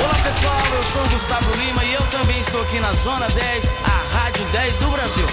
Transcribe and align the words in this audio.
Olá 0.00 0.14
pessoal, 0.24 0.56
eu 0.74 0.82
sou 0.82 1.02
o 1.02 1.08
Gustavo 1.10 1.50
Lima 1.56 1.84
e 1.84 1.94
eu 1.94 2.02
também 2.06 2.38
estou 2.40 2.62
aqui 2.62 2.80
na 2.80 2.92
Zona 2.92 3.28
10, 3.28 3.72
a 3.84 4.16
Rádio 4.16 4.44
10 4.52 4.76
do 4.78 4.88
Brasil. 4.88 5.26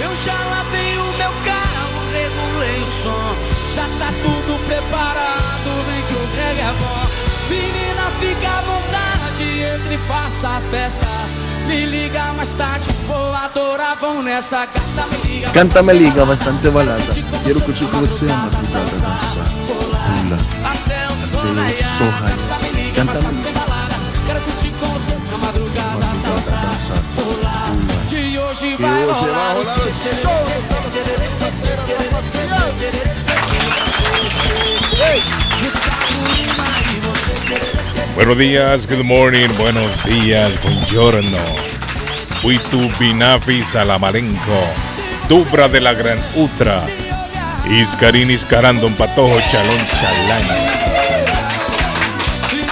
Eu 0.00 0.16
já 0.24 0.34
lavei 0.34 0.98
o 0.98 1.12
meu 1.16 1.32
carro, 1.44 2.12
regulei 2.12 2.82
o 2.82 2.86
som, 2.86 3.36
já 3.74 3.82
tá 3.98 4.12
tudo 4.22 4.58
preparado, 4.66 5.84
vem 5.86 6.02
que 6.02 6.14
o 6.14 6.26
brega 6.34 6.62
é 6.62 6.74
bom. 6.80 7.02
Menina, 7.48 8.10
fica 8.20 8.48
à 8.48 8.60
vontade, 8.62 9.62
entre 9.74 9.94
e 9.94 9.98
faça 10.08 10.48
a 10.48 10.60
festa. 10.70 11.06
Me 11.66 11.86
liga 11.86 12.32
mais 12.32 12.52
tarde, 12.54 12.88
vou 13.06 13.34
adorar, 13.34 13.96
vão 13.96 14.22
nessa 14.22 14.66
gata, 14.66 15.06
me 15.10 15.28
liga. 15.28 15.50
Canta 15.50 15.82
me 15.82 15.92
liga 15.92 16.26
bastante 16.26 16.68
balada. 16.70 17.02
Quiero 17.44 17.60
que 17.60 17.72
tú 17.72 17.86
você 17.86 18.24
madrugada 18.24 18.68
dançar. 18.72 19.20
Sol 19.66 19.92
Até 20.64 21.06
o 21.08 21.28
sol 21.28 21.54
raiar. 21.54 22.51
Buenos 38.14 38.38
días, 38.38 38.86
good 38.86 39.02
morning, 39.02 39.48
buenos 39.58 40.04
días, 40.04 40.52
buongiorno. 40.62 41.38
Fui 42.40 42.56
tu 42.70 42.88
binafi 43.00 43.62
salamalenco, 43.62 44.38
dubra 45.28 45.66
de 45.66 45.80
la 45.80 45.94
gran 45.94 46.20
utra, 46.36 46.84
iscarín 47.68 48.30
iscarandon 48.30 48.94
patojo 48.94 49.40
chalón 49.50 49.86
chalán. 50.00 50.46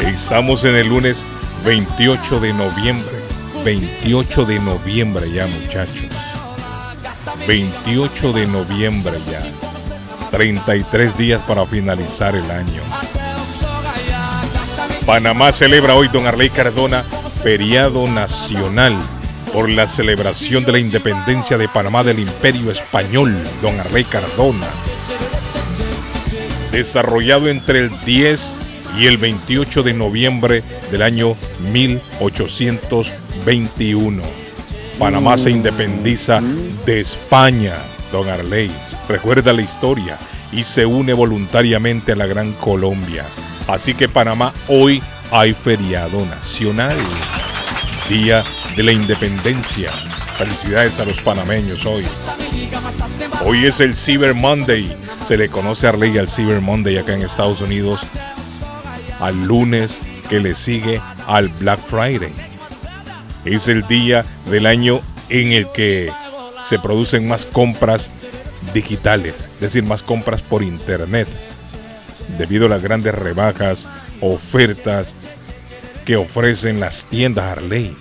Estamos 0.06 0.64
en 0.64 0.76
el 0.76 0.88
lunes 0.88 1.24
28 1.64 2.38
de 2.38 2.52
noviembre, 2.52 3.19
28 3.64 4.44
de 4.46 4.58
noviembre 4.60 5.30
ya 5.30 5.46
muchachos, 5.46 6.08
28 7.46 8.32
de 8.32 8.46
noviembre 8.46 9.18
ya, 9.30 9.42
33 10.30 11.18
días 11.18 11.42
para 11.46 11.66
finalizar 11.66 12.34
el 12.34 12.50
año. 12.50 12.82
Panamá 15.04 15.52
celebra 15.52 15.94
hoy, 15.94 16.08
don 16.08 16.26
Arley 16.26 16.48
Cardona, 16.48 17.02
feriado 17.02 18.06
nacional 18.06 18.96
por 19.52 19.68
la 19.68 19.86
celebración 19.86 20.64
de 20.64 20.72
la 20.72 20.78
independencia 20.78 21.58
de 21.58 21.68
Panamá 21.68 22.02
del 22.02 22.20
Imperio 22.20 22.70
Español, 22.70 23.36
don 23.60 23.78
Arley 23.78 24.04
Cardona. 24.04 24.68
Desarrollado 26.72 27.48
entre 27.48 27.80
el 27.80 27.90
10 28.04 28.58
y 28.98 29.06
el 29.06 29.18
28 29.18 29.82
de 29.82 29.94
noviembre 29.94 30.62
del 30.90 31.02
año 31.02 31.36
1821. 33.46 34.22
Panamá 34.98 35.36
se 35.36 35.50
independiza 35.50 36.40
de 36.84 37.00
España, 37.00 37.74
don 38.12 38.28
Arley. 38.28 38.70
Recuerda 39.08 39.52
la 39.52 39.62
historia 39.62 40.18
y 40.52 40.62
se 40.62 40.84
une 40.84 41.12
voluntariamente 41.12 42.12
a 42.12 42.16
la 42.16 42.26
Gran 42.26 42.52
Colombia. 42.52 43.24
Así 43.66 43.94
que 43.94 44.08
Panamá 44.08 44.52
hoy 44.68 45.02
hay 45.30 45.54
feriado 45.54 46.24
nacional. 46.26 46.96
Día 48.08 48.44
de 48.76 48.82
la 48.82 48.92
Independencia. 48.92 49.90
Felicidades 50.36 50.98
a 51.00 51.04
los 51.04 51.20
panameños 51.20 51.86
hoy. 51.86 52.04
Hoy 53.46 53.66
es 53.66 53.80
el 53.80 53.94
Cyber 53.94 54.34
Monday. 54.34 54.94
Se 55.26 55.36
le 55.36 55.48
conoce 55.48 55.86
a 55.86 55.90
Arley 55.90 56.18
al 56.18 56.28
Cyber 56.28 56.60
Monday 56.60 56.98
acá 56.98 57.14
en 57.14 57.22
Estados 57.22 57.60
Unidos. 57.60 58.00
Al 59.20 59.46
lunes 59.46 59.98
que 60.28 60.40
le 60.40 60.54
sigue 60.54 61.00
al 61.26 61.48
Black 61.48 61.80
Friday. 61.88 62.32
Es 63.44 63.68
el 63.68 63.86
día 63.86 64.24
del 64.46 64.66
año 64.66 65.00
en 65.28 65.52
el 65.52 65.70
que 65.72 66.10
se 66.68 66.78
producen 66.78 67.28
más 67.28 67.46
compras 67.46 68.10
digitales, 68.74 69.48
es 69.54 69.60
decir, 69.60 69.84
más 69.84 70.02
compras 70.02 70.42
por 70.42 70.62
internet, 70.62 71.26
debido 72.38 72.66
a 72.66 72.68
las 72.68 72.82
grandes 72.82 73.14
rebajas, 73.14 73.86
ofertas 74.20 75.14
que 76.04 76.16
ofrecen 76.16 76.80
las 76.80 77.06
tiendas 77.06 77.44
Harley. 77.44 77.96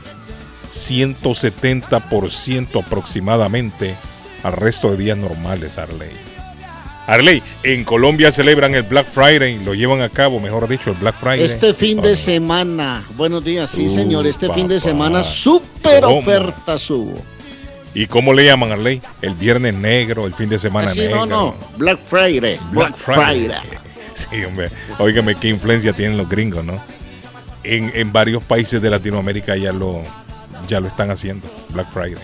170% 0.73 2.83
aproximadamente 2.83 3.95
al 4.43 4.53
resto 4.53 4.91
de 4.91 4.97
días 4.97 5.17
normales 5.17 5.77
Harley. 5.77 6.28
Harley, 7.09 7.41
en 7.63 7.83
Colombia 7.83 8.31
celebran 8.31 8.75
el 8.75 8.83
Black 8.83 9.07
Friday, 9.07 9.63
lo 9.63 9.73
llevan 9.73 10.01
a 10.01 10.09
cabo, 10.09 10.39
mejor 10.39 10.67
dicho, 10.67 10.91
el 10.91 10.97
Black 10.97 11.19
Friday. 11.19 11.43
Este 11.43 11.73
fin 11.73 11.99
de 12.01 12.15
semana, 12.15 13.03
buenos 13.15 13.43
días, 13.43 13.71
sí 13.71 13.87
Uh, 13.87 13.89
señor, 13.89 14.27
este 14.27 14.51
fin 14.53 14.67
de 14.67 14.79
semana 14.79 15.23
super 15.23 16.05
ofertas 16.05 16.89
hubo. 16.91 17.15
¿Y 17.95 18.05
cómo 18.05 18.33
le 18.33 18.45
llaman 18.45 18.71
Harley? 18.71 19.01
El 19.23 19.33
viernes 19.33 19.73
negro, 19.73 20.27
el 20.27 20.35
fin 20.35 20.49
de 20.49 20.59
semana 20.59 20.93
negro. 20.93 21.25
no, 21.25 21.25
no, 21.25 21.55
Black 21.77 21.99
Friday, 22.07 22.59
Black, 22.71 22.95
Friday. 22.95 23.49
Sí, 24.13 24.43
hombre. 24.43 24.69
Óigame, 24.97 25.33
qué 25.35 25.47
influencia 25.47 25.93
tienen 25.93 26.17
los 26.17 26.27
gringos, 26.27 26.65
¿no? 26.65 26.77
En, 27.63 27.89
en 27.95 28.11
varios 28.11 28.43
países 28.43 28.81
de 28.81 28.89
Latinoamérica 28.89 29.55
ya 29.55 29.71
lo, 29.71 30.03
ya 30.67 30.81
lo 30.81 30.89
están 30.89 31.09
haciendo, 31.09 31.47
Black 31.69 31.89
Friday. 31.91 32.21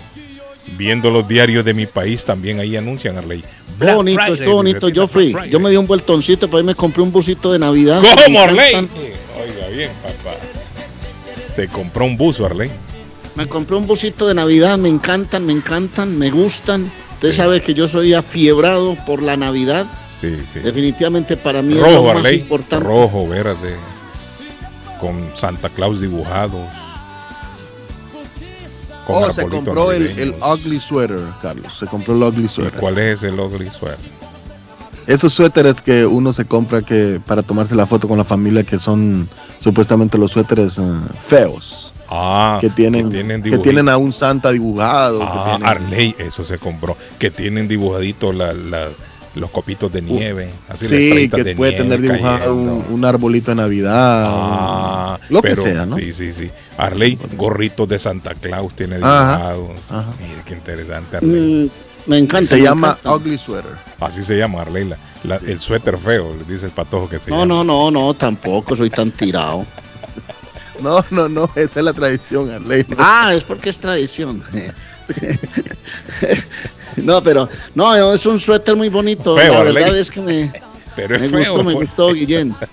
Viendo 0.78 1.12
los 1.12 1.28
diarios 1.28 1.64
de 1.64 1.74
mi 1.74 1.86
país, 1.86 2.26
también 2.26 2.60
ahí 2.60 2.76
anuncian, 2.76 3.18
Arley. 3.18 3.44
Estuvo 3.74 3.96
bonito, 3.96 4.34
estuvo 4.34 4.54
bonito, 4.56 4.90
yo 4.90 5.08
fui, 5.08 5.36
yo 5.50 5.60
me 5.60 5.70
di 5.70 5.78
un 5.78 5.86
vueltoncito, 5.86 6.48
para 6.48 6.62
ahí 6.62 6.66
me 6.66 6.76
compré 6.76 7.04
un 7.04 7.12
busito 7.12 7.52
de 7.54 7.60
Navidad. 7.60 8.02
¿Cómo, 8.02 8.40
Me 8.40 8.44
Arley? 8.44 8.76
Oiga 8.76 9.68
bien, 9.72 9.92
papá. 10.02 10.36
Se 11.56 11.68
compró 11.68 12.06
un 12.06 12.18
buzo, 12.18 12.46
Arley. 12.46 12.70
Me 13.36 13.46
compré 13.48 13.76
un 13.76 13.86
busito 13.86 14.28
de 14.28 14.34
Navidad, 14.34 14.78
me 14.78 14.90
encantan, 14.90 15.46
me 15.46 15.54
encantan, 15.54 16.18
me 16.18 16.30
gustan. 16.30 16.90
Usted 17.14 17.32
sabe 17.32 17.62
que 17.62 17.74
yo 17.74 17.88
soy 17.88 18.14
afiebrado 18.14 18.96
por 19.06 19.22
la 19.22 19.38
Navidad. 19.38 19.86
Sí, 20.20 20.36
sí. 20.52 20.60
Definitivamente 20.60 21.38
para 21.38 21.62
mí 21.62 21.74
es 21.76 21.80
Rojo, 21.80 21.92
lo 21.94 22.04
más 22.04 22.18
Arley. 22.18 22.40
importante. 22.40 22.86
Rojo, 22.86 23.28
verde. 23.28 23.76
Con 25.00 25.30
Santa 25.36 25.70
Claus 25.70 26.02
dibujados. 26.02 26.68
Con 29.06 29.24
Oh, 29.24 29.32
se 29.32 29.46
compró 29.48 29.92
el, 29.92 30.34
ugly 30.42 30.80
sweater, 30.80 31.20
Carlos. 31.42 31.78
Se 31.78 31.86
compró 31.86 32.16
el 32.16 32.24
ugly 32.24 32.46
¿Y 32.46 32.50
sweater. 32.50 32.80
cuál 32.80 32.98
es 32.98 33.24
el 33.24 33.40
ugly 33.40 33.70
sweater? 33.70 34.00
Esos 35.08 35.34
suéteres 35.34 35.82
que 35.82 36.06
uno 36.06 36.34
se 36.34 36.46
compra 36.46 36.82
que 36.82 37.22
para 37.26 37.44
tomarse 37.44 37.76
la 37.76 37.86
foto 37.86 38.08
con 38.08 38.18
la 38.18 38.24
familia 38.26 38.64
que 38.64 38.80
son 38.80 39.30
supuestamente 39.60 40.18
los 40.18 40.32
suéteres 40.32 40.80
eh, 40.80 40.82
feos. 41.22 41.92
Ah, 42.10 42.58
que 42.62 42.70
tienen, 42.70 43.10
que 43.12 43.24
dibujitos. 43.24 43.62
tienen 43.64 43.90
a 43.90 43.98
un 43.98 44.12
Santa 44.14 44.52
dibujado. 44.52 45.20
que 45.20 45.26
Ah, 45.28 45.44
tienen- 45.46 45.68
Arley, 45.68 46.16
eso 46.20 46.44
se 46.44 46.58
compró. 46.58 46.96
Que 47.20 47.30
tienen 47.32 47.68
dibujaditos 47.68 48.34
la- 48.34 48.54
la- 48.54 48.90
los 49.36 49.50
copitos 49.52 49.92
de 49.92 50.02
nieve. 50.02 50.50
así 50.70 50.86
sí, 50.86 51.30
que 51.30 51.44
de 51.44 51.56
puede 51.56 51.72
nieve 51.74 51.84
tener 51.98 52.02
dibujado 52.02 52.56
un, 52.56 52.68
cayendo. 52.68 52.94
un 52.96 53.06
arbolito 53.06 53.52
de 53.52 53.56
Navidad. 53.56 54.24
Ah, 54.28 55.20
lo 55.30 55.42
que 55.42 55.56
sea, 55.56 55.86
¿no? 55.86 55.98
Sí, 55.98 56.14
sí, 56.14 56.34
sí. 56.34 56.50
Arley, 56.78 57.18
gorritos 57.38 57.88
de 57.88 58.00
Santa 58.00 58.34
Claus 58.34 58.74
tiene 58.76 58.96
Ajá, 58.98 59.32
dibujados. 59.54 59.70
ajá. 59.90 60.06
Mire 60.22 60.42
qué 60.46 60.54
interesante, 60.56 61.18
Arley. 61.18 61.72
Mm, 62.06 62.10
me 62.10 62.18
encanta. 62.18 62.48
Se 62.50 62.56
me 62.58 62.62
llama 62.64 62.90
encanta. 63.00 63.16
ugly 63.16 63.38
sweater. 63.38 63.72
Así 64.00 64.24
se 64.24 64.38
llama, 64.38 64.62
Arley. 64.62 64.86
la- 64.90 64.98
la- 65.24 65.36
el 65.38 65.60
suéter 65.60 65.98
feo, 65.98 66.34
le 66.34 66.44
dice 66.54 66.66
el 66.68 66.72
patojo 66.72 67.10
que 67.10 67.20
se 67.20 67.30
No, 67.32 67.40
llama. 67.40 67.64
no, 67.64 67.64
no, 67.64 67.92
no, 67.92 68.14
tampoco 68.14 68.76
soy 68.76 68.90
tan 68.90 69.12
tirado. 69.12 69.66
No, 70.84 71.06
no, 71.10 71.30
no, 71.30 71.50
esa 71.56 71.80
es 71.80 71.86
la 71.86 71.94
tradición, 71.94 72.52
Arley. 72.52 72.86
Ah, 72.98 73.32
es 73.34 73.46
porque 73.46 73.70
es 73.70 73.80
tradición. 73.80 74.44
No, 77.04 77.22
pero 77.24 77.48
no, 77.74 78.14
es 78.14 78.26
un 78.26 78.40
suéter 78.40 78.76
muy 78.76 78.90
bonito. 78.90 79.36
Feo, 79.36 79.54
la 79.54 79.60
Arley. 79.60 79.74
verdad 79.74 79.98
es 79.98 80.10
que 80.12 80.22
me, 80.22 80.52
Pero 80.96 81.16
es 81.16 81.22
me 81.24 81.28
feo. 81.44 81.54
gustó, 81.54 81.64
me 81.64 81.74
gustó, 81.74 82.14
Guillén. 82.14 82.56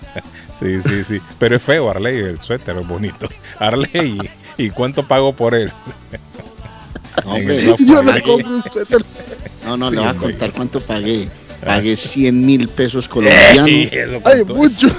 Sí, 0.59 0.79
sí, 0.81 1.03
sí. 1.05 1.19
Pero 1.39 1.57
es 1.57 1.61
feo, 1.63 1.89
Arley, 1.89 2.15
el 2.19 2.39
suéter 2.39 2.77
es 2.77 2.87
bonito. 2.87 3.27
Arley, 3.59 4.17
¿y 4.57 4.69
cuánto 4.69 5.05
pago 5.05 5.33
por 5.33 5.55
él? 5.55 5.69
Hombre, 7.25 7.65
Black 7.65 7.79
Yo 7.79 8.01
le 8.03 8.11
Friday. 8.13 8.21
compro 8.21 8.49
un 8.55 8.63
suéter. 8.71 9.01
no, 9.65 9.77
no, 9.77 9.89
Sí, 9.89 9.95
le 9.95 10.01
voy 10.01 10.07
a 10.07 10.11
hombre. 10.11 10.29
contar 10.31 10.51
cuánto 10.51 10.79
pagué. 10.81 11.27
Pagué 11.65 11.95
100 11.97 12.45
mil 12.45 12.67
pesos 12.69 13.07
colombianos. 13.09 13.67
Ey, 13.67 13.89
Ay, 14.23 14.43
mucho. 14.45 14.89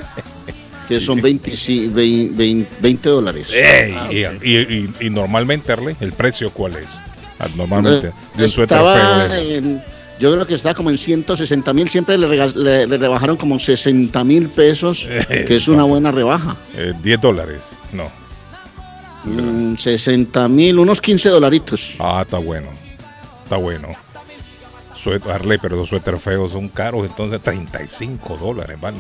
que 0.88 1.00
son 1.00 1.21
25 1.23 1.94
20, 1.94 2.67
20 2.81 3.09
dólares. 3.09 3.50
Ey, 3.55 3.94
Ah, 3.99 4.12
y, 4.12 4.25
ok. 4.25 4.32
y- 4.43 4.56
y- 4.56 4.91
y 5.00 5.11
normalmente, 5.11 5.73
Arley, 5.73 5.97
¿el 6.00 6.12
precio 6.12 6.50
cuál 6.50 6.76
es? 6.76 6.87
Ah, 7.44 7.49
Normalmente, 7.56 8.08
Eh, 8.08 8.12
de 8.37 8.43
un 8.44 8.49
suéter 8.49 8.76
estaba 8.79 8.94
feo 8.94 9.29
de 9.29 9.43
esos. 9.56 9.64
en- 9.64 9.82
yo 10.20 10.32
creo 10.32 10.46
que 10.46 10.55
estaba 10.55 10.75
como 10.75 10.91
en 10.91 10.99
160 10.99 11.73
mil, 11.73 11.88
siempre 11.91 12.17
le, 12.17 12.26
rega- 12.29 12.55
le- 12.55 12.87
le 12.87 12.99
rebajaron 12.99 13.37
como 13.37 13.58
60 13.58 14.23
mil 14.25 14.49
pesos, 14.49 15.06
Eh, 15.11 15.44
que 15.46 15.56
es 15.56 15.69
una 15.69 15.82
buena 15.85 16.11
rebaja. 16.12 16.56
Eh, 16.76 16.93
10 17.02 17.20
dólares. 17.20 17.58
No. 17.93 18.05
Mm, 19.25 19.76
60 19.76 20.49
mil, 20.49 20.79
unos 20.79 21.00
15 21.00 21.29
dolaritos. 21.31 21.94
Ah, 21.99 22.20
está 22.25 22.38
bueno. 22.38 22.69
Está 23.43 23.56
bueno. 23.56 23.88
Suéter, 24.97 25.32
Arley, 25.32 25.58
pero 25.61 25.76
los 25.76 25.88
suéteres 25.88 26.23
feos 26.23 26.52
son 26.52 26.69
caros, 26.69 27.05
entonces 27.06 27.40
35 27.43 28.37
dólares, 28.38 28.79
¿vale? 28.81 28.97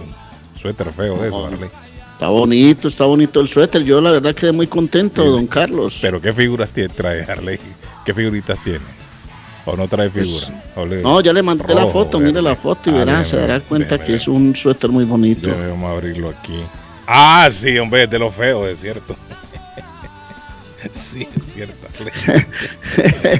Suéter 0.60 0.90
feo 0.92 1.16
de 1.18 1.28
eso, 1.28 1.46
Arley. 1.46 1.68
Está 2.14 2.28
bonito, 2.28 2.88
está 2.88 3.04
bonito 3.06 3.40
el 3.40 3.48
suéter. 3.48 3.82
Yo 3.84 4.00
la 4.00 4.10
verdad 4.12 4.34
quedé 4.34 4.52
muy 4.52 4.66
contento, 4.66 5.22
Sí, 5.22 5.28
don. 5.28 5.46
Carlos. 5.46 5.98
Pero 6.00 6.20
¿qué 6.20 6.32
figuras 6.32 6.70
tie- 6.74 6.90
trae 6.90 7.22
Harley? 7.24 7.58
¿Qué 8.04 8.12
figuritas 8.14 8.58
tiene? 8.62 8.80
¿O 9.66 9.76
no 9.76 9.88
trae 9.88 10.10
Pues, 10.10 10.52
le- 10.88 11.02
no, 11.02 11.20
ya 11.22 11.32
le 11.32 11.42
mandé 11.42 11.74
la 11.74 11.86
foto, 11.86 12.20
mire 12.20 12.42
la 12.42 12.54
foto 12.54 12.90
y 12.90 12.94
Ah, 12.94 12.98
verá, 12.98 13.24
se 13.24 13.36
dará 13.36 13.60
cuenta 13.60 13.96
déjeme 13.96 14.06
que 14.06 14.14
es 14.16 14.28
un 14.28 14.54
suéter 14.54 14.90
muy 14.90 15.04
bonito. 15.04 15.50
Vamos 15.50 15.84
a 15.84 15.92
abrirlo 15.92 16.28
aquí. 16.28 16.60
Ah, 17.06 17.48
sí, 17.50 17.78
hombre, 17.78 18.04
es 18.04 18.10
de 18.10 18.18
lo 18.18 18.30
feo, 18.30 18.66
es 18.68 18.80
cierto. 18.80 19.16
sí, 20.92 21.26
es 21.34 21.54
cierto. 21.54 21.86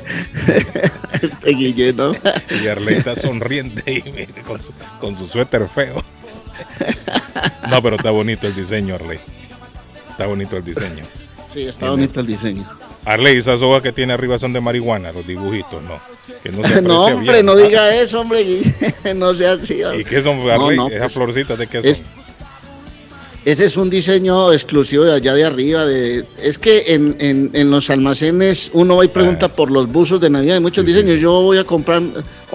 Este 1.23 1.51
Guillermo. 1.51 2.13
Y 2.63 2.69
Arley 2.69 2.97
está 2.97 3.17
sonriente 3.17 3.83
y 3.93 4.11
mire, 4.11 4.29
con, 4.47 4.61
su, 4.63 4.73
con 5.01 5.17
su 5.17 5.27
suéter 5.29 5.67
feo. 5.69 6.03
No, 7.71 7.83
pero 7.83 7.97
está 7.97 8.11
bonito 8.11 8.47
el 8.47 8.55
diseño, 8.55 8.95
Arley. 8.95 9.19
Está 10.11 10.27
bonito 10.27 10.57
el 10.57 10.65
diseño. 10.65 11.05
Sí, 11.55 11.63
está 11.63 11.91
bonito 11.91 12.21
el 12.21 12.27
diseño. 12.27 12.65
Arley, 13.05 13.39
esas 13.39 13.63
hojas 13.63 13.83
que 13.83 13.93
tiene 13.93 14.13
arriba 14.13 14.39
son 14.39 14.53
de 14.53 14.61
marihuana, 14.61 15.13
los 15.13 15.27
dibujitos, 15.27 15.83
no. 15.83 16.01
Que 16.43 16.51
no, 16.51 16.63
se 16.69 16.83
No, 16.83 17.03
aprecia 17.07 17.15
hombre, 17.17 17.33
bien. 17.35 17.47
no 17.47 17.57
diga 17.57 17.95
eso, 17.97 18.21
hombre. 18.21 18.45
No 19.17 19.35
sea 19.35 19.53
así. 19.53 19.79
¿Y 19.99 20.05
qué 20.05 20.23
son, 20.23 20.41
Arley? 20.51 20.77
no, 20.77 20.89
Esas 20.89 21.01
pues, 21.01 21.13
florcitas 21.15 21.57
de 21.59 21.67
qué 21.69 21.81
son? 21.81 21.91
es- 21.91 22.05
Ese 23.45 23.67
es 23.67 23.77
un 23.77 23.91
diseño 23.91 24.53
exclusivo 24.53 25.05
de 25.05 25.13
allá 25.15 25.35
de 25.35 25.45
arriba. 25.45 25.85
De, 25.85 26.25
es 26.43 26.59
que 26.59 26.95
en, 26.95 27.15
en, 27.21 27.51
en 27.53 27.71
los 27.71 27.91
almacenes 27.91 28.71
uno 28.73 28.97
va 28.97 29.05
y 29.05 29.09
pregunta 29.09 29.49
por 29.49 29.71
los 29.71 29.87
buzos 29.93 30.19
de 30.21 30.31
Navidad. 30.31 30.55
Hay 30.57 30.63
muchos 30.63 30.83
Ah. 30.83 30.87
Sí, 30.87 30.93
diseños. 30.95 31.15
sí. 31.17 31.21
Yo 31.21 31.43
voy 31.43 31.59
a 31.59 31.65
comprar. 31.65 32.03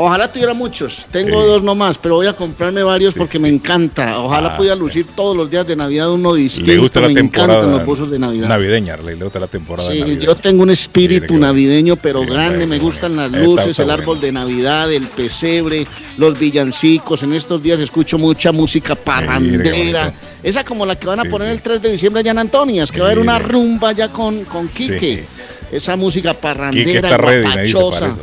Ojalá 0.01 0.31
tuviera 0.31 0.53
muchos. 0.53 1.05
Tengo 1.11 1.41
Sí. 1.41 1.47
dos 1.47 1.61
nomás, 1.61 1.97
pero 1.97 2.15
voy 2.15 2.27
a 2.27 2.31
comprarme 2.33 2.81
varios 2.83 3.13
Sí, 3.15 3.19
porque 3.19 3.37
sí. 3.37 3.41
me 3.41 3.49
encanta. 3.49 4.19
Ojalá 4.19 4.53
Ah, 4.53 4.57
pudiera 4.57 4.73
lucir 4.75 5.05
todos 5.13 5.35
los 5.35 5.51
días 5.51 5.67
de 5.67 5.75
Navidad 5.75 6.09
uno 6.09 6.35
distinto. 6.35 6.71
Le 6.71 6.77
gusta 6.77 7.01
la 7.01 7.09
me 7.09 7.15
temporada 7.15 7.53
encantan 7.59 7.77
los 7.79 7.85
buzos 7.85 8.09
de 8.09 8.17
Navidad. 8.17 8.47
navideña, 8.47 8.95
le 8.95 9.15
gusta 9.15 9.39
la 9.41 9.47
temporada 9.47 9.91
Sí, 9.91 9.99
navideña. 9.99 10.25
yo 10.25 10.35
tengo 10.35 10.63
un 10.63 10.69
espíritu 10.69 11.37
navideño, 11.37 11.97
pero 11.97 12.21
grande. 12.25 12.65
Me 12.65 12.79
gustan 12.79 13.17
las 13.17 13.29
luces, 13.29 13.77
el 13.79 13.89
árbol 13.89 14.21
de 14.21 14.31
Navidad, 14.31 14.89
el 14.89 15.05
pesebre, 15.07 15.85
los 16.17 16.39
villancicos. 16.39 17.23
En 17.23 17.33
estos 17.33 17.61
días 17.61 17.81
escucho 17.81 18.17
mucha 18.17 18.53
música 18.53 18.95
parrandera. 18.95 20.13
Esa 20.41 20.63
como 20.63 20.85
la 20.85 20.95
que 20.97 21.07
van 21.07 21.19
a 21.19 21.25
poner 21.25 21.49
el 21.49 21.61
3 21.61 21.81
de 21.81 21.91
diciembre 21.91 22.21
allá 22.21 22.31
en 22.31 22.37
Antonias, 22.39 22.89
que 22.89 22.99
va 23.01 23.07
a 23.07 23.11
haber 23.11 23.19
una 23.19 23.37
rumba 23.37 23.89
allá 23.89 24.07
con, 24.07 24.45
con 24.45 24.69
Quique. 24.69 25.25
Esa 25.73 25.97
música 25.97 26.33
parrandera, 26.33 27.17
guapachosa. 27.17 28.15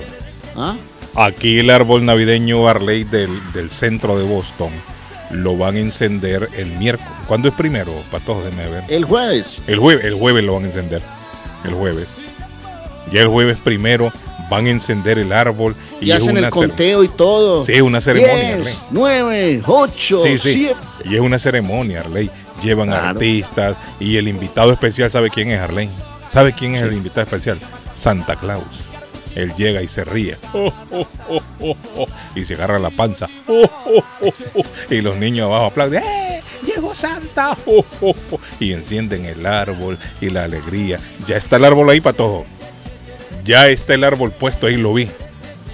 ¿Ah? 0.56 0.75
Aquí 1.17 1.61
el 1.61 1.71
árbol 1.71 2.05
navideño 2.05 2.69
Arley 2.69 3.05
del, 3.05 3.31
del 3.53 3.71
centro 3.71 4.19
de 4.19 4.25
Boston 4.25 4.71
lo 5.31 5.57
van 5.57 5.77
a 5.77 5.81
encender 5.81 6.49
el 6.57 6.67
miércoles. 6.79 7.13
¿Cuándo 7.27 7.49
es 7.49 7.55
primero, 7.55 7.93
Patos? 8.11 8.45
Déjame 8.45 8.69
ver. 8.69 8.85
El 8.89 9.05
jueves. 9.05 9.59
El 9.67 9.79
jueves, 9.79 10.05
el 10.05 10.15
jueves 10.15 10.45
lo 10.45 10.55
van 10.55 10.65
a 10.65 10.67
encender. 10.67 11.03
El 11.65 11.75
jueves. 11.75 12.07
Ya 13.13 13.23
el 13.23 13.29
jueves 13.29 13.59
primero 13.65 14.13
van 14.51 14.67
a 14.67 14.71
encender 14.71 15.19
el 15.19 15.33
árbol 15.33 15.75
y, 16.01 16.07
Y, 16.07 16.11
es 16.13 16.19
hacen 16.19 16.37
una 16.37 16.47
el 16.47 16.53
conteo 16.53 17.03
y 17.03 17.09
todo. 17.09 17.65
Sí, 17.65 17.73
es 17.73 17.83
una 17.83 18.01
ceremonia, 18.01 18.55
Arley. 18.55 18.65
10, 18.65 18.85
9, 18.91 19.63
8, 19.67 20.21
Sí, 20.23 20.39
sí. 20.39 20.53
7. 20.53 20.77
Y 21.07 21.15
es 21.15 21.21
una 21.21 21.39
ceremonia, 21.39 22.01
Arley. 22.01 22.31
Llevan 22.63 22.89
Claro. 22.89 23.09
artistas 23.09 23.77
y 24.01 24.17
el 24.17 24.29
invitado 24.29 24.73
especial, 24.73 25.11
¿sabe 25.11 25.31
quién 25.31 25.51
es, 25.51 25.61
Arley? 25.61 25.89
¿Sabe 26.33 26.53
quién 26.53 26.75
es 26.75 26.83
el 26.83 26.93
invitado 26.93 27.23
especial? 27.23 27.59
Santa 27.97 28.37
Claus. 28.37 28.86
Él 29.37 29.55
llega 29.55 29.83
y 29.83 29.87
se 29.88 30.03
ríe. 30.03 30.37
Oh, 30.53 30.73
oh, 30.91 31.06
oh, 31.29 31.41
oh, 31.61 31.77
oh, 31.99 32.06
y 32.35 32.44
se 32.44 32.55
agarra 32.55 32.79
la 32.81 32.91
panza. 32.91 33.29
Y 34.91 35.00
los 35.03 35.17
niños 35.17 35.47
abajo 35.47 35.67
aplauden. 35.67 36.03
¡Eh! 36.03 36.43
Llegó 36.67 36.94
Santa. 36.94 37.56
Y 38.59 38.73
encienden 38.73 39.25
el 39.27 39.44
árbol 39.47 39.99
y 40.21 40.31
la 40.31 40.44
alegría. 40.44 40.99
Ya 41.27 41.37
está 41.37 41.56
el 41.56 41.65
árbol 41.67 41.91
ahí, 41.91 42.00
patojo. 42.00 42.47
Ya 43.44 43.69
está 43.69 43.94
el 43.94 44.05
árbol 44.05 44.33
puesto 44.33 44.67
ahí, 44.67 44.77
lo 44.77 44.93
vi. 44.94 45.09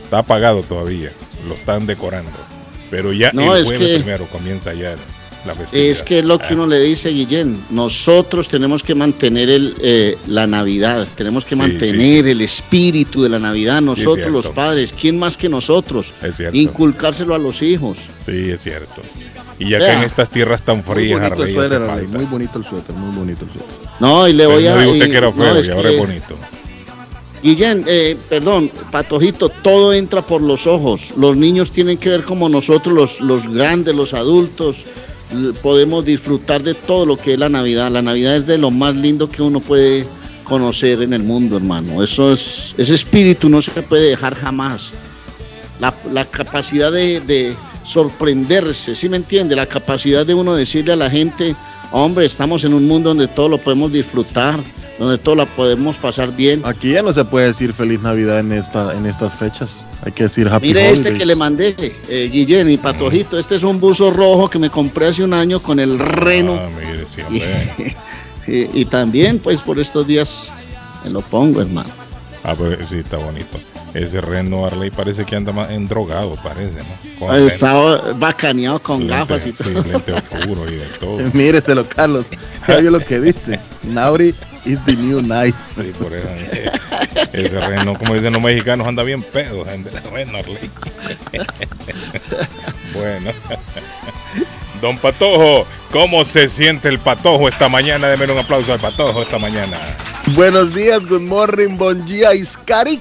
Está 0.02 0.18
apagado 0.18 0.62
todavía. 0.62 1.10
Lo 1.48 1.54
están 1.54 1.86
decorando. 1.86 2.30
Pero 2.90 3.12
ya 3.12 3.30
No, 3.32 3.54
el 3.54 3.62
es 3.62 3.68
jueves 3.68 3.88
que- 3.88 3.94
primero 4.00 4.26
comienza 4.26 4.74
ya 4.74 4.94
la. 5.46 5.54
Es 5.72 6.02
que 6.02 6.20
es 6.20 6.24
lo 6.24 6.38
que 6.38 6.54
uno 6.54 6.66
le 6.66 6.80
dice, 6.80 7.10
Guillén. 7.10 7.62
Nosotros 7.70 8.48
tenemos 8.48 8.82
que 8.82 8.94
mantener 8.94 9.48
el, 9.50 9.74
eh, 9.80 10.16
la 10.26 10.46
Navidad, 10.46 11.06
tenemos 11.16 11.44
que 11.44 11.50
Sí, 11.54 11.56
mantener 11.56 12.28
el 12.28 12.40
espíritu 12.40 13.22
de 13.22 13.28
la 13.28 13.38
Navidad. 13.38 13.80
Nosotros, 13.80 14.30
los 14.30 14.48
padres, 14.48 14.92
¿quién 14.98 15.18
más 15.18 15.36
que 15.36 15.48
nosotros? 15.48 16.12
Es 16.22 16.36
cierto. 16.36 16.56
Inculcárselo 16.56 17.34
a 17.34 17.38
los 17.38 17.62
hijos. 17.62 17.98
Sí, 18.26 18.50
es 18.50 18.60
cierto. 18.62 19.02
Y 19.58 19.68
ya 19.70 19.78
que 19.78 19.84
Vea. 19.84 19.98
en 19.98 20.04
estas 20.04 20.28
tierras 20.30 20.62
tan 20.62 20.76
Muy 20.76 20.84
frías, 20.94 21.20
bonito 21.20 21.52
suéter, 21.52 21.82
Arley, 21.82 22.04
falta. 22.06 22.18
muy 22.18 22.24
bonito 22.26 22.58
el 22.58 22.64
suéter, 22.64 22.94
muy 22.96 23.14
bonito 23.16 23.44
el 23.44 23.50
suéter. 23.52 23.76
No, 24.00 24.26
y 24.26 24.32
le 24.32 24.46
voy 24.46 24.66
a. 24.66 24.76
digo 24.78 24.92
usted 24.92 25.06
y- 25.06 25.10
que 25.10 25.16
era 25.16 25.26
no, 25.28 25.32
feo 25.34 25.44
y 25.62 25.70
ahora 25.70 25.88
que- 25.90 25.94
es 25.94 26.00
bonito. 26.00 26.36
Guillén, 27.42 27.84
eh, 27.88 28.16
perdón, 28.28 28.70
Patojito, 28.92 29.48
todo 29.48 29.92
entra 29.92 30.22
por 30.22 30.40
los 30.42 30.66
ojos. 30.68 31.12
Los 31.16 31.36
niños 31.36 31.72
tienen 31.72 31.98
que 31.98 32.08
ver 32.08 32.22
como 32.22 32.48
nosotros, 32.48 32.94
los, 32.94 33.20
los 33.20 33.48
grandes, 33.52 33.94
los 33.96 34.14
adultos, 34.14 34.84
podemos 35.62 36.04
disfrutar 36.04 36.62
de 36.62 36.74
todo 36.74 37.06
lo 37.06 37.16
que 37.16 37.34
es 37.34 37.38
la 37.38 37.48
Navidad. 37.48 37.90
La 37.90 38.02
Navidad 38.02 38.36
es 38.36 38.46
de 38.46 38.58
lo 38.58 38.70
más 38.70 38.94
lindo 38.94 39.28
que 39.28 39.42
uno 39.42 39.60
puede 39.60 40.06
conocer 40.44 41.02
en 41.02 41.12
el 41.12 41.22
mundo, 41.22 41.56
hermano. 41.56 42.02
Eso 42.02 42.32
es, 42.32 42.74
ese 42.78 42.94
espíritu 42.94 43.48
no 43.48 43.62
se 43.62 43.82
puede 43.82 44.10
dejar 44.10 44.34
jamás. 44.34 44.92
La, 45.80 46.24
capacidad 46.24 46.92
de, 46.92 47.20
de 47.20 47.56
sorprenderse, 47.84 48.94
¿sí 48.94 49.08
me 49.08 49.16
entiende? 49.16 49.56
La 49.56 49.66
capacidad 49.66 50.24
de 50.24 50.34
uno 50.34 50.54
decirle 50.54 50.92
a 50.92 50.96
la 50.96 51.10
gente, 51.10 51.56
hombre, 51.90 52.24
estamos 52.24 52.62
en 52.64 52.74
un 52.74 52.86
mundo 52.86 53.08
donde 53.08 53.26
todo 53.26 53.48
lo 53.48 53.58
podemos 53.58 53.92
disfrutar, 53.92 54.60
donde 55.02 55.18
todo 55.18 55.34
lo 55.34 55.46
podemos 55.46 55.96
pasar 55.98 56.34
bien. 56.34 56.62
Aquí 56.64 56.92
ya 56.92 57.02
no 57.02 57.12
se 57.12 57.24
puede 57.24 57.48
decir 57.48 57.72
feliz 57.72 58.00
Navidad 58.00 58.40
en 58.40 58.52
esta 58.52 58.94
en 58.96 59.06
estas 59.06 59.34
fechas. 59.34 59.84
Hay 60.04 60.12
que 60.12 60.24
decir 60.24 60.48
Happy 60.48 60.68
Mire 60.68 60.90
este 60.90 61.14
que 61.14 61.24
le 61.26 61.36
mandé, 61.36 61.74
eh, 62.08 62.28
Guillén 62.32 62.68
y 62.70 62.76
Patojito. 62.76 63.38
Este 63.38 63.54
es 63.56 63.62
un 63.62 63.78
buzo 63.80 64.10
rojo 64.10 64.48
que 64.50 64.58
me 64.58 64.68
compré 64.70 65.06
hace 65.08 65.22
un 65.22 65.32
año 65.34 65.60
con 65.60 65.78
el 65.80 65.98
reno. 65.98 66.54
Ah, 66.60 66.68
mire, 66.78 67.04
sí, 67.06 67.20
y, 67.30 67.40
hombre. 67.42 67.96
y- 68.74 68.80
y 68.80 68.84
también, 68.86 69.38
pues, 69.38 69.60
por 69.60 69.78
estos 69.78 70.06
días 70.06 70.48
me 71.04 71.10
lo 71.10 71.20
pongo, 71.20 71.60
hermano. 71.60 71.90
Ah, 72.44 72.54
pues 72.56 72.78
sí, 72.88 72.96
está 72.98 73.16
bonito. 73.18 73.58
Ese 73.94 74.20
reno 74.22 74.64
Arley 74.66 74.90
parece 74.90 75.24
que 75.24 75.36
anda 75.36 75.52
más 75.52 75.70
endrogado, 75.70 76.34
parece, 76.42 76.78
¿no? 76.78 77.18
Con 77.26 77.46
Estaba 77.46 78.12
bacaneado 78.14 78.82
con 78.82 79.00
lente- 79.00 79.08
gafas 79.14 79.46
y 79.46 79.52
todo. 79.52 79.82
Sí, 79.82 79.88
lente 79.90 80.12
oscuro 80.12 80.68
y 80.68 80.76
de 80.76 80.86
todo. 80.98 81.18
Míreselo, 81.34 81.86
Carlos. 81.86 82.24
Oye 82.68 82.90
lo 82.90 83.00
que 83.00 83.20
dice. 83.20 83.60
Nauri 83.84 84.34
is 84.64 84.78
the 84.84 84.94
new 84.96 85.20
night. 85.22 85.54
Sí, 85.76 85.92
por 85.98 86.12
eso. 86.12 86.26
eh, 86.52 86.70
Ese 87.32 87.60
reno, 87.60 87.94
como 87.94 88.14
dicen 88.14 88.32
los 88.32 88.42
mexicanos, 88.42 88.86
anda 88.86 89.02
bien 89.02 89.22
pedo. 89.22 89.64
gente. 89.64 89.90
Bueno. 90.10 90.38
Bueno. 92.94 93.30
Don 94.82 94.98
Patojo, 94.98 95.66
¿cómo 95.90 96.24
se 96.24 96.48
siente 96.48 96.88
el 96.88 96.98
Patojo 96.98 97.48
esta 97.48 97.68
mañana? 97.68 98.08
Deme 98.08 98.30
un 98.30 98.38
aplauso 98.38 98.72
al 98.72 98.80
Patojo 98.80 99.22
esta 99.22 99.38
mañana. 99.38 99.78
Buenos 100.34 100.74
días, 100.74 101.00
good 101.06 101.20
morning, 101.22 101.76
bon 101.78 102.04
día, 102.04 102.34
Iskarik. 102.34 103.00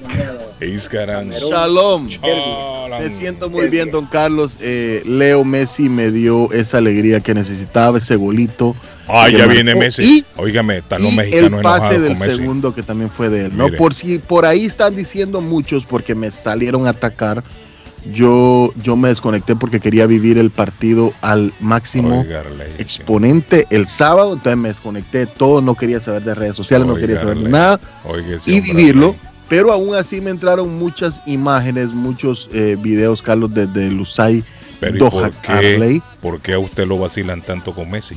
Iscaran. 0.60 1.30
Shalom. 1.30 2.08
Shalom. 2.08 2.90
Me 3.00 3.10
siento 3.10 3.50
muy 3.50 3.68
bien, 3.68 3.90
don 3.90 4.06
Carlos. 4.06 4.56
Eh, 4.60 5.02
Leo 5.04 5.44
Messi 5.44 5.88
me 5.88 6.10
dio 6.10 6.50
esa 6.52 6.78
alegría 6.78 7.20
que 7.20 7.34
necesitaba, 7.34 7.98
ese 7.98 8.16
golito. 8.16 8.74
Ah, 9.08 9.28
ya 9.28 9.46
viene 9.46 9.74
Messi. 9.74 10.02
Y, 10.02 10.24
Óigame, 10.40 10.78
están 10.78 11.02
los 11.02 11.12
y 11.12 11.16
mexicanos 11.16 11.58
el 11.58 11.62
pase 11.62 11.98
del 11.98 12.12
con 12.12 12.20
Messi. 12.20 12.36
segundo 12.36 12.74
que 12.74 12.82
también 12.82 13.10
fue 13.10 13.28
de 13.28 13.46
él. 13.46 13.56
No, 13.56 13.68
por 13.70 13.94
si 13.94 14.18
por 14.18 14.46
ahí 14.46 14.64
están 14.64 14.94
diciendo 14.94 15.40
muchos 15.40 15.84
porque 15.84 16.14
me 16.14 16.30
salieron 16.30 16.86
a 16.86 16.90
atacar. 16.90 17.42
Yo, 18.12 18.72
yo 18.82 18.96
me 18.96 19.10
desconecté 19.10 19.54
porque 19.54 19.78
quería 19.78 20.06
vivir 20.06 20.36
el 20.36 20.50
partido 20.50 21.12
al 21.20 21.52
máximo 21.60 22.26
exponente 22.78 23.68
el 23.70 23.86
sábado, 23.86 24.32
entonces 24.32 24.56
me 24.58 24.70
desconecté 24.70 25.18
de 25.18 25.26
todo, 25.26 25.62
no 25.62 25.76
quería 25.76 26.00
saber 26.00 26.24
de 26.24 26.34
redes 26.34 26.56
sociales, 26.56 26.88
no 26.88 26.96
quería 26.96 27.20
saber 27.20 27.38
de 27.38 27.48
nada 27.48 27.78
y 28.44 28.60
vivirlo. 28.60 29.14
Pero 29.48 29.70
aún 29.70 29.94
así 29.94 30.20
me 30.20 30.30
entraron 30.30 30.78
muchas 30.78 31.22
imágenes, 31.26 31.88
muchos 31.88 32.48
eh, 32.52 32.76
videos, 32.80 33.22
Carlos, 33.22 33.52
desde 33.52 33.90
Lusay, 33.90 34.42
Pero 34.80 34.96
¿y 34.96 34.98
Doha, 34.98 35.10
por 35.10 35.30
qué, 35.42 36.00
por 36.22 36.40
qué 36.40 36.54
a 36.54 36.58
usted 36.58 36.86
lo 36.86 36.98
vacilan 36.98 37.42
tanto 37.42 37.72
con 37.72 37.90
Messi? 37.90 38.16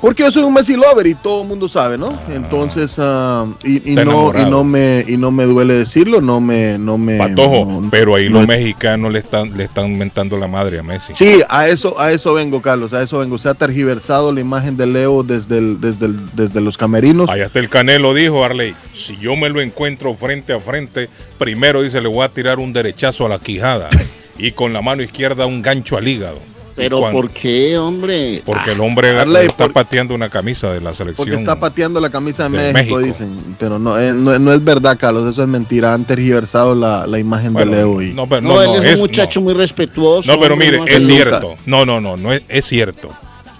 Porque 0.00 0.22
yo 0.22 0.30
soy 0.30 0.44
un 0.44 0.54
Messi 0.54 0.76
lover 0.76 1.08
y 1.08 1.14
todo 1.16 1.42
el 1.42 1.48
mundo 1.48 1.68
sabe, 1.68 1.98
¿no? 1.98 2.16
Entonces, 2.28 2.94
ah, 2.98 3.46
y, 3.64 3.92
y 3.92 3.94
no, 3.96 4.30
y 4.32 4.48
no 4.48 4.62
me 4.62 5.04
y 5.08 5.16
no 5.16 5.32
me 5.32 5.44
duele 5.44 5.74
decirlo, 5.74 6.20
no 6.20 6.40
me 6.40 6.78
no 6.78 6.96
me 6.98 7.18
Patojo, 7.18 7.64
no- 7.82 7.88
pero 7.90 8.14
ahí 8.14 8.28
no- 8.28 8.38
los 8.38 8.46
mexicanos 8.46 9.12
le 9.12 9.18
están, 9.18 9.56
le 9.58 9.64
están 9.64 9.98
mentando 9.98 10.36
la 10.36 10.46
madre 10.46 10.78
a 10.78 10.84
Messi. 10.84 11.12
Sí, 11.14 11.42
a 11.48 11.66
eso 11.66 11.98
a 12.00 12.12
eso 12.12 12.32
vengo, 12.34 12.62
Carlos, 12.62 12.92
a 12.92 13.02
eso 13.02 13.18
vengo. 13.18 13.38
Se 13.38 13.48
ha 13.48 13.54
tergiversado 13.54 14.30
la 14.32 14.40
imagen 14.40 14.76
de 14.76 14.86
Leo 14.86 15.24
desde 15.24 15.58
el, 15.58 15.80
desde 15.80 16.06
el- 16.06 16.30
desde 16.32 16.60
los 16.60 16.78
camerinos. 16.78 17.28
Allá 17.28 17.46
está 17.46 17.58
el 17.58 17.68
Canelo, 17.68 18.14
dijo 18.14 18.44
Arley. 18.44 18.74
Si 18.94 19.16
yo 19.16 19.34
me 19.34 19.48
lo 19.48 19.60
encuentro 19.60 20.14
frente 20.14 20.52
a 20.52 20.60
frente, 20.60 21.08
primero 21.38 21.82
dice, 21.82 22.00
le 22.00 22.08
voy 22.08 22.24
a 22.24 22.28
tirar 22.28 22.60
un 22.60 22.72
derechazo 22.72 23.26
a 23.26 23.28
la 23.28 23.40
quijada 23.40 23.88
y 24.38 24.52
con 24.52 24.72
la 24.72 24.80
mano 24.80 25.02
izquierda 25.02 25.44
un 25.46 25.60
gancho 25.60 25.96
al 25.96 26.06
hígado. 26.06 26.38
Pero 26.78 27.00
cuando- 27.00 27.20
¿por 27.20 27.30
qué, 27.30 27.76
hombre? 27.76 28.42
Porque 28.44 28.70
Ah, 28.70 28.72
el 28.72 28.80
hombre 28.80 29.18
Arley, 29.18 29.46
está 29.46 29.64
por- 29.64 29.72
pateando 29.72 30.14
una 30.14 30.30
camisa 30.30 30.72
de 30.72 30.80
la 30.80 30.94
selección. 30.94 31.26
Porque 31.28 31.40
está 31.40 31.58
pateando 31.60 32.00
la 32.00 32.08
camisa 32.10 32.48
de, 32.48 32.58
de 32.58 32.72
México, 32.72 32.96
México. 32.96 32.98
dicen. 33.18 33.56
Pero 33.58 33.78
no, 33.78 33.98
eh, 33.98 34.12
no, 34.12 34.38
no 34.38 34.52
es 34.52 34.62
verdad, 34.64 34.96
Carlos. 34.98 35.30
Eso 35.32 35.42
es 35.42 35.48
mentira. 35.48 35.92
Han 35.94 36.04
tergiversado 36.04 36.74
la, 36.74 37.06
la 37.06 37.18
imagen 37.18 37.52
Bueno, 37.52 37.70
de 37.72 37.76
Leo. 37.76 38.02
Y, 38.02 38.12
no, 38.14 38.28
pero, 38.28 38.40
no, 38.42 38.54
no, 38.54 38.62
él 38.62 38.68
no, 38.68 38.74
es, 38.76 38.84
es- 38.84 38.94
un 38.94 39.00
muchacho 39.00 39.40
no. 39.40 39.44
muy 39.44 39.54
respetuoso. 39.54 40.32
No, 40.32 40.40
pero 40.40 40.56
mire, 40.56 40.80
es 40.86 41.04
cierto. 41.06 41.56
No, 41.66 41.84
no, 41.84 42.00
no, 42.00 42.16
no 42.16 42.32
es, 42.32 42.42
es 42.48 42.64
cierto. 42.64 43.10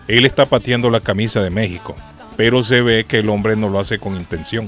Él 0.07 0.25
está 0.25 0.47
pateando 0.47 0.89
la 0.91 1.01
camisa 1.01 1.43
de 1.43 1.51
México, 1.51 1.95
pero 2.37 2.63
se 2.65 2.81
ve 2.81 3.05
que 3.07 3.19
el 3.19 3.29
hombre 3.29 3.57
no 3.57 3.69
lo 3.69 3.79
hace 3.81 3.99
con 3.99 4.17
intención. 4.17 4.67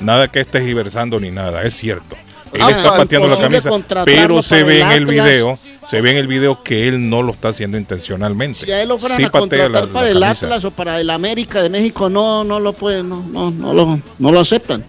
Nada 0.00 0.28
que 0.28 0.40
esté 0.40 0.60
giversando 0.64 1.18
ni 1.18 1.30
nada, 1.30 1.62
es 1.62 1.74
cierto. 1.74 2.16
Él 2.56 2.62
Ah, 2.62 2.70
está 2.70 2.96
pateando 2.96 3.28
la 3.28 3.36
camisa, 3.36 3.70
pero 4.04 4.42
se 4.42 4.62
ve 4.62 4.80
en 4.80 4.92
el 4.92 5.06
video, 5.06 5.58
se 5.88 6.00
ve 6.00 6.10
en 6.10 6.16
el 6.16 6.26
video 6.26 6.62
que 6.62 6.88
él 6.88 7.08
no 7.08 7.22
lo 7.22 7.32
está 7.32 7.48
haciendo 7.48 7.78
intencionalmente. 7.78 8.66
Si 8.66 8.72
a 8.72 8.82
él 8.82 8.88
lo 8.88 8.98
fueran 8.98 9.16
Sí 9.18 9.24
a 9.24 9.30
patea 9.30 9.40
contratar 9.40 9.70
la- 9.88 9.92
para 9.92 10.06
la 10.06 10.12
el 10.12 10.20
camisa. 10.20 10.46
Atlas 10.46 10.64
o 10.64 10.70
para 10.70 11.00
el 11.00 11.10
América 11.10 11.62
de 11.62 11.70
México, 11.70 12.08
no, 12.08 12.44
no 12.44 12.58
lo 12.60 12.72
pueden, 12.72 13.08
no, 13.08 13.22
no, 13.30 13.50
no 13.50 13.72
lo, 13.72 14.00
no 14.18 14.32
lo 14.32 14.40
aceptan. 14.40 14.84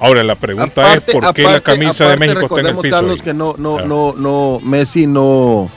Ahora 0.00 0.22
la 0.22 0.36
pregunta 0.36 0.94
es 0.94 1.00
por 1.02 1.34
qué 1.34 1.42
la 1.42 1.60
camisa 1.60 2.08
de 2.10 2.16
México 2.16 2.42
está 2.42 2.60
en 2.60 2.66
el 2.66 2.76
piso. 2.82 2.96
Carlos, 2.96 3.22
que 3.22 3.34
no, 3.34 3.54
no, 3.58 3.80
no, 3.84 4.14
no, 4.16 4.60
Messi 4.62 5.06
no, 5.08 5.68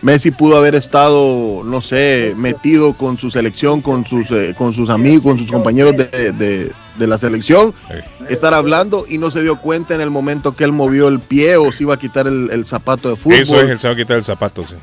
Messi 0.00 0.30
pudo 0.30 0.56
haber 0.56 0.74
estado, 0.74 1.62
no 1.64 1.82
sé, 1.82 2.32
metido 2.36 2.94
con 2.94 3.18
su 3.18 3.30
selección, 3.30 3.82
con 3.82 4.06
sus, 4.06 4.30
eh, 4.30 4.54
con 4.56 4.72
sus 4.72 4.88
amigos, 4.88 5.22
con 5.24 5.38
sus 5.38 5.50
compañeros 5.52 5.96
de, 5.98 6.32
de- 6.32 6.72
de 6.98 7.06
la 7.06 7.16
selección, 7.18 7.72
Sí. 7.88 8.24
estar 8.28 8.52
hablando 8.54 9.04
y 9.08 9.18
no 9.18 9.30
se 9.30 9.40
dio 9.42 9.56
cuenta 9.60 9.94
en 9.94 10.00
el 10.00 10.10
momento 10.10 10.54
que 10.56 10.64
él 10.64 10.72
movió 10.72 11.08
el 11.08 11.20
pie 11.20 11.56
o 11.56 11.72
se 11.72 11.84
iba 11.84 11.94
a 11.94 11.98
quitar 11.98 12.26
el, 12.26 12.50
el 12.52 12.64
zapato 12.64 13.08
de 13.10 13.16
fútbol. 13.16 13.38
Eso 13.38 13.60
es 13.60 13.70
el 13.70 13.78
se 13.78 13.88
va 13.88 13.94
a 13.94 13.96
quitar 13.96 14.16
el 14.16 14.24
zapato, 14.24 14.64
sí. 14.66 14.74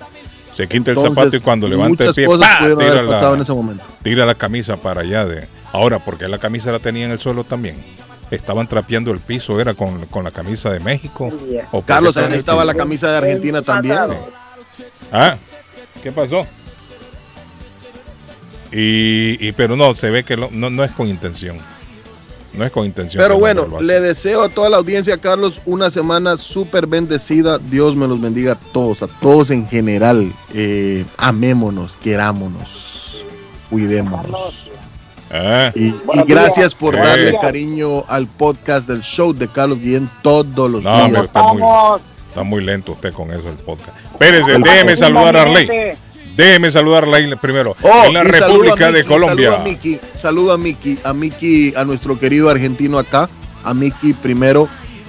Se 0.53 0.67
quita 0.67 0.91
el 0.91 0.99
zapato 0.99 1.35
y 1.35 1.39
cuando 1.41 1.67
levanta 1.67 2.05
el 2.05 2.13
pie, 2.13 2.25
tira 2.27 2.61
haber 2.61 3.05
pasado 3.07 3.33
en 3.33 3.39
la, 3.39 3.43
ese 3.43 3.51
momento. 3.53 3.83
tira 4.01 4.25
la 4.25 4.35
camisa 4.35 4.77
para 4.77 5.01
allá 5.01 5.25
de. 5.25 5.45
Ahora, 5.73 5.99
porque 5.99 6.27
la 6.29 6.37
camisa 6.37 6.71
la 6.71 6.79
tenía 6.79 7.05
en 7.05 7.11
el 7.11 7.19
suelo 7.19 7.43
también. 7.43 7.75
Estaban 8.31 8.65
trapeando 8.67 9.11
el 9.11 9.19
piso, 9.19 9.59
era 9.59 9.73
con, 9.73 10.05
con 10.07 10.23
la 10.23 10.31
camisa 10.31 10.69
de 10.71 10.79
México. 10.79 11.29
¿O 11.71 11.81
Carlos, 11.81 12.15
ahí 12.17 12.33
estaba 12.33 12.63
la 12.63 12.73
camisa 12.73 13.11
de 13.11 13.17
Argentina 13.17 13.61
también. 13.61 13.97
Ah, 15.11 15.35
¿qué 16.01 16.11
pasó? 16.13 16.47
Y, 18.71 19.37
y- 19.47 19.51
pero 19.53 19.75
no, 19.75 19.93
se 19.95 20.09
ve 20.09 20.23
que 20.23 20.35
lo- 20.37 20.49
no, 20.51 20.69
no 20.69 20.83
es 20.83 20.91
con 20.91 21.07
intención. 21.07 21.57
No 22.57 22.65
es 22.65 22.71
con 22.71 22.85
intención. 22.85 23.21
Pero 23.21 23.37
bueno, 23.37 23.67
le 23.81 23.99
deseo 23.99 24.41
a 24.43 24.49
toda 24.49 24.69
la 24.69 24.77
audiencia, 24.77 25.17
Carlos, 25.17 25.61
una 25.65 25.89
semana 25.89 26.37
súper 26.37 26.87
bendecida. 26.87 27.57
Dios 27.59 27.95
me 27.95 28.07
los 28.07 28.21
bendiga 28.21 28.53
a 28.53 28.55
todos, 28.55 29.03
a 29.03 29.07
todos 29.07 29.51
en 29.51 29.67
general. 29.67 30.31
Eh, 30.53 31.05
amémonos, 31.17 31.95
querámonos, 31.97 33.23
cuidémonos. 33.69 34.67
Ah, 35.31 35.71
Y, 35.75 35.93
gracias 36.27 36.73
por 36.75 36.95
Eh. 36.95 36.99
darle 36.99 37.37
cariño 37.41 38.05
al 38.07 38.27
podcast 38.27 38.87
del 38.87 39.01
show 39.01 39.33
de 39.33 39.47
Carlos 39.47 39.79
Guillén 39.79 40.09
todos 40.21 40.69
los 40.71 40.83
No, 40.83 41.07
días. 41.07 41.25
está 41.25 41.41
muy, 41.43 41.55
Estamos 41.61 42.01
está 42.29 42.43
muy 42.43 42.63
lento 42.63 42.91
usted 42.93 43.11
con 43.13 43.31
eso 43.31 43.49
el 43.49 43.55
podcast. 43.55 43.97
Espérese, 44.13 44.51
déjeme 44.59 44.95
saludar 44.95 45.35
a 45.35 45.41
Arley. 45.41 45.67
Déjeme 46.35 46.69
saludar 46.71 47.03
a 47.03 47.07
Arley 47.07 47.33
primero. 47.35 47.75
Oh, 47.81 48.03
en 48.05 48.13
la 48.13 48.23
República 48.23 48.91
de 48.91 49.03
Colombia. 49.03 49.51
Saludo 49.51 49.61
a 49.61 49.63
Miki, 49.63 49.99
saludo 50.13 50.51
a 50.53 50.57
Miki, 50.57 50.99
a 51.03 51.13
Miki, 51.13 51.73
a 51.75 51.83
nuestro 51.85 52.19
querido 52.19 52.49
argentino 52.49 52.99
acá, 52.99 53.29
a 53.63 53.73
Miki 53.73 54.13
primero 54.13 54.67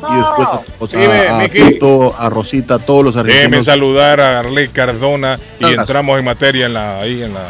y 0.09 0.14
después 0.14 0.49
a, 0.49 0.87
Sí, 0.87 0.97
ve, 0.97 1.28
a. 1.28 1.49
Tito, 1.49 2.14
a 2.16 2.28
Rosita, 2.28 2.75
a 2.75 2.78
todos 2.78 3.04
los 3.04 3.14
Déjeme 3.14 3.33
argentinos. 3.35 3.66
saludar 3.66 4.21
a 4.21 4.38
Arley 4.40 4.68
Cardona 4.68 5.38
y 5.59 5.64
entramos 5.64 6.18
en 6.18 6.25
materia 6.25 6.66
en 6.66 6.75
la, 6.75 7.00
ahí 7.00 7.23
en 7.23 7.35
la, 7.35 7.47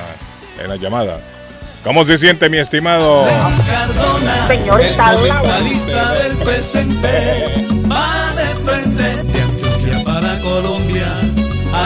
en 0.63 0.69
la 0.71 0.77
llamada. 0.77 1.21
¿Cómo 1.85 2.05
se 2.05 2.19
siente, 2.19 2.49
mi 2.49 2.59
estimado? 2.59 3.25
señorita 4.49 5.15
comentarista 5.15 6.15
del 6.15 6.37
presente 6.39 7.67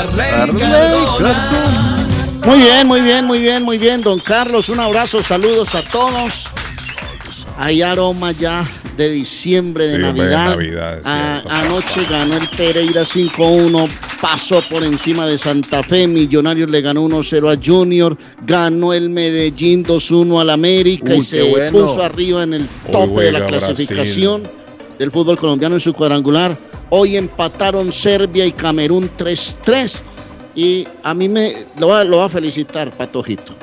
Arley 0.00 0.30
Arley 0.32 0.60
Cardona. 0.60 2.06
Muy 2.46 2.58
bien, 2.58 2.86
muy 2.86 3.00
bien, 3.02 3.24
muy 3.26 3.38
bien, 3.38 3.62
muy 3.62 3.78
bien, 3.78 4.00
don 4.00 4.18
Carlos. 4.18 4.68
Un 4.70 4.80
abrazo, 4.80 5.22
saludos 5.22 5.74
a 5.74 5.82
todos. 5.82 6.46
Hay 7.58 7.82
aroma 7.82 8.32
ya 8.32 8.66
de 8.96 9.10
diciembre, 9.10 9.86
de 9.88 9.96
Sí, 9.98 10.02
hombre, 10.02 10.24
de 10.26 10.34
Navidad. 10.36 11.00
A- 11.04 11.42
anoche 11.60 12.00
ganó 12.08 12.36
el 12.38 12.48
Pereira 12.48 13.02
5-1, 13.04 13.88
pasó 14.22 14.62
por 14.70 14.82
encima 14.82 15.26
de 15.26 15.36
Santa 15.36 15.82
Fe, 15.82 16.06
Millonarios 16.06 16.70
le 16.70 16.80
ganó 16.80 17.02
1-0 17.04 17.50
a 17.52 17.58
Junior, 17.62 18.16
ganó 18.46 18.94
el 18.94 19.10
Medellín 19.10 19.84
2-1 19.84 20.40
al 20.40 20.48
América 20.50 21.10
Uy, 21.12 21.18
y 21.18 21.22
se 21.22 21.42
bueno. 21.50 21.72
puso 21.78 22.02
arriba 22.02 22.42
en 22.42 22.54
el 22.54 22.66
tope 22.90 23.24
de 23.24 23.32
la 23.32 23.46
clasificación 23.46 24.42
del 24.98 25.10
fútbol 25.10 25.36
colombiano 25.38 25.74
en 25.76 25.80
su 25.80 25.92
cuadrangular. 25.92 26.56
Hoy 26.90 27.16
empataron 27.16 27.92
Serbia 27.92 28.44
y 28.46 28.52
Camerún 28.52 29.10
3-3. 29.16 30.00
Y 30.56 30.86
a 31.02 31.14
mí 31.14 31.28
me 31.28 31.54
lo 31.78 31.88
va, 31.88 32.04
lo 32.04 32.18
va 32.18 32.26
a 32.26 32.28
felicitar, 32.28 32.90
Patojito. 32.90 33.54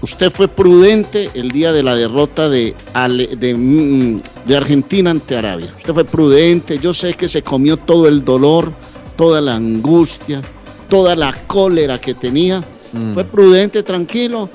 Usted 0.00 0.32
fue 0.32 0.48
prudente 0.48 1.30
el 1.34 1.50
día 1.50 1.70
de 1.72 1.82
la 1.82 1.94
derrota 1.94 2.48
de, 2.48 2.74
Ale- 2.94 3.36
de, 3.36 3.54
mm, 3.54 4.20
de 4.46 4.56
Argentina 4.56 5.10
ante 5.10 5.36
Arabia. 5.36 5.72
Usted 5.78 5.92
fue 5.94 6.04
prudente. 6.04 6.78
Yo 6.78 6.92
sé 6.92 7.14
que 7.14 7.28
se 7.28 7.42
comió 7.42 7.76
todo 7.76 8.08
el 8.08 8.24
dolor, 8.24 8.72
toda 9.16 9.40
la 9.40 9.54
angustia, 9.54 10.40
toda 10.88 11.14
la 11.14 11.32
cólera 11.46 12.00
que 12.00 12.14
tenía. 12.14 12.64
Mm. 12.92 13.14
Fue 13.14 13.24
prudente, 13.24 13.82
tranquilo. 13.84 14.48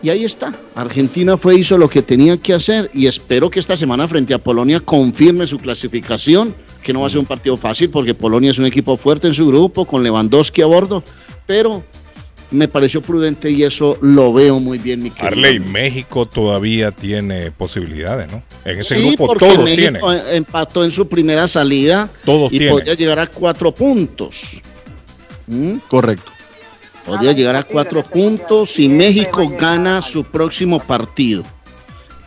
Y 0.00 0.08
ahí 0.10 0.24
está. 0.24 0.54
Argentina 0.76 1.36
fue, 1.36 1.56
hizo 1.58 1.76
lo 1.76 1.90
que 1.90 2.00
tenía 2.02 2.36
que 2.38 2.54
hacer 2.54 2.88
y 2.94 3.08
espero 3.08 3.50
que 3.50 3.58
esta 3.58 3.76
semana 3.76 4.06
frente 4.08 4.32
a 4.32 4.38
Polonia 4.38 4.78
confirme 4.80 5.44
su 5.46 5.58
clasificación, 5.58 6.54
que 6.82 6.92
no 6.92 7.00
va 7.00 7.06
a 7.06 7.10
ser 7.10 7.18
un 7.18 7.26
partido 7.26 7.56
fácil 7.56 7.90
porque 7.90 8.14
Polonia 8.14 8.50
es 8.50 8.58
un 8.58 8.66
equipo 8.66 8.96
fuerte 8.96 9.28
en 9.28 9.34
su 9.34 9.46
grupo, 9.46 9.84
con 9.84 10.02
Lewandowski 10.02 10.62
a 10.62 10.66
bordo, 10.66 11.02
pero 11.46 11.82
me 12.50 12.66
pareció 12.68 13.02
prudente 13.02 13.50
y 13.50 13.62
eso 13.62 13.98
lo 14.00 14.32
veo 14.32 14.58
muy 14.58 14.78
bien, 14.78 15.02
mi 15.02 15.10
querido. 15.10 15.28
Arley, 15.28 15.58
México 15.58 16.26
todavía 16.26 16.90
tiene 16.92 17.50
posibilidades, 17.50 18.30
¿no? 18.30 18.42
En 18.64 18.78
ese 18.78 18.94
sí, 18.94 19.06
grupo 19.08 19.26
porque 19.26 19.46
todos 19.46 19.64
México 19.64 20.10
tienen. 20.10 20.34
empató 20.34 20.84
en 20.84 20.90
su 20.90 21.08
primera 21.08 21.46
salida 21.46 22.08
Todos 22.24 22.52
y 22.52 22.58
tienen. 22.58 22.70
podría 22.72 22.94
llegar 22.94 23.18
a 23.18 23.26
cuatro 23.26 23.72
puntos. 23.72 24.60
¿Mm? 25.46 25.76
Correcto. 25.88 26.30
Podría 27.04 27.32
llegar 27.32 27.56
a 27.56 27.62
cuatro 27.62 28.02
puntos 28.02 28.70
si 28.70 28.88
México 28.88 29.48
gana 29.58 30.02
su 30.02 30.24
próximo 30.24 30.78
partido. 30.78 31.42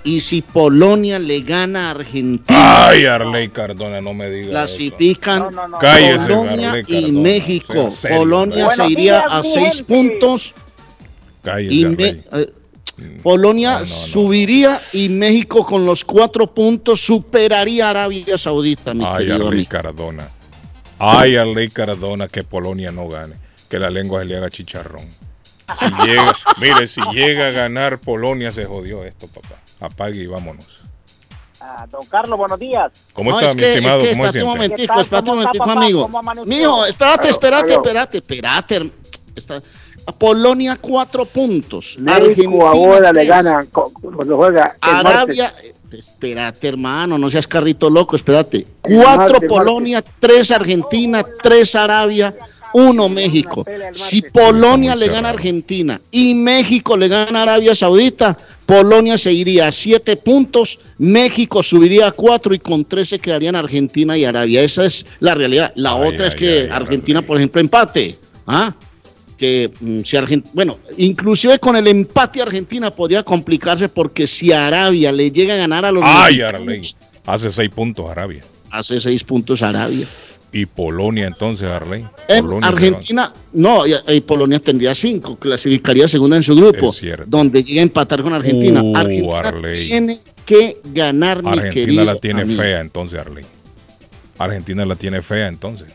Y 0.03 0.22
si 0.22 0.41
Polonia 0.41 1.20
le 1.20 1.41
gana 1.41 1.88
a 1.88 1.91
Argentina, 1.91 2.88
Ay, 2.88 3.05
Arley 3.05 3.50
Cardona, 3.50 4.01
no 4.01 4.13
me 4.15 4.29
diga. 4.31 4.50
clasifican 4.50 5.39
No, 5.39 5.51
no, 5.51 5.67
no. 5.67 5.79
Cállese, 5.79 6.25
Polonia 6.27 6.79
y 6.88 7.01
Cardona, 7.01 7.20
México. 7.22 7.91
sea 7.91 8.17
Polonia 8.17 8.70
se 8.70 8.88
iría 8.88 9.20
a 9.20 9.43
seis 9.43 9.84
puntos 9.84 10.53
Cállese, 11.43 11.74
y 11.75 11.86
Arley. 11.86 11.98
Me- 12.31 12.39
eh, 12.39 12.53
Polonia 13.24 13.74
no, 13.74 13.79
no. 13.81 13.86
subiría 13.86 14.79
y 14.93 15.10
México 15.10 15.65
con 15.65 15.86
los 15.86 16.03
cuatro 16.03 16.48
puntos 16.53 17.00
superaría 17.00 17.88
a 17.88 17.89
Arabia 17.91 18.38
Saudita, 18.38 18.93
mi 18.93 19.03
Ay, 19.05 19.17
querido 19.20 19.36
Arley 19.36 19.50
amigo. 19.50 19.70
Cardona. 19.70 20.29
Ay, 20.98 21.36
Arley 21.36 21.70
Cardona, 21.70 22.27
que 22.27 22.43
Polonia 22.43 22.91
no 22.91 23.08
gane. 23.08 23.36
Que 23.70 23.79
la 23.79 23.89
lengua 23.89 24.20
se 24.22 24.25
le 24.25 24.38
haga 24.38 24.50
chicharrón. 24.50 25.05
Si 25.79 25.86
llega, 26.05 26.36
mire, 26.60 26.86
si 26.88 27.00
llega 27.13 27.48
a 27.48 27.51
ganar 27.51 28.00
Polonia, 28.00 28.51
se 28.51 28.65
jodió 28.65 29.03
esto, 29.05 29.27
papá. 29.27 29.55
Apague 29.81 30.21
y 30.23 30.27
vámonos. 30.27 30.81
Ah, 31.59 31.85
don 31.91 32.05
Carlos, 32.07 32.38
buenos 32.39 32.59
días. 32.59 32.91
¿Cómo 33.13 33.31
No, 33.31 33.39
está, 33.39 33.51
es 33.51 33.55
mi 33.55 33.61
que, 33.61 33.73
estimado? 33.73 34.00
es 34.00 34.03
que, 34.07 34.11
¿Cómo 34.11 34.23
se 34.23 34.27
espérate 34.29 34.43
un 34.43 34.50
momentico, 34.50 35.00
espérate 35.01 35.29
un 35.29 35.38
¿Cómo 35.38 35.41
está, 35.51 35.65
momentico, 35.75 36.09
papá? 36.09 36.31
amigo. 36.31 36.45
Mijo, 36.45 36.85
espérate, 36.85 37.29
espérate, 37.29 37.73
espérate, 37.73 38.17
espérate. 38.17 38.91
Está- 39.35 39.61
Polonia 40.17 40.77
cuatro 40.81 41.25
puntos. 41.25 41.95
México 42.00 42.67
ahora 42.67 43.13
le 43.13 43.25
gana 43.25 43.63
cu- 43.71 43.93
cuando 43.93 44.35
juega 44.35 44.75
el 44.81 44.91
martes. 44.91 45.05
Arabia, 45.13 45.53
espérate 45.91 46.67
hermano, 46.67 47.17
no 47.19 47.29
seas 47.29 47.45
carrito 47.45 47.88
loco, 47.89 48.15
espérate. 48.15 48.65
Cuatro 48.81 49.33
martes, 49.33 49.47
Polonia, 49.50 50.03
tres 50.19 50.50
Argentina, 50.51 51.23
tres 51.43 51.75
Arabia. 51.75 52.33
1 52.73 53.09
México. 53.09 53.65
Si 53.91 54.21
Polonia 54.21 54.95
le 54.95 55.07
gana 55.07 55.29
a 55.29 55.31
Argentina 55.31 55.99
y 56.11 56.33
México 56.33 56.95
le 56.97 57.07
gana 57.07 57.39
a 57.39 57.43
Arabia 57.43 57.75
Saudita, 57.75 58.37
Polonia 58.65 59.17
se 59.17 59.33
iría 59.33 59.67
a 59.67 59.71
7 59.71 60.15
puntos, 60.17 60.79
México 60.97 61.61
subiría 61.61 62.07
a 62.07 62.11
4 62.11 62.53
y 62.53 62.59
con 62.59 62.85
13 62.85 63.19
quedarían 63.19 63.55
Argentina 63.55 64.17
y 64.17 64.25
Arabia. 64.25 64.63
Esa 64.63 64.85
es 64.85 65.05
la 65.19 65.35
realidad. 65.35 65.73
La 65.75 65.93
Ay, 65.93 66.07
otra 66.07 66.27
es 66.27 66.35
que 66.35 66.61
ay, 66.61 66.69
Argentina, 66.71 67.19
ay. 67.19 67.25
por 67.25 67.37
ejemplo, 67.37 67.59
empate. 67.61 68.15
¿Ah? 68.47 68.73
que 69.41 69.71
mm, 69.79 70.01
si 70.03 70.17
Argentina, 70.17 70.51
bueno, 70.53 70.77
inclusive 70.97 71.57
con 71.57 71.75
el 71.75 71.87
empate 71.87 72.43
Argentina 72.43 72.91
podría 72.91 73.23
complicarse 73.23 73.89
porque 73.89 74.27
si 74.27 74.51
Arabia 74.51 75.11
le 75.11 75.31
llega 75.31 75.55
a 75.55 75.57
ganar 75.57 75.83
a 75.83 75.91
los 75.91 76.03
Ay, 76.05 76.41
Arley. 76.41 76.81
Hace 77.25 77.49
seis 77.49 77.69
puntos 77.71 78.07
Arabia. 78.07 78.41
hace 78.69 78.99
seis 79.01 79.23
puntos 79.23 79.63
Arabia. 79.63 80.05
Y 80.53 80.65
Polonia 80.65 81.27
entonces, 81.27 81.67
Arley. 81.67 82.05
En 82.27 82.43
Polonia 82.43 82.67
Argentina, 82.67 83.34
no, 83.53 83.88
y, 83.88 83.93
y 84.08 84.22
Polonia 84.22 84.60
tendría 84.60 84.93
cinco, 84.93 85.38
clasificaría 85.38 86.08
segunda 86.08 86.36
en 86.36 86.43
su 86.43 86.55
grupo, 86.55 86.93
donde 87.25 87.63
llega 87.63 87.81
a 87.81 87.84
empatar 87.84 88.22
con 88.22 88.34
Argentina. 88.34 88.81
Uh, 88.84 88.98
Argentina 88.98 89.39
Arley. 89.39 89.88
tiene 89.88 90.17
que 90.46 90.77
ganar, 90.86 91.38
va. 91.46 91.51
mi 91.51 91.60
Argentina 91.60 91.86
querido 91.86 92.03
la 92.03 92.15
tiene 92.15 92.41
amigo. 92.41 92.62
fea 92.62 92.81
entonces, 92.81 93.20
Arley. 93.20 93.46
Argentina 94.38 94.86
la 94.86 94.96
tiene 94.96 95.22
fea 95.22 95.48
entonces. 95.48 95.88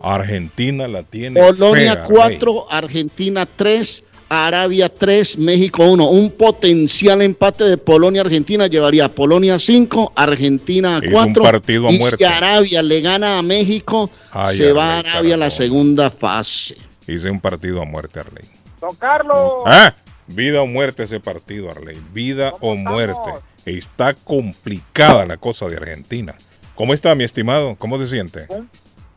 Argentina 0.00 0.86
la 0.86 1.02
tiene 1.02 1.40
Polonia 1.40 1.94
fea, 1.94 2.04
Arley. 2.04 2.38
4, 2.38 2.66
Argentina 2.70 3.46
3, 3.46 4.04
Arabia 4.34 4.88
3, 4.88 5.36
México 5.36 5.84
1. 5.84 6.08
Un 6.08 6.30
potencial 6.30 7.20
empate 7.20 7.64
de 7.64 7.76
Polonia-Argentina 7.76 8.66
llevaría 8.66 9.04
a 9.04 9.08
Polonia 9.10 9.58
5, 9.58 10.14
Argentina 10.16 11.00
Es 11.02 11.08
un 11.08 11.12
4. 11.12 11.42
partido 11.42 11.88
a 11.88 11.90
Y 11.90 11.96
si 11.96 12.00
muerte. 12.00 12.26
Arabia 12.26 12.82
le 12.82 13.02
gana 13.02 13.38
a 13.38 13.42
México, 13.42 14.08
Ay, 14.30 14.56
se 14.56 14.72
va 14.72 14.94
a 14.94 14.98
Arabia 15.00 15.34
a 15.34 15.36
la 15.36 15.50
segunda 15.50 16.08
fase. 16.08 16.78
Hice 17.06 17.30
un 17.30 17.40
partido 17.40 17.82
a 17.82 17.84
muerte, 17.84 18.20
Arley. 18.20 18.44
Don 18.80 18.96
Carlos. 18.96 19.52
¿Ah? 19.66 19.94
Vida 20.28 20.62
o 20.62 20.66
muerte 20.66 21.02
ese 21.02 21.20
partido, 21.20 21.70
Arley. 21.70 21.98
Vida 22.14 22.52
o 22.60 22.74
muerte. 22.74 23.32
Está 23.66 24.14
complicada 24.14 25.26
la 25.26 25.36
cosa 25.36 25.66
de 25.66 25.76
Argentina. 25.76 26.34
¿Cómo 26.74 26.94
está, 26.94 27.14
mi 27.14 27.24
estimado? 27.24 27.76
¿Cómo 27.78 27.98
se 27.98 28.08
siente? 28.08 28.46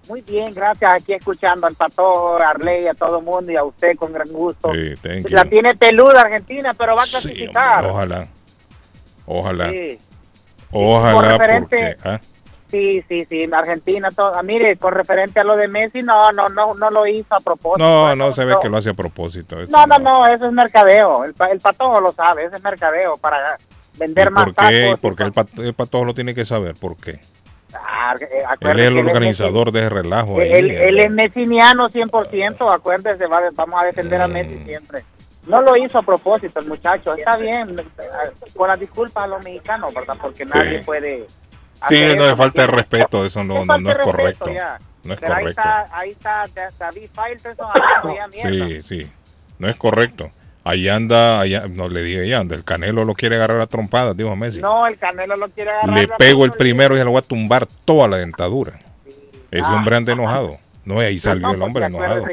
Muy 0.07 0.21
bien, 0.21 0.53
gracias. 0.53 0.93
Aquí 0.93 1.13
escuchando 1.13 1.65
al 1.67 1.75
Patojo, 1.75 2.37
a 2.39 2.49
Arley, 2.49 2.87
a 2.87 2.93
todo 2.93 3.19
el 3.19 3.25
mundo 3.25 3.51
y 3.51 3.55
a 3.55 3.63
usted 3.63 3.95
con 3.97 4.13
gran 4.13 4.27
gusto. 4.31 4.71
Sí, 4.73 4.93
thank 5.01 5.29
La 5.31 5.45
tiene 5.45 5.75
peluda 5.75 6.21
Argentina, 6.21 6.73
pero 6.77 6.95
va 6.95 7.03
a 7.03 7.05
Sí, 7.05 7.11
clasificar. 7.11 7.77
hombre, 7.85 7.91
ojalá. 7.91 8.27
Ojalá. 9.25 9.69
Sí, 9.71 9.99
Ojalá. 10.71 11.13
Por 11.13 11.25
referente- 11.25 11.95
porque, 12.01 12.09
¿ah? 12.09 12.19
sí, 12.69 13.03
sí, 13.07 13.25
sí. 13.29 13.49
Argentina, 13.51 14.09
todo. 14.11 14.35
ah, 14.35 14.43
mire, 14.43 14.75
con 14.77 14.93
referente 14.93 15.39
a 15.39 15.43
lo 15.43 15.55
de 15.55 15.67
Messi, 15.67 16.03
no, 16.03 16.31
no, 16.31 16.49
no, 16.49 16.73
no 16.75 16.89
lo 16.91 17.07
hizo 17.07 17.33
a 17.33 17.39
propósito. 17.39 17.83
No, 17.83 18.15
no 18.15 18.31
se 18.33 18.43
ve 18.45 18.55
que 18.61 18.69
lo 18.69 18.77
hace 18.77 18.89
a 18.89 18.93
propósito. 18.93 19.57
No, 19.69 19.85
no, 19.87 19.97
no, 19.99 20.27
eso 20.27 20.45
es 20.47 20.51
mercadeo. 20.51 21.23
El, 21.23 21.33
el 21.51 21.59
Patojo 21.61 21.99
lo 22.01 22.11
sabe, 22.11 22.43
eso 22.45 22.57
es 22.57 22.63
mercadeo 22.63 23.17
para 23.17 23.57
vender 23.97 24.27
¿Y 24.27 24.31
más 24.31 24.43
¿Por 24.45 24.53
qué? 24.53 24.81
tacos. 24.81 24.99
y 24.99 25.01
Porque 25.01 25.23
el, 25.23 25.31
pat- 25.33 25.59
el 25.59 25.73
patojo 25.73 26.05
lo 26.05 26.13
tiene 26.13 26.35
que 26.35 26.45
saber. 26.45 26.75
¿Por 26.75 26.97
qué? 26.97 27.19
Eh, 28.19 28.43
Él 28.61 28.79
es 28.79 28.87
el 28.87 28.97
organizador 28.97 29.71
de 29.71 29.79
ese 29.81 29.89
relajo. 29.89 30.39
ahí, 30.39 30.51
Él, 30.51 30.71
él 30.71 30.99
es 30.99 31.11
messiniano 31.11 31.89
100%, 31.89 32.73
acuérdese, 32.73 33.27
va- 33.27 33.41
vamos 33.53 33.81
a 33.81 33.85
defender 33.85 34.21
a 34.21 34.27
Messi 34.27 34.59
siempre. 34.63 35.03
No 35.47 35.61
lo 35.61 35.77
hizo 35.77 35.99
a 35.99 36.01
propósito 36.03 36.59
el 36.59 36.65
muchacho, 36.67 37.13
está 37.13 37.37
bien, 37.37 37.77
eh, 37.79 37.83
con 38.55 38.67
las 38.67 38.79
disculpas 38.79 39.25
a 39.25 39.27
los 39.27 39.43
mexicanos, 39.43 39.93
¿verdad? 39.93 40.17
Porque 40.19 40.43
nadie 40.45 40.83
puede... 40.83 41.27
Sí, 41.89 41.99
no 42.15 42.25
le 42.25 42.35
falta 42.35 42.61
de 42.61 42.67
respeto. 42.67 43.25
Eso 43.25 43.43
no, 43.43 43.61
Es 43.61 43.67
no, 43.67 43.77
no 43.77 43.91
es 43.91 43.97
correcto. 43.99 44.49
ya. 44.51 44.79
No 45.03 45.13
es 45.13 45.19
Pero 45.19 45.33
ahí 45.35 45.41
correcto. 45.43 45.61
está, 45.61 45.87
ahí 45.95 46.09
está 46.09 46.43
Da- 46.55 46.69
David 46.79 47.09
Faitelson 47.13 47.67
hablando 47.71 48.15
ya 48.15 48.27
mierda. 48.27 48.79
Sí, 48.81 49.01
sí. 49.03 49.11
No 49.59 49.69
es 49.69 49.75
correcto. 49.75 50.31
Ahí 50.67 50.89
anda, 50.89 51.39
allá, 51.39 51.67
no 51.69 51.87
le 51.87 52.01
dije 52.01 52.27
ya, 52.27 52.39
anda, 52.39 52.55
el 52.55 52.63
Canelo 52.63 53.05
lo 53.05 53.13
quiere 53.13 53.35
agarrar 53.35 53.61
a 53.61 53.67
trompadas, 53.67 54.17
dijo 54.17 54.35
Messi. 54.35 54.59
No, 54.61 54.87
el 54.87 54.97
Canelo 54.97 55.35
lo 55.35 55.47
quiere 55.49 55.69
agarrar. 55.69 55.95
le 55.95 56.07
pego 56.07 56.43
el 56.43 56.53
primero 56.53 56.95
y 56.95 56.97
se 56.97 57.03
le 57.05 57.09
voy 57.11 57.19
a 57.19 57.21
tumbar 57.21 57.67
toda 57.85 58.07
la 58.07 58.17
dentadura. 58.17 58.73
Ese 59.51 59.63
Ah. 59.63 59.75
hombre 59.75 59.95
anda 59.95 60.11
enojado. 60.13 60.57
No, 60.83 61.01
y 61.01 61.05
ahí 61.05 61.19
salió 61.19 61.47
No, 61.47 61.53
el 61.53 61.61
hombre 61.61 61.87
porque 61.89 61.97
enojado. 61.97 62.25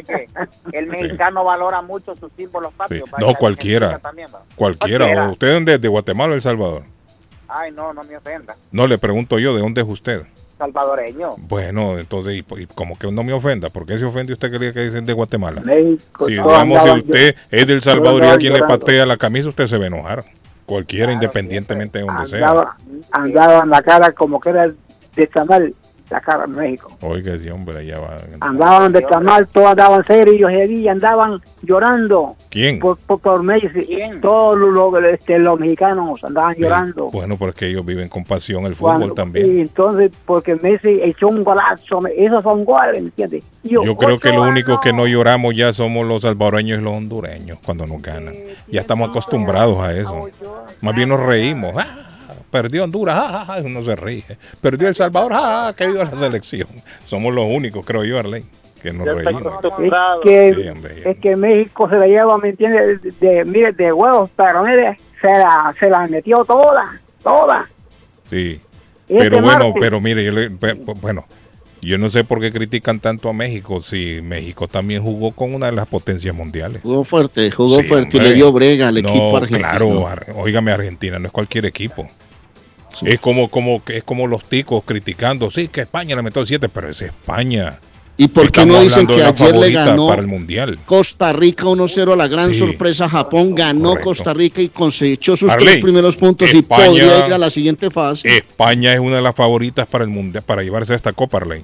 que 0.73 0.79
el 0.79 0.87
mexicano 0.89 1.45
valora 1.45 1.83
mucho 1.83 2.17
sus 2.17 2.33
símbolos 2.33 2.73
patrios. 2.73 3.05
Sí. 3.09 3.17
No, 3.25 3.35
cualquiera. 3.35 3.99
También. 3.99 4.29
Cualquiera. 4.57 5.05
Cualquiera. 5.05 5.31
¿Usted 5.31 5.53
dónde 5.55 5.75
es? 5.75 5.81
¿De 5.81 5.89
Guatemala 5.89 6.33
o 6.33 6.35
El 6.37 6.43
Salvador? 6.43 6.83
Ay, 7.49 7.71
no, 7.73 7.93
no 7.93 8.03
me 8.05 8.17
ofenda. 8.17 8.57
No, 8.71 8.87
le 8.87 8.97
pregunto 8.99 9.39
yo, 9.39 9.55
¿de 9.55 9.61
dónde 9.61 9.83
es 9.83 9.87
usted? 9.87 10.23
Salvadoreño. 10.63 11.31
Bueno, 11.49 11.99
entonces, 11.99 12.35
y, 12.35 12.61
y 12.61 12.67
como 12.67 12.97
que 12.97 13.11
no 13.11 13.25
me 13.25 13.33
ofenda, 13.33 13.69
¿por 13.71 13.85
qué 13.85 13.99
se 13.99 14.05
ofende 14.05 14.33
usted 14.33 14.51
que 14.51 14.73
que 14.73 14.81
dicen 14.81 15.05
de 15.05 15.13
Guatemala? 15.13 15.61
México. 15.63 16.27
Si 16.27 16.33
digamos, 16.33 16.83
si 16.83 16.91
usted 16.91 17.37
es 17.51 17.67
del 17.67 17.83
Salvador 17.83 18.13
y 18.13 18.17
andaban 18.17 18.35
alguien 18.35 18.53
le 18.53 18.63
patea 18.63 19.05
la 19.05 19.17
camisa, 19.17 19.49
usted 19.49 19.67
se 19.67 19.77
va 19.77 19.85
a 19.85 19.87
enojar. 19.89 20.25
Cualquiera, 20.65 21.13
independientemente 21.13 21.99
de 21.99 22.05
donde 22.05 22.29
sea. 22.29 22.49
andaba, 22.49 22.77
andaba 23.11 23.65
en 23.65 23.71
la 23.71 23.83
cara 23.83 24.13
como 24.13 24.41
que 24.41 24.51
era 24.51 24.73
de 25.17 25.27
tamal, 25.27 25.75
la 26.13 26.21
cara 26.21 26.45
en 26.45 26.53
México. 26.53 26.91
Oiga, 27.01 27.35
ese 27.35 27.51
hombre 27.51 27.79
allá 27.79 27.99
va. 27.99 28.17
Andaban 28.41 28.93
de 28.93 29.03
tamal, 29.03 29.47
todos 29.49 29.69
andaban 29.69 30.05
serios 30.05 30.53
y 30.53 30.87
andaban 30.89 31.41
llorando 31.63 32.37
¿Quién? 32.51 32.79
por, 32.79 32.99
por, 32.99 33.21
por 33.21 33.43
Messi. 33.43 33.69
Todos 34.21 34.59
los, 34.59 34.73
los, 34.75 35.05
este, 35.05 35.39
los 35.39 35.59
mexicanos 35.59 36.23
andaban 36.23 36.55
llorando. 36.57 37.09
Bueno, 37.11 37.37
porque 37.37 37.67
ellos 37.69 37.85
viven 37.85 38.09
con 38.09 38.25
pasión 38.25 38.67
el 38.67 38.75
fútbol 38.75 38.97
Cuando- 38.99 39.15
también. 39.15 39.57
Y 39.57 39.61
entonces, 39.61 40.11
porque 40.25 40.55
Messi 40.57 41.01
echó 41.03 41.29
un 41.29 41.43
golazo, 41.43 42.01
esos 42.17 42.43
son 42.43 42.65
goles, 42.65 43.01
¿me 43.03 43.09
entiendes? 43.09 43.45
Y 43.65 43.71
Yo 43.71 43.97
creo 43.97 44.19
que 44.21 44.33
lo 44.33 44.43
único 44.43 44.81
que 44.81 44.93
no 44.93 45.07
lloramos 45.07 45.57
ya 45.57 45.73
somos 45.73 46.07
los 46.07 46.23
salvadoreños 46.23 46.79
y 46.79 46.83
los 46.83 46.95
hondureños 46.97 47.59
cuando 47.65 47.87
nos 47.87 48.01
ganan. 48.03 48.35
Ya 48.69 48.81
estamos 48.83 49.11
acostumbrados 49.11 49.79
a 49.81 49.93
eso. 49.97 50.29
Más 50.81 50.95
bien 50.95 51.09
nos 51.09 51.21
reímos. 51.21 51.73
¡Ah! 51.77 52.09
Perdió 52.53 52.85
Honduras, 52.85 53.17
¡ah, 53.19 53.47
ah, 53.49 53.55
ah! 53.57 53.61
uno 53.65 53.83
se 53.83 53.97
ríe. 53.97 54.23
Perdió 54.61 54.87
El 54.89 54.95
Salvador, 54.95 55.33
¡ah, 55.33 55.69
ah! 55.69 55.73
que 55.77 55.87
viva 55.87 56.05
la 56.05 56.11
selección. 56.15 56.69
Somos 57.07 57.33
los 57.33 57.47
únicos, 57.51 57.85
creo 57.85 58.05
yo, 58.05 58.19
Arley, 58.19 58.45
que 58.83 58.93
nos 58.93 59.07
reímos. 59.07 59.43
Es 59.43 59.73
que, 60.23 60.55
Sí, 60.55 60.69
hombre. 60.69 61.11
es 61.11 61.19
que 61.19 61.35
México 61.35 61.89
se 61.89 61.97
la 61.97 62.07
lleva, 62.07 62.37
¿me 62.37 62.51
entiendes? 62.51 63.01
De, 63.03 63.11
de- 63.27 63.45
mire, 63.47 63.73
de 63.73 63.91
huevos, 63.91 64.29
pero 64.37 64.63
mire, 64.65 64.99
se 65.21 65.29
la, 65.29 65.75
se 65.81 65.89
la 65.89 66.07
metió 66.09 66.45
toda, 66.45 67.01
toda. 67.23 67.67
Sí. 68.29 68.61
Este 69.09 69.19
Pero 69.19 69.41
bueno, 69.41 69.65
martes. 69.65 69.81
pero 69.81 70.01
mire, 70.03 70.23
yo 70.23 70.33
le- 70.33 70.49
bueno, 71.01 71.25
yo 71.81 71.97
no 71.97 72.11
sé 72.11 72.23
por 72.23 72.39
qué 72.41 72.53
critican 72.53 73.01
tanto 73.01 73.31
a 73.31 73.33
México 73.33 73.81
si 73.83 74.21
México 74.23 74.69
también 74.69 75.03
jugó 75.03 75.33
con 75.33 75.55
una 75.55 75.67
de 75.67 75.73
las 75.73 75.87
potencias 75.89 76.35
mundiales. 76.35 76.83
Jugó 76.83 77.03
fuerte, 77.05 77.51
jugó 77.51 77.79
Sí, 77.79 77.85
fuerte 77.85 78.19
y 78.19 78.21
le 78.21 78.35
dio 78.35 78.53
brega 78.53 78.89
al 78.89 79.03
No, 79.03 79.09
equipo 79.09 79.37
argentino. 79.39 79.59
Claro, 79.69 80.07
Ar- 80.07 80.27
óigame, 80.37 80.71
Argentina 80.71 81.19
no 81.19 81.27
es 81.29 81.33
cualquier 81.33 81.65
equipo. 81.67 82.07
Es 83.05 83.21
como, 83.21 83.49
como, 83.49 83.83
que- 83.85 83.99
es 83.99 84.05
como 84.05 84.27
los 84.27 84.45
ticos 84.45 84.83
criticando, 84.85 85.51
sí, 85.51 85.69
que 85.69 85.83
España 85.83 86.15
le 86.17 86.23
metió 86.23 86.45
siete, 86.45 86.69
pero 86.69 86.91
es 86.91 87.01
España. 87.03 87.79
¿Y 88.19 88.29
por 88.29 88.53
qué 88.53 88.61
Estamos 88.61 88.77
no 88.77 88.83
dicen 88.83 89.07
que 89.07 89.23
ayer 89.25 89.57
le 89.57 89.71
ganó 89.73 90.09
para 90.09 90.21
el 90.21 90.29
mundial? 90.29 90.79
Costa 90.85 91.33
Rica 91.33 91.65
1-0 91.65 92.13
a 92.13 92.17
la 92.17 92.29
gran 92.29 92.51
Sí. 92.53 92.59
sorpresa 92.59 93.09
Japón? 93.09 93.55
Ganó 93.55 93.91
Correcto. 93.91 94.09
Costa 94.11 94.35
Rica 94.35 94.61
y 94.61 94.69
cosechó 94.69 95.35
sus 95.35 95.51
Arley, 95.51 95.67
tres 95.67 95.81
primeros 95.81 96.17
puntos 96.17 96.53
España- 96.53 96.85
y 96.87 96.89
podría 96.91 97.27
ir 97.27 97.33
a 97.33 97.39
la 97.39 97.49
siguiente 97.51 97.91
fase. 97.91 98.37
España 98.37 98.93
es 98.93 99.01
una 99.01 99.17
de 99.17 99.23
las 99.23 99.35
favoritas 99.35 99.87
para 99.87 100.05
el 100.05 100.11
mundial, 100.11 100.45
para 100.45 100.63
llevarse 100.63 100.93
a 100.93 100.97
esta 100.97 101.13
Copa, 101.15 101.39
Arley. 101.39 101.63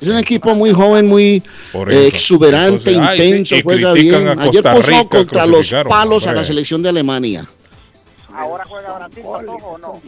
Es 0.00 0.08
un 0.08 0.18
equipo 0.18 0.54
muy 0.54 0.72
joven, 0.74 1.06
muy 1.06 1.42
eh, 1.88 2.06
exuberante, 2.12 2.90
Entonces, 2.90 2.98
ay, 3.00 3.18
sí, 3.18 3.24
intenso, 3.28 3.56
juega 3.62 3.92
bien. 3.92 4.38
Ayer 4.40 4.64
Rica, 4.64 5.04
contra 5.08 5.46
los 5.46 5.72
palos 5.88 6.26
a 6.26 6.32
la 6.32 6.42
selección 6.44 6.82
de 6.82 6.88
Alemania. 6.90 7.46
¿Ahora 8.34 8.64
juega 8.68 8.92
Brasil 8.98 9.22
o 9.24 9.78
no? 9.78 10.02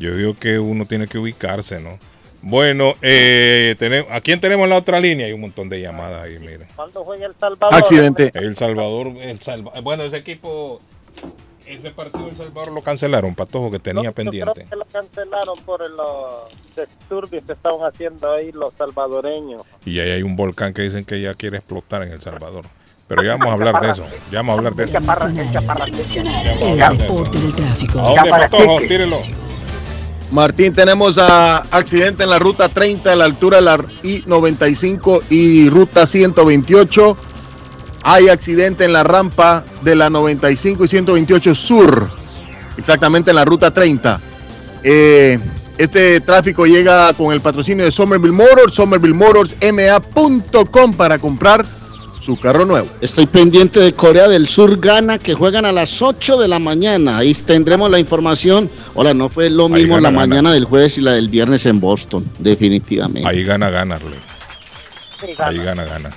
Yo 0.00 0.16
digo 0.16 0.34
que 0.34 0.58
uno 0.58 0.84
tiene 0.86 1.06
que 1.06 1.18
ubicarse, 1.18 1.78
¿no? 1.78 1.98
Bueno, 2.42 2.94
eh, 3.02 3.76
tenemos, 3.78 4.10
¿a 4.10 4.20
quién 4.22 4.40
tenemos 4.40 4.64
en 4.64 4.70
la 4.70 4.78
otra 4.78 4.98
línea? 4.98 5.26
Hay 5.26 5.32
un 5.34 5.42
montón 5.42 5.68
de 5.68 5.78
llamadas 5.80 6.24
ahí, 6.24 6.38
mire. 6.38 6.66
¿Cuándo 6.74 7.04
juega 7.04 7.26
El 7.26 7.34
Salvador? 7.38 7.74
Accidente. 7.78 8.30
El 8.34 8.56
Salvador, 8.56 9.08
el 9.20 9.38
Salva- 9.40 9.78
bueno, 9.82 10.04
ese 10.04 10.16
equipo, 10.16 10.80
ese 11.66 11.90
partido 11.90 12.24
del 12.24 12.34
Salvador 12.36 12.72
lo 12.72 12.80
cancelaron, 12.80 13.34
Patojo, 13.34 13.70
que 13.70 13.78
tenía 13.78 14.10
pendiente. 14.12 14.64
lo 14.74 14.86
cancelaron 14.86 15.58
por 15.66 15.80
los 15.90 16.46
disturbios 16.74 17.44
que 17.44 17.52
estaban 17.52 17.80
haciendo 17.86 18.32
ahí 18.32 18.52
los 18.52 18.72
salvadoreños. 18.72 19.62
Y 19.84 20.00
ahí 20.00 20.08
hay 20.12 20.22
un 20.22 20.34
volcán 20.34 20.72
que 20.72 20.80
dicen 20.80 21.04
que 21.04 21.20
ya 21.20 21.34
quiere 21.34 21.58
explotar 21.58 22.02
en 22.04 22.12
El 22.12 22.22
Salvador. 22.22 22.64
Pero 23.06 23.22
ya 23.22 23.32
vamos 23.32 23.48
a 23.48 23.52
hablar 23.52 23.78
de 23.82 23.90
eso, 23.90 24.06
ya 24.32 24.38
vamos 24.38 24.54
a 24.54 24.58
hablar 24.58 24.74
de 24.76 24.84
eso. 24.84 24.98
El 26.62 26.80
reporte 26.98 27.38
del 27.38 27.54
tráfico. 27.54 28.00
¿A 28.00 28.02
dónde, 28.14 28.30
Patojo? 28.30 28.78
Tírelo. 28.80 29.18
Martín, 30.30 30.72
tenemos 30.72 31.18
accidente 31.18 32.22
en 32.22 32.30
la 32.30 32.38
ruta 32.38 32.68
30 32.68 33.12
a 33.12 33.16
la 33.16 33.24
altura 33.24 33.56
de 33.58 33.64
la 33.64 33.78
I-95 34.02 35.22
y 35.28 35.68
ruta 35.68 36.06
128. 36.06 37.16
Hay 38.04 38.28
accidente 38.28 38.84
en 38.84 38.92
la 38.92 39.02
rampa 39.02 39.64
de 39.82 39.96
la 39.96 40.08
95 40.08 40.84
y 40.84 40.88
128 40.88 41.54
sur, 41.54 42.08
exactamente 42.78 43.30
en 43.30 43.36
la 43.36 43.44
ruta 43.44 43.72
30. 43.72 44.20
Eh, 44.82 45.38
Este 45.78 46.20
tráfico 46.20 46.66
llega 46.66 47.12
con 47.14 47.32
el 47.32 47.40
patrocinio 47.40 47.86
de 47.86 47.90
Somerville 47.90 48.34
Motors, 48.34 48.74
somervillemotorsma.com 48.74 50.92
para 50.92 51.18
comprar 51.18 51.64
su 52.20 52.38
carro 52.38 52.64
nuevo. 52.64 52.86
Estoy 53.00 53.26
pendiente 53.26 53.80
de 53.80 53.92
Corea 53.94 54.28
del 54.28 54.46
Sur, 54.46 54.78
Gana, 54.78 55.18
que 55.18 55.34
juegan 55.34 55.64
a 55.64 55.72
las 55.72 56.02
8 56.02 56.38
de 56.38 56.48
la 56.48 56.58
mañana. 56.58 57.16
Ahí 57.18 57.32
tendremos 57.34 57.90
la 57.90 57.98
información. 57.98 58.70
Hola, 58.94 59.14
no 59.14 59.28
fue 59.28 59.48
lo 59.50 59.68
mismo 59.68 59.94
gana, 59.96 60.10
la 60.10 60.10
gana. 60.10 60.26
mañana 60.26 60.52
del 60.52 60.64
jueves 60.66 60.98
y 60.98 61.00
la 61.00 61.12
del 61.12 61.28
viernes 61.28 61.64
en 61.66 61.80
Boston, 61.80 62.24
definitivamente. 62.38 63.28
Ahí 63.28 63.42
gana, 63.44 63.70
gana. 63.70 63.98
Sí, 65.20 65.26
Ahí 65.38 65.58
gana. 65.58 65.84
gana, 65.84 66.10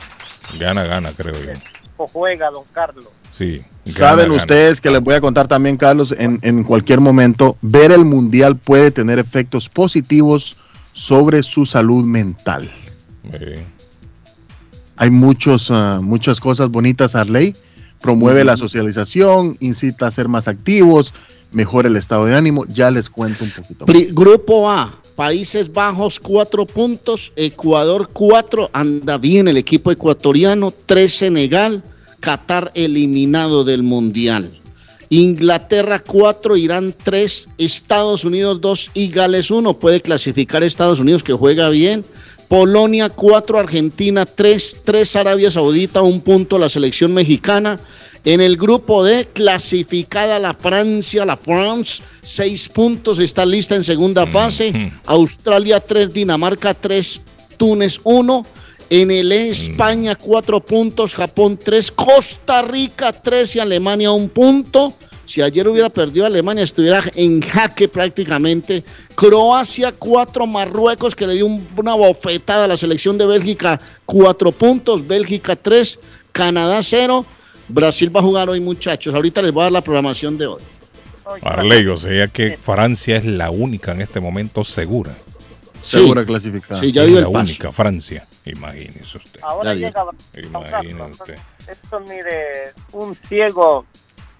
gana. 0.60 0.84
Gana, 0.86 1.12
creo 1.13 1.34
yo. 1.34 1.52
O 1.98 2.08
juega, 2.08 2.50
don 2.52 2.63
Carlos. 2.74 3.06
Sí. 3.32 3.60
gana, 3.86 3.98
Saben 3.98 4.26
gana. 4.30 4.42
ustedes 4.42 4.82
que 4.82 4.92
les 4.92 5.02
voy 5.02 5.16
a 5.16 5.22
contar 5.22 5.48
también, 5.48 5.78
Carlos, 5.78 6.13
en, 6.18 6.39
en 6.42 6.63
cualquier 6.63 7.00
momento, 7.00 7.58
ver 7.62 7.92
el 7.92 8.06
mundial 8.06 8.58
puede 8.58 8.92
tener 8.92 9.20
efectos 9.20 9.70
positivos 9.70 10.58
sobre 10.92 11.42
su 11.44 11.66
salud 11.66 12.04
mental. 12.06 12.70
Eh, 13.32 13.66
Hay 14.98 15.10
muchos, 15.10 15.68
ah, 15.72 16.00
muchas 16.02 16.40
cosas 16.40 16.70
bonitas, 16.70 17.16
Arley. 17.16 17.56
Promueve 18.02 18.44
la 18.44 18.58
socialización, 18.58 19.56
incita 19.62 20.08
a 20.08 20.12
ser 20.12 20.28
más 20.28 20.48
activos, 20.50 21.14
mejora 21.54 21.88
el 21.88 21.96
estado 21.96 22.26
de 22.26 22.36
ánimo. 22.36 22.66
Ya 22.68 22.92
les 22.92 23.10
cuento 23.10 23.46
un 23.46 23.50
poquito 23.52 23.86
más. 23.86 23.96
Pri- 23.96 24.10
Grupo 24.14 24.70
A, 24.70 24.94
Países 25.16 25.72
Bajos, 25.72 26.20
cuatro 26.20 26.66
puntos, 26.66 27.32
Ecuador, 27.38 28.10
cuatro, 28.12 28.70
anda 28.74 29.18
bien 29.18 29.48
el 29.48 29.56
equipo 29.58 29.90
ecuatoriano, 29.92 30.74
tres 30.86 31.14
Senegal, 31.16 31.82
Qatar 32.20 32.72
eliminado 32.76 33.64
del 33.64 33.84
Mundial. 33.84 34.52
Inglaterra 35.10 36.00
4, 36.00 36.58
Irán 36.58 36.94
3, 37.04 37.48
Estados 37.60 38.26
Unidos 38.26 38.60
2 38.62 38.92
y 38.96 39.10
Gales 39.10 39.52
1. 39.52 39.78
Puede 39.78 40.02
clasificar 40.02 40.64
Estados 40.64 41.00
Unidos 41.00 41.22
que 41.24 41.34
juega 41.34 41.70
bien. 41.70 42.04
Polonia 42.54 43.10
4, 43.10 43.58
Argentina 43.58 44.28
3, 44.28 44.82
3 44.86 45.16
Arabia 45.16 45.50
Saudita, 45.50 46.04
un 46.04 46.22
punto 46.22 46.60
la 46.60 46.70
selección 46.70 47.12
mexicana. 47.12 47.80
En 48.26 48.42
el 48.42 48.58
grupo 48.58 49.04
D, 49.04 49.28
clasificada 49.34 50.38
la 50.38 50.54
Francia, 50.54 51.26
la 51.26 51.36
France, 51.36 52.04
6 52.22 52.70
puntos, 52.70 53.18
está 53.18 53.44
lista 53.44 53.74
en 53.74 53.84
segunda 53.84 54.28
fase. 54.28 54.92
Australia 55.08 55.80
3, 55.80 56.13
Dinamarca 56.13 56.76
3, 56.76 57.22
Túnez 57.58 58.00
1. 58.04 58.46
En 58.92 59.10
el 59.10 59.32
E, 59.32 59.50
España 59.50 60.13
4 60.13 60.60
puntos, 60.60 61.16
Japón 61.16 61.58
3, 61.58 61.92
Costa 61.92 62.62
Rica 62.62 63.13
3 63.13 63.56
y 63.56 63.60
Alemania 63.62 64.12
1 64.12 64.28
punto. 64.28 64.94
Si 65.26 65.42
ayer 65.42 65.68
hubiera 65.68 65.90
perdido 65.90 66.26
Alemania, 66.26 66.64
estuviera 66.64 67.02
en 67.16 67.42
jaque 67.42 67.88
prácticamente. 67.88 68.84
Croacia 69.16 69.94
4, 69.98 70.46
Marruecos 70.46 71.16
que 71.16 71.26
le 71.28 71.34
dio 71.36 71.46
un- 71.46 71.66
una 71.78 71.94
bofetada 71.96 72.66
a 72.66 72.68
la 72.68 72.76
selección 72.78 73.18
de 73.18 73.26
Bélgica 73.26 73.80
4 74.06 74.52
puntos, 74.52 75.08
Bélgica 75.08 75.56
3, 75.56 76.00
Canadá 76.32 76.82
0. 76.84 77.26
Brasil 77.70 78.14
va 78.14 78.20
a 78.20 78.24
jugar 78.24 78.50
hoy 78.50 78.60
muchachos. 78.60 79.16
Ahorita 79.16 79.42
les 79.42 79.54
voy 79.54 79.62
a 79.62 79.66
dar 79.66 79.72
la 79.72 79.82
programación 79.82 80.38
de 80.38 80.48
hoy. 80.48 80.62
Arley, 81.42 81.88
o 81.88 81.96
sea 81.98 82.28
que 82.28 82.58
Francia 82.58 83.16
es 83.16 83.24
la 83.24 83.50
única 83.50 83.94
en 83.94 84.02
este 84.02 84.20
momento 84.20 84.66
segura. 84.66 85.16
Segura 85.82 86.22
Sí. 86.22 86.28
clasificada. 86.28 86.80
Sí, 86.80 86.92
ya 86.92 87.04
es 87.04 87.08
dio 87.08 87.22
la 87.22 87.28
el 87.28 87.32
paso. 87.32 87.46
única, 87.46 87.72
Francia. 87.72 88.26
Imagínese 88.46 89.18
usted. 89.18 89.40
Ahora 89.42 89.74
Ya 89.74 89.88
llega. 89.88 90.06
Imagínese 90.44 91.12
usted. 91.12 91.36
Esto, 91.72 92.00
mire, 92.02 92.74
un 92.92 93.16
ciego 93.16 93.86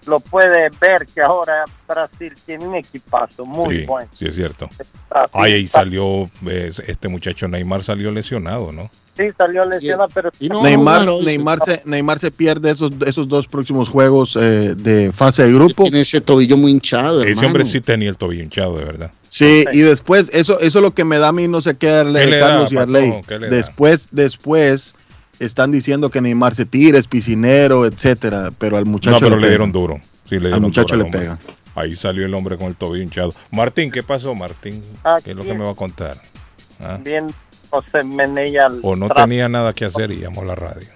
lo 0.06 0.20
puede 0.20 0.70
ver 0.80 1.06
que 1.12 1.20
ahora 1.22 1.64
Brasil 1.88 2.32
tiene 2.46 2.66
un 2.66 2.74
equipazo 2.74 3.44
muy 3.44 3.80
sí, 3.80 3.86
bueno. 3.86 4.08
sí, 4.16 4.26
es 4.26 4.34
cierto. 4.34 4.68
Brasil 5.10 5.30
Ay, 5.32 5.52
ahí 5.52 5.66
salió, 5.66 6.30
este 6.86 7.08
muchacho 7.08 7.48
Neymar 7.48 7.82
salió 7.82 8.10
lesionado, 8.10 8.72
¿no? 8.72 8.90
Sí, 9.16 9.22
salió 9.38 9.64
lesionado, 9.64 10.08
pero 10.12 10.30
Y 10.40 10.48
no, 10.48 10.60
Neymar, 10.64 10.96
claro, 11.02 11.22
Neymar, 11.22 11.60
se, 11.60 11.82
Neymar 11.84 12.18
se 12.18 12.32
pierde 12.32 12.70
esos, 12.72 12.90
esos 13.06 13.28
dos 13.28 13.46
próximos 13.46 13.88
juegos 13.88 14.34
eh, 14.34 14.74
de 14.74 15.12
fase 15.12 15.44
de 15.44 15.52
grupo. 15.52 15.84
Tiene 15.84 16.00
ese 16.00 16.20
tobillo 16.20 16.56
muy 16.56 16.72
hinchado, 16.72 17.20
Ese 17.22 17.30
hermano. 17.30 17.46
hombre 17.48 17.64
sí 17.66 17.80
tenía 17.80 18.08
el 18.10 18.16
tobillo 18.16 18.42
hinchado, 18.42 18.76
de 18.76 18.84
verdad. 18.84 19.12
Sí, 19.28 19.64
y 19.70 19.82
después, 19.82 20.30
eso, 20.32 20.58
eso 20.58 20.78
es 20.78 20.82
lo 20.82 20.90
que 20.92 21.04
me 21.04 21.18
da 21.18 21.28
a 21.28 21.32
mí, 21.32 21.46
no 21.46 21.60
sé 21.60 21.76
qué, 21.76 21.90
Arle- 21.90 22.24
¿Qué 22.28 22.36
da, 22.38 22.40
Carlos 22.48 22.72
y? 22.72 22.76
Arley. 22.76 23.20
Después, 23.50 24.08
después 24.10 24.96
están 25.38 25.72
diciendo 25.72 26.10
que 26.10 26.20
Neymar 26.20 26.54
se 26.54 26.64
tira, 26.66 26.98
es 26.98 27.06
piscinero, 27.08 27.86
etcétera, 27.86 28.50
pero 28.58 28.76
al 28.76 28.86
muchacho 28.86 29.16
no, 29.16 29.20
pero 29.20 29.36
le 29.36 29.42
pega. 29.42 29.48
dieron 29.50 29.72
duro. 29.72 30.00
Sí, 30.28 30.36
le 30.36 30.40
dieron 30.48 30.62
muchacho 30.62 30.96
duro 30.96 31.06
le 31.10 31.18
pega. 31.18 31.38
Ahí 31.74 31.96
salió 31.96 32.24
el 32.24 32.34
hombre 32.34 32.56
con 32.56 32.68
el 32.68 32.76
tobillo 32.76 33.02
hinchado. 33.02 33.34
Martín, 33.50 33.90
¿qué 33.90 34.02
pasó, 34.02 34.34
Martín? 34.34 34.82
¿Qué 35.24 35.32
es 35.32 35.36
lo 35.36 35.42
que 35.42 35.54
me 35.54 35.64
va 35.64 35.72
a 35.72 35.74
contar? 35.74 36.16
¿Ah? 36.80 36.98
bien 37.02 37.26
José 37.70 38.04
Menella. 38.04 38.66
al 38.66 38.80
O 38.82 38.94
no 38.94 39.06
trapo. 39.06 39.22
tenía 39.22 39.48
nada 39.48 39.72
que 39.72 39.84
hacer 39.84 40.12
y 40.12 40.20
llamó 40.20 40.42
a 40.42 40.44
la 40.44 40.54
radio. 40.54 40.86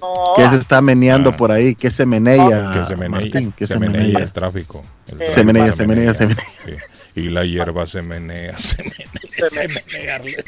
No, 0.00 0.34
¿Qué 0.36 0.48
se 0.48 0.56
está 0.56 0.80
meneando 0.80 1.30
Ah. 1.30 1.36
por 1.36 1.50
ahí? 1.52 1.74
¿Qué 1.74 1.90
se 1.90 2.06
menea, 2.06 2.70
que 2.72 2.84
se 2.86 2.96
menea, 2.96 3.08
Martín? 3.20 3.52
¿Qué 3.56 3.66
se, 3.66 3.74
se, 3.74 3.80
menea 3.80 4.00
menea? 4.02 4.18
el 4.20 4.32
tráfico. 4.32 4.84
El 5.08 5.26
Se 5.26 5.42
menea, 5.44 5.72
se 5.74 5.86
menea, 5.86 6.14
se 6.14 6.26
menea. 6.26 6.44
sí. 6.64 6.72
Y 7.16 7.28
la 7.30 7.44
hierba 7.44 7.84
se 7.86 8.00
menea, 8.02 8.56
se 8.58 8.76
menea, 8.82 9.06
se 9.40 9.60
menea. 9.98 10.44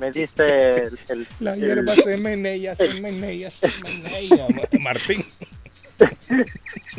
me 0.00 0.10
dice 0.12 0.76
el, 0.84 0.98
el- 1.10 1.26
La 1.40 1.52
el- 1.52 1.60
hierba 1.60 1.94
se 1.96 2.16
menea, 2.16 2.74
se 2.74 3.00
menea, 3.00 3.50
se 3.50 3.68
menea. 3.82 4.46
Martín. 4.80 5.22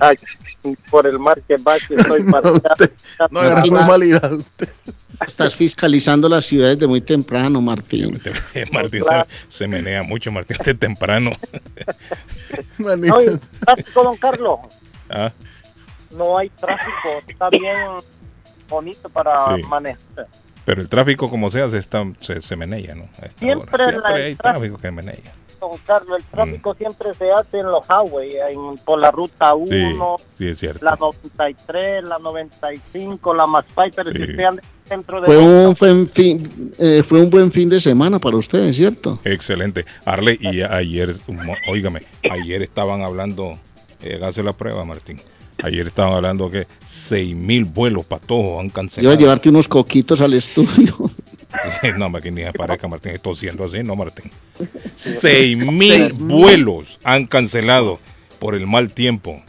ay, 0.01 0.17
por 0.91 1.07
el 1.07 1.17
mar 1.19 1.41
que 1.47 1.55
va 1.57 1.77
que 1.79 1.95
estoy 1.95 2.21
No, 2.23 2.39
usted, 2.51 2.91
no 3.31 3.41
Martín. 3.41 3.73
normalidad 3.73 4.33
usted. 4.33 4.69
Estás 5.25 5.55
fiscalizando 5.55 6.29
las 6.29 6.45
ciudades 6.45 6.79
de 6.79 6.87
muy 6.87 7.01
temprano, 7.01 7.61
Martín. 7.61 8.19
Martín 8.71 9.03
se, 9.03 9.25
se 9.49 9.67
menea 9.67 10.01
mucho, 10.03 10.31
Martín, 10.31 10.57
de 10.63 10.73
temprano. 10.75 11.31
No 12.79 12.89
hay 13.17 13.39
tráfico, 13.59 14.03
don 14.03 14.17
Carlos. 14.17 14.59
Ah, 15.09 15.31
No 16.11 16.37
hay 16.37 16.49
tráfico. 16.49 17.09
Está 17.27 17.49
bien 17.49 17.75
bonito 18.67 19.09
para 19.09 19.55
Sí. 19.55 19.63
manejar. 19.63 20.27
Pero 20.65 20.81
el 20.81 20.89
tráfico, 20.89 21.29
como 21.29 21.49
sea, 21.49 21.69
se, 21.69 21.77
está, 21.77 22.03
se, 22.19 22.41
se 22.41 22.55
menea, 22.55 22.95
¿no? 22.95 23.03
Siempre 23.37 23.37
Siempre 23.39 23.83
el 23.85 23.95
hay 24.05 24.35
tráfico. 24.35 24.41
tráfico 24.43 24.77
que 24.77 24.91
menea. 24.91 25.15
Don 25.59 25.77
Carlos, 25.85 26.17
el 26.17 26.23
Mm. 26.23 26.31
tráfico 26.31 26.73
siempre 26.75 27.13
se 27.13 27.31
hace 27.31 27.59
en 27.59 27.67
los 27.67 27.85
highways, 27.87 28.33
en- 28.49 28.77
por 28.85 28.99
la 28.99 29.11
ruta 29.11 29.51
Sí, 29.51 29.75
1, 29.75 30.15
sí, 30.37 30.47
es 30.49 30.57
cierto. 30.59 30.85
la 30.85 30.95
93, 30.95 32.03
la 32.03 32.17
95, 32.19 33.33
la 33.33 33.45
más 33.45 33.65
pero 33.75 34.11
Sí. 34.11 34.17
si 34.17 34.23
usted 34.23 34.43
anda 34.43 34.63
dentro 34.89 35.21
de 35.21 35.25
Fue 35.27 35.37
un, 35.37 35.73
buen 35.73 36.07
fin, 36.07 36.73
eh, 36.77 37.03
fue 37.05 37.21
un 37.21 37.29
buen 37.29 37.51
fin 37.51 37.69
de 37.69 37.79
semana 37.79 38.19
para 38.19 38.37
ustedes, 38.37 38.75
¿cierto? 38.75 39.19
Excelente. 39.23 39.85
Arley, 40.05 40.37
y 40.41 40.61
ayer, 40.61 41.15
óigame, 41.69 42.01
ayer 42.29 42.61
estaban 42.61 43.01
hablando, 43.01 43.57
eh, 44.01 44.15
hágase 44.15 44.43
la 44.43 44.53
prueba, 44.53 44.83
Martín. 44.85 45.19
Ayer 45.61 45.87
estaban 45.87 46.13
hablando 46.13 46.49
que 46.49 46.67
6 46.87 47.35
mil 47.35 47.65
vuelos 47.65 48.05
para 48.05 48.21
todos 48.21 48.59
han 48.59 48.67
Iba 48.67 48.73
cancelado. 48.73 49.13
a 49.13 49.17
llevarte 49.17 49.49
unos 49.49 49.67
coquitos 49.67 50.21
al 50.21 50.33
estudio. 50.33 50.95
no, 51.97 52.11
que 52.13 52.31
ni 52.31 52.43
se 52.43 52.53
parezca, 52.53 52.87
Martín. 52.87 53.11
Estoy 53.11 53.35
siendo 53.35 53.65
así, 53.65 53.83
no, 53.83 53.95
Martín. 53.95 54.31
6 54.95 55.57
mil 55.71 56.13
vuelos 56.13 56.99
han 57.03 57.27
cancelado 57.27 57.99
por 58.39 58.55
el 58.55 58.67
mal 58.67 58.91
tiempo. 58.91 59.41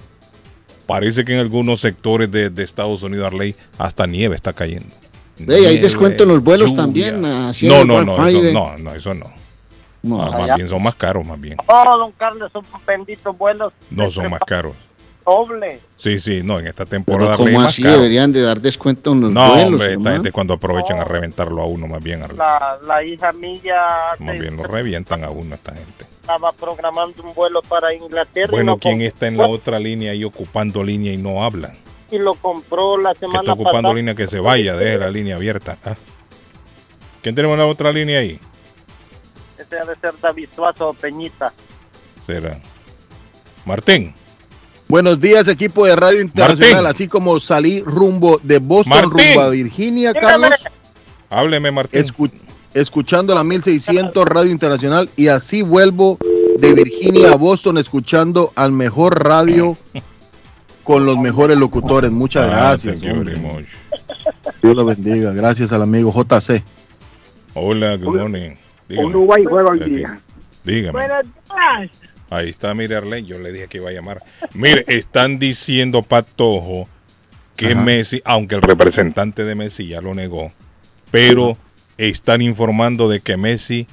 Parece 0.86 1.24
que 1.24 1.34
en 1.34 1.38
algunos 1.38 1.80
sectores 1.80 2.30
de, 2.32 2.50
de 2.50 2.64
Estados 2.64 3.04
Unidos, 3.04 3.28
Arley, 3.28 3.54
hasta 3.78 4.08
nieve 4.08 4.34
está 4.34 4.52
cayendo. 4.52 4.88
Ve, 5.46 5.60
y 5.62 5.66
hay 5.66 5.78
descuento 5.78 6.22
en 6.24 6.30
los 6.30 6.42
vuelos 6.42 6.70
lluvia. 6.70 6.82
también, 6.84 7.20
No, 7.22 7.84
no, 7.84 8.04
no, 8.04 8.26
eso, 8.28 8.42
no, 8.52 8.78
no, 8.78 8.94
eso 8.94 9.14
no. 9.14 9.26
No. 10.02 10.22
Ah, 10.22 10.30
más 10.30 10.56
bien 10.56 10.66
son 10.68 10.82
más 10.82 10.94
caros, 10.94 11.26
más 11.26 11.38
bien. 11.40 11.56
Oh, 11.66 11.98
don 11.98 12.12
Carlos, 12.12 12.50
son 12.52 12.62
benditos 12.86 13.36
vuelos. 13.36 13.72
No 13.90 14.10
son 14.10 14.30
más 14.30 14.40
caros. 14.46 14.74
Doble. 15.26 15.78
Sí, 15.98 16.18
sí, 16.18 16.40
no, 16.42 16.58
en 16.58 16.66
esta 16.66 16.86
Pero 16.86 17.04
temporada 17.04 17.36
¿cómo 17.36 17.50
más 17.58 17.66
así 17.66 17.82
caro. 17.82 17.96
deberían 17.96 18.32
de 18.32 18.40
dar 18.40 18.60
descuento 18.60 19.12
en 19.12 19.20
los 19.20 19.32
No, 19.34 19.48
vuelos? 19.48 19.72
hombre, 19.82 19.92
esta 19.92 20.12
gente 20.12 20.32
cuando 20.32 20.54
aprovechan 20.54 20.98
a 20.98 21.04
reventarlo 21.04 21.60
a 21.62 21.66
uno, 21.66 21.86
más 21.86 22.02
bien. 22.02 22.20
La, 22.36 22.78
la 22.86 23.04
hija 23.04 23.30
mía 23.32 23.76
Más 24.18 24.38
bien 24.40 24.56
lo 24.56 24.64
revientan 24.64 25.22
a 25.22 25.30
uno 25.30 25.54
esta 25.54 25.74
gente. 25.74 26.06
estaba 26.22 26.50
programando 26.52 27.22
un 27.22 27.34
vuelo 27.34 27.60
para 27.62 27.92
Inglaterra 27.94 28.48
y, 28.48 28.52
Bueno, 28.56 28.72
lo 28.72 28.78
¿quién 28.78 28.98
comp- 29.00 29.06
está 29.06 29.26
en 29.28 29.36
la 29.36 29.46
otra 29.46 29.78
línea 29.78 30.14
y 30.14 30.24
ocupando 30.24 30.82
línea 30.82 31.12
y 31.12 31.18
no 31.18 31.44
habla? 31.44 31.74
Y 32.10 32.18
lo 32.18 32.34
compró 32.34 32.96
la 32.98 33.12
Que 33.14 33.20
semana 33.20 33.40
está 33.40 33.52
ocupando 33.52 33.78
pasada. 33.82 33.94
línea 33.94 34.14
que 34.14 34.26
se 34.26 34.40
vaya, 34.40 34.76
deje 34.76 34.98
la 34.98 35.10
línea 35.10 35.36
abierta. 35.36 35.78
Ah. 35.84 35.94
¿Quién 37.22 37.34
tenemos 37.34 37.54
en 37.54 37.60
la 37.60 37.66
otra 37.66 37.92
línea 37.92 38.20
ahí? 38.20 38.38
Ese 39.58 39.78
ha 39.78 39.84
de 39.84 39.94
ser 39.96 40.12
David 40.20 40.48
Suazo 40.54 40.88
o 40.90 40.94
Peñita. 40.94 41.52
Será. 42.26 42.58
Martín. 43.64 44.14
Buenos 44.88 45.20
días, 45.20 45.46
equipo 45.48 45.86
de 45.86 45.94
Radio 45.94 46.20
Internacional. 46.20 46.82
Martín. 46.82 46.90
Así 46.90 47.08
como 47.08 47.38
salí 47.38 47.82
rumbo 47.82 48.40
de 48.42 48.58
Boston, 48.58 48.90
Martín. 49.10 49.26
rumbo 49.28 49.40
a 49.42 49.48
Virginia, 49.50 50.12
Dígame. 50.12 50.48
Carlos, 50.48 50.60
Hábleme, 51.28 51.70
Martín. 51.70 52.02
escu- 52.04 52.32
escuchando 52.74 53.34
la 53.34 53.44
1600 53.44 54.26
Radio 54.26 54.50
Internacional 54.50 55.08
y 55.16 55.28
así 55.28 55.62
vuelvo 55.62 56.18
de 56.58 56.72
Virginia 56.74 57.32
a 57.32 57.36
Boston 57.36 57.78
escuchando 57.78 58.52
al 58.56 58.72
mejor 58.72 59.22
radio 59.22 59.76
con 60.90 61.06
los 61.06 61.18
mejores 61.18 61.56
locutores. 61.56 62.10
Muchas 62.10 62.50
Ah, 62.50 62.72
gracias. 62.72 62.98
thank 62.98 63.04
you 63.04 63.12
hombre. 63.20 63.34
very 63.36 63.46
much. 63.46 63.66
Dios 64.60 64.74
lo 64.74 64.84
bendiga. 64.84 65.30
Gracias 65.30 65.70
al 65.72 65.82
amigo 65.82 66.12
JC. 66.12 66.64
Hola, 67.54 67.96
good 67.96 68.16
morning. 68.18 68.56
Dígame. 68.88 69.06
Uruguay 69.06 69.44
juega 69.44 69.70
hoy 69.70 69.80
Aquí. 69.80 69.90
día. 69.90 70.18
Dígame. 70.64 70.90
Buenos 70.92 71.26
días. 71.26 71.90
Ahí 72.28 72.48
está, 72.48 72.74
mire 72.74 72.96
Arlen, 72.96 73.24
yo 73.24 73.38
le 73.38 73.52
dije 73.52 73.68
que 73.68 73.78
iba 73.78 73.90
a 73.90 73.92
llamar. 73.92 74.20
Mire, 74.52 74.84
están 74.88 75.38
diciendo 75.38 76.02
Patojo 76.02 76.88
que 77.54 77.66
Ajá. 77.72 77.80
Messi, 77.82 78.20
aunque 78.24 78.56
el 78.56 78.62
representante 78.62 79.44
de 79.44 79.54
Messi 79.54 79.86
ya 79.86 80.00
lo 80.00 80.12
negó, 80.14 80.50
pero 81.12 81.56
están 81.98 82.42
informando 82.42 83.08
de 83.08 83.20
que 83.20 83.36
Messi 83.36 83.86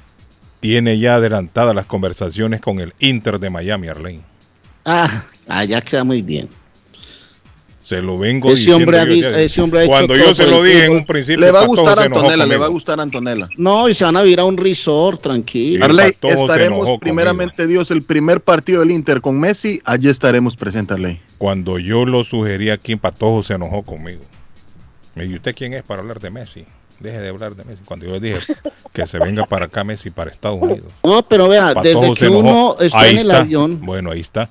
tiene 0.61 0.97
ya 0.97 1.15
adelantadas 1.17 1.75
las 1.75 1.85
conversaciones 1.85 2.59
con 2.59 2.79
el 2.79 2.95
Inter 2.97 3.37
de 3.37 3.51
Miami, 3.51 3.87
Arlen. 3.87 4.23
Ah, 4.83 5.25
allá 5.47 5.79
queda 5.81 6.03
muy 6.03 6.23
bien. 6.23 6.49
Se 7.87 8.01
lo 8.01 8.17
vengo 8.17 8.49
Ese 8.49 8.57
diciendo. 8.71 8.83
hombre 8.83 8.99
ha 8.99 9.03
yo 9.05 9.09
vi- 9.13 9.21
ya- 9.21 9.39
ese 9.39 9.61
hombre 9.61 9.79
ha 9.79 9.83
hecho 9.83 9.91
Cuando 9.93 10.17
yo 10.17 10.35
se 10.35 10.45
lo 10.45 10.61
dije 10.61 10.83
en 10.83 10.91
un 10.91 11.05
principio, 11.05 11.39
Le 11.39 11.51
va 11.51 11.61
a 11.61 11.65
gustar 11.67 11.97
a 11.97 12.01
Antonella, 12.03 12.45
le 12.45 12.57
va 12.57 12.65
a 12.65 12.67
gustar 12.67 12.99
a 12.99 13.03
Antonella. 13.03 13.47
No, 13.55 13.87
y 13.87 13.93
se 13.93 14.03
van 14.03 14.17
a 14.17 14.25
ir 14.25 14.41
a 14.41 14.43
un 14.43 14.57
resort, 14.57 15.21
tranquilo. 15.21 15.85
Sí. 15.85 15.89
Arley, 15.89 16.09
estaremos 16.21 16.79
conmigo. 16.79 16.99
primeramente 16.99 17.65
Dios 17.65 17.89
el 17.91 18.01
primer 18.01 18.41
partido 18.41 18.81
del 18.81 18.91
Inter 18.91 19.21
con 19.21 19.39
Messi, 19.39 19.81
allí 19.85 20.09
estaremos 20.09 20.57
presentes, 20.57 20.95
Arley. 20.97 21.21
Cuando 21.37 21.79
yo 21.79 22.03
lo 22.03 22.25
sugerí 22.25 22.71
aquí, 22.71 22.97
Patojo 22.97 23.41
se 23.41 23.53
enojó 23.53 23.83
conmigo. 23.83 24.21
Me 25.15 25.23
dijo, 25.23 25.37
¿usted 25.37 25.55
quién 25.55 25.73
es 25.73 25.83
para 25.83 26.01
hablar 26.01 26.19
de 26.19 26.29
Messi? 26.29 26.65
Deje 26.99 27.19
de 27.21 27.29
hablar 27.29 27.55
de 27.55 27.63
Messi. 27.63 27.83
Cuando 27.85 28.05
yo 28.05 28.13
le 28.15 28.19
dije 28.19 28.39
que 28.93 29.05
se 29.07 29.17
venga 29.17 29.45
para 29.45 29.67
acá 29.67 29.85
Messi, 29.85 30.09
para 30.09 30.29
Estados 30.29 30.59
Unidos. 30.61 30.91
No, 31.05 31.23
pero 31.23 31.47
vea, 31.47 31.73
Patojo 31.73 32.01
desde 32.01 32.13
que 32.15 32.27
uno 32.27 32.75
está 32.81 32.99
Ahí 32.99 33.11
en 33.13 33.19
el 33.19 33.27
está. 33.27 33.37
avión. 33.37 33.79
Bueno, 33.81 34.11
ahí 34.11 34.19
está. 34.19 34.49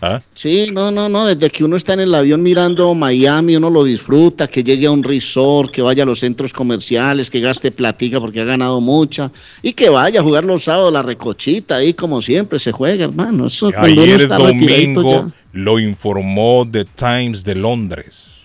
¿Ah? 0.00 0.20
Sí, 0.34 0.70
no, 0.72 0.90
no, 0.90 1.08
no, 1.08 1.26
desde 1.26 1.48
que 1.50 1.64
uno 1.64 1.76
está 1.76 1.94
en 1.94 2.00
el 2.00 2.14
avión 2.14 2.42
mirando 2.42 2.94
Miami, 2.94 3.56
uno 3.56 3.70
lo 3.70 3.82
disfruta, 3.82 4.46
que 4.46 4.62
llegue 4.62 4.86
a 4.86 4.90
un 4.90 5.02
resort, 5.02 5.70
que 5.70 5.80
vaya 5.80 6.02
a 6.02 6.06
los 6.06 6.20
centros 6.20 6.52
comerciales, 6.52 7.30
que 7.30 7.40
gaste 7.40 7.72
platica 7.72 8.20
porque 8.20 8.42
ha 8.42 8.44
ganado 8.44 8.80
mucha, 8.80 9.32
y 9.62 9.72
que 9.72 9.88
vaya 9.88 10.20
a 10.20 10.22
jugar 10.22 10.44
los 10.44 10.64
sábados 10.64 10.92
la 10.92 11.02
recochita 11.02 11.76
ahí 11.76 11.94
como 11.94 12.20
siempre 12.20 12.58
se 12.58 12.72
juega, 12.72 13.04
hermano. 13.04 13.46
Eso 13.46 13.70
Ayer 13.74 14.10
está 14.10 14.36
domingo 14.36 15.32
lo 15.56 15.78
informó 15.78 16.68
The 16.70 16.84
Times 16.84 17.42
de 17.42 17.54
Londres. 17.54 18.42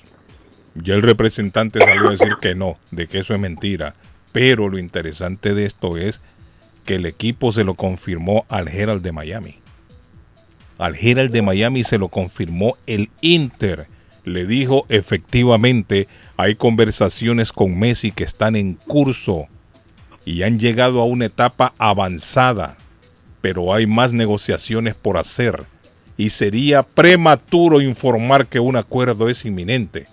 Ya 0.76 0.94
el 0.94 1.02
representante 1.02 1.80
salió 1.80 2.08
a 2.08 2.12
decir 2.12 2.38
que 2.42 2.56
no, 2.56 2.78
de 2.92 3.08
que 3.08 3.20
eso 3.20 3.34
es 3.34 3.40
mentira. 3.40 3.96
Pero 4.32 4.70
lo 4.70 4.78
interesante 4.78 5.54
de 5.54 5.66
esto 5.66 5.98
es 5.98 6.22
que 6.86 6.96
el 6.96 7.06
equipo 7.06 7.52
se 7.52 7.66
lo 7.66 7.74
confirmó 7.74 8.46
al 8.48 8.70
Herald 8.70 9.04
de 9.04 9.12
Miami. 9.12 9.61
Al 10.82 10.96
Herald 10.96 11.32
de 11.32 11.42
Miami 11.42 11.84
se 11.84 11.98
lo 11.98 12.10
confirmó 12.10 12.76
el 12.88 13.10
Inter. 13.22 13.88
Le 14.26 14.46
dijo 14.46 14.86
efectivamente 14.90 16.08
hay 16.38 16.56
conversaciones 16.56 17.52
con 17.52 17.80
Messi 17.80 18.12
que 18.12 18.24
están 18.24 18.56
en 18.56 18.74
curso 18.74 19.48
y 20.26 20.44
han 20.44 20.60
llegado 20.60 21.02
a 21.02 21.06
una 21.06 21.26
etapa 21.26 21.74
avanzada 21.78 22.78
pero 23.42 23.74
hay 23.74 23.88
más 23.88 24.14
negociaciones 24.14 24.96
por 24.96 25.18
hacer 25.18 25.64
y 26.16 26.30
sería 26.30 26.84
prematuro 26.84 27.82
informar 27.82 28.46
que 28.46 28.60
un 28.60 28.76
acuerdo 28.76 29.28
es 29.28 29.44
inminente. 29.44 30.06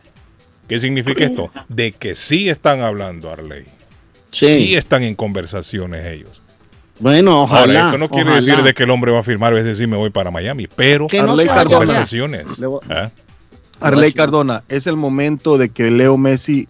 ¿Qué 0.67 0.81
significa 0.81 1.25
esto? 1.25 1.53
De 1.69 1.93
que 1.93 2.15
sí 2.15 2.49
están 2.49 2.81
hablando, 2.81 3.31
Arley. 3.31 3.65
Sí. 4.31 4.47
Sí 4.47 4.75
están 4.75 5.03
en 5.03 5.15
conversaciones 5.15 6.07
ellos. 6.07 6.43
Bueno, 7.01 7.43
ojalá. 7.43 7.61
Ahora, 7.63 7.87
esto 7.87 7.99
no 7.99 8.09
quiere 8.09 8.31
ojalá. 8.31 8.45
decir 8.45 8.65
de 8.65 8.75
que 8.75 8.83
el 8.83 8.91
hombre 8.91 9.13
va 9.13 9.21
a 9.21 9.23
firmar, 9.23 9.55
es 9.55 9.65
decir, 9.65 9.87
me 9.89 9.97
voy 9.97 10.11
para 10.11 10.31
Miami, 10.31 10.67
pero 10.67 11.07
Que 11.07 11.23
no 11.23 11.33
allá. 11.33 11.65
conversaciones. 11.65 12.47
¿ah? 12.91 13.11
Arley 13.81 14.13
Cardona, 14.13 14.65
es 14.69 14.87
el 14.89 14.97
momento 14.97 15.57
de 15.59 15.69
que 15.69 15.91
Leo 15.91 16.17
Messi 16.17 16.67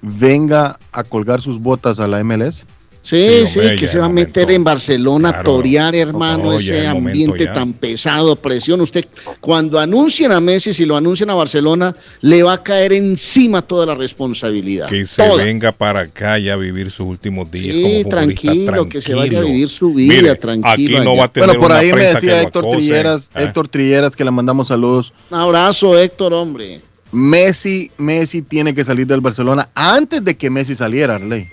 venga 0.00 0.78
a 0.92 1.04
colgar 1.04 1.40
sus 1.40 1.60
botas 1.60 2.00
a 2.00 2.08
la 2.08 2.22
MLS. 2.24 2.64
Sí, 3.00 3.46
Sí, 3.46 3.58
hombre, 3.60 3.76
que 3.76 3.88
se 3.88 3.98
va 3.98 4.06
a 4.06 4.08
meter 4.08 4.42
momento. 4.42 4.52
en 4.56 4.64
Barcelona 4.64 5.28
a 5.28 5.32
Claro. 5.32 5.44
torear, 5.52 5.94
hermano, 5.94 6.44
No, 6.44 6.52
ese 6.54 6.86
ambiente 6.86 7.46
tan 7.46 7.72
pesado, 7.72 8.36
presión. 8.36 8.80
Usted, 8.80 9.06
cuando 9.40 9.78
anuncien 9.78 10.32
a 10.32 10.40
Messi, 10.40 10.72
si 10.74 10.84
lo 10.84 10.96
anuncian 10.96 11.30
a 11.30 11.34
Barcelona, 11.34 11.94
le 12.20 12.42
va 12.42 12.54
a 12.54 12.62
caer 12.62 12.92
encima 12.92 13.62
toda 13.62 13.86
la 13.86 13.94
responsabilidad. 13.94 14.88
Que 14.88 15.06
se 15.06 15.22
Toda. 15.22 15.42
venga 15.42 15.72
para 15.72 16.00
acá 16.00 16.38
ya 16.38 16.54
a 16.54 16.56
vivir 16.56 16.90
sus 16.90 17.06
últimos 17.06 17.50
días 17.50 17.74
Sí, 17.74 17.82
como 18.02 18.08
tranquilo, 18.10 18.88
que 18.88 19.00
se 19.00 19.14
vaya 19.14 19.38
a 19.38 19.42
vivir 19.42 19.68
su 19.68 19.94
vida, 19.94 20.14
Mire, 20.14 20.34
tranquilo 20.34 20.98
Aquí 20.98 21.04
no 21.04 21.16
va 21.16 21.24
a 21.24 21.28
tener 21.30 21.48
Bueno, 21.48 21.62
por 21.62 21.72
ahí 21.72 21.92
me 21.92 22.04
decía 22.04 22.42
Héctor 22.42 22.64
acose, 22.64 22.78
Trilleras, 22.78 23.30
¿ah? 23.34 23.42
Héctor 23.42 23.68
Trilleras, 23.68 24.16
que 24.16 24.24
le 24.24 24.30
mandamos 24.30 24.68
saludos. 24.68 25.12
Un 25.30 25.38
abrazo, 25.38 25.96
Héctor, 25.98 26.34
hombre. 26.34 26.80
Messi, 27.10 27.90
Messi 27.96 28.42
tiene 28.42 28.74
que 28.74 28.84
salir 28.84 29.06
del 29.06 29.20
Barcelona 29.22 29.70
antes 29.74 30.22
de 30.24 30.36
que 30.36 30.50
Messi 30.50 30.74
saliera, 30.74 31.14
Arley. 31.14 31.48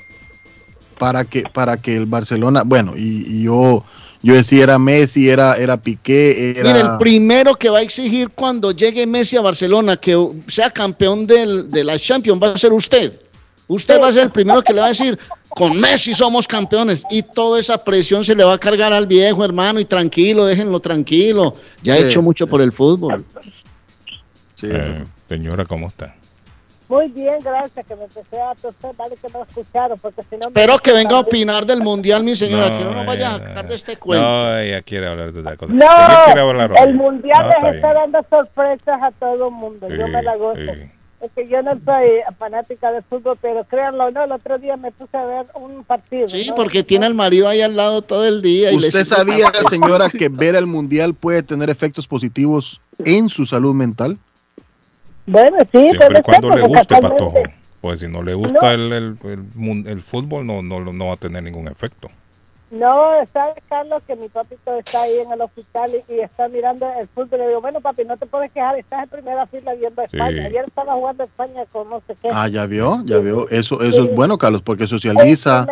Para 0.98 1.26
que, 1.26 1.44
para 1.44 1.78
que 1.78 1.96
el 1.96 2.06
Barcelona, 2.06 2.64
bueno, 2.66 2.94
y, 2.96 3.26
y 3.28 3.44
yo, 3.44 3.84
yo 4.24 4.34
decía 4.34 4.64
era 4.64 4.80
Messi, 4.80 5.30
era, 5.30 5.56
era 5.56 5.76
Piqué, 5.78 6.52
era. 6.58 6.74
Mire, 6.74 6.80
el 6.86 6.98
primero 6.98 7.54
que 7.56 7.70
va 7.70 7.80
a 7.80 7.82
exigir 7.82 8.30
cuando 8.30 8.72
llegue 8.72 9.06
Messi 9.06 9.36
a 9.38 9.42
Barcelona 9.42 9.98
que 9.98 10.18
sea 10.48 10.70
campeón 10.70 11.28
del- 11.28 11.70
de 11.70 11.84
la 11.84 12.00
Champions 12.00 12.42
va 12.42 12.54
a 12.54 12.58
ser 12.58 12.72
usted. 12.74 13.14
Usted 13.68 14.00
va 14.00 14.10
a 14.10 14.14
ser 14.14 14.24
el 14.24 14.30
primero 14.30 14.62
que 14.62 14.74
le 14.74 14.80
va 14.80 14.86
a 14.86 14.90
decir, 14.90 15.18
con 15.50 15.80
Messi 15.80 16.14
somos 16.14 16.48
campeones. 16.48 17.02
Y 17.10 17.24
toda 17.24 17.60
esa 17.60 17.84
presión 17.84 18.24
se 18.24 18.36
le 18.36 18.44
va 18.44 18.54
a 18.54 18.58
cargar 18.60 18.94
al 18.94 19.08
viejo, 19.08 19.44
hermano, 19.44 19.80
y 19.80 19.86
tranquilo, 19.86 20.46
déjenlo 20.46 20.80
tranquilo. 20.80 21.56
Ya 21.82 21.96
Sí. 21.98 22.04
ha 22.04 22.06
hecho 22.06 22.22
mucho 22.22 22.46
por 22.46 22.62
el 22.62 22.72
fútbol. 22.72 23.26
Sí, 24.56 24.68
Eh, 24.70 25.04
señora, 25.28 25.66
¿cómo 25.66 25.88
está? 25.88 26.14
Muy 26.88 27.08
bien, 27.10 27.40
gracias, 27.44 27.86
que 27.86 27.96
me 27.96 28.04
empecé 28.04 28.40
a 28.40 28.54
toser, 28.56 28.92
vale 28.96 29.16
que 29.16 29.28
no 29.34 29.40
lo 29.40 29.46
escucharon, 29.46 29.98
porque 30.00 30.22
si 30.24 30.36
no... 30.36 30.40
me- 30.42 30.48
Espero 30.62 30.78
que 30.80 30.94
venga 30.94 31.16
a 31.18 31.20
opinar 31.22 31.66
del 31.66 31.80
Mundial, 31.82 32.24
mi 32.24 32.36
señora, 32.36 32.72
que 32.78 32.84
no 32.84 32.92
nos 32.92 33.06
vaya 33.06 33.36
a 33.36 33.40
sacar 33.40 33.68
de 33.68 33.76
este 33.76 33.98
cuento. 33.98 34.24
No, 34.26 34.58
ella 34.60 34.82
quiere 34.84 35.08
hablar 35.08 35.32
de 35.34 35.40
otra 35.40 35.58
cosa. 35.58 35.74
No, 35.74 35.86
hablar 35.88 36.72
el 36.88 36.94
mundial 36.96 37.42
No, 37.62 37.68
les 37.68 37.76
está 37.78 37.92
bien. 37.94 38.12
dando 38.12 38.28
sorpresas 38.30 39.02
a 39.02 39.12
todo 39.12 39.48
el 39.48 39.54
mundo. 39.54 39.88
yo 39.90 40.08
me 40.08 40.22
la 40.22 40.36
gozo. 40.36 40.60
sí. 40.60 40.92
Es 41.22 41.32
que 41.32 41.48
yo 41.48 41.60
no 41.64 41.72
soy 41.84 42.08
fanática 42.38 42.92
de 42.92 43.02
fútbol, 43.02 43.36
pero 43.42 43.64
créanlo 43.64 44.06
o 44.06 44.12
no, 44.12 44.26
el 44.26 44.32
otro 44.32 44.60
día 44.60 44.78
me 44.78 44.92
puse 44.92 45.18
a 45.18 45.26
ver 45.26 45.46
un 45.56 45.84
partido. 45.84 46.28
Sí, 46.28 46.50
¿no? 46.50 46.56
porque 46.56 46.84
tiene 46.84 47.08
al 47.08 47.16
marido 47.16 47.48
ahí 47.48 47.62
al 47.62 47.76
lado 47.76 48.04
todo 48.04 48.28
el 48.28 48.44
día. 48.44 48.72
y 48.72 48.76
¿Usted 48.76 49.06
sabía, 49.06 49.52
señora, 49.70 50.10
que 50.12 50.30
ver 50.30 50.54
el 50.56 50.68
mundial 50.68 51.16
puede 51.16 51.42
tener 51.42 51.72
efectos 51.72 52.06
positivos 52.06 52.80
en 53.00 53.30
su 53.30 53.46
salud 53.46 53.74
mental? 53.74 54.18
Bueno, 55.28 55.58
sí, 55.72 55.80
Siempre 55.90 56.20
y 56.20 56.22
cuando 56.22 56.52
ser, 56.54 56.60
le 56.62 56.68
guste, 56.68 57.02
Patojo. 57.02 57.44
Pues 57.82 58.00
si 58.00 58.08
no 58.08 58.24
le 58.24 58.34
gusta 58.34 58.60
No. 58.62 58.72
el, 58.72 58.92
el, 58.94 59.88
el 59.88 60.02
fútbol, 60.02 60.46
no, 60.46 60.62
no, 60.62 60.80
no 60.80 61.08
va 61.08 61.14
a 61.14 61.18
tener 61.18 61.44
ningún 61.44 61.68
efecto. 61.68 62.10
No, 62.72 63.12
¿sabes, 63.32 63.64
Carlos? 63.70 64.02
Que 64.08 64.16
mi 64.16 64.28
papito 64.28 64.76
está 64.80 65.04
ahí 65.04 65.20
en 65.20 65.32
el 65.32 65.40
hospital 65.40 65.92
y, 66.10 66.14
y 66.14 66.20
está 66.20 66.48
mirando 66.50 66.88
el 67.00 67.08
fútbol. 67.08 67.40
Le 67.40 67.48
digo, 67.50 67.62
bueno, 67.62 67.80
papi, 67.80 68.04
no 68.06 68.18
te 68.18 68.26
puedes 68.26 68.52
quejar, 68.52 68.78
estás 68.78 69.04
en 69.04 69.10
primera 69.10 69.46
fila 69.46 69.74
viendo 69.76 70.02
a 70.02 70.06
Sí. 70.08 70.18
España. 70.18 70.46
Ayer 70.46 70.64
estaba 70.68 70.94
jugando 70.94 71.24
España 71.24 71.64
con 71.72 71.90
no 71.90 72.02
sé 72.08 72.16
qué. 72.22 72.28
Ah, 72.34 72.48
ya 72.48 72.66
vio, 72.66 73.02
ya 73.06 73.20
vio. 73.20 73.48
Eso, 73.50 73.82
eso 73.84 74.06
es 74.06 74.16
bueno, 74.16 74.38
Carlos, 74.40 74.62
porque 74.64 74.88
socializa, 74.88 75.68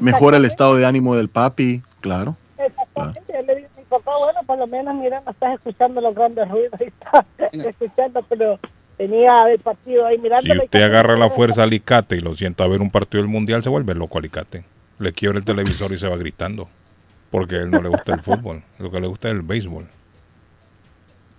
mejora 0.00 0.36
el 0.36 0.44
estado 0.44 0.74
de 0.76 0.84
ánimo 0.84 1.14
del 1.16 1.28
papi, 1.28 1.80
claro. 2.00 2.36
Exactamente. 2.58 3.22
Yo 3.32 3.42
le 3.42 3.54
digo 3.56 3.68
papá, 3.88 4.12
bueno, 4.18 4.40
por 4.46 4.58
lo 4.58 4.66
menos, 4.66 4.94
mira, 4.94 5.20
no 5.24 5.30
estás 5.32 5.54
escuchando 5.54 6.00
los 6.00 6.14
grandes 6.14 6.48
ruidos. 6.48 6.80
Y 6.80 6.84
está 6.84 7.24
escuchando, 7.52 8.22
pero 8.28 8.58
tenía 8.96 9.36
el 9.50 9.58
partido 9.60 10.06
ahí 10.06 10.16
Si 10.16 10.22
mirándolo. 10.22 10.62
y 10.62 10.64
usted 10.66 10.82
agarra 10.82 11.16
la 11.16 11.30
fuerza 11.30 11.62
Alicate 11.62 12.16
y 12.16 12.20
lo 12.20 12.34
sienta 12.34 12.64
a 12.64 12.68
ver 12.68 12.80
un 12.80 12.90
partido 12.90 13.22
del 13.22 13.30
mundial, 13.30 13.62
se 13.62 13.68
vuelve 13.70 13.94
loco 13.94 14.18
Alicate. 14.18 14.64
Le 14.98 15.12
quiebra 15.12 15.38
el 15.38 15.44
televisor 15.44 15.92
y 15.92 15.98
se 15.98 16.08
va 16.08 16.16
gritando. 16.16 16.68
Porque 17.30 17.56
a 17.56 17.58
él 17.58 17.70
no 17.70 17.80
le 17.82 17.88
gusta 17.90 18.14
el 18.14 18.22
fútbol. 18.22 18.62
Lo 18.78 18.90
que 18.90 19.00
le 19.00 19.06
gusta 19.06 19.28
es 19.28 19.34
el 19.34 19.42
béisbol. 19.42 19.86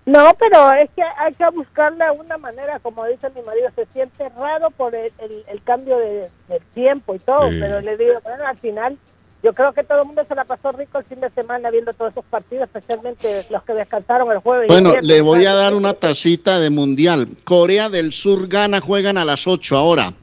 No, 0.05 0.33
pero 0.39 0.71
es 0.73 0.89
que 0.95 1.03
hay 1.03 1.33
que 1.33 1.47
buscarle 1.53 2.03
una 2.11 2.37
manera, 2.37 2.79
como 2.79 3.05
dice 3.05 3.29
mi 3.35 3.41
marido, 3.43 3.69
se 3.75 3.85
siente 3.87 4.27
raro 4.29 4.71
por 4.71 4.95
el, 4.95 5.11
el- 5.19 5.43
el 5.47 5.61
cambio 5.63 5.97
de, 5.99 6.27
del 6.47 6.63
tiempo 6.73 7.13
y 7.13 7.19
todo, 7.19 7.49
Sí. 7.49 7.57
pero 7.59 7.79
le 7.81 7.95
digo, 7.97 8.19
bueno, 8.23 8.43
al 8.47 8.57
final, 8.57 8.97
yo 9.41 9.53
creo 9.53 9.71
que 9.73 9.83
todo 9.83 10.01
el 10.01 10.07
mundo 10.07 10.23
se 10.25 10.35
la 10.35 10.43
pasó 10.43 10.71
rico 10.71 10.99
el 10.99 11.05
fin 11.05 11.21
de 11.21 11.29
semana 11.29 11.69
viendo 11.69 11.93
todos 11.93 12.11
esos 12.11 12.25
partidos, 12.25 12.63
especialmente 12.63 13.45
los 13.49 13.63
que 13.63 13.73
descansaron 13.73 14.31
el 14.31 14.39
jueves. 14.39 14.69
el 14.69 14.83
Bueno, 14.83 15.01
le 15.01 15.21
voy 15.21 15.45
a 15.45 15.53
dar 15.53 15.73
una 15.73 15.93
tacita 15.93 16.59
de 16.59 16.69
mundial. 16.69 17.27
Corea 17.45 17.89
del 17.89 18.11
Sur 18.11 18.47
gana, 18.47 18.81
juegan 18.81 19.17
a 19.17 19.23
las 19.23 19.47
8 19.47 19.77
ahora. 19.77 20.13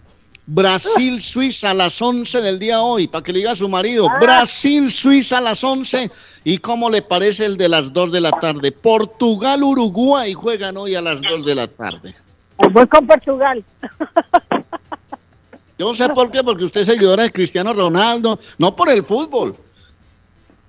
Brasil, 0.48 1.20
Suiza 1.20 1.70
a 1.70 1.74
las 1.74 2.00
11 2.00 2.40
del 2.40 2.59
día 2.59 2.81
hoy, 2.81 3.09
para 3.09 3.24
que 3.24 3.33
le 3.33 3.40
diga 3.40 3.52
a 3.52 3.57
su 3.57 3.68
marido. 3.68 4.09
Brasil, 4.20 4.90
Suiza 4.92 5.38
a 5.38 5.40
las 5.40 5.64
11. 5.64 6.11
¿Y 6.44 6.59
cómo 6.59 6.88
le 6.88 7.02
parece 7.02 7.46
el 7.46 7.57
de 7.57 7.68
las 7.68 7.92
2 7.92 8.12
de 8.12 8.20
la 8.20 8.31
tarde? 8.31 8.70
Portugal, 8.70 9.64
Uruguay 9.64 10.35
juegan 10.35 10.76
hoy 10.76 10.94
a 10.94 11.00
las 11.00 11.20
2 11.20 11.44
de 11.44 11.55
la 11.55 11.66
tarde. 11.66 12.14
Voy 12.70 12.87
con 12.87 13.07
Portugal. 13.07 13.64
Yo 15.79 15.87
no 15.89 15.95
sé 15.95 16.09
por 16.11 16.31
qué, 16.31 16.43
porque 16.43 16.65
usted 16.65 16.81
es 16.83 16.87
seguidora 16.87 17.25
de 17.25 17.31
Cristiano 17.33 17.73
Ronaldo, 17.73 18.39
no 18.59 18.75
por 18.75 18.89
el 18.89 19.05
fútbol, 19.05 19.55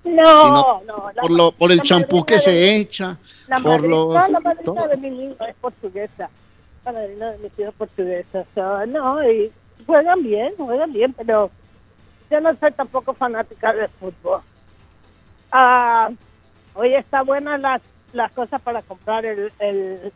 No, 0.04 0.80
no. 0.84 1.10
la- 1.14 1.22
por, 1.22 1.30
lo, 1.30 1.52
por 1.52 1.70
el 1.72 1.78
la 1.78 1.82
champú 1.82 2.18
madrina 2.20 2.26
que 2.26 2.34
de- 2.34 2.40
se 2.40 2.76
echa, 2.76 3.18
La 3.48 3.56
por 3.56 3.64
madrina, 3.82 3.88
lo... 3.88 4.12
la 4.28 4.40
madrina 4.40 4.62
todo. 4.64 4.88
de 4.88 4.96
mi 4.98 5.10
niño 5.10 5.34
es 5.48 5.54
portuguesa. 5.60 6.28
padrino 6.84 7.26
de 7.32 7.38
mis 7.38 7.58
hijos 7.58 7.74
portugueses. 7.76 8.46
So, 8.54 8.86
no, 8.86 9.30
y 9.30 9.50
juegan 9.86 10.22
bien, 10.22 10.54
juegan 10.56 10.92
bien, 10.92 11.12
pero 11.14 11.50
yo 12.30 12.40
no 12.40 12.54
soy 12.56 12.72
tampoco 12.72 13.12
fanática 13.14 13.72
de 13.72 13.88
fútbol. 13.88 14.40
Ah, 15.52 16.10
hoy 16.74 16.94
está 16.94 17.22
buena 17.22 17.56
las, 17.58 17.80
las 18.12 18.32
cosas 18.32 18.60
para 18.60 18.82
comprar 18.82 19.24
el, 19.26 19.50
el, 19.58 20.12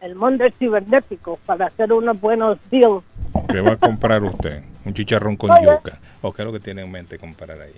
el 0.00 0.14
mundo 0.14 0.44
cibernético, 0.58 1.38
para 1.46 1.66
hacer 1.66 1.92
unos 1.92 2.18
buenos 2.20 2.58
deals. 2.70 3.02
¿Qué 3.48 3.60
va 3.60 3.72
a 3.72 3.76
comprar 3.76 4.22
usted? 4.22 4.62
Un 4.84 4.94
chicharrón 4.94 5.36
con 5.36 5.50
Oye. 5.50 5.62
yuca. 5.62 5.98
¿O 6.22 6.32
qué 6.32 6.42
es 6.42 6.46
lo 6.46 6.52
que 6.52 6.60
tiene 6.60 6.82
en 6.82 6.90
mente 6.90 7.18
comprar 7.18 7.60
ahí? 7.60 7.74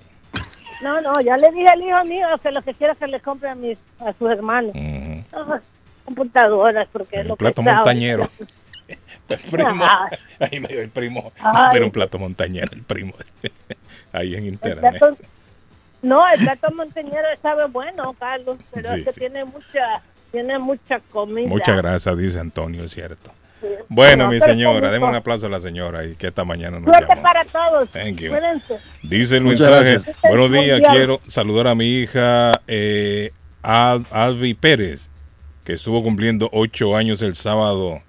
No, 0.82 1.00
no, 1.00 1.20
ya 1.20 1.36
le 1.36 1.50
dije 1.52 1.68
al 1.68 1.80
hijo 1.82 2.04
mío 2.04 2.26
que 2.42 2.50
lo 2.50 2.60
que 2.62 2.74
quiera 2.74 2.94
que 2.94 3.06
le 3.06 3.20
compre 3.20 3.48
a, 3.48 3.54
mis, 3.54 3.78
a 4.00 4.12
sus 4.12 4.30
hermanos. 4.30 4.72
Computadoras, 6.04 6.86
porque 6.92 7.20
es 7.20 7.26
lo 7.26 7.36
plato 7.36 7.62
que 7.62 7.70
montañero. 7.72 8.28
El 9.28 9.38
primo. 9.50 9.84
Ahí 10.38 10.60
me 10.60 10.68
dio 10.68 10.80
el 10.80 10.88
primo. 10.90 11.32
Ay. 11.40 11.70
Pero 11.72 11.86
un 11.86 11.90
plato 11.90 12.16
montañero, 12.20 12.68
el 12.72 12.82
primo. 12.82 13.12
Ahí 14.12 14.36
en 14.36 14.46
internet. 14.46 14.94
plato- 15.00 15.16
no, 16.02 16.22
el 16.28 16.38
plato 16.38 16.72
montañero 16.72 17.26
sabe 17.42 17.64
bueno, 17.66 18.12
Carlos, 18.12 18.58
pero 18.72 18.92
Sí, 18.92 18.98
es 19.00 19.04
que 19.06 19.12
sí. 19.14 19.20
tiene 19.20 19.44
mucha, 19.44 20.00
tiene 20.30 20.60
mucha 20.60 21.00
comida. 21.10 21.48
Muchas 21.48 21.76
gracias, 21.76 22.16
dice 22.16 22.38
Antonio, 22.38 22.84
es 22.84 22.92
cierto. 22.92 23.32
Bueno, 23.88 24.24
No, 24.24 24.30
mi 24.30 24.40
señora, 24.40 24.90
gusto. 24.90 25.06
un 25.06 25.14
aplauso 25.14 25.46
a 25.46 25.48
la 25.48 25.60
señora 25.60 26.04
y 26.04 26.14
que 26.16 26.26
esta 26.28 26.44
mañana 26.44 26.78
nos 26.80 26.84
Suerte 26.90 27.06
llamó. 27.08 27.22
para 27.22 27.44
todos. 27.44 27.88
Thank 27.90 28.16
you. 28.20 28.30
Cuídense. 28.30 28.78
Dice 29.02 29.36
el 29.36 29.42
Muchas 29.44 29.60
mensaje. 29.70 29.92
gracias. 29.92 30.16
Buenos 30.28 30.52
días, 30.52 30.80
quiero 30.90 31.20
saludar 31.28 31.66
a 31.68 31.74
mi 31.74 32.00
hija 32.00 32.60
eh, 32.66 33.30
Al- 33.62 34.06
Alvi 34.10 34.54
Pérez, 34.54 35.08
que 35.64 35.72
estuvo 35.74 36.02
cumpliendo 36.02 36.48
ocho 36.52 36.96
años 36.96 37.22
el 37.22 37.34
sábado 37.34 38.00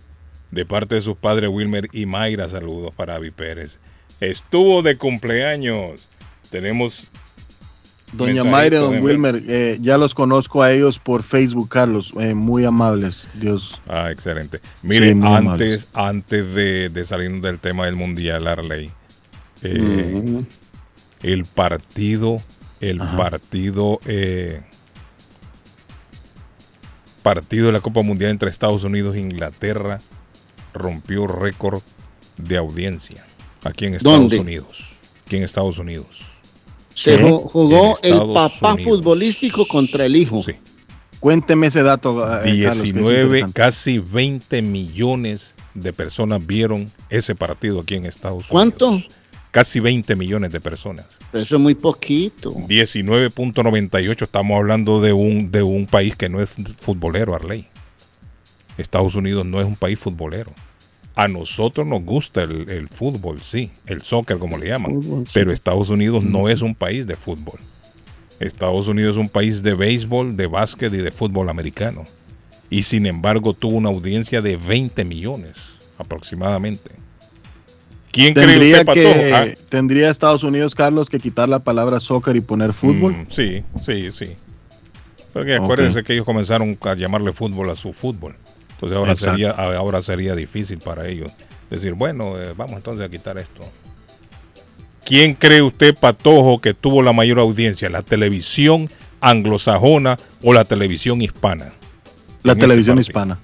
de 0.51 0.65
parte 0.65 0.95
de 0.95 1.01
sus 1.01 1.17
padres 1.17 1.49
Wilmer 1.49 1.87
y 1.91 2.05
Mayra. 2.05 2.47
Saludos 2.47 2.93
para 2.95 3.15
Avi 3.15 3.31
Pérez. 3.31 3.79
Estuvo 4.19 4.81
de 4.81 4.97
cumpleaños. 4.97 6.07
Tenemos 6.51 7.11
Doña 8.13 8.43
Mensajito, 8.43 8.51
Mayra, 8.51 8.79
don. 8.79 9.03
Wilmer, 9.03 9.43
eh, 9.47 9.77
ya 9.81 9.97
los 9.97 10.13
conozco 10.13 10.63
a 10.63 10.71
ellos 10.71 10.97
por 10.97 11.23
Facebook, 11.23 11.67
Carlos. 11.69 12.13
eh, 12.19 12.33
muy 12.33 12.63
amables, 12.63 13.27
Dios. 13.33 13.79
Ah, 13.87 14.11
excelente. 14.11 14.61
Mire, 14.81 15.09
Sí, 15.09 15.15
muy 15.15 15.35
antes, 15.35 15.87
antes 15.93 16.53
de, 16.55 16.89
de 16.89 17.05
salir 17.05 17.41
del 17.41 17.59
tema 17.59 17.85
del 17.85 17.95
mundial, 17.97 18.47
Arley, 18.47 18.89
eh, 19.61 20.13
Ujú. 20.23 20.45
el 21.23 21.43
partido, 21.45 22.41
el 22.79 23.01
Ajá. 23.01 23.17
partido, 23.17 23.99
eh, 24.05 24.61
partido 27.23 27.67
de 27.67 27.73
la 27.73 27.81
Copa 27.81 28.01
Mundial 28.03 28.31
entre 28.31 28.49
Estados 28.49 28.83
Unidos 28.83 29.15
e 29.15 29.19
Inglaterra 29.19 29.99
rompió 30.73 31.27
récord 31.27 31.81
de 32.37 32.57
audiencia 32.57 33.25
aquí 33.63 33.85
en 33.85 33.95
Estados 33.95 34.19
¿Dónde? 34.21 34.39
Unidos. 34.39 34.85
Aquí 35.25 35.35
en 35.37 35.43
Estados 35.43 35.77
Unidos. 35.77 36.21
Se 36.97 37.17
jugó 37.19 37.95
el 38.01 38.17
papá 38.33 38.73
Unidos. 38.73 38.91
futbolístico 38.97 39.67
contra 39.67 40.05
el 40.05 40.15
hijo. 40.15 40.41
Sí. 40.43 40.53
Cuénteme 41.19 41.67
ese 41.67 41.83
dato. 41.83 42.19
eh, 42.19 42.19
Carlos, 42.19 42.43
que 42.43 42.65
es 42.67 42.81
19, 42.83 43.21
interesante. 43.23 43.53
casi 43.53 43.99
20 43.99 44.61
millones 44.63 45.53
de 45.75 45.93
personas 45.93 46.45
vieron 46.45 46.91
ese 47.09 47.35
partido 47.35 47.81
aquí 47.81 47.95
en 47.95 48.05
Estados 48.05 48.49
Unidos. 48.49 48.49
¿Cuánto? 48.49 48.99
Casi 49.51 49.79
20 49.79 50.15
millones 50.15 50.51
de 50.51 50.59
personas. 50.59 51.05
Eso 51.33 51.55
es 51.55 51.61
muy 51.61 51.75
poquito. 51.75 52.51
19.98, 52.51 54.23
estamos 54.23 54.57
hablando 54.57 54.99
de 55.01 55.13
un, 55.13 55.51
de 55.51 55.61
un 55.63 55.85
país 55.85 56.15
que 56.15 56.29
no 56.29 56.41
es 56.41 56.51
futbolero, 56.79 57.35
Arley. 57.35 57.67
Estados 58.77 59.15
Unidos 59.15 59.45
no 59.45 59.59
es 59.59 59.67
un 59.67 59.75
país 59.75 59.99
futbolero. 59.99 60.51
A 61.17 61.27
nosotros 61.27 61.85
nos 61.87 62.03
gusta 62.03 62.43
el, 62.43 62.69
el 62.69 62.87
fútbol, 62.89 63.41
sí, 63.41 63.71
el 63.87 64.03
soccer 64.03 64.37
como 64.37 64.57
le 64.57 64.67
llaman, 64.67 64.93
Fútbol, 64.93 65.25
sí. 65.27 65.31
pero 65.33 65.51
Estados 65.51 65.89
Unidos 65.89 66.23
no 66.23 66.47
es 66.47 66.61
un 66.61 66.75
país 66.75 67.07
de 67.07 67.15
fútbol. 67.15 67.59
Estados 68.39 68.87
Unidos 68.87 69.15
es 69.15 69.21
un 69.21 69.29
país 69.29 69.63
de 69.63 69.73
béisbol, 69.73 70.37
de 70.37 70.45
básquet 70.45 70.93
y 70.93 70.97
de 70.97 71.11
fútbol 71.11 71.49
americano. 71.49 72.03
Y 72.69 72.83
sin 72.83 73.05
embargo 73.07 73.53
tuvo 73.53 73.77
una 73.77 73.89
audiencia 73.89 74.41
de 74.41 74.57
20 74.57 75.03
millones 75.05 75.53
aproximadamente. 75.97 76.91
¿Quién 78.11 78.33
cree 78.33 78.45
Tendría, 78.47 78.85
Patojo? 78.85 79.13
que, 79.13 79.33
Ah, 79.33 79.47
tendría 79.69 80.09
Estados 80.11 80.43
Unidos, 80.43 80.75
Carlos, 80.75 81.09
que 81.09 81.19
quitar 81.19 81.49
la 81.49 81.59
palabra 81.59 81.99
soccer 81.99 82.35
y 82.35 82.41
poner 82.41 82.73
fútbol. 82.73 83.13
Mm, 83.13 83.25
sí, 83.29 83.63
sí, 83.83 84.11
sí. 84.11 84.35
Porque 85.33 85.55
acuérdense 85.55 86.03
que 86.03 86.13
ellos 86.13 86.25
comenzaron 86.25 86.77
a 86.81 86.95
llamarle 86.95 87.31
fútbol 87.31 87.69
a 87.69 87.75
su 87.75 87.93
fútbol. 87.93 88.35
Entonces 88.77 88.97
ahora 88.97 89.13
Exacto. 89.13 89.31
sería 89.31 89.51
ahora 89.51 90.01
sería 90.03 90.35
difícil 90.35 90.77
para 90.77 91.07
ellos 91.07 91.31
decir, 91.69 91.93
bueno, 91.93 92.39
eh, 92.39 92.53
vamos 92.55 92.75
entonces 92.75 93.03
a 93.03 93.09
quitar 93.09 93.39
esto. 93.39 93.61
¿Quién 95.03 95.33
cree 95.33 95.61
usted, 95.61 95.95
Patojo, 95.95 96.59
que 96.59 96.73
tuvo 96.73 97.01
la 97.01 97.11
mayor 97.11 97.39
audiencia? 97.39 97.89
¿La 97.89 98.03
televisión 98.03 98.89
anglosajona 99.19 100.17
o 100.43 100.53
la 100.53 100.63
televisión 100.63 101.21
hispana? 101.21 101.71
la 102.43 102.53
en 102.53 102.59
televisión 102.59 102.99
hispana. 102.99 103.39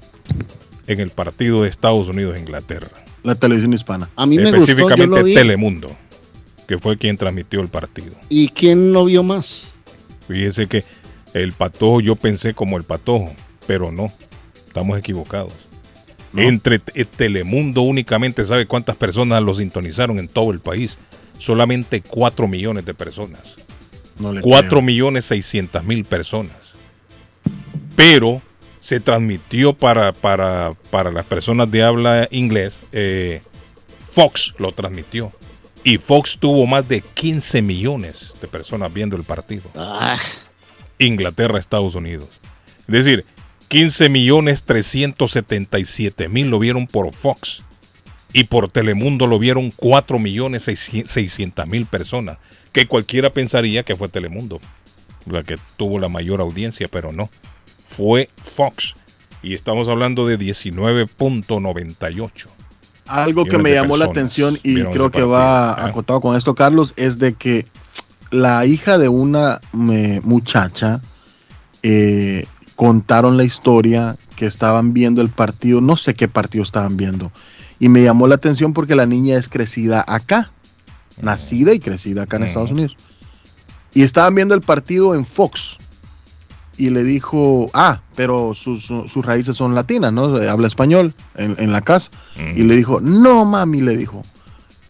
En 0.88 1.00
el 1.00 1.10
partido 1.10 1.64
de 1.64 1.70
Estados 1.70 2.08
Unidos 2.08 2.36
e 2.36 2.40
Inglaterra. 2.40 2.88
La 3.24 3.36
televisión 3.36 3.74
hispana. 3.74 4.10
A 4.16 4.26
mí 4.26 4.38
me 4.38 4.52
gustó, 4.52 4.58
yo 4.58 4.64
Específicamente 4.64 5.20
lo 5.20 5.24
vi. 5.24 5.34
Telemundo, 5.34 5.92
que 6.68 6.78
fue 6.78 6.98
quien 6.98 7.18
transmitió 7.18 7.62
el 7.62 7.70
partido. 7.70 8.14
¿Y 8.30 8.50
quién 8.50 8.94
lo 8.94 9.06
vio 9.06 9.24
más? 9.24 9.64
Fíjese 10.28 10.68
que 10.68 10.84
el 11.34 11.54
patojo 11.54 12.02
yo 12.02 12.16
pensé 12.16 12.54
como 12.54 12.78
el 12.78 12.84
patojo, 12.84 13.34
pero 13.66 13.92
no, 13.92 14.12
estamos 14.74 14.98
equivocados. 14.98 15.54
Entre 16.36 16.80
te- 16.80 17.06
Telemundo 17.06 17.84
únicamente 17.84 18.44
sabe 18.44 18.66
cuántas 18.66 18.96
personas 18.96 19.44
lo 19.44 19.54
sintonizaron 19.54 20.18
en 20.18 20.28
todo 20.28 20.50
el 20.50 20.60
país. 20.62 20.98
Solamente 21.38 22.02
4 22.02 22.48
millones 22.48 22.84
de 22.86 22.96
personas. 22.96 23.56
No 24.20 24.32
le 24.34 24.42
4 24.42 24.70
creo. 24.70 24.82
millones 24.82 25.26
600 25.26 25.84
mil 25.84 26.06
personas. 26.06 26.58
Pero 27.96 28.42
se 28.82 29.00
transmitió 29.00 29.74
para, 29.74 30.12
para, 30.12 30.74
para 30.90 31.12
las 31.12 31.26
personas 31.26 31.70
de 31.70 31.84
habla 31.84 32.28
inglés. 32.32 32.82
eh, 32.92 33.42
Fox 34.12 34.56
lo 34.58 34.72
transmitió. 34.72 35.32
Y 35.84 35.98
Fox 36.00 36.38
tuvo 36.40 36.66
más 36.66 36.88
de 36.88 37.02
15 37.02 37.62
millones 37.62 38.32
de 38.42 38.48
personas 38.48 38.92
viendo 38.92 39.16
el 39.16 39.24
partido. 39.24 39.64
Ah, 39.76 40.18
Inglaterra, 40.98 41.60
Estados 41.60 41.94
Unidos. 41.94 42.30
Es 42.88 43.06
decir, 43.06 43.26
15 43.74 44.10
millones 44.10 44.64
377 44.64 46.30
mil 46.30 46.50
lo 46.50 46.60
vieron 46.60 46.86
por 46.86 47.12
Fox. 47.12 47.64
Y 48.32 48.44
por 48.46 48.70
Telemundo 48.72 49.26
lo 49.26 49.40
vieron 49.40 49.72
4 49.76 50.20
millones 50.20 50.62
600 50.64 51.68
mil 51.68 51.88
personas. 51.88 52.38
Que 52.72 52.86
cualquiera 52.88 53.32
pensaría 53.32 53.82
que 53.84 53.96
fue 53.96 54.10
Telemundo. 54.10 54.62
La 55.26 55.42
que 55.42 55.58
tuvo 55.76 55.98
la 55.98 56.08
mayor 56.08 56.40
audiencia, 56.40 56.88
pero 56.88 57.12
no. 57.12 57.32
Fue 57.90 58.30
Fox. 58.38 58.94
Y 59.42 59.56
estamos 59.56 59.90
hablando 59.90 60.28
de 60.28 60.38
19.98. 60.38 62.46
Algo 63.08 63.46
que 63.46 63.58
me 63.58 63.74
llamó 63.74 63.98
la 63.98 64.06
atención 64.06 64.60
y 64.62 64.84
creo 64.84 65.10
que 65.10 65.24
va 65.24 65.84
acotado 65.84 66.22
con 66.22 66.38
esto, 66.38 66.54
Carlos, 66.54 66.94
es 66.96 67.18
de 67.18 67.34
que 67.34 67.66
la 68.30 68.68
hija 68.68 69.00
de 69.00 69.10
una 69.10 69.62
me- 69.74 70.22
muchacha 70.22 71.02
eh, 71.84 72.46
contaron 72.76 73.38
la 73.38 73.44
historia 73.44 74.16
que 74.36 74.46
estaban 74.46 74.94
viendo 74.94 75.22
el 75.22 75.30
partido, 75.30 75.82
no 75.82 75.98
sé 75.98 76.14
qué 76.16 76.28
partido 76.28 76.64
estaban 76.64 76.98
viendo, 76.98 77.32
y 77.80 77.90
me 77.90 78.04
llamó 78.04 78.28
la 78.28 78.36
atención 78.36 78.74
porque 78.74 78.96
la 78.96 79.06
niña 79.06 79.38
es 79.38 79.50
crecida 79.50 80.04
acá, 80.08 80.52
nacida 81.22 81.74
y 81.74 81.80
crecida 81.80 82.24
acá 82.24 82.38
en 82.38 82.44
Ujú. 82.44 82.48
Estados 82.50 82.72
Unidos, 82.72 82.98
y 83.94 84.04
estaban 84.04 84.36
viendo 84.36 84.56
el 84.56 84.62
partido 84.62 85.14
en 85.16 85.26
Fox. 85.26 85.78
Y 86.76 86.90
le 86.90 87.04
dijo, 87.04 87.70
ah, 87.76 88.02
pero 88.16 88.56
sus, 88.56 88.86
sus 88.86 89.24
raíces 89.24 89.56
son 89.56 89.76
latinas, 89.76 90.12
¿no? 90.12 90.38
Habla 90.38 90.66
español 90.66 91.14
en, 91.36 91.56
en 91.60 91.72
la 91.72 91.82
casa. 91.82 92.10
Mm. 92.36 92.58
Y 92.58 92.64
le 92.64 92.76
dijo, 92.76 93.00
no 93.00 93.46
mami, 93.46 93.82
le 93.82 93.96
dijo, 93.96 94.24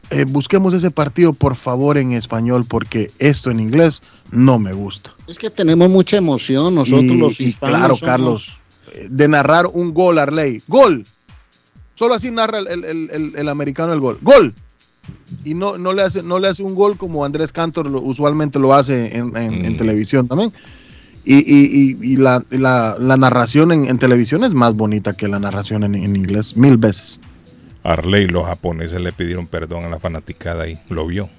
"eh, 0.10 0.26
busquemos 0.28 0.74
ese 0.74 0.92
partido 0.92 1.34
por 1.34 1.56
favor 1.56 1.98
en 1.98 2.12
español 2.14 2.66
porque 2.68 3.12
esto 3.20 3.50
en 3.52 3.60
inglés 3.60 4.02
no 4.32 4.60
me 4.60 4.74
gusta. 4.74 5.12
es 5.28 5.38
que 5.38 5.50
tenemos 5.50 5.90
mucha 5.90 6.18
emoción 6.18 6.76
nosotros 6.76 7.04
y, 7.06 7.18
los 7.18 7.40
y 7.40 7.46
hispanos. 7.46 7.78
claro, 7.78 7.96
somos- 7.96 8.02
Carlos, 8.12 8.48
eh, 8.94 9.08
de 9.10 9.28
narrar 9.28 9.68
un 9.68 9.94
gol, 9.94 10.18
Arley, 10.20 10.62
gol. 10.68 11.06
Solo 11.96 12.16
así 12.16 12.32
narra 12.32 12.60
el, 12.60 12.68
el- 12.68 12.84
el- 12.86 13.10
el- 13.12 13.36
el 13.36 13.50
americano 13.50 13.94
el 13.94 14.00
gol. 14.00 14.18
Gol. 14.22 14.54
Y 15.46 15.54
no, 15.54 15.78
no, 15.78 15.94
le 15.94 16.02
hace, 16.02 16.24
no 16.24 16.40
le 16.40 16.48
hace 16.48 16.64
un 16.64 16.76
gol 16.76 16.98
como 16.98 17.24
Andrés 17.26 17.52
Cantor 17.52 17.88
lo- 17.90 18.02
usualmente 18.02 18.58
lo 18.60 18.74
hace 18.74 19.16
en, 19.18 19.36
en- 19.38 19.66
en 19.66 19.74
Mm. 19.74 19.78
televisión 19.78 20.28
también. 20.28 20.52
Y, 21.26 21.36
y- 21.38 21.98
y- 22.02 22.14
y 22.14 22.16
la, 22.18 22.44
la- 22.50 22.98
la 23.00 23.16
narración 23.18 23.72
en, 23.72 23.86
en 23.86 23.98
televisión 23.98 24.44
es 24.44 24.52
más 24.54 24.74
bonita 24.76 25.14
que 25.14 25.28
la 25.28 25.40
narración 25.40 25.84
en, 25.84 25.96
en 25.96 26.16
inglés, 26.16 26.58
mil 26.58 26.78
veces. 26.78 27.20
Arley, 27.84 28.28
los 28.28 28.46
japoneses 28.46 29.02
le 29.02 29.12
pidieron 29.12 29.48
perdón 29.48 29.84
a 29.84 29.90
la 29.90 30.00
fanaticada 30.00 30.68
y 30.68 30.78
lo 30.90 31.06
vio. 31.06 31.30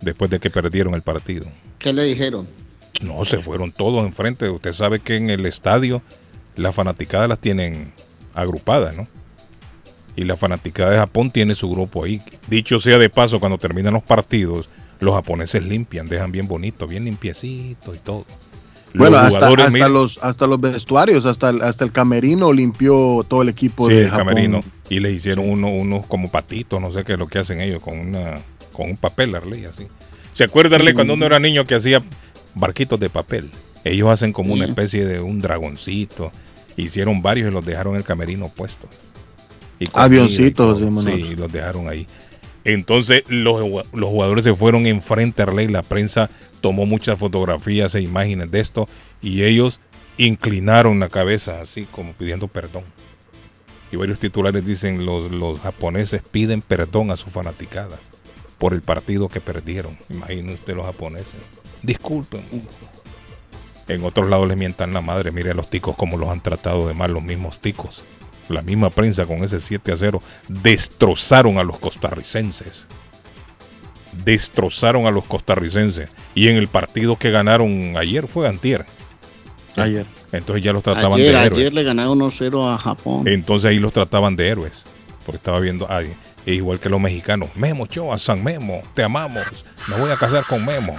Después 0.00 0.30
de 0.30 0.40
que 0.40 0.50
perdieron 0.50 0.94
el 0.94 1.02
partido. 1.02 1.46
¿Qué 1.78 1.92
le 1.92 2.04
dijeron? 2.04 2.48
No, 3.02 3.24
se 3.24 3.38
fueron 3.38 3.72
todos 3.72 4.04
enfrente. 4.04 4.48
Usted 4.50 4.72
sabe 4.72 5.00
que 5.00 5.16
en 5.16 5.30
el 5.30 5.46
estadio 5.46 6.02
las 6.56 6.74
fanaticadas 6.74 7.28
las 7.28 7.38
tienen 7.38 7.92
agrupada, 8.34 8.92
¿no? 8.92 9.06
Y 10.16 10.24
la 10.24 10.36
fanaticada 10.36 10.90
de 10.90 10.98
Japón 10.98 11.30
tiene 11.30 11.54
su 11.54 11.70
grupo 11.70 12.04
ahí. 12.04 12.20
Dicho 12.48 12.80
sea 12.80 12.98
de 12.98 13.08
paso, 13.08 13.40
cuando 13.40 13.58
terminan 13.58 13.94
los 13.94 14.02
partidos, 14.02 14.68
los 15.00 15.14
japoneses 15.14 15.64
limpian, 15.64 16.08
dejan 16.08 16.32
bien 16.32 16.48
bonito, 16.48 16.86
bien 16.86 17.04
limpiecito 17.04 17.94
y 17.94 17.98
todo. 17.98 18.26
Bueno, 18.94 19.16
Los 19.16 19.34
hasta, 19.34 19.48
hasta 19.48 19.88
los, 19.88 20.18
hasta 20.18 20.46
los 20.46 20.60
vestuarios, 20.60 21.24
hasta 21.24 21.50
el, 21.50 21.62
hasta 21.62 21.84
el 21.84 21.92
camerino 21.92 22.52
limpió 22.52 23.24
todo 23.26 23.42
el 23.42 23.48
equipo 23.48 23.88
sí, 23.88 23.94
de 23.94 24.02
el 24.04 24.10
Japón. 24.10 24.26
camerino. 24.26 24.64
Y 24.90 25.00
les 25.00 25.14
hicieron 25.14 25.48
uno, 25.48 25.68
unos 25.68 26.06
como 26.06 26.30
patitos, 26.30 26.80
no 26.80 26.92
sé 26.92 27.04
qué 27.04 27.14
es 27.14 27.18
lo 27.18 27.26
que 27.26 27.38
hacen 27.38 27.60
ellos, 27.60 27.82
con 27.82 27.98
una 27.98 28.38
con 28.72 28.90
un 28.90 28.96
papel, 28.96 29.34
Arley, 29.34 29.64
así. 29.66 29.86
¿Se 30.32 30.44
acuerda, 30.44 30.76
Arley, 30.76 30.94
cuando 30.94 31.14
uno 31.14 31.26
era 31.26 31.38
niño 31.38 31.64
que 31.64 31.74
hacía 31.74 32.02
barquitos 32.54 32.98
de 32.98 33.10
papel? 33.10 33.50
Ellos 33.84 34.08
hacen 34.08 34.32
como 34.32 34.54
una 34.54 34.64
especie 34.64 35.04
de 35.04 35.20
un 35.20 35.40
dragoncito. 35.40 36.32
Hicieron 36.76 37.20
varios 37.20 37.50
y 37.50 37.54
los 37.54 37.64
dejaron 37.64 37.94
en 37.94 37.98
el 37.98 38.04
camerino 38.04 38.48
puestos. 38.48 38.88
Y 39.78 39.86
Avioncitos, 39.92 40.78
todo. 40.78 41.02
Sí, 41.02 41.34
los 41.36 41.52
dejaron 41.52 41.88
ahí. 41.88 42.06
Entonces 42.64 43.24
los, 43.28 43.60
los 43.92 44.10
jugadores 44.10 44.44
se 44.44 44.54
fueron 44.54 44.86
enfrente 44.86 45.42
a 45.42 45.46
Arley, 45.46 45.68
la 45.68 45.82
prensa 45.82 46.30
tomó 46.60 46.86
muchas 46.86 47.18
fotografías 47.18 47.94
e 47.94 48.00
imágenes 48.00 48.50
de 48.50 48.60
esto 48.60 48.88
y 49.20 49.42
ellos 49.42 49.80
inclinaron 50.16 51.00
la 51.00 51.08
cabeza 51.08 51.60
así 51.60 51.84
como 51.84 52.12
pidiendo 52.12 52.48
perdón. 52.48 52.84
Y 53.90 53.96
varios 53.96 54.20
titulares 54.20 54.64
dicen 54.64 55.04
los, 55.04 55.30
los 55.30 55.60
japoneses 55.60 56.22
piden 56.22 56.62
perdón 56.62 57.10
a 57.10 57.16
su 57.16 57.30
fanaticada 57.30 57.98
por 58.58 58.74
el 58.74 58.80
partido 58.80 59.28
que 59.28 59.40
perdieron. 59.40 59.98
Imaginen 60.08 60.54
usted 60.54 60.76
los 60.76 60.86
japoneses. 60.86 61.26
Disculpen. 61.82 62.42
En 63.88 64.04
otros 64.04 64.30
lados 64.30 64.48
les 64.48 64.56
mientan 64.56 64.94
la 64.94 65.00
madre. 65.00 65.32
Mire 65.32 65.50
a 65.50 65.54
los 65.54 65.68
ticos 65.68 65.96
como 65.96 66.16
los 66.16 66.30
han 66.30 66.40
tratado 66.40 66.86
de 66.86 66.94
mal 66.94 67.12
los 67.12 67.22
mismos 67.22 67.60
ticos. 67.60 68.04
La 68.48 68.62
misma 68.62 68.90
prensa 68.90 69.26
con 69.26 69.42
ese 69.44 69.60
7 69.60 69.92
a 69.92 69.96
0 69.96 70.22
destrozaron 70.48 71.58
a 71.58 71.62
los 71.62 71.78
costarricenses. 71.78 72.86
Destrozaron 74.24 75.06
a 75.06 75.10
los 75.10 75.24
costarricenses. 75.24 76.10
Y 76.34 76.48
en 76.48 76.56
el 76.56 76.68
partido 76.68 77.16
que 77.16 77.30
ganaron 77.30 77.96
ayer 77.96 78.26
fue 78.26 78.48
antier. 78.48 78.84
Ayer. 79.76 80.06
Entonces 80.32 80.62
ya 80.62 80.72
los 80.72 80.82
trataban 80.82 81.14
Ayer, 81.18 81.32
de 81.34 81.40
héroes. 81.44 81.58
ayer 81.58 81.72
le 81.74 81.82
ganaron 81.82 82.18
1-0 82.18 82.74
a 82.74 82.78
Japón. 82.78 83.26
Entonces 83.26 83.70
ahí 83.70 83.78
los 83.78 83.92
trataban 83.92 84.36
de 84.36 84.48
héroes. 84.48 84.72
Porque 85.24 85.36
estaba 85.36 85.60
viendo, 85.60 85.86
ay, 85.90 86.12
es 86.44 86.54
igual 86.54 86.78
que 86.78 86.88
los 86.88 87.00
mexicanos. 87.00 87.48
Memo 87.54 87.86
Choa, 87.86 88.18
San 88.18 88.42
Memo, 88.42 88.82
te 88.94 89.02
amamos. 89.02 89.64
Me 89.88 89.96
voy 89.96 90.10
a 90.10 90.16
casar 90.16 90.44
con 90.46 90.64
Memo. 90.64 90.94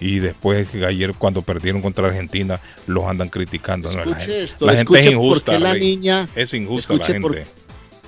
Y 0.00 0.18
después 0.18 0.68
ayer 0.86 1.14
cuando 1.14 1.42
perdieron 1.42 1.80
contra 1.80 2.08
Argentina 2.08 2.60
los 2.86 3.04
andan 3.04 3.28
criticando. 3.30 3.88
No, 3.90 3.96
la 3.96 4.02
Escuche 4.02 4.20
gente, 4.20 4.42
esto, 4.42 4.66
la 4.66 4.72
gente 4.74 4.92
es 4.92 4.98
escuche 5.06 5.14
injusta. 5.14 5.58
la 5.58 5.74
niña- 5.74 6.28
es 6.34 6.52
injusta 6.54 6.92
la 6.94 7.02
escuche 7.02 7.20
por-. 7.20 7.42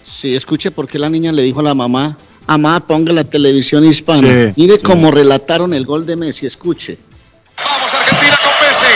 Sí, 0.03 0.35
escuche 0.37 0.71
por 0.71 0.87
qué 0.89 0.99
la 0.99 1.09
niña 1.11 1.33
le 1.33 1.43
dijo 1.43 1.61
a 1.61 1.63
la 1.63 1.75
mamá, 1.75 2.17
mamá, 2.47 2.81
ponga 2.81 3.13
la 3.13 3.25
televisión 3.25 3.85
hispana. 3.85 4.29
Sí, 4.49 4.53
Mire 4.57 4.77
sí. 4.77 4.83
cómo 4.83 5.11
relataron 5.11 5.73
el 5.75 5.85
gol 5.87 6.05
de 6.07 6.17
Messi, 6.17 6.47
escuche. 6.47 6.99
Vamos 7.57 7.93
Argentina 7.95 8.39
con. 8.43 8.53
Messi. 8.69 8.87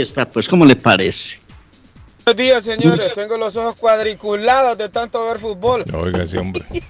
Ahí 0.00 0.04
está, 0.04 0.24
pues, 0.24 0.48
¿cómo 0.48 0.64
le 0.64 0.76
parece? 0.76 1.40
Buenos 2.24 2.38
días, 2.38 2.64
señores. 2.64 3.12
Tengo 3.12 3.36
los 3.36 3.54
ojos 3.58 3.76
cuadriculados 3.76 4.78
de 4.78 4.88
tanto 4.88 5.26
ver 5.26 5.38
fútbol. 5.38 5.84
Oiga, 5.92 6.22
ese 6.22 6.38
hombre. 6.38 6.64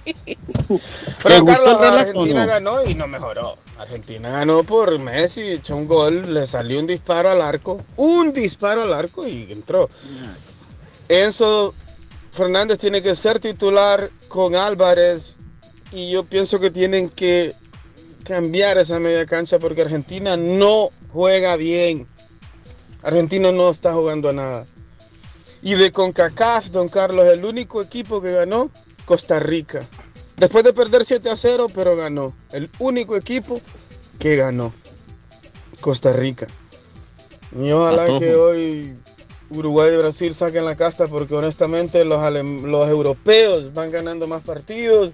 Pero 1.21 1.43
Carlos, 1.43 1.81
Argentina 1.81 2.45
no? 2.45 2.47
ganó 2.47 2.85
y 2.85 2.95
no 2.95 3.07
mejoró. 3.07 3.57
Argentina 3.77 4.29
ganó 4.29 4.63
por 4.63 4.97
Messi, 4.97 5.41
echó 5.41 5.75
un 5.75 5.89
gol, 5.89 6.33
le 6.33 6.47
salió 6.47 6.79
un 6.79 6.87
disparo 6.87 7.29
al 7.29 7.41
arco, 7.41 7.83
un 7.97 8.31
disparo 8.31 8.83
al 8.83 8.93
arco 8.93 9.27
y 9.27 9.51
entró. 9.51 9.89
Enzo 11.09 11.73
Fernández 12.31 12.79
tiene 12.79 13.01
que 13.01 13.13
ser 13.13 13.41
titular 13.41 14.09
con 14.29 14.55
Álvarez 14.55 15.35
y 15.91 16.11
yo 16.11 16.23
pienso 16.23 16.61
que 16.61 16.71
tienen 16.71 17.09
que 17.09 17.53
cambiar 18.23 18.77
esa 18.77 18.99
media 18.99 19.25
cancha 19.25 19.59
porque 19.59 19.81
Argentina 19.81 20.37
no 20.37 20.91
juega 21.11 21.57
bien. 21.57 22.07
Argentina 23.03 23.51
no 23.51 23.69
está 23.69 23.93
jugando 23.93 24.29
a 24.29 24.33
nada. 24.33 24.65
Y 25.61 25.75
de 25.75 25.91
CONCACAF, 25.91 26.67
don 26.67 26.89
Carlos, 26.89 27.27
el 27.27 27.45
único 27.45 27.81
equipo 27.81 28.21
que 28.21 28.31
ganó, 28.31 28.69
Costa 29.05 29.39
Rica. 29.39 29.81
Después 30.37 30.63
de 30.63 30.73
perder 30.73 31.05
7 31.05 31.29
a 31.29 31.35
0, 31.35 31.67
pero 31.73 31.95
ganó. 31.95 32.33
El 32.51 32.69
único 32.79 33.15
equipo 33.15 33.61
que 34.17 34.35
ganó, 34.35 34.73
Costa 35.79 36.13
Rica. 36.13 36.47
Y 37.59 37.71
ojalá 37.71 38.07
que 38.17 38.33
hoy 38.33 38.95
Uruguay 39.49 39.93
y 39.93 39.97
Brasil 39.97 40.33
saquen 40.33 40.65
la 40.65 40.75
casta 40.75 41.07
porque 41.07 41.35
honestamente 41.35 42.05
los 42.05 42.89
europeos 42.89 43.73
van 43.73 43.91
ganando 43.91 44.25
más 44.25 44.41
partidos 44.41 45.11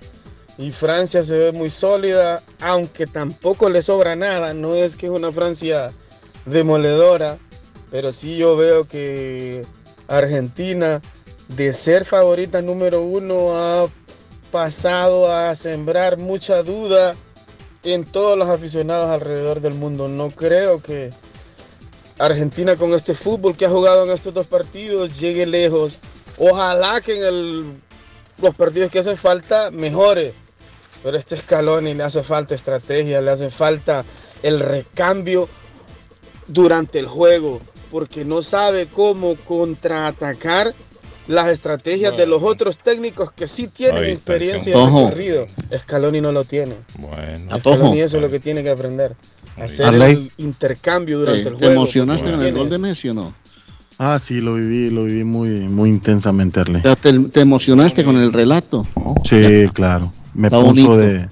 y 0.59 0.71
Francia 0.71 1.23
se 1.23 1.37
ve 1.37 1.51
muy 1.51 1.69
sólida, 1.69 2.41
aunque 2.61 3.05
tampoco 3.07 3.69
le 3.69 3.81
sobra 3.81 4.15
nada. 4.15 4.53
No 4.53 4.75
es 4.75 4.95
que 4.95 5.07
es 5.07 5.11
una 5.11 5.31
Francia 5.31 5.91
demoledora, 6.45 7.37
pero 7.89 8.11
sí 8.11 8.37
yo 8.37 8.55
veo 8.57 8.85
que 8.85 9.65
Argentina, 10.07 11.01
de 11.49 11.73
ser 11.73 12.05
favorita 12.05 12.61
número 12.61 13.01
uno, 13.01 13.57
ha 13.57 13.87
pasado 14.51 15.31
a 15.31 15.55
sembrar 15.55 16.17
mucha 16.17 16.63
duda 16.63 17.13
en 17.83 18.03
todos 18.03 18.37
los 18.37 18.49
aficionados 18.49 19.09
alrededor 19.09 19.61
del 19.61 19.73
mundo. 19.73 20.07
No 20.07 20.29
creo 20.29 20.81
que 20.81 21.11
Argentina 22.19 22.75
con 22.75 22.93
este 22.93 23.13
fútbol 23.13 23.55
que 23.55 23.65
ha 23.65 23.69
jugado 23.69 24.03
en 24.05 24.11
estos 24.11 24.33
dos 24.33 24.47
partidos 24.47 25.19
llegue 25.19 25.45
lejos. 25.45 25.99
Ojalá 26.37 27.01
que 27.01 27.27
en 27.27 27.81
los 28.41 28.55
partidos 28.55 28.91
que 28.91 28.99
hacen 28.99 29.17
falta 29.17 29.71
mejore. 29.71 30.33
Pero 31.03 31.17
este 31.17 31.35
escalón 31.35 31.87
y 31.87 31.93
le 31.93 32.03
hace 32.03 32.23
falta 32.23 32.55
estrategia, 32.55 33.21
le 33.21 33.31
hace 33.31 33.49
falta 33.49 34.03
el 34.41 34.59
recambio 34.59 35.47
durante 36.47 36.99
el 36.99 37.07
juego, 37.07 37.59
porque 37.91 38.25
no 38.25 38.41
sabe 38.41 38.87
cómo 38.87 39.35
contraatacar 39.35 40.73
las 41.27 41.47
estrategias 41.49 42.15
de 42.15 42.25
los 42.25 42.41
otros 42.41 42.77
técnicos 42.77 43.31
que 43.33 43.47
sí 43.47 43.67
tienen 43.67 44.03
Ahí 44.03 44.11
experiencia 44.11 44.71
en 44.73 44.79
Ojo. 44.79 45.03
recorrido. 45.09 45.45
Scaloni 45.77 46.21
no 46.21 46.31
lo 46.31 46.45
tiene. 46.45 46.75
Bueno. 46.99 47.59
Scaloni 47.59 47.99
eso 48.01 48.17
es 48.17 48.23
lo 48.23 48.29
que 48.29 48.39
tiene 48.39 48.63
que 48.63 48.69
aprender. 48.69 49.13
Hacer 49.61 49.87
Arley. 49.87 50.11
el 50.13 50.31
intercambio 50.45 51.19
durante 51.19 51.41
Eh, 51.41 51.47
el 51.47 51.53
¿Te 51.55 51.57
juego. 51.65 51.73
emocionaste 51.73 52.25
porque 52.31 52.37
con 52.37 52.45
el 52.45 52.53
gol 52.55 52.69
de. 52.69 52.77
Messi 52.77 53.09
o 53.09 53.13
no? 53.13 53.33
Ah, 53.99 54.19
sí, 54.23 54.39
lo 54.41 54.53
viví, 54.53 54.89
lo 54.91 55.05
viví 55.05 55.23
muy, 55.23 55.49
muy 55.67 55.89
intensamente, 55.89 56.59
Arley. 56.59 56.83
¿Te, 57.01 57.19
te 57.29 57.41
emocionaste 57.41 58.03
con 58.03 58.15
el 58.17 58.31
relato? 58.31 58.85
Sí, 59.27 59.65
claro. 59.73 60.13
Me 60.35 60.47
Está 60.47 60.57
puso 60.59 60.67
bonito. 60.69 60.97
de 60.97 61.27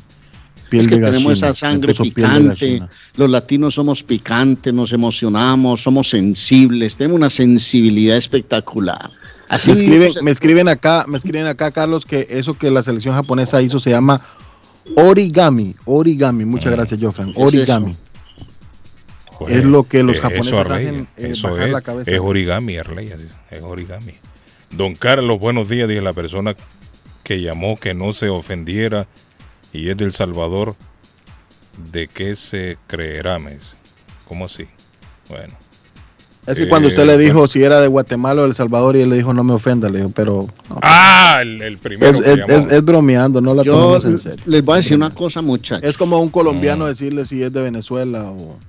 Es 0.72 0.88
que 0.88 0.96
de 0.96 1.02
tenemos 1.02 1.24
gallina, 1.24 1.32
esa 1.32 1.54
sangre 1.54 1.94
picante. 1.94 2.82
Los 3.16 3.30
latinos 3.30 3.76
somos 3.76 4.04
picantes, 4.04 4.74
nos 4.74 4.92
emocionamos, 4.94 5.82
somos 5.82 6.10
sensibles, 6.10 6.98
tenemos 6.98 7.18
una 7.18 7.30
sensibilidad 7.30 8.18
espectacular. 8.18 9.10
Así 9.48 9.74
Me 9.74 9.80
escriben, 9.80 10.12
me 10.24 10.32
escriben 10.32 10.68
acá, 10.68 11.06
me 11.08 11.18
escriben 11.18 11.46
acá, 11.46 11.72
Carlos, 11.72 12.06
que 12.06 12.28
eso 12.30 12.56
que 12.56 12.72
la 12.72 12.82
selección 12.82 13.14
japonesa 13.14 13.62
hizo 13.62 13.80
se 13.80 13.92
llama 13.92 14.22
origami. 14.96 15.76
Origami, 15.86 16.46
muchas 16.46 16.72
gracias, 16.72 17.00
Jofran. 17.00 17.32
¿Qué 17.34 17.42
es 17.42 17.48
Origami. 17.48 17.96
Es 19.48 19.66
lo 19.66 19.84
que 19.84 20.02
los 20.02 20.18
eh, 20.18 20.22
japoneses 20.22 20.48
eso, 20.48 20.60
Arley, 20.60 20.86
hacen, 20.86 21.08
eh, 21.18 21.30
eso 21.32 21.52
bajar 21.52 21.68
es, 21.68 21.74
la 21.74 21.82
cabeza. 21.82 22.12
es 22.12 22.20
origami, 22.20 22.78
Arley, 22.78 23.12
es 23.52 23.62
origami. 23.62 24.14
Don 24.72 24.96
Carlos, 24.96 25.40
buenos 25.40 25.70
días, 25.70 25.88
dije 25.90 26.02
la 26.02 26.14
persona 26.14 26.56
que 27.24 27.42
llamó 27.42 27.76
que 27.78 27.94
no 27.94 28.14
se 28.14 28.30
ofendiera 28.30 29.08
y 29.76 29.90
es 29.90 29.98
del 29.98 30.14
Salvador, 30.14 30.76
¿de 31.92 32.08
qué 32.08 32.36
se 32.36 32.78
creerá, 32.88 33.40
me 33.40 33.52
dice? 33.56 33.66
¿Cómo 34.28 34.46
así? 34.46 34.66
Bueno. 35.30 35.54
Es 36.48 36.56
que 36.58 36.70
cuando 36.70 36.88
Eh, 36.90 36.92
usted 36.92 37.06
le 37.08 37.18
dijo 37.18 37.40
bueno. 37.40 37.48
si 37.48 37.64
era 37.64 37.82
de 37.82 37.88
Guatemala 37.88 38.42
o 38.42 38.44
de 38.44 38.50
El 38.52 38.56
Salvador 38.56 38.96
y 38.96 39.02
él 39.02 39.10
le 39.10 39.16
dijo 39.16 39.34
no 39.34 39.44
me 39.44 39.54
ofenda, 39.54 39.90
le 39.90 39.98
dijo, 40.00 40.12
pero 40.14 40.48
no. 40.70 40.78
Ah, 40.84 41.40
el, 41.42 41.60
el 41.62 41.78
primero 41.80 42.20
es, 42.20 42.24
que 42.24 42.32
es- 42.34 42.38
llamó. 42.38 42.54
es- 42.68 42.72
es 42.74 42.86
bromeando, 42.86 43.42
no 43.42 43.54
la 43.56 43.64
Yo 43.64 43.74
tomemos 43.74 44.06
en 44.06 44.20
serio. 44.20 44.44
les 44.46 44.64
voy 44.64 44.74
a 44.74 44.78
decir 44.78 44.96
una 44.96 45.10
cosa, 45.10 45.42
muchachos. 45.42 45.84
Es 45.88 45.98
como 45.98 46.20
un 46.22 46.28
Mm. 46.28 46.32
colombiano 46.32 46.86
decirle 46.86 47.26
si 47.26 47.42
es 47.42 47.52
de 47.52 47.62
Venezuela 47.64 48.30
o... 48.30 48.60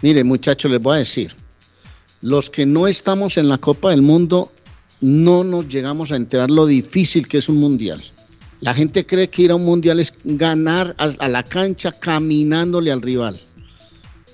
Mire, 0.00 0.22
muchachos, 0.22 0.70
les 0.70 0.80
voy 0.80 0.94
a 0.96 0.98
decir. 1.00 1.34
Los 2.22 2.50
que 2.50 2.66
no 2.66 2.86
estamos 2.86 3.36
en 3.36 3.48
la 3.48 3.58
Copa 3.58 3.90
del 3.90 4.02
Mundo 4.02 4.52
no 5.00 5.42
nos 5.44 5.68
llegamos 5.68 6.12
a 6.12 6.16
enterar 6.16 6.50
lo 6.50 6.66
difícil 6.66 7.26
que 7.26 7.38
es 7.38 7.48
un 7.48 7.58
mundial. 7.58 8.02
La 8.64 8.72
gente 8.72 9.04
cree 9.04 9.28
que 9.28 9.42
ir 9.42 9.50
a 9.50 9.56
un 9.56 9.64
mundial 9.66 10.00
es 10.00 10.14
ganar 10.24 10.96
a, 10.96 11.28
la 11.28 11.42
cancha 11.42 11.92
caminándole 11.92 12.90
al 12.90 13.02
rival. 13.02 13.38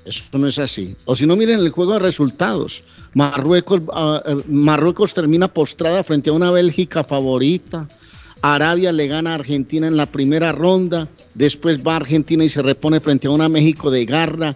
Eso 0.05 0.39
no 0.39 0.47
es 0.47 0.57
así. 0.61 0.95
O 1.05 1.17
si 1.17 1.27
no, 1.27 1.35
miren 1.35 1.59
el 1.59 1.71
juego 1.71 1.95
de 1.95 1.99
resultados. 1.99 2.85
Marruecos, 3.13 3.83
ah, 3.93 4.23
eh, 4.25 4.37
Marruecos 4.47 5.15
termina 5.15 5.49
postrada 5.49 6.05
frente 6.05 6.31
a 6.31 6.33
una 6.33 6.53
Bélgica 6.53 7.03
favorita. 7.03 7.89
Arabia 8.41 8.93
le 8.93 9.09
gana 9.09 9.33
a 9.33 9.35
Argentina 9.35 9.89
en 9.89 9.97
la 9.97 10.07
primera 10.07 10.53
ronda. 10.53 11.09
Después 11.35 11.85
va 11.85 11.95
a 11.95 11.97
Argentina 11.97 12.45
y 12.45 12.49
se 12.49 12.63
repone 12.63 13.01
frente 13.01 13.27
a 13.27 13.33
una 13.33 13.49
México 13.49 13.91
de 13.91 14.05
garra. 14.05 14.55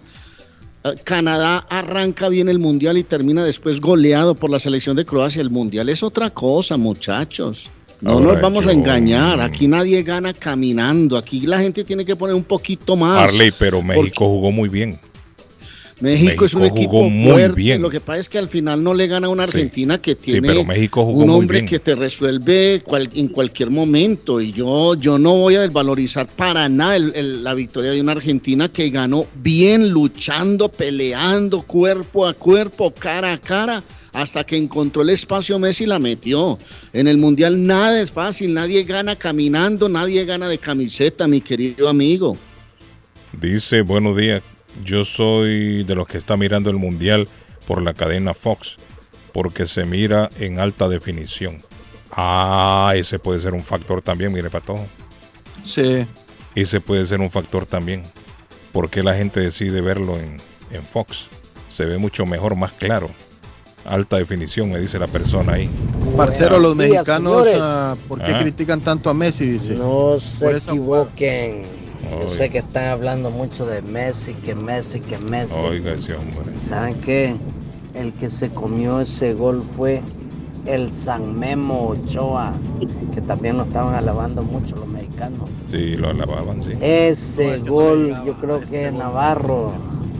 Eh, 0.85 0.93
Canadá 1.03 1.65
arranca 1.69 2.29
bien 2.29 2.47
el 2.47 2.59
mundial 2.59 2.97
y 2.97 3.03
termina 3.03 3.43
después 3.43 3.81
goleado 3.81 4.35
por 4.35 4.49
la 4.49 4.59
selección 4.59 4.95
de 4.95 5.03
Croacia. 5.03 5.41
El 5.41 5.49
mundial 5.49 5.89
es 5.89 6.01
otra 6.01 6.29
cosa, 6.29 6.77
muchachos. 6.77 7.69
No 8.01 8.11
Ahora, 8.11 8.33
nos 8.33 8.41
vamos 8.41 8.67
a 8.67 8.71
engañar. 8.71 9.39
Aquí 9.41 9.67
nadie 9.67 10.03
gana 10.03 10.33
caminando. 10.33 11.17
Aquí 11.17 11.41
la 11.41 11.59
gente 11.59 11.83
tiene 11.83 12.05
que 12.05 12.15
poner 12.15 12.35
un 12.35 12.43
poquito 12.43 12.95
más. 12.95 13.31
Pero 13.57 13.81
México 13.81 14.27
jugó 14.27 14.51
muy 14.51 14.69
bien. 14.69 14.99
México, 16.01 16.43
es 16.43 16.53
un 16.53 16.65
equipo 16.65 17.09
muy 17.09 17.31
fuerte. 17.31 17.55
bien. 17.55 17.81
Lo 17.81 17.89
que 17.89 18.01
pasa 18.01 18.19
es 18.19 18.27
que 18.27 18.37
al 18.37 18.49
final 18.49 18.83
no 18.83 18.93
le 18.93 19.07
gana 19.07 19.27
a 19.27 19.29
una 19.29 19.43
Argentina 19.43 19.97
que 20.01 20.15
tiene 20.15 20.41
México 20.65 21.03
un 21.03 21.29
hombre 21.29 21.59
que 21.65 21.79
te 21.79 21.95
resuelve 21.95 22.81
cual- 22.85 23.09
en 23.15 23.29
cualquier 23.29 23.71
momento. 23.71 24.41
Y 24.41 24.51
yo, 24.51 24.95
yo 24.95 25.17
no 25.17 25.35
voy 25.35 25.55
a 25.55 25.61
desvalorizar 25.61 26.27
para 26.27 26.67
nada 26.67 26.97
el- 26.97 27.13
el- 27.15 27.43
la 27.45 27.53
victoria 27.53 27.91
de 27.91 28.01
una 28.01 28.11
Argentina 28.11 28.67
que 28.67 28.89
ganó 28.89 29.25
bien, 29.35 29.87
luchando, 29.89 30.67
peleando, 30.67 31.61
cuerpo 31.61 32.27
a 32.27 32.33
cuerpo, 32.33 32.93
cara 32.93 33.31
a 33.31 33.37
cara. 33.37 33.81
Hasta 34.15 34.45
que 34.45 34.57
encontró 34.57 35.01
el 35.01 35.09
espacio 35.09 35.59
Messi 35.59 35.85
la 35.85 35.99
metió. 35.99 36.57
En 36.93 37.07
el 37.07 37.17
Mundial 37.17 37.67
nada 37.67 38.01
es 38.01 38.11
fácil, 38.11 38.53
nadie 38.53 38.83
gana 38.85 39.15
caminando, 39.15 39.89
nadie 39.89 40.23
gana 40.25 40.47
de 40.47 40.57
camiseta, 40.57 41.27
mi 41.27 41.41
querido 41.41 41.89
amigo. 41.89 42.37
Dice, 43.33 43.81
buenos 43.81 44.15
días, 44.15 44.41
yo 44.85 45.03
soy 45.03 45.83
de 45.83 45.95
los 45.95 46.07
que 46.07 46.17
está 46.17 46.37
mirando 46.37 46.69
el 46.69 46.77
Mundial 46.77 47.27
por 47.67 47.81
la 47.81 47.93
cadena 47.93 48.33
Fox, 48.33 48.77
porque 49.33 49.65
se 49.65 49.83
mira 49.83 50.29
en 50.39 50.59
alta 50.59 50.87
definición. 50.87 51.57
Ah, 52.11 52.93
ese 52.95 53.19
puede 53.19 53.41
ser 53.41 53.53
un 53.53 53.63
factor 53.63 54.01
también, 54.01 54.31
mire, 54.31 54.49
Patojo. 54.49 54.87
Sí. 55.65 56.05
Ese 56.55 56.79
puede 56.79 57.05
ser 57.05 57.19
un 57.19 57.29
factor 57.29 57.65
también. 57.65 58.03
porque 58.71 59.03
la 59.03 59.15
gente 59.15 59.39
decide 59.39 59.79
verlo 59.79 60.17
en, 60.17 60.35
en 60.69 60.83
Fox? 60.83 61.27
Se 61.69 61.85
ve 61.85 61.97
mucho 61.97 62.25
mejor, 62.25 62.57
más 62.57 62.73
claro. 62.73 63.09
Alta 63.85 64.17
definición, 64.17 64.71
me 64.71 64.79
dice 64.79 64.97
la 64.97 65.07
persona 65.07 65.53
ahí. 65.53 65.69
Parcero, 66.17 66.59
los 66.59 66.75
días, 66.77 66.89
mexicanos, 66.91 67.47
ah, 67.61 67.95
¿por 68.07 68.19
qué 68.19 68.31
Ah. 68.33 68.39
critican 68.39 68.81
tanto 68.81 69.09
a 69.09 69.13
Messi? 69.13 69.45
Dice. 69.45 69.73
No 69.75 70.09
Por 70.11 70.19
se 70.21 70.57
equivoquen. 70.57 71.61
Yo 72.21 72.29
sé 72.29 72.49
que 72.49 72.59
están 72.59 72.85
hablando 72.85 73.29
mucho 73.31 73.65
de 73.65 73.81
Messi, 73.81 74.33
que 74.33 74.53
Messi, 74.55 74.99
que 75.01 75.17
Messi. 75.17 75.55
Oiga 75.55 75.93
ese 75.93 76.13
hombre. 76.15 76.55
¿Saben 76.61 76.95
qué? 77.01 77.35
El 77.93 78.13
que 78.13 78.29
se 78.29 78.49
comió 78.49 79.01
ese 79.01 79.33
gol 79.33 79.63
fue 79.75 80.01
el 80.65 80.91
San 80.91 81.37
Memo 81.39 81.89
Ochoa, 81.89 82.53
que 83.13 83.21
también 83.21 83.57
lo 83.57 83.63
estaban 83.63 83.93
alabando 83.95 84.41
mucho 84.43 84.75
los 84.75 84.87
mexicanos. 84.87 85.47
Sí, 85.71 85.95
lo 85.95 86.09
alababan, 86.09 86.63
sí. 86.63 86.71
Ese 86.81 87.59
gol, 87.59 88.15
yo 88.25 88.33
creo 88.33 88.59
que 88.61 88.91
Navarro 88.91 89.71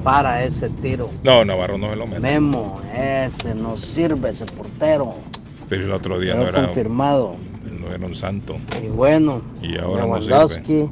para 0.05 0.43
ese 0.43 0.69
tiro. 0.69 1.09
No, 1.23 1.43
Navarro 1.43 1.79
no 1.79 1.89
se 1.89 1.95
lo 1.95 2.05
mete. 2.05 2.19
Memo, 2.19 2.79
ese 2.95 3.55
no 3.55 3.75
sirve, 3.75 4.29
ese 4.29 4.45
portero. 4.45 5.15
Pero 5.67 5.83
el 5.83 5.91
otro 5.91 6.19
día 6.19 6.35
no 6.35 6.43
era, 6.43 6.67
confirmado. 6.67 7.35
no 7.81 7.91
era 7.91 8.05
un 8.05 8.15
santo. 8.15 8.55
Y 8.83 8.87
bueno, 8.87 9.41
Y 9.63 9.79
ahora 9.79 10.05
no 10.05 10.17
sirve. 10.17 10.27
Lewandowski 10.27 10.89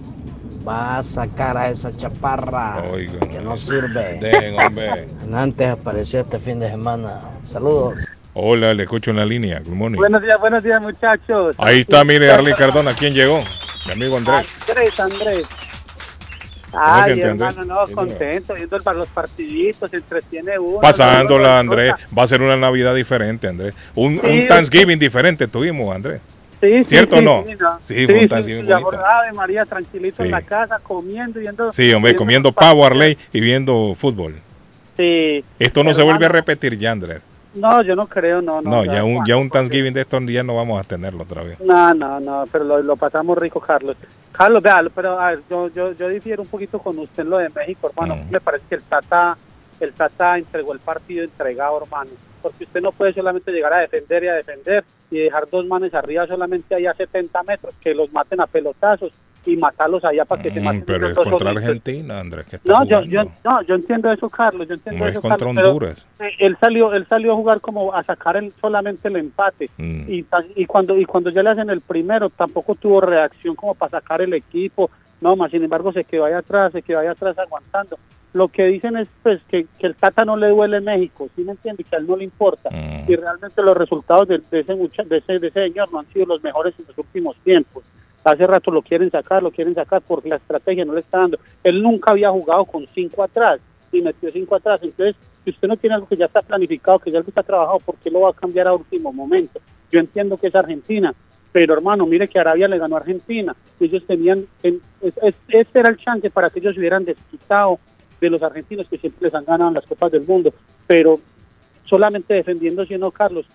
va 0.68 0.98
a 0.98 1.04
sacar 1.04 1.56
a 1.58 1.70
esa 1.70 1.96
chaparra 1.96 2.84
Oiga. 2.92 3.20
que 3.20 3.40
no 3.40 3.56
sirve. 3.56 4.18
Den, 4.20 4.60
hombre. 4.60 5.08
Antes 5.32 5.70
apareció 5.70 6.22
este 6.22 6.40
fin 6.40 6.58
de 6.58 6.72
semana. 6.72 7.20
Saludos. 7.44 8.00
Hola, 8.34 8.74
le 8.74 8.82
escucho 8.82 9.12
en 9.12 9.18
la 9.18 9.26
línea. 9.28 9.60
Good 9.60 9.76
morning. 9.76 9.98
Buenos 9.98 10.24
días, 10.24 10.40
buenos 10.40 10.64
días, 10.64 10.82
muchachos. 10.82 11.56
Ahí 11.60 11.82
está, 11.82 12.04
mire, 12.04 12.32
Arley 12.32 12.56
Cardona. 12.56 12.96
¿Quién 12.96 13.14
llegó? 13.14 13.44
Mi 13.86 13.92
amigo 13.92 14.18
Andrés. 14.18 14.48
Andrés, 14.68 15.00
Andrés. 15.00 15.46
Se 16.74 17.12
Ay, 17.14 17.22
hermano, 17.22 17.64
no, 17.66 17.84
contento, 17.94 18.54
viendo 18.54 18.76
el- 18.76 18.98
los 18.98 19.08
partiditos, 19.08 19.90
se 19.92 19.98
entretiene 19.98 20.58
uno. 20.60 20.80
Pasándola, 20.80 21.60
Andrés. 21.60 21.94
Va 22.18 22.24
a 22.24 22.28
ser 22.28 22.42
una 22.42 22.58
Navidad 22.58 22.96
diferente, 22.96 23.48
Andrés. 23.48 23.74
Un, 23.96 24.20
Sí, 24.20 24.28
un 24.28 24.48
Thanksgiving 24.48 25.00
diferente 25.00 25.48
tuvimos, 25.48 25.96
Andrés. 25.96 26.20
Sí, 26.62 26.78
sí, 26.78 26.84
¿Cierto 26.86 27.18
sí, 27.18 27.22
o 27.22 27.24
no? 27.26 27.44
Sí, 27.46 27.56
no. 27.60 27.80
Sí, 27.86 28.06
fue 28.06 28.20
un 28.20 28.28
Thanksgiving. 28.28 28.72
Ave 28.72 29.34
María, 29.34 29.66
tranquilito 29.66 30.24
en 30.24 30.32
la 30.32 30.42
casa, 30.42 30.80
comiendo, 30.82 31.40
viendo. 31.40 31.72
Sí, 31.74 31.92
hombre, 31.94 32.12
viendo 32.12 32.18
comiendo 32.20 32.52
pavo. 32.52 32.86
Arley, 32.86 33.18
y 33.34 33.40
viendo 33.42 33.96
fútbol. 34.00 34.36
Sí. 34.96 35.44
Esto 35.60 35.84
no 35.84 35.94
se 35.94 36.02
Hermano, 36.02 36.18
vuelve 36.20 36.26
a 36.26 36.30
repetir 36.30 36.78
ya, 36.78 36.92
Andrés. 36.92 37.22
No, 37.56 37.82
yo 37.84 37.96
no 37.96 38.08
creo, 38.08 38.42
no, 38.42 38.62
no. 38.62 38.70
No, 38.70 38.86
ya 38.86 39.04
un, 39.04 39.16
Juan, 39.16 39.28
ya 39.28 39.38
un 39.38 39.50
Thanksgiving 39.50 39.94
de 39.94 40.02
estos 40.02 40.26
días 40.26 40.44
no 40.46 40.56
vamos 40.56 40.84
a 40.84 40.88
tenerlo 40.88 41.24
otra 41.24 41.44
vez. 41.44 41.60
No, 41.60 41.94
no, 41.94 42.20
no, 42.20 42.46
pero 42.52 42.64
lo, 42.64 42.82
lo 42.82 42.96
pasamos 42.96 43.38
rico, 43.38 43.60
Carlos. 43.60 43.96
Carlos, 44.32 44.64
vea, 44.64 44.84
pero 44.94 45.20
a 45.20 45.32
ver, 45.32 45.42
yo, 45.50 45.70
yo, 45.70 45.92
yo 45.94 46.08
difiero 46.08 46.42
un 46.42 46.48
poquito 46.48 46.80
con 46.80 46.98
usted 46.98 47.24
en 47.24 47.30
lo 47.30 47.38
de 47.38 47.50
México, 47.50 47.90
hermano. 47.90 48.16
Mm. 48.16 48.32
Me 48.32 48.40
parece 48.40 48.66
que 48.68 48.76
el 48.76 48.84
Tata, 48.84 49.38
el 49.80 49.94
Tata 49.94 50.38
entregó 50.38 50.74
el 50.74 50.80
partido 50.80 51.24
entregado, 51.24 51.82
hermano. 51.82 52.12
Porque 52.42 52.66
usted 52.66 52.82
no 52.82 52.92
puede 52.92 53.14
solamente 53.14 53.52
llegar 53.52 53.74
a 53.74 53.80
defender 53.80 54.24
y 54.24 54.28
a 54.28 54.34
defender 54.34 54.84
y 55.10 55.20
dejar 55.20 55.48
dos 55.50 55.66
manes 55.66 55.94
arriba 55.94 56.28
solamente 56.28 56.76
allá 56.76 56.92
a 56.92 56.96
70 56.96 57.44
metros, 57.44 57.74
que 57.80 57.94
los 57.94 58.12
maten 58.12 58.42
a 58.42 58.48
pelotazos 58.48 59.14
y 59.46 59.58
matarlos 59.58 60.04
allá 60.06 60.26
para 60.26 60.42
que 60.42 60.52
se 60.52 60.60
Mm, 60.60 60.64
maten. 60.64 60.84
pero 60.86 61.10
es 61.10 61.16
contra. 61.16 61.50
Argentina, 61.52 62.20
Andrés. 62.20 62.46
que 62.46 62.56
está 62.58 62.72
No, 62.72 62.86
yo, 62.86 62.98
jugando. 63.04 63.10
yo, 63.10 63.24
no, 63.44 63.62
yo 63.64 63.76
entiendo 63.76 64.12
eso, 64.12 64.30
Carlos. 64.30 64.68
Yo 64.68 64.74
entiendo 64.76 65.00
No 65.00 65.06
es 65.08 65.12
eso, 65.14 65.22
contra 65.22 65.38
Carlos, 65.48 65.68
Honduras. 65.68 66.06
eh, 66.20 66.30
él 66.40 66.58
salió, 66.60 66.94
él 66.94 67.06
salió 67.08 67.34
a 67.34 67.36
jugar 67.36 67.62
como 67.62 67.94
a 67.94 68.04
sacar 68.04 68.38
el, 68.38 68.52
solamente 68.52 69.08
el 69.08 69.18
empate 69.18 69.70
Mm. 69.78 70.04
y, 70.08 70.66
cuando 70.66 70.98
y 70.98 71.06
cuando 71.06 71.30
ya 71.30 71.44
le 71.44 71.50
hacen 71.50 71.70
el 71.70 71.82
primero 71.82 72.30
tampoco 72.30 72.76
tuvo 72.76 73.02
reacción 73.02 73.56
como 73.56 73.76
para 73.76 73.92
sacar 73.92 74.22
el 74.22 74.34
equipo. 74.34 74.90
No, 75.22 75.36
más 75.36 75.52
sin 75.52 75.64
embargo 75.64 75.92
se 75.92 76.04
quedó 76.04 76.26
ahí 76.26 76.34
atrás, 76.34 76.72
se 76.74 76.82
quedó 76.82 77.00
ahí 77.00 77.08
atrás 77.08 77.38
aguantando. 77.40 77.98
Lo 78.34 78.48
que 78.48 78.64
dicen 78.66 78.98
es 78.98 79.08
pues 79.22 79.42
que, 79.48 79.68
que 79.78 79.86
el 79.88 79.96
Tata 79.96 80.26
no 80.26 80.36
le 80.36 80.50
duele 80.50 80.82
México, 80.82 81.30
¿sí 81.36 81.44
me 81.44 81.52
entiende? 81.52 81.84
Que 81.84 81.96
a 81.96 82.00
él 82.00 82.08
no 82.08 82.18
le 82.18 82.24
importa. 82.24 82.70
Mm. 82.72 83.10
Y 83.12 83.16
realmente 83.16 83.62
los 83.62 83.78
resultados 83.78 84.28
de, 84.28 84.40
de 84.40 84.60
ese 84.62 84.74
de 84.76 85.18
ese 85.18 85.40
de 85.40 85.48
ese 85.48 85.52
señor 85.68 85.92
no 85.94 86.00
han 86.00 86.08
sido 86.08 86.26
los 86.26 86.44
mejores 86.44 86.74
en 86.80 86.86
los 86.88 86.98
últimos 86.98 87.36
tiempos. 87.38 87.84
Hace 88.24 88.48
rato 88.48 88.72
lo 88.72 88.82
quieren 88.82 89.12
sacar, 89.12 89.44
lo 89.44 89.52
quieren 89.52 89.76
sacar 89.76 90.02
porque 90.02 90.30
la 90.30 90.38
estrategia 90.38 90.86
no 90.86 90.94
le 90.94 91.02
está 91.02 91.20
dando. 91.20 91.38
Él 91.64 91.82
nunca 91.82 92.12
había 92.12 92.30
jugado 92.32 92.64
con 92.66 92.86
cinco 92.88 93.24
atrás 93.24 93.60
y 93.92 94.02
metió 94.02 94.32
cinco 94.32 94.56
atrás. 94.56 94.80
Entonces, 94.82 95.16
si 95.44 95.50
usted 95.52 95.68
no 95.68 95.76
tiene 95.78 95.96
algo 95.96 96.08
que 96.08 96.16
ya 96.16 96.26
está 96.26 96.42
planificado, 96.42 97.00
que 97.00 97.12
ya 97.12 97.18
algo 97.18 97.30
está 97.30 97.44
trabajado, 97.44 97.80
¿por 97.80 97.96
qué 97.98 98.10
lo 98.10 98.22
va 98.22 98.30
a 98.30 98.34
cambiar 98.34 98.68
a 98.68 98.74
último 98.74 99.12
momento? 99.12 99.60
Yo 99.92 100.00
entiendo 100.00 100.38
que 100.38 100.48
es 100.48 100.56
Argentina, 100.56 101.14
pero 101.52 101.74
hermano, 101.74 102.06
mire 102.06 102.28
que 102.28 102.40
Arabia 102.40 102.68
le 102.68 102.78
ganó 102.80 102.96
a 102.96 103.00
Argentina. 103.00 103.56
Ellos 103.80 104.06
tenían, 104.08 104.46
en- 104.64 104.82
es- 105.02 105.18
es- 105.22 105.36
este 105.50 105.80
era 105.80 105.90
el 105.90 105.98
chance 105.98 106.30
para 106.30 106.50
que 106.50 106.60
ellos 106.60 106.78
hubieran 106.78 107.04
desquitado 107.06 107.78
de 108.22 108.30
los 108.30 108.42
argentinos 108.42 108.88
que 108.88 108.98
siempre 108.98 109.26
les 109.26 109.36
han 109.36 109.44
ganado 109.46 109.70
en 109.70 109.76
las 109.76 109.86
Copas 109.86 110.12
del 110.14 110.26
Mundo. 110.26 110.54
Pero 110.88 111.20
solamente 111.84 112.34
defendiendo, 112.34 112.86
si 112.86 112.98
no, 112.98 113.12
Carlos, 113.12 113.46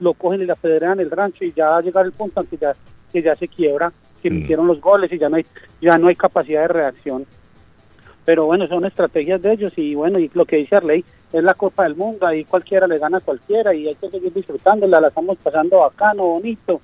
lo 0.00 0.14
cogen 0.14 0.42
y 0.42 0.46
la 0.46 0.56
federan 0.56 0.98
el 0.98 1.10
rancho 1.10 1.44
y 1.44 1.52
ya 1.52 1.66
va 1.68 1.76
a 1.78 1.82
llegar 1.82 2.04
el 2.06 2.12
punto 2.12 2.40
en 2.40 2.58
ya, 2.58 2.74
que 3.12 3.22
ya 3.22 3.34
se 3.34 3.48
quiebra, 3.48 3.92
que 4.22 4.30
le 4.30 4.40
hicieron 4.40 4.66
los 4.66 4.80
goles 4.80 5.12
y 5.12 5.18
ya 5.18 5.28
no 5.28 5.36
hay, 5.36 5.46
ya 5.80 5.96
no 5.98 6.08
hay 6.08 6.14
capacidad 6.16 6.62
de 6.62 6.68
reacción. 6.68 7.26
Pero 8.24 8.44
bueno, 8.44 8.66
son 8.66 8.84
estrategias 8.84 9.40
de 9.40 9.52
ellos 9.52 9.72
y 9.76 9.94
bueno, 9.94 10.18
y 10.18 10.30
lo 10.34 10.44
que 10.44 10.56
dice 10.56 10.76
Arley 10.76 11.02
es 11.32 11.42
la 11.42 11.54
Copa 11.54 11.84
del 11.84 11.96
Mundo, 11.96 12.26
ahí 12.26 12.44
cualquiera 12.44 12.86
le 12.86 12.98
gana 12.98 13.18
a 13.18 13.22
cualquiera 13.22 13.72
y 13.74 13.88
hay 13.88 13.94
que 13.94 14.10
seguir 14.10 14.32
disfrutándola, 14.32 15.00
la 15.00 15.08
estamos 15.08 15.38
pasando 15.38 15.80
bacano, 15.80 16.24
bonito. 16.24 16.80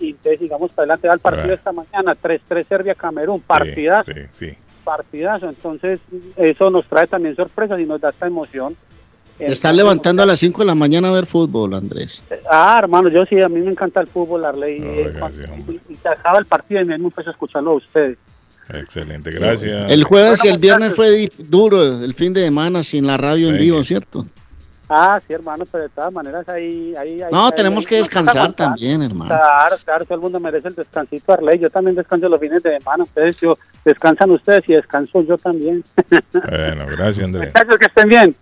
Y 0.00 0.10
entonces 0.10 0.38
sigamos 0.38 0.70
para 0.72 0.84
adelante, 0.84 1.08
va 1.08 1.14
el 1.14 1.20
partido 1.20 1.54
esta 1.54 1.72
mañana, 1.72 2.14
3-3 2.14 2.66
Serbia-Camerún, 2.66 3.40
partidazo, 3.40 4.12
Sí, 4.12 4.20
sí. 4.32 4.56
partidazo. 4.84 5.48
Entonces 5.48 6.00
eso 6.36 6.70
nos 6.70 6.86
trae 6.86 7.06
también 7.06 7.34
sorpresas 7.36 7.78
y 7.80 7.84
nos 7.84 8.00
da 8.00 8.08
esta 8.10 8.26
emoción. 8.26 8.74
Estás 9.38 9.74
levantando 9.74 10.22
a 10.22 10.26
las 10.26 10.38
5 10.40 10.62
de 10.62 10.66
la 10.66 10.74
mañana 10.74 11.08
a 11.08 11.12
ver 11.12 11.26
fútbol, 11.26 11.74
Andrés. 11.74 12.22
Ah, 12.50 12.76
hermano, 12.82 13.08
yo 13.08 13.24
sí, 13.24 13.40
a 13.40 13.48
mí 13.48 13.60
me 13.60 13.70
encanta 13.70 14.00
el 14.00 14.06
fútbol, 14.06 14.44
Arley. 14.44 14.78
y, 14.78 15.70
y, 15.72 15.80
y 15.88 15.94
se 15.94 16.08
acaba 16.08 16.38
el 16.38 16.46
partido 16.46 16.80
y 16.80 16.84
me 16.84 16.94
empiezo 16.96 17.30
a 17.30 17.32
escucharlo 17.32 17.70
a 17.72 17.74
ustedes. 17.74 18.18
Excelente, 18.68 19.30
gracias. 19.30 19.90
El 19.90 20.04
jueves 20.04 20.44
y 20.44 20.48
el 20.48 20.58
viernes 20.58 20.94
fue 20.94 21.28
duro, 21.38 21.82
el 22.04 22.14
fin 22.14 22.32
de 22.34 22.44
semana 22.44 22.82
sin 22.82 23.06
la 23.06 23.16
radio 23.16 23.48
en 23.48 23.58
vivo, 23.58 23.82
¿cierto? 23.82 24.26
Ah, 24.90 25.20
sí, 25.26 25.34
hermano, 25.34 25.64
pero 25.70 25.84
de 25.84 25.90
todas 25.90 26.10
maneras 26.10 26.48
ahí... 26.48 26.94
ahí, 26.96 27.20
ahí 27.20 27.30
No, 27.30 27.46
ahí- 27.46 27.52
tenemos 27.54 27.84
ahí 27.84 27.88
que 27.90 27.96
descansar 27.96 28.52
también, 28.56 29.02
hermano. 29.02 29.28
Claro, 29.28 29.76
claro, 29.84 30.04
todo 30.06 30.14
el 30.14 30.20
mundo 30.22 30.40
merece 30.40 30.68
el 30.68 30.74
descansito, 30.74 31.30
Arley. 31.34 31.58
Yo 31.58 31.68
también 31.68 31.94
descanso 31.94 32.26
los 32.26 32.40
fines 32.40 32.62
de 32.62 32.78
semana. 32.78 33.04
Ustedes 33.04 33.36
yo, 33.38 33.58
descansan 33.84 34.30
ustedes 34.30 34.64
y 34.66 34.72
descanso 34.72 35.20
yo 35.22 35.36
también. 35.36 35.84
Bueno, 36.32 36.86
gracias, 36.86 37.24
Andrés. 37.26 37.52
Muchachos, 37.54 37.78
que 37.78 37.84
estén 37.86 38.08
bien. 38.08 38.34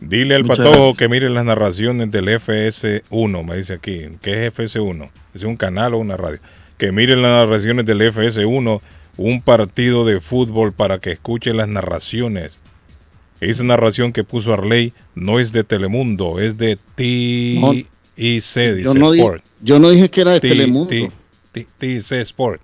Dile 0.00 0.36
al 0.36 0.44
Muchas 0.44 0.58
patojo 0.58 0.74
gracias. 0.76 0.96
que 0.98 1.08
mire 1.08 1.28
las 1.30 1.44
narraciones 1.44 2.10
del 2.10 2.28
FS1, 2.28 3.44
me 3.44 3.56
dice 3.56 3.74
aquí. 3.74 4.06
¿Qué 4.22 4.46
es 4.46 4.54
FS1? 4.54 5.10
¿Es 5.34 5.42
un 5.42 5.56
canal 5.56 5.94
o 5.94 5.98
una 5.98 6.16
radio? 6.16 6.38
Que 6.76 6.92
mire 6.92 7.16
las 7.16 7.46
narraciones 7.48 7.84
del 7.84 8.00
FS1, 8.02 8.80
un 9.16 9.42
partido 9.42 10.04
de 10.04 10.20
fútbol 10.20 10.72
para 10.72 10.98
que 11.00 11.10
escuche 11.12 11.52
las 11.52 11.66
narraciones. 11.68 12.52
Esa 13.40 13.64
narración 13.64 14.12
que 14.12 14.24
puso 14.24 14.52
Arley 14.52 14.92
no 15.14 15.40
es 15.40 15.52
de 15.52 15.64
Telemundo, 15.64 16.38
es 16.40 16.56
de 16.58 16.76
No, 17.60 17.70
TIC, 17.72 17.86
dice 18.16 18.80
Yo 18.82 18.94
no, 18.94 19.12
Sport. 19.14 19.44
yo 19.62 19.78
no 19.78 19.90
dije 19.90 20.08
que 20.10 20.20
era 20.20 20.32
de 20.32 20.40
T- 20.40 20.48
Telemundo. 20.48 20.90
TIC 21.52 22.12
Sport. 22.12 22.60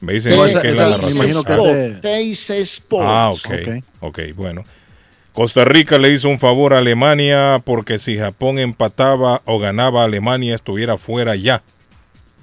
Me 0.00 0.14
dicen 0.14 0.32
que 0.60 0.70
es 0.70 0.76
la 0.76 0.90
narración. 0.90 1.44
Ah, 1.46 1.98
Teis 2.02 2.50
Sports. 2.50 3.06
Ah, 3.08 3.30
ok. 3.30 3.82
Ok, 4.00 4.18
bueno. 4.36 4.62
Costa 5.34 5.64
Rica 5.64 5.98
le 5.98 6.12
hizo 6.12 6.28
un 6.28 6.38
favor 6.38 6.74
a 6.74 6.78
Alemania 6.78 7.60
porque 7.64 7.98
si 7.98 8.16
Japón 8.16 8.60
empataba 8.60 9.42
o 9.46 9.58
ganaba 9.58 10.04
Alemania 10.04 10.54
estuviera 10.54 10.96
fuera 10.96 11.34
ya. 11.34 11.62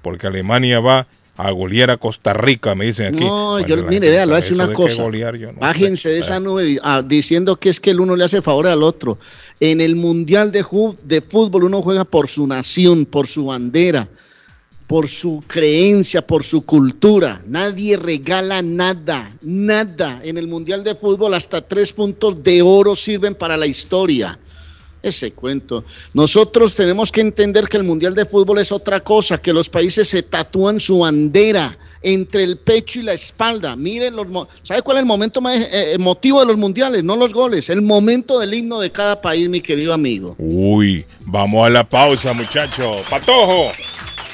Porque 0.01 0.27
Alemania 0.27 0.81
va 0.81 1.07
a 1.37 1.51
golear 1.51 1.89
a 1.89 1.97
Costa 1.97 2.33
Rica, 2.33 2.75
me 2.75 2.85
dicen 2.85 3.15
aquí. 3.15 3.23
No, 3.23 3.53
Bueno, 3.53 3.67
yo, 3.67 3.77
mire, 3.83 4.09
vea, 4.09 4.25
lo 4.25 4.35
hace 4.35 4.53
una 4.53 4.73
cosa. 4.73 5.03
golear, 5.03 5.37
yo 5.37 5.53
no 5.53 5.59
Bájense 5.59 6.03
sé. 6.03 6.09
de 6.09 6.19
esa 6.19 6.39
nube 6.41 6.79
ah, 6.83 7.01
diciendo 7.01 7.55
que 7.55 7.69
es 7.69 7.79
que 7.79 7.91
el 7.91 8.01
uno 8.01 8.17
le 8.17 8.25
hace 8.25 8.41
favor 8.41 8.67
al 8.67 8.83
otro. 8.83 9.17
En 9.61 9.79
el 9.79 9.95
Mundial 9.95 10.51
de 10.51 10.63
Fútbol 10.63 11.63
uno 11.63 11.81
juega 11.81 12.03
por 12.03 12.27
su 12.27 12.45
nación, 12.45 13.05
por 13.05 13.27
su 13.27 13.45
bandera, 13.45 14.09
por 14.91 15.07
su 15.07 15.41
creencia, 15.47 16.21
por 16.21 16.43
su 16.43 16.65
cultura. 16.65 17.41
Nadie 17.47 17.95
regala 17.95 18.61
nada, 18.61 19.31
nada. 19.41 20.19
En 20.21 20.37
el 20.37 20.47
Mundial 20.47 20.83
de 20.83 20.95
Fútbol 20.95 21.33
hasta 21.33 21.61
tres 21.61 21.93
puntos 21.93 22.43
de 22.43 22.61
oro 22.61 22.93
sirven 22.93 23.33
para 23.33 23.55
la 23.55 23.67
historia. 23.67 24.37
Ese 25.01 25.31
cuento. 25.31 25.85
Nosotros 26.13 26.75
tenemos 26.75 27.09
que 27.09 27.21
entender 27.21 27.69
que 27.69 27.77
el 27.77 27.85
Mundial 27.85 28.15
de 28.15 28.25
Fútbol 28.25 28.59
es 28.59 28.73
otra 28.73 28.99
cosa, 28.99 29.37
que 29.37 29.53
los 29.53 29.69
países 29.69 30.09
se 30.09 30.23
tatúan 30.23 30.81
su 30.81 30.99
bandera 30.99 31.77
entre 32.01 32.43
el 32.43 32.57
pecho 32.57 32.99
y 32.99 33.03
la 33.03 33.13
espalda. 33.13 33.77
Miren 33.77 34.17
los... 34.17 34.27
¿Sabe 34.61 34.81
cuál 34.81 34.97
es 34.97 35.01
el 35.03 35.07
momento 35.07 35.39
más 35.39 35.57
eh, 35.57 35.93
emotivo 35.93 36.41
de 36.41 36.47
los 36.47 36.57
mundiales? 36.57 37.01
No 37.01 37.15
los 37.15 37.33
goles, 37.33 37.69
el 37.69 37.81
momento 37.81 38.39
del 38.39 38.53
himno 38.53 38.81
de 38.81 38.91
cada 38.91 39.21
país, 39.21 39.47
mi 39.47 39.61
querido 39.61 39.93
amigo. 39.93 40.35
Uy, 40.37 41.05
vamos 41.21 41.65
a 41.65 41.69
la 41.69 41.85
pausa, 41.85 42.33
muchacho. 42.33 42.97
Patojo, 43.09 43.71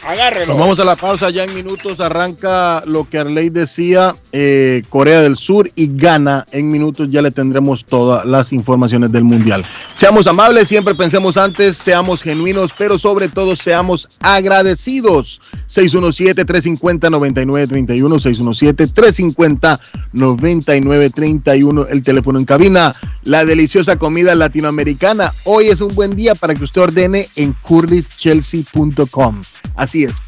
agárrelo. 0.07 0.53
Nos 0.53 0.59
vamos 0.59 0.79
a 0.79 0.85
la 0.85 0.95
pausa 0.95 1.29
ya 1.29 1.43
en 1.43 1.53
minutos. 1.53 1.99
Arranca 1.99 2.83
lo 2.85 3.07
que 3.09 3.19
Arley 3.19 3.49
decía, 3.49 4.15
eh, 4.39 4.83
Corea 4.89 5.21
del 5.21 5.35
Sur 5.35 5.67
y 5.73 5.87
Ghana. 5.87 6.45
En 6.51 6.69
minutos 6.69 7.09
ya 7.09 7.23
le 7.23 7.31
tendremos 7.31 7.85
todas 7.85 8.23
las 8.23 8.53
informaciones 8.53 9.11
del 9.11 9.23
Mundial. 9.23 9.65
Seamos 9.95 10.27
amables, 10.27 10.67
siempre 10.67 10.93
pensemos 10.93 11.37
antes, 11.37 11.75
seamos 11.75 12.21
genuinos, 12.21 12.71
pero 12.77 12.99
sobre 12.99 13.29
todo 13.29 13.55
seamos 13.55 14.07
agradecidos. 14.19 15.41
617-350-9931, 15.67 18.21
617-350-9931, 20.13 21.87
el 21.89 22.03
teléfono 22.03 22.37
en 22.37 22.45
cabina. 22.45 22.93
La 23.23 23.43
deliciosa 23.43 23.95
comida 23.95 24.35
latinoamericana. 24.35 25.33
Hoy 25.45 25.69
es 25.69 25.81
un 25.81 25.95
buen 25.95 26.15
día 26.15 26.35
para 26.35 26.53
que 26.53 26.63
usted 26.63 26.81
ordene 26.81 27.27
en 27.37 27.53
curlychelsea.com. 27.53 29.41
Así 29.75 30.03
es, 30.03 30.21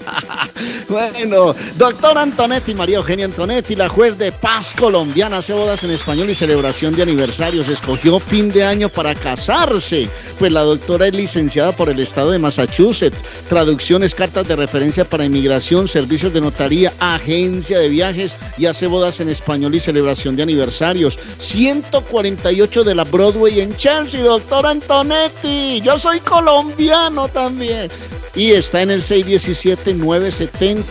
Bueno, 0.94 1.56
doctor 1.76 2.20
Antonetti, 2.20 2.76
María 2.76 2.98
Eugenia 2.98 3.26
Antonetti, 3.26 3.76
la 3.76 3.90
juez 3.90 4.16
de 4.16 4.32
paz 4.32 4.76
colombiana, 4.78 5.38
hace 5.38 5.52
bodas 5.52 5.84
en 5.84 5.90
español 5.90 6.30
y 6.30 6.36
celebración 6.36 6.96
de 6.96 7.02
aniversarios. 7.02 7.68
Escogió 7.68 8.20
fin 8.20 8.52
de 8.52 8.64
año 8.64 8.90
para 8.90 9.16
casarse, 9.16 10.08
pues 10.38 10.52
la 10.52 10.62
doctora 10.62 11.08
es 11.08 11.16
licenciada 11.16 11.72
por 11.72 11.90
el 11.90 12.00
estado 12.00 12.30
de 12.30 12.38
Massachusetts. 12.38 13.24
Traducciones, 13.50 14.14
cartas 14.14 14.48
de 14.48 14.56
referencia 14.56 15.04
para 15.04 15.26
inmigración, 15.26 15.88
servicios 15.88 16.32
de 16.32 16.42
notaría, 16.42 16.94
agencia 17.00 17.80
de 17.80 17.90
viajes 17.90 18.36
y 18.60 18.68
hace 18.68 18.86
bodas 18.86 19.20
en 19.20 19.30
español 19.30 19.74
y 19.74 19.80
celebración 19.80 20.36
de 20.36 20.44
aniversarios. 20.44 21.18
148 21.40 22.84
de 22.84 22.94
la 22.94 23.04
Broadway 23.04 23.62
en 23.62 23.76
Chelsea, 23.76 24.22
doctor 24.22 24.68
Antonetti. 24.68 25.82
Yo 25.82 25.98
soy 25.98 26.20
colombiano 26.20 27.28
también. 27.30 27.90
Y 28.36 28.52
está 28.52 28.82
en 28.82 28.90
el 28.90 29.02
617-970-4507. 29.04 30.83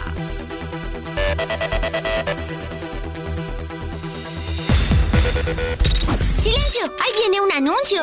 ¡Silencio! 6.43 6.93
¡Ahí 6.99 7.12
viene 7.18 7.41
un 7.41 7.53
anuncio! 7.53 8.03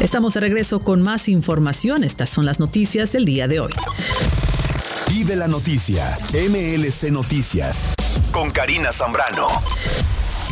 Estamos 0.00 0.32
de 0.32 0.40
regreso 0.40 0.80
con 0.80 1.02
más 1.02 1.28
información. 1.28 2.04
Estas 2.04 2.30
son 2.30 2.46
las 2.46 2.58
noticias 2.58 3.12
del 3.12 3.26
día 3.26 3.46
de 3.48 3.60
hoy. 3.60 3.74
Vive 5.10 5.36
la 5.36 5.46
noticia. 5.46 6.16
MLC 6.32 7.10
Noticias. 7.10 7.88
Con 8.32 8.50
Karina 8.50 8.92
Zambrano. 8.92 9.46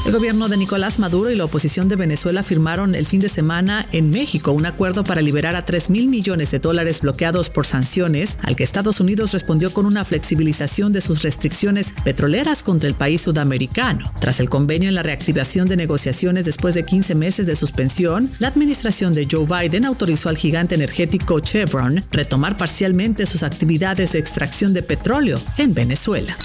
El 0.06 0.12
gobierno 0.12 0.48
de 0.48 0.56
Nicolás 0.56 1.00
Maduro 1.00 1.30
y 1.30 1.34
la 1.34 1.46
oposición 1.46 1.88
de 1.88 1.96
Venezuela 1.96 2.44
firmaron 2.44 2.94
el 2.94 3.06
fin 3.06 3.20
de 3.20 3.28
semana 3.28 3.84
en 3.90 4.10
México 4.10 4.52
un 4.52 4.64
acuerdo 4.64 5.02
para 5.02 5.20
liberar 5.20 5.56
a 5.56 5.64
3 5.64 5.90
mil 5.90 6.06
millones 6.06 6.52
de 6.52 6.60
dólares 6.60 7.00
bloqueados 7.00 7.50
por 7.50 7.66
sanciones, 7.66 8.38
al 8.44 8.54
que 8.54 8.62
Estados 8.62 9.00
Unidos 9.00 9.32
respondió 9.32 9.74
con 9.74 9.84
una 9.84 10.04
flexibilización 10.04 10.92
de 10.92 11.00
sus 11.00 11.24
restricciones 11.24 11.92
petroleras 12.04 12.62
contra 12.62 12.88
el 12.88 12.94
país 12.94 13.22
sudamericano. 13.22 14.04
Tras 14.20 14.38
el 14.38 14.48
convenio 14.48 14.88
en 14.88 14.94
la 14.94 15.02
reactivación 15.02 15.66
de 15.66 15.76
negociaciones 15.76 16.44
después 16.44 16.74
de 16.74 16.86
15 16.86 17.16
meses 17.16 17.44
de 17.48 17.56
suspensión, 17.56 18.30
la 18.38 18.46
administración 18.46 19.12
de 19.12 19.26
Joe 19.28 19.44
Biden 19.44 19.84
autorizó 19.84 20.28
al 20.28 20.36
gigante 20.36 20.76
energético 20.76 21.40
Chevron 21.40 22.00
retomar 22.12 22.56
parcialmente 22.56 23.26
sus 23.26 23.42
actividades 23.42 24.12
de 24.12 24.20
extracción 24.20 24.72
de 24.72 24.84
petróleo 24.84 25.40
en 25.58 25.74
Venezuela. 25.74 26.38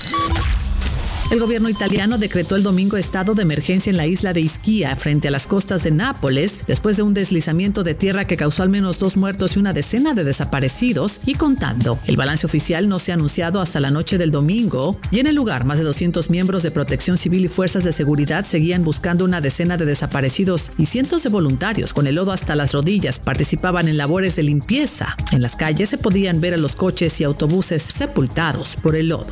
El 1.31 1.39
gobierno 1.39 1.69
italiano 1.69 2.17
decretó 2.17 2.57
el 2.57 2.63
domingo 2.63 2.97
estado 2.97 3.33
de 3.35 3.43
emergencia 3.43 3.89
en 3.89 3.95
la 3.95 4.05
isla 4.05 4.33
de 4.33 4.41
Ischia, 4.41 4.97
frente 4.97 5.29
a 5.29 5.31
las 5.31 5.47
costas 5.47 5.81
de 5.81 5.89
Nápoles, 5.89 6.65
después 6.67 6.97
de 6.97 7.03
un 7.03 7.13
deslizamiento 7.13 7.85
de 7.85 7.95
tierra 7.95 8.25
que 8.25 8.35
causó 8.35 8.63
al 8.63 8.69
menos 8.69 8.99
dos 8.99 9.15
muertos 9.15 9.55
y 9.55 9.59
una 9.59 9.71
decena 9.71 10.13
de 10.13 10.25
desaparecidos, 10.25 11.21
y 11.25 11.35
contando. 11.35 11.97
El 12.05 12.17
balance 12.17 12.45
oficial 12.45 12.89
no 12.89 12.99
se 12.99 13.11
ha 13.11 13.15
anunciado 13.15 13.61
hasta 13.61 13.79
la 13.79 13.91
noche 13.91 14.17
del 14.17 14.29
domingo, 14.29 14.99
y 15.09 15.19
en 15.19 15.27
el 15.27 15.37
lugar 15.37 15.63
más 15.63 15.77
de 15.77 15.85
200 15.85 16.29
miembros 16.29 16.63
de 16.63 16.71
protección 16.71 17.17
civil 17.17 17.45
y 17.45 17.47
fuerzas 17.47 17.85
de 17.85 17.93
seguridad 17.93 18.45
seguían 18.45 18.83
buscando 18.83 19.23
una 19.23 19.39
decena 19.39 19.77
de 19.77 19.85
desaparecidos 19.85 20.73
y 20.77 20.87
cientos 20.87 21.23
de 21.23 21.29
voluntarios 21.29 21.93
con 21.93 22.07
el 22.07 22.15
lodo 22.15 22.33
hasta 22.33 22.57
las 22.57 22.73
rodillas 22.73 23.19
participaban 23.19 23.87
en 23.87 23.95
labores 23.95 24.35
de 24.35 24.43
limpieza. 24.43 25.15
En 25.31 25.41
las 25.41 25.55
calles 25.55 25.87
se 25.87 25.97
podían 25.97 26.41
ver 26.41 26.55
a 26.55 26.57
los 26.57 26.75
coches 26.75 27.21
y 27.21 27.23
autobuses 27.23 27.83
sepultados 27.83 28.75
por 28.83 28.97
el 28.97 29.07
lodo. 29.07 29.31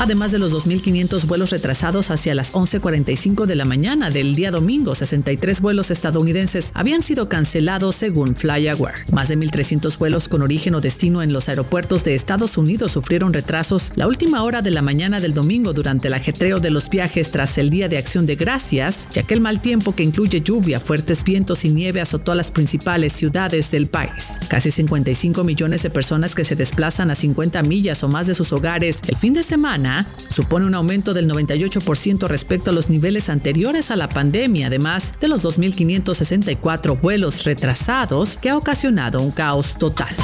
Además 0.00 0.30
de 0.30 0.38
los 0.38 0.52
2.500 0.52 1.26
vuelos 1.26 1.50
retrasados 1.50 2.12
hacia 2.12 2.32
las 2.32 2.52
11.45 2.52 3.46
de 3.46 3.56
la 3.56 3.64
mañana 3.64 4.10
del 4.10 4.36
día 4.36 4.52
domingo, 4.52 4.94
63 4.94 5.60
vuelos 5.60 5.90
estadounidenses 5.90 6.70
habían 6.74 7.02
sido 7.02 7.28
cancelados 7.28 7.96
según 7.96 8.36
FlyAware. 8.36 8.94
Más 9.12 9.26
de 9.26 9.36
1.300 9.36 9.98
vuelos 9.98 10.28
con 10.28 10.42
origen 10.42 10.76
o 10.76 10.80
destino 10.80 11.20
en 11.20 11.32
los 11.32 11.48
aeropuertos 11.48 12.04
de 12.04 12.14
Estados 12.14 12.56
Unidos 12.56 12.92
sufrieron 12.92 13.32
retrasos 13.32 13.90
la 13.96 14.06
última 14.06 14.44
hora 14.44 14.62
de 14.62 14.70
la 14.70 14.82
mañana 14.82 15.18
del 15.18 15.34
domingo 15.34 15.72
durante 15.72 16.06
el 16.06 16.14
ajetreo 16.14 16.60
de 16.60 16.70
los 16.70 16.88
viajes 16.88 17.32
tras 17.32 17.58
el 17.58 17.68
Día 17.68 17.88
de 17.88 17.98
Acción 17.98 18.24
de 18.24 18.36
Gracias, 18.36 19.08
ya 19.12 19.24
que 19.24 19.34
el 19.34 19.40
mal 19.40 19.60
tiempo 19.60 19.96
que 19.96 20.04
incluye 20.04 20.40
lluvia, 20.40 20.78
fuertes 20.78 21.24
vientos 21.24 21.64
y 21.64 21.70
nieve 21.70 22.00
azotó 22.00 22.30
a 22.30 22.36
las 22.36 22.52
principales 22.52 23.14
ciudades 23.14 23.72
del 23.72 23.88
país. 23.88 24.38
Casi 24.46 24.70
55 24.70 25.42
millones 25.42 25.82
de 25.82 25.90
personas 25.90 26.36
que 26.36 26.44
se 26.44 26.54
desplazan 26.54 27.10
a 27.10 27.16
50 27.16 27.64
millas 27.64 28.04
o 28.04 28.08
más 28.08 28.28
de 28.28 28.36
sus 28.36 28.52
hogares 28.52 29.00
el 29.08 29.16
fin 29.16 29.34
de 29.34 29.42
semana 29.42 29.87
supone 30.28 30.66
un 30.66 30.74
aumento 30.74 31.14
del 31.14 31.28
98% 31.30 32.26
respecto 32.26 32.70
a 32.70 32.74
los 32.74 32.90
niveles 32.90 33.28
anteriores 33.28 33.90
a 33.90 33.96
la 33.96 34.08
pandemia, 34.08 34.68
además 34.68 35.14
de 35.20 35.28
los 35.28 35.44
2.564 35.44 37.00
vuelos 37.00 37.44
retrasados 37.44 38.36
que 38.36 38.50
ha 38.50 38.56
ocasionado 38.56 39.20
un 39.20 39.30
caos 39.30 39.76
total. 39.78 40.14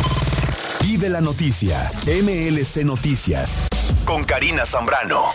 Vive 0.82 1.08
la 1.08 1.20
noticia, 1.20 1.90
MLC 2.06 2.84
Noticias, 2.84 3.62
con 4.04 4.24
Karina 4.24 4.64
Zambrano. 4.66 5.32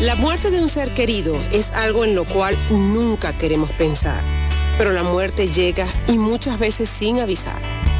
La 0.00 0.16
muerte 0.16 0.50
de 0.50 0.60
un 0.60 0.68
ser 0.68 0.92
querido 0.92 1.36
es 1.52 1.70
algo 1.70 2.04
en 2.04 2.16
lo 2.16 2.24
cual 2.24 2.58
nunca 2.68 3.32
queremos 3.38 3.70
pensar, 3.72 4.24
pero 4.76 4.90
la 4.90 5.04
muerte 5.04 5.52
llega 5.52 5.86
y 6.08 6.18
muchas 6.18 6.58
veces 6.58 6.88
sin 6.88 7.20
avisar. 7.20 7.79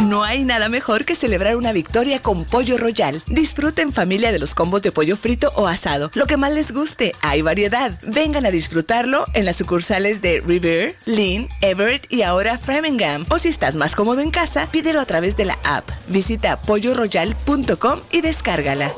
No 0.00 0.24
hay 0.24 0.44
nada 0.44 0.68
mejor 0.68 1.04
que 1.04 1.14
celebrar 1.14 1.56
una 1.56 1.72
victoria 1.72 2.20
con 2.20 2.44
Pollo 2.44 2.76
Royal. 2.76 3.22
Disfruten 3.28 3.92
familia 3.92 4.32
de 4.32 4.40
los 4.40 4.54
combos 4.54 4.82
de 4.82 4.90
pollo 4.90 5.16
frito 5.16 5.52
o 5.54 5.68
asado. 5.68 6.10
Lo 6.14 6.26
que 6.26 6.36
más 6.36 6.52
les 6.52 6.72
guste, 6.72 7.12
hay 7.20 7.40
variedad. 7.40 7.92
Vengan 8.02 8.44
a 8.44 8.50
disfrutarlo 8.50 9.24
en 9.32 9.44
las 9.44 9.56
sucursales 9.56 10.20
de 10.20 10.40
River, 10.40 10.96
Lynn, 11.06 11.48
Everett 11.60 12.12
y 12.12 12.22
ahora 12.22 12.58
Framingham. 12.58 13.24
O 13.30 13.38
si 13.38 13.48
estás 13.48 13.76
más 13.76 13.94
cómodo 13.94 14.20
en 14.20 14.32
casa, 14.32 14.68
pídelo 14.72 15.00
a 15.00 15.06
través 15.06 15.36
de 15.36 15.44
la 15.44 15.58
app. 15.62 15.88
Visita 16.08 16.60
polloroyal.com 16.60 18.00
y 18.10 18.22
descárgala. 18.22 18.92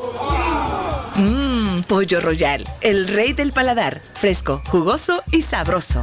Mmm 1.17 1.44
Pollo 1.83 2.21
royal, 2.21 2.65
el 2.81 3.09
rey 3.09 3.33
del 3.33 3.53
paladar, 3.53 4.01
fresco, 4.15 4.63
jugoso 4.67 5.23
y 5.33 5.43
sabroso. 5.43 6.03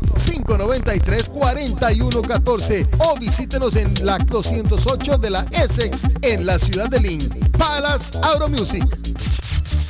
593-4114 0.00 2.88
o 2.98 3.16
visítenos 3.18 3.76
en 3.76 4.04
la 4.04 4.18
208 4.18 5.18
de 5.18 5.30
la 5.30 5.46
Essex 5.50 6.08
en 6.22 6.46
la 6.46 6.58
ciudad 6.58 6.88
de 6.88 6.98
Lynn. 7.00 7.28
Palace 7.58 8.16
Auto 8.22 8.48
Music. 8.48 8.84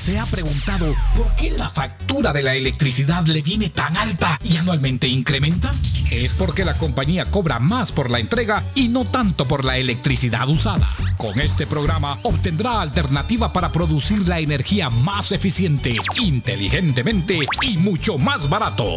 ¿Se 0.04 0.18
ha 0.18 0.26
preguntado 0.26 0.94
por 1.16 1.34
qué 1.36 1.50
la 1.52 1.70
factura 1.70 2.34
de 2.34 2.42
la 2.42 2.54
electricidad 2.54 3.24
le 3.24 3.40
viene 3.40 3.70
tan 3.70 3.96
alta 3.96 4.38
y 4.44 4.58
anualmente 4.58 5.08
incrementa? 5.08 5.70
Es 6.10 6.30
porque 6.34 6.66
la 6.66 6.76
compañía 6.76 7.24
cobra 7.24 7.58
más 7.58 7.90
por 7.90 8.10
la 8.10 8.18
entrega 8.18 8.62
y 8.74 8.88
no 8.88 9.06
tanto 9.06 9.46
por 9.46 9.64
la 9.64 9.78
electricidad 9.78 10.46
usada. 10.50 10.86
Con 11.16 11.40
este 11.40 11.66
programa 11.66 12.18
obtendrá 12.22 12.82
alternativa 12.82 13.50
para 13.50 13.72
producir 13.72 14.28
la 14.28 14.40
energía 14.40 14.90
más 14.90 15.32
eficiente, 15.32 15.96
inteligentemente 16.20 17.38
y 17.62 17.78
mucho 17.78 18.18
más 18.18 18.46
barato. 18.50 18.96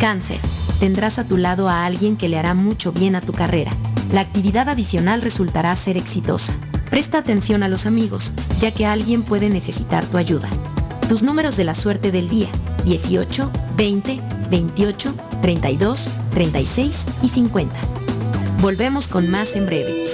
Cáncer, 0.00 0.38
tendrás 0.78 1.18
a 1.18 1.24
tu 1.24 1.36
lado 1.36 1.68
a 1.68 1.84
alguien 1.84 2.16
que 2.16 2.28
le 2.28 2.38
hará 2.38 2.54
mucho 2.54 2.92
bien 2.92 3.16
a 3.16 3.20
tu 3.20 3.32
carrera 3.32 3.72
la 4.12 4.20
actividad 4.20 4.68
adicional 4.68 5.22
resultará 5.22 5.74
ser 5.76 5.96
exitosa. 5.96 6.54
Presta 6.90 7.18
atención 7.18 7.62
a 7.62 7.68
los 7.68 7.86
amigos, 7.86 8.32
ya 8.60 8.70
que 8.70 8.86
alguien 8.86 9.22
puede 9.22 9.48
necesitar 9.48 10.04
tu 10.06 10.16
ayuda. 10.16 10.48
Tus 11.08 11.22
números 11.22 11.56
de 11.56 11.64
la 11.64 11.74
suerte 11.74 12.12
del 12.12 12.28
día, 12.28 12.48
18, 12.84 13.50
20, 13.76 14.20
28, 14.50 15.14
32, 15.42 16.10
36 16.30 17.04
y 17.22 17.28
50. 17.28 17.74
Volvemos 18.60 19.08
con 19.08 19.30
más 19.30 19.56
en 19.56 19.66
breve. 19.66 20.13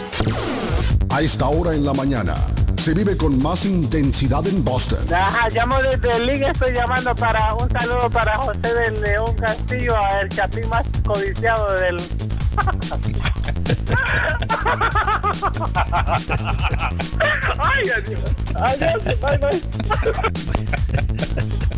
A 1.10 1.20
esta 1.20 1.48
hora 1.48 1.74
en 1.74 1.84
la 1.84 1.92
mañana 1.92 2.34
se 2.76 2.94
vive 2.94 3.18
con 3.18 3.42
más 3.42 3.66
intensidad 3.66 4.46
en 4.46 4.64
Boston. 4.64 5.00
Ajá, 5.14 5.50
llamo 5.50 5.76
desde 5.82 6.16
el 6.16 6.26
link, 6.26 6.42
estoy 6.42 6.72
llamando 6.72 7.14
para 7.14 7.52
un 7.54 7.70
saludo 7.70 8.08
para 8.10 8.38
José 8.38 8.74
del 8.74 9.02
León 9.02 9.36
Castillo, 9.36 9.94
el 10.22 10.30
chapín 10.30 10.66
más 10.70 10.86
codiciado 11.04 11.70
del... 11.74 12.00
Ay, 17.58 17.90
adiós. 17.90 18.22
Adiós, 18.54 19.02
bye, 19.20 19.38
bye. 19.38 19.62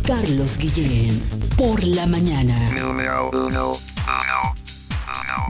Carlos 0.05 0.57
Guillén, 0.57 1.21
por 1.57 1.83
la 1.83 2.05
mañana. 2.05 2.55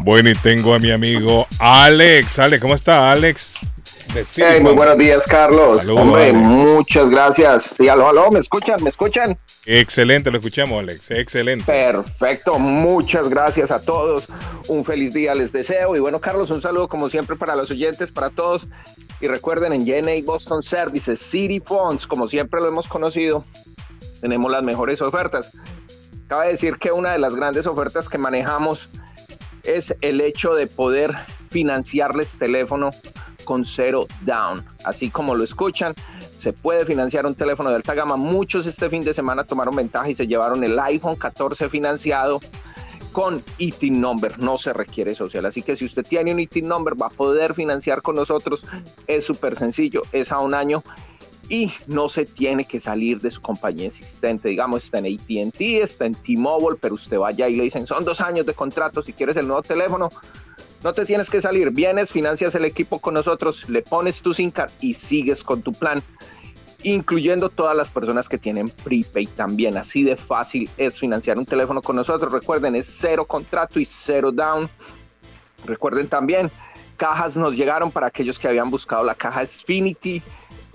Bueno, 0.04 0.30
y 0.30 0.36
tengo 0.36 0.74
a 0.74 0.80
mi 0.80 0.92
amigo 0.92 1.48
Alex. 1.60 2.40
Alex, 2.40 2.62
¿cómo 2.62 2.76
está 2.76 3.12
Alex? 3.12 3.54
Hey, 4.16 4.62
muy 4.62 4.74
buenos 4.74 4.98
días, 4.98 5.28
Carlos. 5.28 5.80
Saludos, 5.80 6.00
Hombre, 6.00 6.30
Alex. 6.30 6.38
muchas 6.38 7.10
gracias. 7.10 7.64
Sí, 7.76 7.90
aló, 7.90 8.08
aló, 8.08 8.32
¿me 8.32 8.40
escuchan? 8.40 8.82
¿Me 8.82 8.88
escuchan? 8.90 9.38
Excelente, 9.66 10.32
lo 10.32 10.38
escuchamos, 10.38 10.80
Alex. 10.80 11.12
Excelente. 11.12 11.66
Perfecto, 11.66 12.58
muchas 12.58 13.28
gracias 13.28 13.72
a 13.72 13.82
todos. 13.82 14.28
Un 14.70 14.86
feliz 14.86 15.14
día 15.14 15.36
les 15.36 15.52
deseo. 15.52 15.98
Y 15.98 16.00
bueno, 16.00 16.22
Carlos, 16.22 16.50
un 16.52 16.62
saludo 16.62 16.88
como 16.88 17.10
siempre 17.10 17.36
para 17.36 17.58
los 17.58 17.72
oyentes, 17.72 18.10
para 18.10 18.30
todos. 18.30 18.68
Y 19.20 19.28
recuerden, 19.28 19.74
en 19.74 19.86
JNA 19.86 20.24
Boston 20.24 20.64
Services, 20.64 21.20
City 21.20 21.60
Funds, 21.60 22.08
como 22.08 22.30
siempre 22.30 22.62
lo 22.62 22.68
hemos 22.68 22.88
conocido, 22.88 23.44
tenemos 24.22 24.50
las 24.50 24.64
mejores 24.64 25.02
ofertas. 25.02 25.52
Cabe 26.30 26.54
decir 26.54 26.78
que 26.78 26.94
una 26.94 27.12
de 27.12 27.20
las 27.20 27.36
grandes 27.36 27.68
ofertas 27.68 28.08
que 28.08 28.18
manejamos 28.18 28.88
es 29.64 29.94
el 30.00 30.22
hecho 30.22 30.54
de 30.56 30.68
poder 30.68 31.14
financiarles 31.50 32.38
teléfono 32.38 32.92
con 33.46 33.64
cero 33.64 34.08
down. 34.22 34.66
Así 34.84 35.10
como 35.10 35.36
lo 35.36 35.44
escuchan, 35.44 35.94
se 36.38 36.52
puede 36.52 36.84
financiar 36.86 37.26
un 37.26 37.36
teléfono 37.36 37.70
de 37.70 37.78
alta 37.78 37.94
gama. 37.94 38.18
Muchos 38.18 38.66
este 38.66 38.90
fin 38.90 39.02
de 39.02 39.14
semana 39.14 39.46
tomaron 39.46 39.76
ventaja 39.76 40.10
y 40.10 40.16
se 40.16 40.28
llevaron 40.28 40.64
el 40.64 40.78
iPhone 40.80 41.16
14 41.16 41.70
financiado 41.70 42.42
con 43.14 43.42
ITIN 43.60 44.02
number, 44.02 44.40
no 44.40 44.58
se 44.58 44.74
requiere 44.74 45.16
social. 45.16 45.46
Así 45.46 45.62
que 45.62 45.78
si 45.78 45.86
usted 45.86 46.06
tiene 46.06 46.34
un 46.34 46.40
ITIN 46.42 46.68
number, 46.68 47.02
va 47.02 47.08
a 47.08 47.10
poder 47.10 47.54
financiar 47.54 48.02
con 48.02 48.16
nosotros. 48.16 48.66
Es 49.08 49.24
súper 49.24 49.58
sencillo, 49.58 50.02
es 50.12 50.34
a 50.34 50.40
un 50.40 50.54
año 50.54 50.84
y 51.48 51.72
no 51.88 52.10
se 52.10 52.26
tiene 52.26 52.66
que 52.66 52.80
salir 52.80 53.22
de 53.22 53.32
su 53.32 53.42
compañía 53.42 53.88
existente. 53.88 54.50
Digamos, 54.50 54.84
está 54.84 55.00
en 55.00 55.06
ATT, 55.06 55.62
está 55.62 56.06
en 56.06 56.16
T-Mobile, 56.16 56.78
pero 56.82 56.96
usted 56.96 57.18
vaya 57.18 57.48
y 57.48 57.56
le 57.56 57.64
dicen, 57.64 57.88
son 57.88 58.04
dos 58.04 58.20
años 58.22 58.46
de 58.46 58.54
contrato, 58.54 59.02
si 59.02 59.14
quieres 59.14 59.38
el 59.38 59.48
nuevo 59.48 59.62
teléfono, 59.62 60.10
no 60.86 60.94
te 60.94 61.04
tienes 61.04 61.32
que 61.32 61.42
salir. 61.42 61.72
Vienes, 61.72 62.12
financias 62.12 62.54
el 62.54 62.64
equipo 62.64 63.00
con 63.00 63.16
nosotros, 63.16 63.68
le 63.70 63.82
pones 63.82 64.22
tu 64.22 64.36
SIM 64.36 64.52
card 64.52 64.70
y 64.82 64.94
sigues 64.94 65.44
con 65.44 65.64
tu 65.64 65.74
plan 65.74 66.02
incluyendo 66.84 67.50
todas 67.50 67.76
las 67.76 67.88
personas 67.88 68.30
que 68.30 68.38
tienen 68.38 68.70
prepaid 68.70 69.30
también. 69.30 69.76
Así 69.78 70.04
de 70.04 70.16
fácil 70.16 70.70
es 70.78 71.00
financiar 71.00 71.40
un 71.40 71.46
teléfono 71.48 71.82
con 71.82 71.96
nosotros. 71.96 72.32
Recuerden, 72.32 72.76
es 72.76 72.86
cero 73.00 73.26
contrato 73.26 73.80
y 73.80 73.86
cero 73.86 74.32
down. 74.32 74.70
Recuerden 75.66 76.08
también, 76.08 76.52
cajas 76.98 77.36
nos 77.36 77.56
llegaron 77.56 77.90
para 77.90 78.06
aquellos 78.06 78.38
que 78.38 78.48
habían 78.48 78.70
buscado 78.70 79.04
la 79.04 79.16
caja 79.16 79.44
Xfinity 79.44 80.22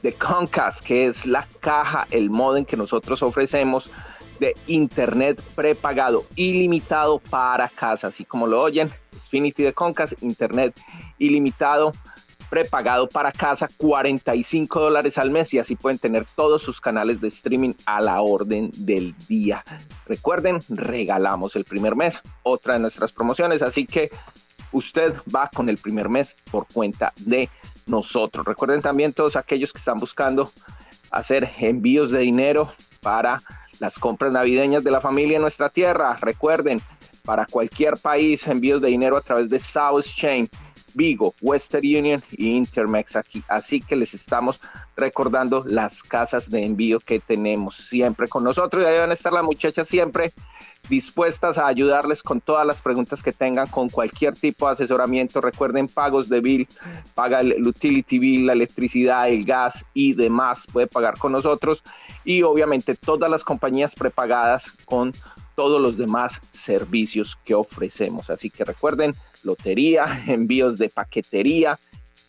de 0.02 0.12
Comcast, 0.14 0.84
que 0.84 1.06
es 1.06 1.24
la 1.24 1.46
caja, 1.60 2.08
el 2.10 2.30
modem 2.30 2.64
que 2.64 2.76
nosotros 2.76 3.22
ofrecemos 3.22 3.92
de 4.40 4.56
internet 4.66 5.40
prepagado 5.54 6.24
ilimitado 6.34 7.20
para 7.20 7.68
casa, 7.68 8.08
así 8.08 8.24
como 8.24 8.48
lo 8.48 8.60
oyen, 8.60 8.90
Xfinity 9.30 9.62
de 9.62 9.72
Comcast, 9.72 10.20
internet 10.22 10.74
ilimitado 11.18 11.92
prepagado 12.50 13.08
para 13.08 13.30
casa, 13.30 13.68
45 13.76 14.80
dólares 14.80 15.18
al 15.18 15.30
mes 15.30 15.54
y 15.54 15.60
así 15.60 15.76
pueden 15.76 16.00
tener 16.00 16.24
todos 16.34 16.62
sus 16.62 16.80
canales 16.80 17.20
de 17.20 17.28
streaming 17.28 17.74
a 17.86 18.00
la 18.00 18.20
orden 18.20 18.72
del 18.76 19.14
día. 19.28 19.64
Recuerden, 20.06 20.58
regalamos 20.68 21.54
el 21.54 21.64
primer 21.64 21.94
mes, 21.94 22.20
otra 22.42 22.74
de 22.74 22.80
nuestras 22.80 23.12
promociones, 23.12 23.62
así 23.62 23.86
que 23.86 24.10
usted 24.72 25.14
va 25.34 25.48
con 25.48 25.68
el 25.68 25.78
primer 25.78 26.08
mes 26.08 26.36
por 26.50 26.66
cuenta 26.66 27.12
de 27.20 27.48
nosotros. 27.86 28.44
Recuerden 28.44 28.82
también 28.82 29.12
todos 29.12 29.36
aquellos 29.36 29.72
que 29.72 29.78
están 29.78 29.98
buscando 29.98 30.50
hacer 31.12 31.48
envíos 31.60 32.10
de 32.10 32.18
dinero 32.18 32.68
para 33.00 33.40
las 33.78 33.98
compras 33.98 34.32
navideñas 34.32 34.82
de 34.82 34.90
la 34.90 35.00
familia 35.00 35.36
en 35.36 35.42
nuestra 35.42 35.68
tierra. 35.68 36.18
Recuerden, 36.20 36.80
para 37.30 37.46
cualquier 37.46 37.96
país, 37.96 38.44
envíos 38.48 38.82
de 38.82 38.88
dinero 38.88 39.16
a 39.16 39.20
través 39.20 39.48
de 39.48 39.60
South 39.60 40.02
Chain. 40.16 40.48
Vigo, 40.94 41.32
Western 41.40 41.86
Union 41.86 42.20
y 42.32 42.56
Intermex 42.56 43.14
aquí. 43.14 43.44
Así 43.46 43.80
que 43.80 43.94
les 43.94 44.14
estamos 44.14 44.60
recordando 44.96 45.62
las 45.64 46.02
casas 46.02 46.50
de 46.50 46.64
envío 46.64 46.98
que 46.98 47.20
tenemos 47.20 47.76
siempre 47.76 48.26
con 48.26 48.42
nosotros. 48.42 48.82
Y 48.82 48.86
ahí 48.86 48.98
van 48.98 49.10
a 49.10 49.14
estar 49.14 49.32
las 49.32 49.44
muchachas 49.44 49.86
siempre 49.86 50.32
dispuestas 50.88 51.56
a 51.56 51.68
ayudarles 51.68 52.20
con 52.20 52.40
todas 52.40 52.66
las 52.66 52.82
preguntas 52.82 53.22
que 53.22 53.30
tengan, 53.30 53.68
con 53.68 53.88
cualquier 53.90 54.34
tipo 54.34 54.66
de 54.66 54.72
asesoramiento. 54.72 55.40
Recuerden 55.40 55.86
pagos 55.86 56.28
de 56.28 56.40
bill, 56.40 56.68
paga 57.14 57.42
el 57.42 57.64
utility 57.64 58.18
bill, 58.18 58.46
la 58.46 58.54
electricidad, 58.54 59.28
el 59.28 59.44
gas 59.44 59.84
y 59.94 60.14
demás. 60.14 60.66
Puede 60.72 60.88
pagar 60.88 61.16
con 61.16 61.30
nosotros. 61.30 61.84
Y 62.24 62.42
obviamente 62.42 62.96
todas 62.96 63.30
las 63.30 63.44
compañías 63.44 63.94
prepagadas 63.94 64.72
con 64.84 65.12
todos 65.54 65.80
los 65.80 65.96
demás 65.96 66.40
servicios 66.52 67.38
que 67.44 67.54
ofrecemos. 67.54 68.30
Así 68.30 68.50
que 68.50 68.64
recuerden, 68.64 69.14
lotería, 69.42 70.06
envíos 70.26 70.78
de 70.78 70.88
paquetería, 70.88 71.78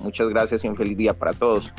Muchas 0.00 0.28
gracias 0.28 0.64
y 0.64 0.68
un 0.68 0.76
feliz 0.76 0.96
día 0.96 1.14
para 1.14 1.32
todos. 1.32 1.72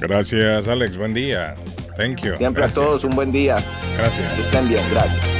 Gracias, 0.00 0.68
Alex. 0.68 0.96
Buen 0.96 1.14
día. 1.14 1.54
Thank 1.96 2.22
you. 2.22 2.34
Siempre 2.36 2.62
Gracias. 2.62 2.78
a 2.78 2.86
todos 2.86 3.04
un 3.04 3.16
buen 3.16 3.32
día. 3.32 3.56
Gracias. 3.96 4.34
Que 4.34 4.42
estén 4.42 4.68
bien. 4.68 4.82
Gracias. 4.92 5.35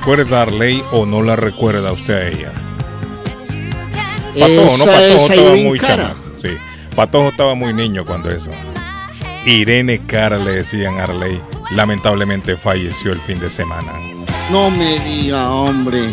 Rest. 0.00 0.30
¿La 0.30 0.42
recuerda 0.42 0.42
Arley 0.42 0.82
o 0.92 1.06
no 1.06 1.22
la 1.22 1.36
recuerda 1.36 1.92
usted 1.92 2.14
a 2.14 2.28
ella? 2.28 2.52
Patojo, 4.38 4.78
no, 4.78 4.84
Patojo 4.84 5.00
es 5.00 5.30
estaba 5.30 5.56
muy 5.56 5.80
chamaco. 5.80 6.20
Sí. 6.42 6.48
Patojo 6.94 7.28
estaba 7.28 7.54
muy 7.54 7.72
niño 7.72 8.04
cuando 8.04 8.30
eso. 8.30 8.50
Irene 9.44 10.00
Cara 10.06 10.38
le 10.38 10.52
decían 10.52 10.98
a 10.98 11.04
Arley. 11.04 11.40
Lamentablemente 11.72 12.56
falleció 12.56 13.12
el 13.12 13.20
fin 13.20 13.38
de 13.40 13.50
semana. 13.50 13.92
No 14.50 14.70
me 14.70 14.98
diga, 15.00 15.50
hombre. 15.50 16.10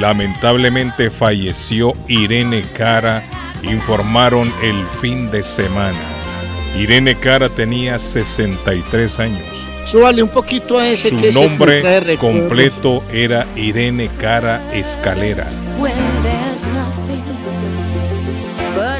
Lamentablemente 0.00 1.10
falleció 1.10 1.92
Irene 2.08 2.62
Cara, 2.76 3.24
informaron 3.62 4.52
el 4.62 4.84
fin 5.00 5.30
de 5.30 5.42
semana. 5.42 5.98
Irene 6.76 7.14
Cara 7.16 7.48
tenía 7.48 7.98
63 7.98 9.20
años. 9.20 9.55
Súbale 9.86 10.20
un 10.20 10.28
poquito 10.28 10.78
a 10.78 10.88
ese 10.88 11.10
Su 11.30 11.40
nombre 11.40 12.16
completo 12.18 13.04
era 13.12 13.46
Irene 13.54 14.10
Cara 14.20 14.60
Escalera. 14.74 15.46
when 15.78 15.94
there's 16.24 16.66
nothing 16.66 17.22
but 18.74 18.96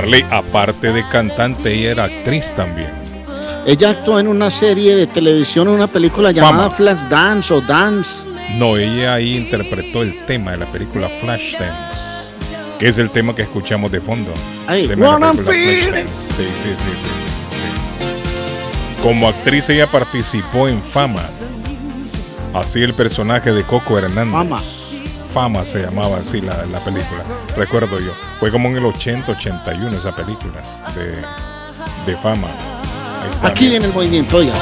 cried. 0.00 0.04
Arley, 0.04 0.24
aparte 0.30 0.92
de 0.92 1.02
cantante, 1.10 1.72
ella 1.72 1.90
era 1.90 2.04
actriz 2.04 2.52
también. 2.56 2.90
Ella 3.66 3.90
actuó 3.90 4.18
en 4.18 4.26
una 4.26 4.50
serie 4.50 4.96
de 4.96 5.06
televisión, 5.06 5.68
en 5.68 5.74
una 5.74 5.86
película 5.86 6.32
llamada 6.32 6.70
Flash 6.70 7.02
Dance 7.08 7.54
o 7.54 7.60
Dance. 7.60 8.26
No, 8.56 8.76
ella 8.76 9.14
ahí 9.14 9.36
interpretó 9.36 10.02
el 10.02 10.24
tema 10.26 10.50
de 10.50 10.58
la 10.58 10.66
película 10.66 11.08
Flashdance, 11.20 12.34
que 12.78 12.88
es 12.88 12.98
el 12.98 13.10
tema 13.10 13.34
que 13.34 13.42
escuchamos 13.42 13.92
de 13.92 14.00
fondo. 14.00 14.32
Ay, 14.66 14.88
de 14.88 14.96
la 14.96 15.32
sí, 15.32 15.42
sí, 15.44 15.84
sí, 16.36 16.74
sí. 16.76 17.22
Como 19.02 19.28
actriz 19.28 19.70
ella 19.70 19.86
participó 19.86 20.68
en 20.68 20.82
Fama. 20.82 21.22
Así 22.54 22.82
el 22.82 22.94
personaje 22.94 23.52
de 23.52 23.62
Coco 23.62 23.96
Hernández. 23.98 24.32
Fama. 24.32 24.60
Fama 25.32 25.64
se 25.64 25.80
llamaba 25.80 26.18
así 26.18 26.42
la, 26.42 26.66
la 26.66 26.78
película. 26.80 27.22
Recuerdo 27.56 27.98
yo. 27.98 28.12
Fue 28.38 28.50
como 28.50 28.68
en 28.68 28.76
el 28.76 28.84
80, 28.84 29.32
81 29.32 29.96
esa 29.96 30.14
película 30.14 30.62
de, 30.94 32.10
de 32.10 32.18
Fama. 32.18 32.48
Aquí 33.42 33.68
viene 33.68 33.86
el 33.86 33.92
movimiento, 33.94 34.36
oiga. 34.36 34.52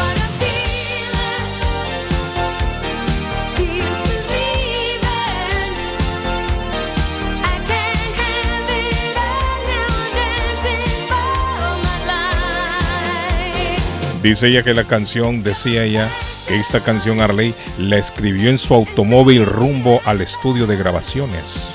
Dice 14.22 14.48
ella 14.48 14.62
que 14.62 14.74
la 14.74 14.84
canción, 14.84 15.42
decía 15.42 15.82
ella, 15.82 16.08
que 16.50 16.56
esta 16.56 16.80
canción 16.80 17.20
Arley 17.20 17.54
la 17.78 17.98
escribió 17.98 18.50
en 18.50 18.58
su 18.58 18.74
automóvil 18.74 19.46
rumbo 19.46 20.00
al 20.04 20.20
estudio 20.20 20.66
de 20.66 20.76
grabaciones. 20.76 21.72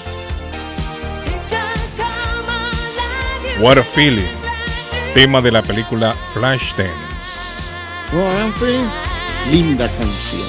What 3.61 3.77
a 3.77 3.83
Feeling, 3.83 4.25
tema 5.13 5.41
de 5.41 5.53
la 5.53 5.61
película 5.61 6.13
Flashdance. 6.33 6.91
Linda 9.49 9.87
canción. 9.87 10.45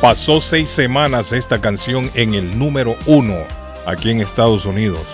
Pasó 0.00 0.40
seis 0.40 0.70
semanas 0.70 1.32
esta 1.32 1.60
canción 1.60 2.10
en 2.14 2.32
el 2.32 2.58
número 2.58 2.96
uno 3.04 3.36
aquí 3.84 4.12
en 4.12 4.22
Estados 4.22 4.64
Unidos. 4.64 5.04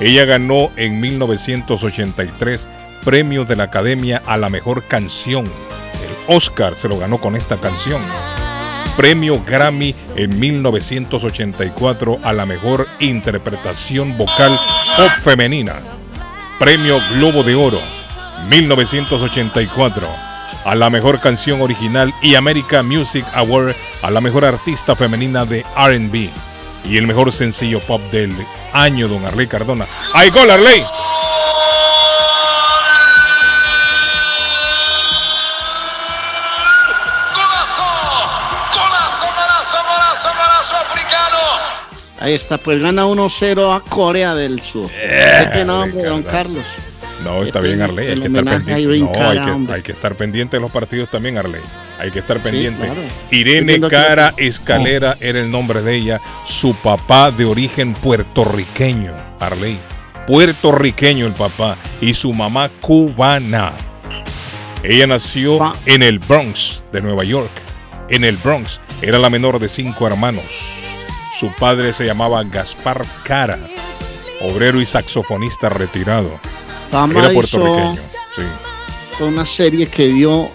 Ella 0.00 0.24
ganó 0.24 0.72
en 0.74 1.00
1983 1.00 2.66
premios 3.04 3.46
de 3.46 3.54
la 3.54 3.64
Academia 3.64 4.20
a 4.26 4.36
la 4.38 4.48
mejor 4.48 4.82
canción. 4.88 5.44
Oscar 6.26 6.74
se 6.74 6.88
lo 6.88 6.98
ganó 6.98 7.18
con 7.18 7.36
esta 7.36 7.56
canción. 7.56 8.00
Premio 8.96 9.42
Grammy 9.44 9.94
en 10.16 10.38
1984 10.38 12.20
a 12.22 12.32
la 12.32 12.46
mejor 12.46 12.86
interpretación 13.00 14.16
vocal 14.16 14.58
pop 14.96 15.10
femenina. 15.22 15.74
Premio 16.58 17.00
Globo 17.14 17.42
de 17.42 17.54
Oro 17.56 17.80
1984 18.48 20.06
a 20.64 20.74
la 20.74 20.90
mejor 20.90 21.20
canción 21.20 21.60
original 21.60 22.12
y 22.22 22.36
American 22.36 22.86
Music 22.86 23.26
Award 23.34 23.74
a 24.02 24.10
la 24.10 24.20
mejor 24.20 24.44
artista 24.44 24.94
femenina 24.96 25.44
de 25.44 25.64
R&B 25.76 26.30
y 26.88 26.96
el 26.96 27.06
mejor 27.06 27.32
sencillo 27.32 27.80
pop 27.80 28.00
del 28.10 28.32
año 28.72 29.08
Don 29.08 29.24
Arley 29.24 29.46
Cardona. 29.46 29.86
¡Ay, 30.12 30.30
gol 30.30 30.50
Arley! 30.50 30.82
Ahí 42.24 42.32
está, 42.32 42.56
pues 42.56 42.80
gana 42.80 43.04
1-0 43.06 43.76
a 43.76 43.80
Corea 43.80 44.34
del 44.34 44.62
Sur. 44.62 44.90
Qué 44.90 45.48
pena, 45.52 45.80
hombre, 45.80 46.04
don 46.04 46.22
Carlos. 46.22 46.64
No, 47.22 47.42
está 47.42 47.60
bien 47.60 47.80
Arley, 47.82 48.08
hay 48.08 48.20
que 48.20 48.26
estar 48.26 48.44
pendiente. 48.44 48.98
No, 48.98 49.28
hay 49.30 49.38
que, 49.38 49.50
hombre. 49.50 49.74
hay 49.74 49.82
que 49.82 49.92
estar 49.92 50.14
pendiente 50.14 50.56
de 50.56 50.60
los 50.62 50.70
partidos 50.70 51.10
también, 51.10 51.36
Arley. 51.38 51.60
Hay 51.98 52.10
que 52.10 52.18
estar 52.20 52.38
pendiente. 52.40 52.84
claro. 52.84 53.00
Irene 53.30 53.78
que- 53.80 53.88
Cara 53.88 54.32
Escalera 54.36 55.16
era 55.20 55.40
el 55.40 55.50
nombre 55.50 55.82
de 55.82 55.94
ella. 55.96 56.20
Su 56.46 56.74
papá 56.74 57.30
de 57.30 57.44
origen 57.44 57.92
puertorriqueño, 57.94 59.14
Arley. 59.40 59.78
Puertorriqueño 60.26 61.26
el 61.26 61.32
papá 61.34 61.76
y 62.00 62.14
su 62.14 62.32
mamá 62.32 62.70
cubana. 62.80 63.72
Ella 64.82 65.06
nació 65.06 65.74
en 65.86 66.02
el 66.02 66.18
Bronx 66.18 66.84
de 66.90 67.00
Nueva 67.02 67.24
York. 67.24 67.50
En 68.08 68.24
el 68.24 68.36
Bronx. 68.38 68.80
Era 69.02 69.18
la 69.18 69.30
menor 69.30 69.58
de 69.58 69.68
cinco 69.68 70.06
hermanos. 70.06 70.44
Su 71.38 71.50
padre 71.52 71.92
se 71.92 72.06
llamaba 72.06 72.42
Gaspar 72.44 73.04
Cara, 73.24 73.58
obrero 74.40 74.80
y 74.80 74.86
saxofonista 74.86 75.68
retirado. 75.68 76.38
Era 76.92 77.30
puertorriqueño. 77.32 77.94
Sí. 78.36 78.42
fue 79.18 79.26
una 79.28 79.44
serie 79.44 79.86
que 79.88 80.06
dio, 80.08 80.48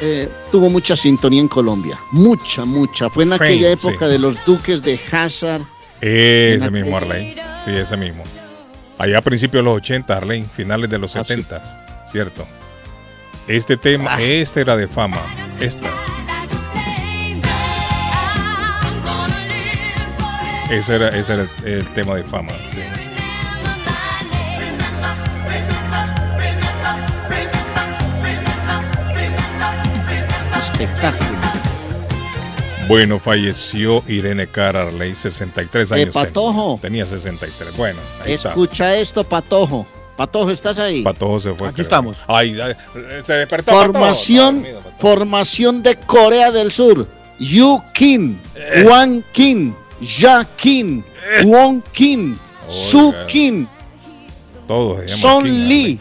eh, 0.00 0.28
tuvo 0.50 0.70
mucha 0.70 0.96
sintonía 0.96 1.40
en 1.40 1.48
Colombia. 1.48 1.98
Mucha, 2.12 2.64
mucha. 2.64 3.10
Fue 3.10 3.24
en 3.24 3.30
Fame, 3.30 3.44
aquella 3.44 3.70
época 3.72 4.06
sí. 4.06 4.12
de 4.12 4.18
los 4.18 4.42
duques 4.46 4.82
de 4.82 4.98
Hazard. 5.12 5.62
Ese 6.00 6.70
mismo 6.70 6.96
Arley. 6.96 7.34
Sí, 7.64 7.70
ese 7.72 7.96
mismo. 7.96 8.24
Allá 8.98 9.18
a 9.18 9.22
principios 9.22 9.62
de 9.64 9.70
los 9.70 9.76
80, 9.78 10.16
Arley, 10.16 10.44
finales 10.56 10.88
de 10.88 10.98
los 10.98 11.14
Ah, 11.16 11.24
sí. 11.24 11.34
70, 11.34 12.06
¿cierto? 12.10 12.46
Este 13.46 13.76
tema, 13.76 14.20
este 14.22 14.62
era 14.62 14.76
de 14.76 14.88
fama. 14.88 15.22
Esta. 15.60 15.90
Ese 20.70 20.96
era, 20.96 21.08
ese 21.08 21.34
era 21.34 21.42
el, 21.42 21.68
el 21.68 21.92
tema 21.92 22.14
de 22.16 22.24
fama. 22.24 22.52
sí. 22.72 22.80
Espectáculo. 30.58 31.30
Bueno, 32.88 33.18
falleció 33.18 34.02
Irene 34.08 34.46
Cara 34.46 34.82
Arley, 34.82 35.14
63 35.14 35.90
Eh, 35.90 35.94
años. 35.94 36.14
Patojo. 36.14 36.78
Tenía 36.82 37.06
63. 37.06 37.76
Bueno, 37.76 37.98
ahí 38.24 38.32
está. 38.32 38.50
Escucha 38.50 38.96
esto, 38.96 39.24
Patojo. 39.24 39.86
Patojo, 40.16 40.50
¿estás 40.50 40.78
ahí? 40.78 41.02
Patojo 41.02 41.40
se 41.40 41.54
fue. 41.54 41.68
Aquí 41.68 41.76
creo. 41.76 41.84
estamos. 41.84 42.16
Ay, 42.26 42.58
ay, 42.60 42.74
se 43.24 43.32
despertó. 43.32 43.72
Patojo. 43.72 43.84
Formación, 43.92 44.66
formación 45.00 45.82
de 45.82 45.96
Corea 45.96 46.50
del 46.50 46.70
Sur. 46.72 47.06
Yu 47.40 47.82
Kim, 47.94 48.36
Eh. 48.54 48.84
Wan 48.86 49.24
Kim, 49.32 49.74
Ja 50.06 50.44
Kim, 50.56 51.02
Won 51.44 51.82
Kim, 51.92 52.36
Su 52.68 53.14
Kim, 53.26 53.66
Todos 54.66 55.10
Son 55.10 55.44
King, 55.44 55.68
Lee, 55.68 56.00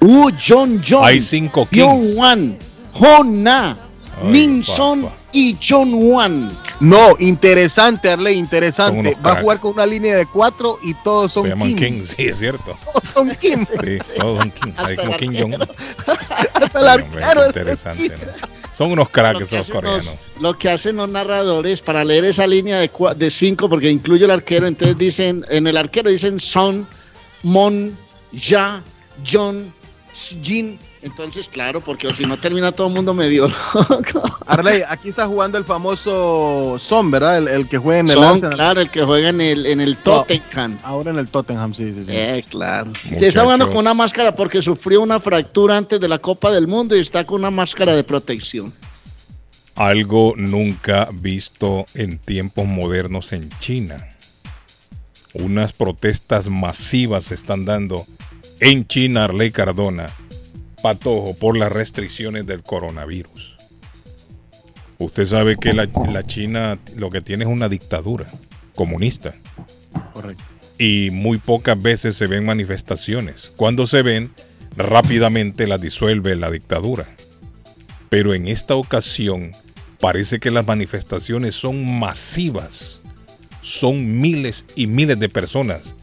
Woo 0.00 0.30
Jong 0.32 0.80
Jong, 0.86 1.04
Hay 1.04 1.20
cinco. 1.20 1.68
Wan, 2.16 2.56
Ho 2.94 3.24
Na, 3.24 3.76
Ay, 4.22 4.30
Min 4.30 4.64
Son 4.64 5.10
y 5.32 5.56
John 5.60 5.92
Wan. 5.94 6.50
No, 6.80 7.14
interesante, 7.18 8.10
Arley, 8.10 8.38
interesante. 8.38 9.16
Va 9.24 9.32
a 9.32 9.42
jugar 9.42 9.60
con 9.60 9.72
una 9.72 9.84
línea 9.84 10.16
de 10.16 10.26
cuatro 10.26 10.78
y 10.82 10.94
todos 10.94 11.32
son 11.32 11.42
Se 11.44 11.50
llaman 11.50 11.68
Kim. 11.68 11.76
King, 11.76 12.02
sí, 12.04 12.24
es 12.26 12.38
cierto. 12.38 12.78
Son 13.14 13.28
Kim. 13.40 13.64
Sí, 13.66 13.98
todos 14.16 14.38
son 14.38 14.50
King. 14.50 14.72
Hay 14.76 14.96
como 14.96 15.16
King 15.16 15.32
Jong. 15.38 15.54
Hasta 16.54 16.80
el 16.80 16.88
arquero 16.88 17.42
es 17.42 17.46
Interesante. 17.48 18.08
¿no? 18.08 18.49
Son 18.80 18.92
unos 18.92 19.10
cracks 19.10 19.42
esos 19.42 19.58
los- 19.68 19.70
coreanos. 19.70 20.08
lo 20.40 20.56
que 20.56 20.70
hacen 20.70 20.96
los 20.96 21.08
narradores 21.10 21.82
para 21.82 22.02
leer 22.02 22.24
esa 22.24 22.46
línea 22.46 22.78
de, 22.78 22.90
cua- 22.90 23.14
de 23.14 23.28
cinco, 23.30 23.68
porque 23.68 23.90
incluye 23.90 24.24
el 24.24 24.30
arquero, 24.30 24.66
entonces 24.66 24.96
dicen, 24.96 25.44
en 25.50 25.66
el 25.66 25.76
arquero 25.76 26.08
dicen 26.08 26.40
Son, 26.40 26.86
Mon, 27.42 27.94
Ya, 28.32 28.82
John, 29.30 29.70
Jin. 30.42 30.78
Entonces, 31.02 31.48
claro, 31.48 31.80
porque 31.80 32.06
o 32.08 32.10
si 32.12 32.24
no 32.24 32.38
termina 32.38 32.72
todo 32.72 32.88
el 32.88 32.92
mundo 32.92 33.14
medio 33.14 33.48
loco. 33.74 34.22
Arley, 34.46 34.82
aquí 34.86 35.08
está 35.08 35.26
jugando 35.26 35.56
el 35.56 35.64
famoso 35.64 36.76
Son, 36.78 37.10
¿verdad? 37.10 37.38
El, 37.38 37.48
el 37.48 37.68
que 37.68 37.78
juega 37.78 38.00
en 38.00 38.08
el 38.08 38.14
Son, 38.14 38.24
Arsenal. 38.24 38.52
claro, 38.54 38.80
el 38.82 38.90
que 38.90 39.02
juega 39.02 39.30
en 39.30 39.40
el, 39.40 39.64
en 39.64 39.80
el 39.80 39.96
Tottenham. 39.96 40.78
Ahora 40.82 41.10
en 41.10 41.18
el 41.18 41.28
Tottenham, 41.28 41.72
sí, 41.72 41.92
sí, 41.94 42.04
sí. 42.04 42.10
Eh, 42.12 42.44
claro. 42.50 42.92
Está 43.10 43.42
jugando 43.42 43.68
con 43.68 43.78
una 43.78 43.94
máscara 43.94 44.34
porque 44.34 44.60
sufrió 44.60 45.00
una 45.00 45.20
fractura 45.20 45.76
antes 45.78 45.98
de 46.00 46.08
la 46.08 46.18
Copa 46.18 46.50
del 46.50 46.66
Mundo 46.66 46.94
y 46.94 47.00
está 47.00 47.24
con 47.24 47.40
una 47.40 47.50
máscara 47.50 47.94
de 47.94 48.04
protección. 48.04 48.72
Algo 49.76 50.34
nunca 50.36 51.08
visto 51.14 51.86
en 51.94 52.18
tiempos 52.18 52.66
modernos 52.66 53.32
en 53.32 53.48
China. 53.60 53.96
Unas 55.32 55.72
protestas 55.72 56.48
masivas 56.48 57.24
se 57.24 57.34
están 57.36 57.64
dando 57.64 58.04
en 58.58 58.86
China, 58.86 59.24
Arley 59.24 59.50
Cardona, 59.52 60.10
Patojo, 60.82 61.34
por 61.34 61.56
las 61.56 61.72
restricciones 61.72 62.46
del 62.46 62.62
coronavirus. 62.62 63.56
Usted 64.98 65.24
sabe 65.24 65.56
que 65.56 65.72
la, 65.72 65.88
la 66.10 66.24
China 66.24 66.78
lo 66.96 67.10
que 67.10 67.20
tiene 67.20 67.44
es 67.44 67.50
una 67.50 67.68
dictadura 67.68 68.26
comunista. 68.74 69.34
Correcto. 70.12 70.44
Y 70.78 71.10
muy 71.10 71.38
pocas 71.38 71.80
veces 71.80 72.16
se 72.16 72.26
ven 72.26 72.44
manifestaciones. 72.44 73.52
Cuando 73.56 73.86
se 73.86 74.02
ven, 74.02 74.30
rápidamente 74.76 75.66
las 75.66 75.80
disuelve 75.80 76.36
la 76.36 76.50
dictadura. 76.50 77.06
Pero 78.08 78.34
en 78.34 78.48
esta 78.48 78.74
ocasión 78.74 79.52
parece 80.00 80.40
que 80.40 80.50
las 80.50 80.66
manifestaciones 80.66 81.54
son 81.54 81.98
masivas. 81.98 83.00
Son 83.62 84.20
miles 84.20 84.64
y 84.74 84.86
miles 84.86 85.20
de 85.20 85.28
personas 85.28 85.94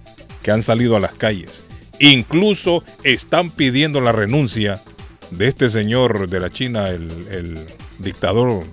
que 0.42 0.52
han 0.52 0.64
salido 0.64 0.96
a 0.96 1.00
las 1.00 1.14
calles. 1.14 1.67
Incluso 2.00 2.84
están 3.04 3.50
pidiendo 3.50 4.02
la 4.02 4.12
renuncia 4.12 4.82
de 5.32 5.48
este 5.48 5.70
señor 5.70 6.30
de 6.30 6.40
la 6.40 6.50
China, 6.50 6.90
el, 6.90 7.10
el 7.32 7.60
dictador 8.00 8.64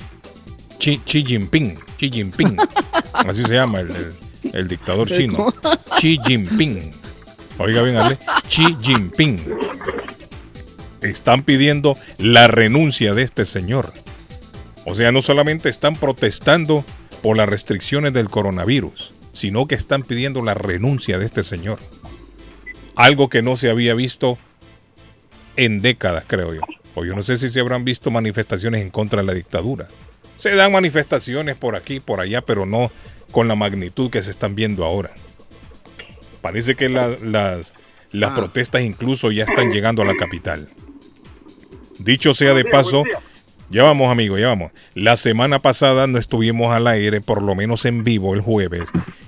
Xi, 0.79 1.01
Xi 1.07 1.25
Jinping. 1.25 1.79
Xi 1.99 2.11
Jinping. 2.11 2.57
Así 3.13 3.43
se 3.45 3.55
llama 3.55 3.81
el, 3.81 3.91
el- 3.91 4.13
el 4.53 4.69
dictador 4.69 5.09
chino. 5.09 5.53
Xi 5.99 6.19
Jinping. 6.25 6.91
Oiga 7.59 7.81
bien, 7.83 7.97
Ale. 7.97 8.19
Xi 8.49 8.77
Jinping. 8.83 9.41
Están 11.01 11.43
pidiendo 11.43 11.97
la 12.19 12.47
renuncia 12.47 13.15
de 13.15 13.23
este 13.23 13.45
señor. 13.47 13.93
O 14.85 14.95
sea, 14.95 15.13
no 15.13 15.23
solamente 15.23 15.69
están 15.71 15.97
protestando 15.97 16.85
por 17.23 17.37
las 17.39 17.49
restricciones 17.49 18.13
del 18.13 18.29
coronavirus, 18.29 19.13
sino 19.33 19.67
que 19.67 19.75
están 19.75 20.03
pidiendo 20.03 20.43
la 20.43 20.55
renuncia 20.55 21.19
de 21.19 21.25
este 21.25 21.43
señor. 21.43 21.79
Algo 22.97 23.29
que 23.29 23.43
no 23.43 23.57
se 23.57 23.71
había 23.71 23.95
visto 23.95 24.39
en 25.57 25.81
décadas, 25.81 26.25
creo 26.27 26.55
yo. 26.55 26.61
O 26.95 27.05
yo 27.05 27.15
no 27.15 27.23
sé 27.23 27.37
si 27.39 27.49
se 27.51 27.61
habrán 27.61 27.85
visto 27.85 28.11
manifestaciones 28.11 28.83
en 28.83 28.91
contra 28.91 29.21
de 29.21 29.27
la 29.27 29.35
dictadura. 29.35 29.89
Se 30.37 30.55
dan 30.55 30.73
manifestaciones 30.73 31.57
por 31.57 31.75
aquí, 31.77 32.01
por 32.01 32.21
allá, 32.21 32.41
pero 32.43 32.67
no 32.67 32.91
con 33.33 33.49
la 33.49 33.55
magnitud 33.57 34.11
que 34.11 34.23
se 34.23 34.31
están 34.31 34.55
viendo 34.55 34.85
ahora. 34.85 35.11
Parece 36.41 36.75
que 36.77 36.89
la- 36.89 37.17
las, 37.23 37.73
las 38.13 38.33
Ah. 38.33 38.35
protestas 38.35 38.83
incluso 38.83 39.33
ya 39.33 39.45
están 39.45 39.73
llegando 39.73 40.03
a 40.03 40.05
la 40.05 40.15
capital. 40.17 40.69
Dicho 41.99 42.35
sea 42.35 42.55
de 42.55 42.65
paso, 42.65 43.03
ya 43.71 43.83
vamos 43.85 44.11
amigos, 44.11 44.39
ya 44.41 44.49
vamos. 44.49 44.73
La 44.95 45.17
semana 45.17 45.59
pasada 45.59 46.07
no 46.07 46.19
estuvimos 46.19 46.73
al 46.75 46.87
aire, 46.87 47.21
por 47.21 47.43
lo 47.43 47.55
menos 47.55 47.85
en 47.87 48.05
vivo 48.05 48.35
el 48.35 48.41
jueves, 48.41 48.83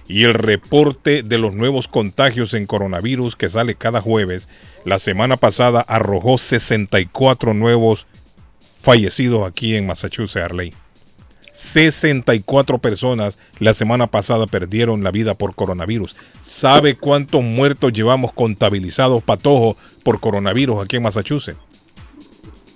y 0.09 0.24
el 0.24 0.35
reporte 0.35 1.23
de 1.23 1.39
los 1.39 1.55
nuevos 1.55 1.89
contagios 1.89 2.55
en 2.55 2.66
coronavirus 2.66 3.37
que 3.37 3.49
sale 3.49 3.74
cada 3.74 4.01
jueves, 4.01 4.49
la 4.85 4.99
semana 4.99 5.37
pasada 5.37 5.81
arrojó 5.81 6.39
64 6.39 7.55
nuevos 7.55 8.07
fallecidos 8.83 9.47
aquí 9.47 9.74
en 9.74 9.87
Massachusetts, 9.87 10.45
Arley. 10.45 10.73
64 11.53 12.78
personas 12.78 13.39
la 13.59 13.73
semana 13.73 14.09
pasada 14.09 14.47
perdieron 14.47 15.03
la 15.03 15.11
vida 15.11 15.35
por 15.35 15.55
coronavirus. 15.55 16.15
¿Sabe 16.43 16.97
cuántos 16.97 17.43
muertos 17.43 17.95
llevamos 17.95 18.33
contabilizados, 18.33 19.23
Patojo, 19.23 19.77
por 20.05 20.20
coronavirus 20.20 20.85
aquí 20.85 20.97
en 20.97 21.03
Massachusetts? 21.03 21.59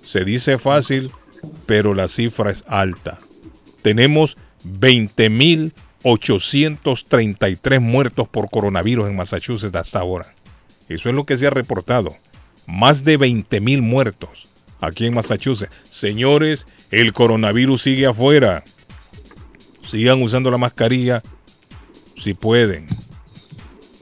Se 0.02 0.24
dice 0.24 0.59
fácil, 0.59 1.11
pero 1.66 1.94
la 1.94 2.09
cifra 2.09 2.51
es 2.51 2.65
alta. 2.66 3.19
Tenemos 3.82 4.36
20.833 6.05 7.81
muertos 7.81 8.28
por 8.28 8.51
coronavirus 8.51 9.09
en 9.09 9.16
Massachusetts 9.16 9.74
hasta 9.74 10.01
ahora. 10.01 10.32
Eso 10.89 11.09
es 11.09 11.14
lo 11.14 11.24
que 11.24 11.36
se 11.36 11.47
ha 11.47 11.51
reportado. 11.51 12.14
Más 12.66 13.05
de 13.05 13.18
20.000 13.18 13.81
muertos 13.81 14.48
aquí 14.81 15.06
en 15.06 15.14
Massachusetts. 15.14 15.72
Señores, 15.89 16.66
el 16.90 17.12
coronavirus 17.12 17.82
sigue 17.82 18.06
afuera. 18.06 18.64
Sigan 19.82 20.22
usando 20.22 20.51
la 20.51 20.59
mascarilla 20.59 21.22
si 22.16 22.35
pueden. 22.35 22.86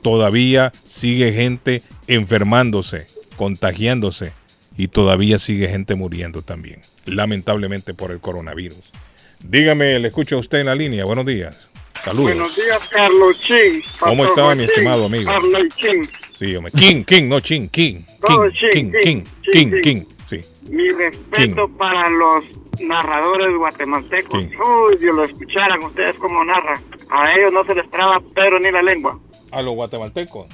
Todavía 0.03 0.73
sigue 0.87 1.33
gente 1.33 1.83
enfermándose, 2.07 3.07
contagiándose 3.37 4.33
y 4.77 4.89
todavía 4.89 5.39
sigue 5.39 5.69
gente 5.69 5.95
muriendo 5.95 6.43
también, 6.43 6.81
lamentablemente 7.05 7.95
por 7.95 8.13
el 8.13 8.21
coronavirus. 8.21 8.93
Dígame, 9.41 9.99
le 9.99 10.09
escucho 10.09 10.37
a 10.37 10.41
usted 10.41 10.61
en 10.61 10.67
la 10.67 10.75
línea. 10.75 11.05
Buenos 11.05 11.27
días. 11.27 11.68
Saludos. 12.05 12.25
Buenos 12.27 12.57
días, 12.57 12.89
Carlos 12.91 13.39
Chin. 13.41 13.83
¿Cómo 14.01 14.25
está, 14.25 14.43
mi 14.55 14.55
Chin, 14.55 14.61
estimado 14.71 15.05
amigo? 15.07 15.31
Arnold 15.31 15.75
Chin. 15.75 16.09
Sí, 16.39 16.57
hombre. 16.57 16.73
King, 16.73 17.05
King, 17.05 17.29
no 17.29 17.41
King, 17.41 17.69
King. 17.69 17.97
King, 18.27 18.51
Chin, 18.53 18.71
King, 18.71 18.91
King, 19.03 19.23
Chin, 19.43 19.53
King, 19.53 19.71
Chin. 19.73 19.81
King. 19.83 20.05
Sí. 20.29 20.41
Mi 20.71 20.89
respeto 20.91 21.69
para 21.77 22.09
los 22.11 22.45
narradores 22.81 23.57
guatemaltecos. 23.57 24.41
King. 24.41 24.49
Uy, 24.59 24.97
Dios 24.99 25.15
lo 25.15 25.25
escucharan 25.25 25.83
ustedes 25.83 26.17
como 26.17 26.45
narra. 26.45 26.81
A 27.11 27.33
ellos 27.39 27.53
no 27.53 27.65
se 27.65 27.75
les 27.75 27.91
traba 27.91 28.21
pero 28.35 28.59
ni 28.61 28.71
la 28.71 28.83
lengua. 28.83 29.19
A 29.51 29.63
los 29.63 29.75
guatemaltecos. 29.75 30.47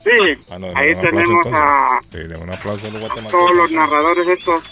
Sí, 0.00 0.10
Ah, 0.50 0.58
no, 0.58 0.68
ahí 0.76 0.92
aplauso, 0.92 1.00
tenemos 1.16 1.46
a 1.52 2.00
Sí, 2.12 2.18
deme 2.18 2.36
un 2.38 2.50
aplauso 2.50 2.86
a 2.86 2.90
los 2.90 3.00
guatemaltecos. 3.00 3.30
todos 3.32 3.56
los 3.56 3.70
narradores 3.72 4.28
estos 4.28 4.62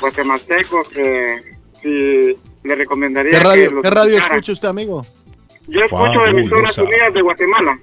guatemaltecos 0.00 0.88
que 0.88 1.40
si 1.82 2.36
le 2.64 2.74
recomendaría 2.74 3.32
¿Qué 3.32 3.38
que 3.38 3.44
radio, 3.44 3.70
los 3.72 3.82
¿qué 3.82 3.90
radio 3.90 4.18
escucha 4.18 4.52
usted, 4.52 4.68
amigo? 4.68 5.02
Yo 5.68 5.80
escucho 5.84 6.26
emisoras 6.26 6.76
unidas 6.78 7.14
de 7.14 7.22
Guatemala. 7.22 7.78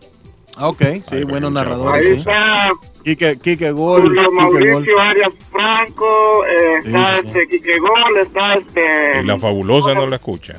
Ah, 0.56 0.68
ok, 0.70 0.82
sí, 1.08 1.24
buenos 1.24 1.52
narradores. 1.54 2.06
Ahí 2.06 2.14
sí. 2.14 2.20
está 2.20 2.70
Quique, 3.04 3.38
Quique 3.42 3.72
Gol. 3.72 4.02
Julio 4.02 4.22
Quique 4.22 4.44
Gol. 4.44 4.52
Mauricio 4.62 5.00
Arias 5.00 5.34
Franco, 5.52 6.46
eh, 6.46 6.78
está 6.84 7.16
Sí, 7.16 7.22
sí. 7.22 7.28
este 7.28 7.48
Quique 7.48 7.80
Gol, 7.80 8.18
está 8.22 8.54
este... 8.56 9.22
Y 9.22 9.26
la 9.26 9.40
fabulosa 9.40 9.94
no 9.94 10.06
la 10.08 10.18
escucha. 10.18 10.56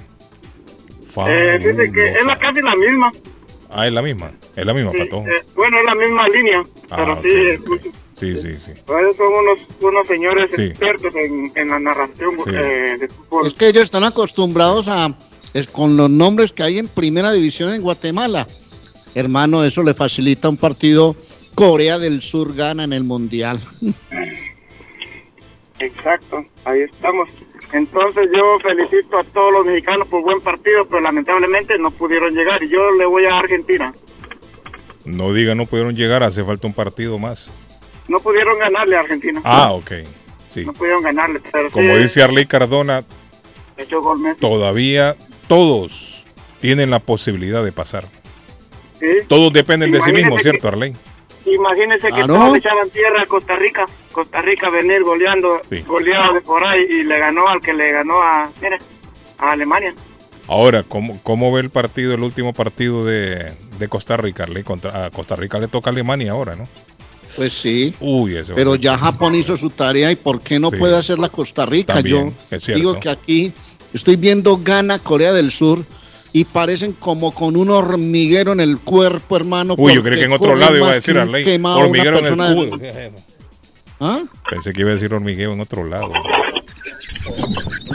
eh, 1.26 1.58
dice 1.60 1.92
que 1.92 2.06
es 2.06 2.24
la 2.24 2.38
casi 2.38 2.62
la 2.62 2.74
misma. 2.76 3.12
Ah, 3.72 3.86
es 3.86 3.92
la 3.92 4.00
misma. 4.02 4.30
Es 4.56 4.64
la 4.66 4.72
misma, 4.74 4.90
Sí, 4.92 4.98
Pato. 5.00 5.18
eh, 5.18 5.44
bueno, 5.54 5.78
es 5.80 5.84
la 5.86 5.94
misma 5.94 6.26
línea, 6.28 6.62
Ah, 6.90 6.96
pero 6.96 7.12
ok. 7.14 7.22
sí, 7.22 7.32
escucho. 7.48 7.90
Sí, 8.20 8.36
sí, 8.36 8.52
sí. 8.52 8.72
Pues 8.86 9.16
son 9.16 9.32
unos, 9.32 9.62
unos 9.80 10.06
señores 10.06 10.50
Sí. 10.54 10.62
expertos 10.62 11.14
en, 11.16 11.50
en 11.54 11.68
la 11.68 11.80
narración 11.80 12.30
Sí. 12.44 12.50
eh, 12.54 12.96
de 13.00 13.08
fútbol. 13.08 13.46
Es 13.46 13.54
que 13.54 13.68
ellos 13.68 13.84
están 13.84 14.04
acostumbrados 14.04 14.88
a 14.88 15.16
es 15.54 15.66
con 15.66 15.96
los 15.96 16.08
nombres 16.10 16.52
que 16.52 16.62
hay 16.62 16.78
en 16.78 16.86
primera 16.86 17.32
división 17.32 17.72
en 17.74 17.82
Guatemala. 17.82 18.46
Hermano, 19.14 19.64
eso 19.64 19.82
le 19.82 19.94
facilita 19.94 20.48
un 20.48 20.56
partido. 20.56 21.16
Corea 21.54 21.98
del 21.98 22.22
Sur 22.22 22.54
gana 22.54 22.84
en 22.84 22.92
el 22.92 23.02
Mundial. 23.04 23.60
Exacto, 25.78 26.44
ahí 26.64 26.80
estamos. 26.82 27.30
Entonces 27.72 28.28
yo 28.34 28.58
felicito 28.60 29.18
a 29.18 29.24
todos 29.24 29.52
los 29.52 29.66
mexicanos 29.66 30.06
por 30.08 30.22
buen 30.22 30.40
partido, 30.40 30.86
pero 30.86 31.00
lamentablemente 31.00 31.78
no 31.78 31.90
pudieron 31.90 32.34
llegar 32.34 32.62
y 32.62 32.68
yo 32.68 32.90
le 32.98 33.06
voy 33.06 33.24
a 33.24 33.38
Argentina. 33.38 33.92
No 35.04 35.32
diga, 35.32 35.54
no 35.54 35.66
pudieron 35.66 35.94
llegar, 35.94 36.22
hace 36.22 36.44
falta 36.44 36.66
un 36.66 36.74
partido 36.74 37.18
más. 37.18 37.48
No 38.10 38.18
pudieron 38.18 38.58
ganarle 38.58 38.96
a 38.96 39.00
Argentina. 39.00 39.40
Ah, 39.44 39.70
ok. 39.72 39.92
Sí. 40.52 40.64
No 40.64 40.72
pudieron 40.72 41.00
ganarle, 41.00 41.40
pero 41.52 41.70
Como 41.70 41.94
sí, 41.94 42.02
dice 42.02 42.22
Arley 42.24 42.44
Cardona, 42.44 43.04
todavía 44.40 45.14
todos 45.46 46.24
tienen 46.60 46.90
la 46.90 46.98
posibilidad 46.98 47.64
de 47.64 47.70
pasar. 47.70 48.04
Sí. 48.98 49.06
Todos 49.28 49.52
dependen 49.52 49.92
de 49.92 50.00
sí 50.02 50.12
mismos, 50.12 50.42
¿cierto, 50.42 50.66
Arley? 50.68 50.94
Imagínense 51.46 52.08
que 52.08 52.14
Claro. 52.14 52.34
todos 52.34 52.56
echaban 52.58 52.90
tierra 52.90 53.22
a 53.22 53.26
Costa 53.26 53.54
Rica. 53.56 53.86
Costa 54.12 54.42
Rica 54.42 54.68
venir 54.70 55.02
goleando, 55.04 55.60
Sí. 55.68 55.82
goleado 55.86 56.34
de 56.34 56.40
por 56.40 56.64
ahí 56.64 56.82
y 56.90 57.02
le 57.04 57.18
ganó 57.18 57.48
al 57.48 57.60
que 57.60 57.72
le 57.72 57.92
ganó 57.92 58.20
a, 58.20 58.50
mira, 58.60 58.76
a 59.38 59.52
Alemania. 59.52 59.94
Ahora, 60.48 60.82
¿cómo, 60.82 61.18
¿cómo 61.22 61.52
ve 61.52 61.60
el 61.60 61.70
partido, 61.70 62.12
el 62.12 62.22
último 62.24 62.52
partido 62.52 63.04
de, 63.04 63.52
de 63.78 63.88
Costa 63.88 64.16
Rica? 64.16 64.42
Arley? 64.42 64.64
Contra, 64.64 65.06
a 65.06 65.10
Costa 65.10 65.36
Rica 65.36 65.58
le 65.60 65.68
toca 65.68 65.90
a 65.90 65.92
Alemania 65.92 66.32
ahora, 66.32 66.56
¿no? 66.56 66.64
Pues 67.40 67.54
sí. 67.54 67.94
Uy. 68.00 68.36
Pero 68.54 68.74
ya 68.74 68.98
Japón 68.98 69.34
hizo 69.34 69.56
su 69.56 69.70
tarea 69.70 70.12
y 70.12 70.16
¿por 70.16 70.42
qué 70.42 70.58
no 70.60 70.68
Sí. 70.70 70.76
puede 70.76 70.94
hacer 70.94 71.18
la 71.18 71.30
Costa 71.30 71.64
Rica? 71.64 71.94
También, 71.94 72.36
Yo 72.50 72.74
digo 72.74 73.00
que 73.00 73.08
aquí 73.08 73.50
estoy 73.94 74.16
viendo 74.16 74.58
gana 74.58 74.98
Corea 74.98 75.32
del 75.32 75.50
Sur 75.50 75.82
y 76.34 76.44
parecen 76.44 76.92
como 76.92 77.32
con 77.32 77.56
un 77.56 77.70
hormiguero 77.70 78.52
en 78.52 78.60
el 78.60 78.76
cuerpo, 78.80 79.36
hermano. 79.36 79.74
Uy, 79.78 79.94
yo 79.94 80.02
creí 80.02 80.18
que 80.18 80.26
en 80.26 80.34
otro 80.34 80.54
lado 80.54 80.76
iba 80.76 80.90
a 80.90 80.94
decir 80.96 81.16
quemado 81.42 81.76
una 81.78 81.86
Hormiguero 81.86 82.18
en 82.18 82.24
el 82.26 82.30
persona 82.36 82.48
de- 82.50 82.54
culo. 82.54 82.78
¿Ah? 84.00 84.20
Pensé 84.50 84.74
que 84.74 84.82
iba 84.82 84.90
a 84.90 84.94
decir 84.94 85.14
hormigueo 85.14 85.54
en 85.54 85.60
otro 85.62 85.84
lado. 85.84 86.12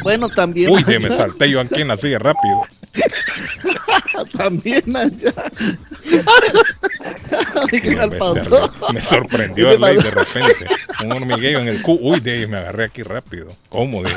Bueno, 0.06 0.30
también. 0.30 0.70
Uy, 0.70 0.84
que 0.84 1.00
me 1.00 1.08
allá. 1.08 1.16
salté 1.18 1.50
yo 1.50 1.60
aquí 1.60 1.82
en 1.82 1.88
la 1.88 1.98
silla 1.98 2.20
rápido. 2.20 2.62
también 4.38 4.96
allá. 4.96 5.34
Al 8.02 8.12
Me- 8.12 8.18
pastor. 8.18 8.72
Me 8.94 9.02
sorprendió 9.02 9.70
¿Qué 9.72 9.78
le 9.80 9.86
Arley 9.88 9.98
pasó? 9.98 10.08
de 10.08 10.12
repente. 10.12 10.66
Un 11.04 11.12
hormigueo 11.12 11.60
en 11.60 11.68
el 11.70 11.82
cu. 11.82 11.98
Uy, 12.00 12.20
de 12.20 12.46
me 12.46 12.58
agarré 12.58 12.84
aquí 12.86 13.02
rápido. 13.02 13.48
¿Cómo? 13.70 14.04
de- 14.04 14.14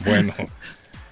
Bueno. 0.00 0.34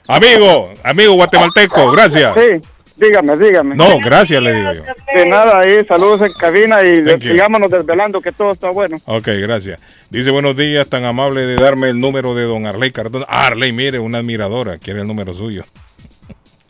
Amigo, 0.09 0.73
amigo 0.83 1.15
guatemalteco, 1.15 1.93
gracias. 1.93 2.35
Sí. 2.35 2.61
Dígame, 2.97 3.37
dígame. 3.37 3.77
No, 3.77 3.99
gracias, 4.01 4.43
le 4.43 4.55
digo 4.55 4.73
yo. 4.73 4.83
De 5.15 5.27
nada, 5.27 5.61
ahí, 5.61 5.85
saludos 5.85 6.23
en 6.23 6.33
cabina 6.33 6.81
y 6.83 7.05
sigámonos 7.21 7.71
desvelando 7.71 8.21
que 8.21 8.33
todo 8.33 8.53
está 8.53 8.71
bueno. 8.71 8.97
Ok, 9.05 9.29
gracias. 9.43 9.79
Dice, 10.17 10.31
buenos 10.31 10.57
días, 10.57 10.89
tan 10.89 11.05
amable 11.05 11.43
de 11.43 11.57
darme 11.57 11.91
el 11.91 12.01
número 12.01 12.35
de 12.35 12.45
don 12.45 12.65
Arley 12.65 12.91
Cardona. 12.91 13.27
Ah, 13.29 13.49
Arley, 13.49 13.71
mire, 13.73 13.99
una 13.99 14.17
admiradora, 14.17 14.79
quiere 14.79 15.03
el 15.03 15.07
número 15.07 15.35
suyo. 15.35 15.63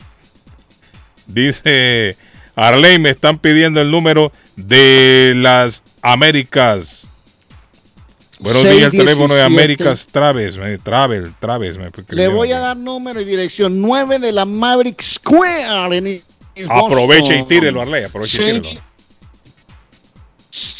Dice, 1.27 2.17
Arley, 2.57 2.99
me 2.99 3.09
están 3.09 3.39
pidiendo 3.39 3.79
el 3.79 3.89
número 3.89 4.33
de 4.57 5.31
las 5.37 5.81
Américas. 6.01 7.07
Buenos 8.39 8.63
días, 8.63 8.83
el 8.83 8.91
teléfono 8.91 9.33
de 9.33 9.41
617. 9.41 9.45
Américas 9.45 10.07
Traves, 10.07 10.57
me- 10.57 10.77
Travel, 10.77 11.33
Traves. 11.39 11.77
me 11.77 11.89
Le 12.09 12.27
voy 12.27 12.51
a 12.51 12.59
dar 12.59 12.75
número 12.75 13.21
y 13.21 13.23
dirección 13.23 13.79
9 13.79 14.19
de 14.19 14.33
la 14.33 14.43
Maverick 14.43 15.01
Square 15.01 15.95
en 15.95 16.21
Aproveche 16.69 17.39
y 17.39 17.45
tírelo, 17.45 17.81
Arley, 17.81 18.03
aproveche 18.03 18.43
y 18.43 18.59
tírelo. 18.59 18.81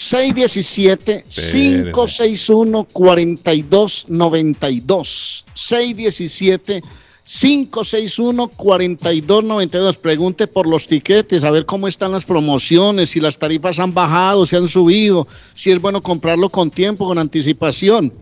617 0.07 1.25
561 1.27 2.87
4292 2.93 5.43
617 5.53 6.81
561 7.25 8.47
4292 8.47 9.97
Pregunte 9.97 10.47
por 10.47 10.65
los 10.65 10.87
tiquetes, 10.87 11.43
a 11.43 11.51
ver 11.51 11.65
cómo 11.65 11.89
están 11.89 12.13
las 12.13 12.23
promociones, 12.23 13.09
si 13.09 13.19
las 13.19 13.37
tarifas 13.37 13.79
han 13.79 13.93
bajado, 13.93 14.45
si 14.45 14.55
han 14.55 14.69
subido, 14.69 15.27
si 15.53 15.71
es 15.71 15.81
bueno 15.81 16.01
comprarlo 16.01 16.47
con 16.49 16.71
tiempo, 16.71 17.05
con 17.05 17.17
anticipación. 17.17 18.13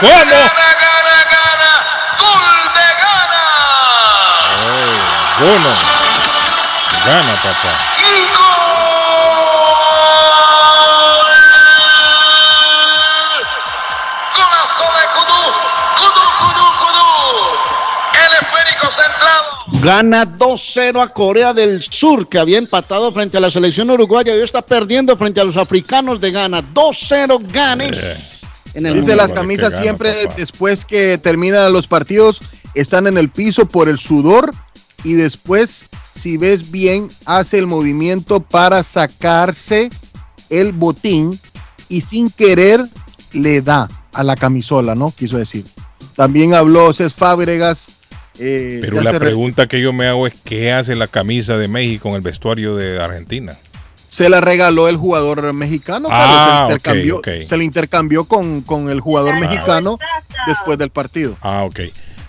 ¿Cómo? 0.00 0.40
Uno. 5.40 5.70
Gana, 7.06 7.34
papá. 7.42 7.72
Gana 19.84 20.24
2-0 20.24 21.02
a 21.02 21.08
Corea 21.08 21.52
del 21.52 21.82
Sur, 21.82 22.26
que 22.26 22.38
había 22.38 22.56
empatado 22.56 23.12
frente 23.12 23.36
a 23.36 23.40
la 23.40 23.50
selección 23.50 23.90
uruguaya 23.90 24.32
y 24.32 24.38
hoy 24.38 24.42
está 24.42 24.62
perdiendo 24.62 25.14
frente 25.14 25.42
a 25.42 25.44
los 25.44 25.58
africanos 25.58 26.20
de 26.20 26.30
Ghana. 26.30 26.62
2-0 26.72 27.52
ganes. 27.52 28.46
En 28.72 28.86
el 28.86 28.94
Dice 28.94 29.08
mundo. 29.08 29.16
las 29.16 29.32
camisas 29.32 29.76
siempre 29.76 30.26
después 30.38 30.86
que 30.86 31.18
terminan 31.18 31.70
los 31.70 31.86
partidos 31.86 32.40
están 32.72 33.06
en 33.06 33.18
el 33.18 33.28
piso 33.28 33.66
por 33.66 33.90
el 33.90 33.98
sudor 33.98 34.54
y 35.04 35.12
después 35.12 35.90
si 36.18 36.38
ves 36.38 36.70
bien 36.70 37.10
hace 37.26 37.58
el 37.58 37.66
movimiento 37.66 38.40
para 38.40 38.84
sacarse 38.84 39.90
el 40.48 40.72
botín 40.72 41.38
y 41.90 42.00
sin 42.00 42.30
querer 42.30 42.82
le 43.34 43.60
da 43.60 43.90
a 44.14 44.22
la 44.22 44.34
camisola, 44.34 44.94
¿no? 44.94 45.10
Quiso 45.10 45.36
decir. 45.36 45.66
También 46.16 46.54
habló 46.54 46.94
Cés 46.94 47.12
Fábregas. 47.12 47.93
Eh, 48.38 48.78
Pero 48.80 49.00
la 49.02 49.18
pregunta 49.18 49.66
que 49.66 49.80
yo 49.80 49.92
me 49.92 50.06
hago 50.06 50.26
es 50.26 50.34
¿qué 50.44 50.72
hace 50.72 50.96
la 50.96 51.06
camisa 51.06 51.56
de 51.58 51.68
México 51.68 52.08
en 52.08 52.16
el 52.16 52.20
vestuario 52.22 52.76
de 52.76 53.00
Argentina? 53.00 53.56
se 54.14 54.28
la 54.28 54.40
regaló 54.40 54.88
el 54.88 54.96
jugador 54.96 55.52
mexicano. 55.52 56.08
Ah, 56.08 56.66
se, 56.68 56.74
ok, 56.74 56.78
intercambió, 56.78 57.16
ok. 57.18 57.28
se 57.44 57.56
le 57.56 57.64
intercambió 57.64 58.24
con, 58.26 58.62
con 58.62 58.88
el 58.88 59.00
jugador 59.00 59.40
mexicano 59.40 59.96
después 60.46 60.78
del 60.78 60.90
partido. 60.90 61.36
Ah, 61.40 61.64
ok. 61.64 61.80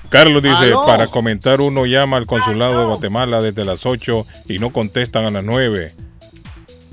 Carlos 0.09 0.41
dice, 0.41 0.65
Aló. 0.65 0.83
para 0.83 1.05
comentar 1.05 1.61
uno 1.61 1.85
llama 1.85 2.17
al 2.17 2.25
consulado 2.25 2.79
de 2.79 2.85
Guatemala 2.87 3.39
desde 3.39 3.65
las 3.65 3.85
8 3.85 4.25
y 4.49 4.57
no 4.57 4.71
contestan 4.71 5.25
a 5.25 5.29
las 5.29 5.43
9. 5.43 5.93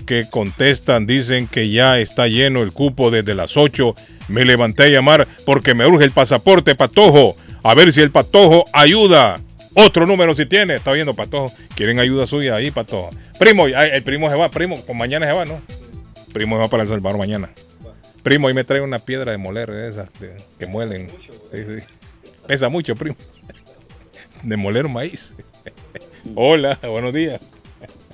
Que 0.04 0.28
contestan, 0.28 1.06
dicen 1.06 1.46
que 1.46 1.70
ya 1.70 1.98
está 1.98 2.26
lleno 2.26 2.60
el 2.62 2.72
cupo 2.72 3.10
desde 3.10 3.34
las 3.34 3.56
8. 3.56 3.94
Me 4.28 4.44
levanté 4.44 4.82
a 4.82 4.88
llamar 4.88 5.26
porque 5.46 5.72
me 5.72 5.86
urge 5.86 6.04
el 6.04 6.10
pasaporte, 6.10 6.74
Patojo. 6.74 7.34
A 7.64 7.74
ver 7.74 7.92
si 7.92 8.00
el 8.00 8.10
Patojo 8.10 8.64
ayuda. 8.72 9.38
Otro 9.74 10.06
número 10.06 10.34
si 10.34 10.46
tiene. 10.46 10.74
Está 10.76 10.92
viendo, 10.92 11.14
Patojo. 11.14 11.52
¿Quieren 11.74 11.98
ayuda 12.00 12.26
suya 12.26 12.54
ahí, 12.56 12.70
Patojo? 12.70 13.10
Primo, 13.38 13.66
el 13.66 14.02
primo 14.02 14.28
se 14.30 14.36
va, 14.36 14.50
primo. 14.50 14.80
Con 14.84 14.98
mañana 14.98 15.26
se 15.26 15.32
va, 15.32 15.44
¿no? 15.44 15.60
Primo 16.32 16.56
se 16.56 16.60
va 16.62 16.68
para 16.68 16.82
El 16.82 16.88
Salvador 16.88 17.18
mañana. 17.18 17.50
Primo, 18.22 18.48
ahí 18.48 18.54
me 18.54 18.64
trae 18.64 18.80
una 18.80 18.98
piedra 18.98 19.32
de 19.32 19.38
moler 19.38 19.70
de 19.70 19.88
esas 19.88 20.08
de- 20.20 20.36
que 20.58 20.66
muelen. 20.66 21.08
Sí, 21.52 21.64
sí. 21.80 21.84
Pesa 22.46 22.68
mucho, 22.68 22.94
primo. 22.96 23.16
De 24.42 24.56
moler 24.56 24.88
maíz. 24.88 25.34
Hola, 26.34 26.78
buenos 26.88 27.12
días. 27.12 27.40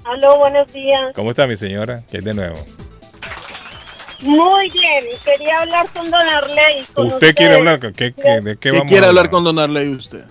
Aló, 0.04 0.38
buenos 0.38 0.72
días. 0.72 1.12
¿Cómo 1.14 1.30
está 1.30 1.46
mi 1.46 1.56
señora? 1.56 2.02
¿Qué 2.10 2.18
es 2.18 2.24
de 2.24 2.32
nuevo? 2.34 2.56
Muy 4.20 4.70
bien, 4.70 5.04
quería 5.24 5.60
hablar 5.60 5.86
con 5.92 6.10
Don 6.10 6.28
Arley. 6.28 6.84
Con 6.92 7.06
¿Usted 7.12 7.34
quiere 7.34 7.54
usted. 7.56 7.68
hablar? 7.68 7.92
¿Qué, 7.94 8.12
qué- 8.12 8.40
de 8.40 8.54
qué, 8.54 8.58
¿Qué 8.60 8.70
vamos 8.72 8.86
quiere 8.88 9.06
a 9.06 9.08
hablar 9.10 9.30
con 9.30 9.44
Don 9.44 9.58
Arley 9.58 9.88
usted? 9.94 10.24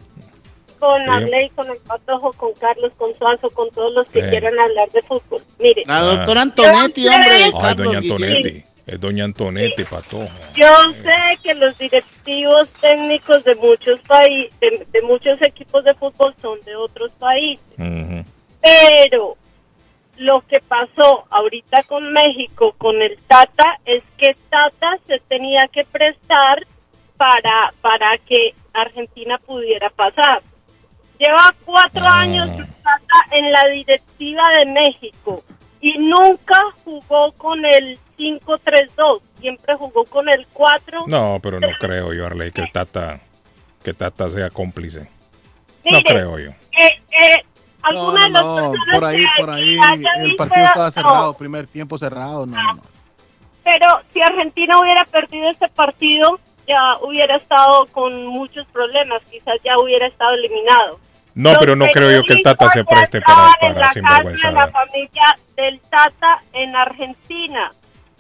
Con 0.79 1.03
Sí. 1.03 1.09
Arley, 1.09 1.49
con 1.49 1.67
el 1.69 1.77
Patojo, 1.87 2.33
con 2.33 2.53
Carlos, 2.53 2.93
con 2.97 3.15
Suazo, 3.15 3.49
con 3.49 3.69
todos 3.71 3.93
los 3.93 4.07
que 4.09 4.21
Sí. 4.21 4.27
quieran 4.29 4.59
hablar 4.59 4.89
de 4.91 5.01
fútbol. 5.01 5.41
Mire. 5.59 5.83
La 5.85 6.01
doctora 6.01 6.41
Antonetti, 6.43 7.07
hombre. 7.07 7.43
Ay, 7.45 7.51
Carlos 7.59 7.85
doña. 7.87 7.97
Antonetti. 7.99 8.63
Es 8.85 8.99
doña 9.01 9.23
Antonetti, 9.25 9.83
Patojo. 9.83 10.27
Yo 10.55 10.67
sé 11.03 11.39
que 11.43 11.53
los 11.55 11.77
directivos 11.77 12.69
técnicos 12.79 13.43
de 13.43 13.55
muchos 13.55 13.99
países, 14.01 14.53
de, 14.61 14.85
de 14.91 15.01
muchos 15.01 15.41
equipos 15.41 15.83
de 15.83 15.93
fútbol 15.95 16.33
son 16.41 16.59
de 16.61 16.75
otros 16.75 17.11
países, 17.13 17.65
pero 18.61 19.35
lo 20.17 20.41
que 20.41 20.59
pasó 20.67 21.25
ahorita 21.29 21.79
con 21.87 22.11
México, 22.11 22.73
con 22.77 23.01
el 23.01 23.17
Tata, 23.27 23.79
es 23.85 24.03
que 24.17 24.35
Tata 24.49 24.97
se 25.05 25.19
tenía 25.27 25.67
que 25.71 25.83
prestar 25.85 26.65
para, 27.17 27.73
para 27.81 28.17
que 28.19 28.53
Argentina 28.73 29.37
pudiera 29.37 29.89
pasar. 29.89 30.41
Lleva 31.19 31.53
cuatro 31.65 32.05
Ah. 32.05 32.19
años 32.21 32.49
Tata 32.83 33.35
en 33.35 33.51
la 33.51 33.63
directiva 33.71 34.43
de 34.59 34.71
México 34.71 35.43
y 35.81 35.97
nunca 35.97 36.55
jugó 36.83 37.31
con 37.33 37.63
el 37.65 37.97
5-3-2, 38.17 39.21
siempre 39.39 39.75
jugó 39.75 40.03
con 40.05 40.27
el 40.29 40.45
4. 40.53 41.05
No, 41.07 41.39
pero 41.41 41.59
no 41.59 41.67
creo 41.79 42.13
yo, 42.13 42.25
Arley, 42.25 42.51
que 42.51 42.61
el 42.61 42.71
Tata, 42.71 43.19
que 43.83 43.93
Tata 43.93 44.29
sea 44.29 44.49
cómplice. 44.49 45.09
No 45.89 45.99
creo 46.01 46.37
yo. 46.39 46.49
Eh, 46.49 47.01
eh, 47.11 47.43
No, 47.91 48.09
alguna 48.09 48.19
no, 48.19 48.25
de 48.25 48.29
las 48.29 48.43
no, 48.43 48.55
personas 48.55 48.95
por 48.95 49.05
ahí, 49.05 49.25
por 49.37 49.49
ahí 49.49 49.77
el 50.23 50.35
partido 50.35 50.65
estaba 50.65 50.91
cerrado, 50.91 51.25
no, 51.27 51.33
primer 51.33 51.67
tiempo 51.67 51.97
cerrado, 51.97 52.45
no, 52.45 52.55
no, 52.55 52.73
no. 52.73 52.81
pero 53.63 53.85
si 54.11 54.21
Argentina 54.21 54.79
hubiera 54.79 55.05
perdido 55.05 55.49
este 55.49 55.67
partido, 55.69 56.39
ya 56.67 56.97
hubiera 57.01 57.37
estado 57.37 57.85
con 57.91 58.27
muchos 58.27 58.67
problemas, 58.67 59.21
quizás 59.23 59.55
ya 59.63 59.77
hubiera 59.79 60.07
estado 60.07 60.33
eliminado. 60.33 60.99
No, 61.33 61.51
Los 61.51 61.59
pero 61.59 61.75
no 61.75 61.85
creo 61.85 62.11
yo 62.11 62.23
que 62.23 62.33
el 62.33 62.41
Tata 62.41 62.69
se 62.71 62.83
preste 62.83 63.21
para, 63.21 63.51
estaban 63.51 63.53
en 63.61 63.73
para 63.73 63.87
la 63.87 64.31
casa 64.31 64.47
de 64.47 64.53
la 64.53 64.67
familia 64.69 65.35
del 65.55 65.79
Tata 65.81 66.41
en 66.53 66.75
Argentina. 66.75 67.69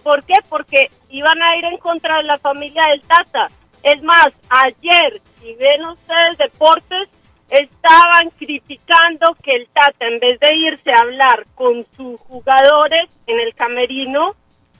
¿Por 0.03 0.23
qué? 0.23 0.35
Porque 0.47 0.91
iban 1.09 1.41
a 1.41 1.57
ir 1.57 1.65
en 1.65 1.77
contra 1.77 2.17
de 2.17 2.23
la 2.23 2.37
familia 2.37 2.85
del 2.91 3.01
Tata. 3.01 3.47
Es 3.81 4.03
más, 4.03 4.27
ayer, 4.49 5.19
si 5.41 5.53
ven 5.55 5.83
ustedes 5.85 6.37
deportes, 6.37 7.09
estaban 7.49 8.29
criticando 8.37 9.35
que 9.43 9.55
el 9.55 9.67
Tata, 9.73 10.05
en 10.07 10.19
vez 10.19 10.39
de 10.39 10.53
irse 10.55 10.91
a 10.91 11.01
hablar 11.01 11.45
con 11.55 11.85
sus 11.95 12.19
jugadores 12.21 13.09
en 13.27 13.39
el 13.39 13.53
camerino, 13.53 14.35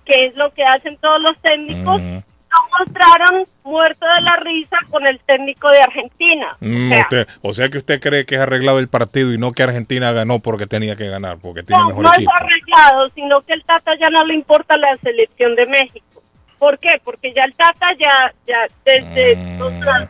que 0.06 0.26
es 0.26 0.36
lo 0.36 0.52
que 0.54 0.64
hacen 0.64 0.98
todos 0.98 1.22
los 1.22 1.38
técnicos, 1.42 2.02
lo 2.02 2.80
mostraron 2.80 3.44
muerto 3.66 4.06
de 4.16 4.22
la 4.22 4.38
risa 4.38 4.78
con 4.90 5.06
el 5.06 5.20
técnico 5.20 5.68
de 5.70 5.82
Argentina. 5.82 6.56
Mm, 6.62 6.86
o 6.86 6.90
sea, 6.96 7.02
usted- 7.04 7.28
o 7.42 7.54
sea 7.54 7.70
que 7.70 7.78
usted 7.78 8.00
cree 8.00 8.26
que 8.26 8.36
es 8.36 8.42
arreglado 8.42 8.80
el 8.80 8.88
partido 8.88 9.34
y 9.34 9.38
no 9.38 9.52
que 9.52 9.64
Argentina 9.64 10.12
ganó 10.14 10.40
porque 10.40 10.66
tenía 10.66 10.96
que 10.96 11.08
ganar, 11.10 11.38
porque 11.42 11.64
tiene 11.64 11.82
no, 11.82 11.88
mejor 11.90 12.04
no 12.04 12.12
es 12.12 12.18
equipo. 12.20 12.32
arreglado, 12.36 13.10
sino 13.10 13.42
que 13.42 13.54
el 13.54 13.64
Tata 13.64 13.96
ya 14.00 14.10
no 14.10 14.24
le 14.24 14.34
importa 14.34 14.78
la 14.78 14.96
selección 14.98 15.56
de 15.56 15.66
México. 15.66 16.22
¿Por 16.58 16.80
qué? 16.80 17.00
Porque 17.04 17.34
ya 17.34 17.44
el 17.44 17.56
Tata 17.56 17.88
ya, 18.00 18.34
ya 18.48 18.66
desde, 18.86 19.62
o 19.62 19.70
sea, 19.70 20.10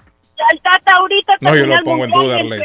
el 0.51 0.61
Tata 0.61 0.95
ahorita. 0.95 1.37
No, 1.41 1.55
yo 1.55 1.65
lo 1.65 1.83
pongo 1.83 2.05
en 2.05 2.11
duda, 2.11 2.35
Arley. 2.35 2.61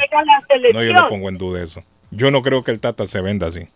No, 0.72 0.82
yo 0.82 0.92
lo 0.92 1.08
pongo 1.08 1.28
en 1.28 1.38
duda 1.38 1.62
eso. 1.62 1.80
Yo 2.10 2.30
no 2.30 2.42
creo 2.42 2.62
que 2.62 2.70
el 2.70 2.80
Tata 2.80 3.06
se 3.06 3.20
venda 3.20 3.46
así. 3.46 3.66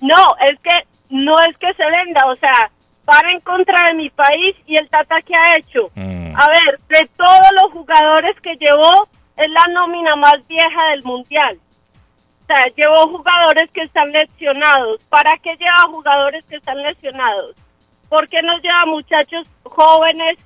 No, 0.00 0.36
es 0.48 0.58
que 0.60 0.86
no 1.10 1.34
es 1.40 1.58
que 1.58 1.72
se 1.74 1.84
venda, 1.84 2.26
o 2.26 2.34
sea, 2.36 2.70
para 3.04 3.32
en 3.32 3.40
contra 3.40 3.88
de 3.88 3.94
mi 3.94 4.10
país 4.10 4.56
y 4.66 4.76
el 4.76 4.88
Tata 4.88 5.20
que 5.22 5.34
ha 5.34 5.56
hecho. 5.56 5.90
Mm. 5.94 6.32
A 6.36 6.48
ver, 6.48 6.78
de 6.88 7.08
todos 7.16 7.50
los 7.60 7.72
jugadores 7.72 8.36
que 8.40 8.54
llevó, 8.54 9.08
es 9.36 9.50
la 9.50 9.66
nómina 9.72 10.16
más 10.16 10.46
vieja 10.46 10.90
del 10.90 11.02
mundial. 11.02 11.58
O 12.42 12.46
sea, 12.46 12.66
llevó 12.76 13.08
jugadores 13.08 13.70
que 13.72 13.82
están 13.82 14.10
lesionados. 14.12 15.02
¿Para 15.04 15.36
qué 15.38 15.56
lleva 15.56 15.90
jugadores 15.90 16.44
que 16.46 16.56
están 16.56 16.82
lesionados? 16.82 17.56
¿Por 18.08 18.28
qué 18.28 18.42
no 18.42 18.58
lleva 18.58 18.86
muchachos 18.86 19.48
jóvenes 19.62 20.36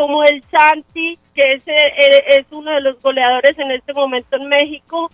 como 0.00 0.24
el 0.24 0.42
Santi, 0.44 1.18
que 1.34 1.54
es, 1.54 1.68
eh, 1.68 2.38
es 2.38 2.46
uno 2.50 2.70
de 2.70 2.80
los 2.80 3.02
goleadores 3.02 3.58
en 3.58 3.70
este 3.70 3.92
momento 3.92 4.36
en 4.36 4.48
México? 4.48 5.10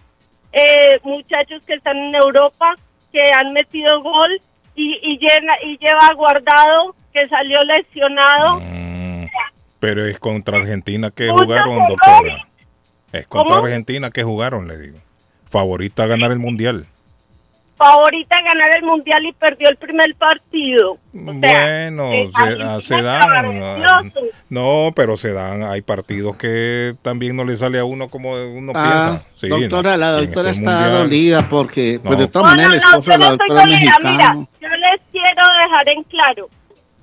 eh, 0.57 1.01
muchachos 1.05 1.65
que 1.67 1.75
están 1.75 1.97
en 1.97 2.15
Europa, 2.15 2.75
que 3.13 3.21
han 3.35 3.53
metido 3.53 4.03
gol 4.03 4.41
y, 4.75 4.99
y, 5.03 5.19
llena, 5.19 5.53
y 5.63 5.77
lleva 5.79 6.15
guardado, 6.15 6.95
que 7.13 7.29
salió 7.29 7.63
lesionado. 7.65 8.63
Pero 9.79 10.07
es 10.07 10.19
contra 10.19 10.57
Argentina 10.57 11.11
que 11.11 11.29
jugaron, 11.29 11.87
doctora. 11.89 12.49
Es 13.13 13.27
contra 13.27 13.55
¿Cómo? 13.55 13.67
Argentina 13.67 14.11
que 14.11 14.23
jugaron, 14.23 14.67
le 14.67 14.79
digo. 14.79 14.99
Favorita 15.47 16.05
a 16.05 16.07
ganar 16.07 16.33
el 16.33 16.39
mundial. 16.39 16.87
Favorita 17.77 18.39
a 18.39 18.43
ganar 18.43 18.75
el 18.77 18.83
mundial 18.85 19.25
y 19.27 19.33
perdió 19.35 19.69
el 19.69 19.77
primer 19.77 20.15
partido. 20.15 20.93
O 20.93 20.99
sea, 21.41 21.91
Bueno, 21.91 22.81
se, 22.81 23.03
dan. 23.03 24.13
No, 24.49 24.93
pero 24.95 25.17
se 25.19 25.33
dan. 25.33 25.63
Hay 25.63 25.83
partidos 25.83 26.37
que 26.37 26.95
también 27.03 27.37
no 27.37 27.45
le 27.45 27.57
sale 27.57 27.79
a 27.79 27.85
uno 27.85 28.09
como 28.09 28.31
uno 28.33 28.73
Ah, 28.75 29.21
piensa. 29.21 29.31
Sí, 29.35 29.49
doctora, 29.49 29.93
¿no? 29.93 29.97
la 29.99 30.13
doctora 30.13 30.51
este 30.51 30.63
está 30.65 30.73
mundial- 30.81 31.03
dolida 31.03 31.49
porque, 31.51 32.01
pues 32.03 32.17
No. 32.17 32.23
de 32.23 32.29
todas 32.29 32.51
No, 32.51 32.57
maneras, 32.57 32.73
el 32.73 32.79
esposo 32.89 33.11
de 33.11 33.19
la 33.19 33.31
doctora. 33.31 33.65
Mira, 33.67 34.37
yo 34.61 34.69
les 34.69 35.01
quiero 35.13 35.43
dejar 35.69 35.89
en 35.91 36.03
claro, 36.05 36.49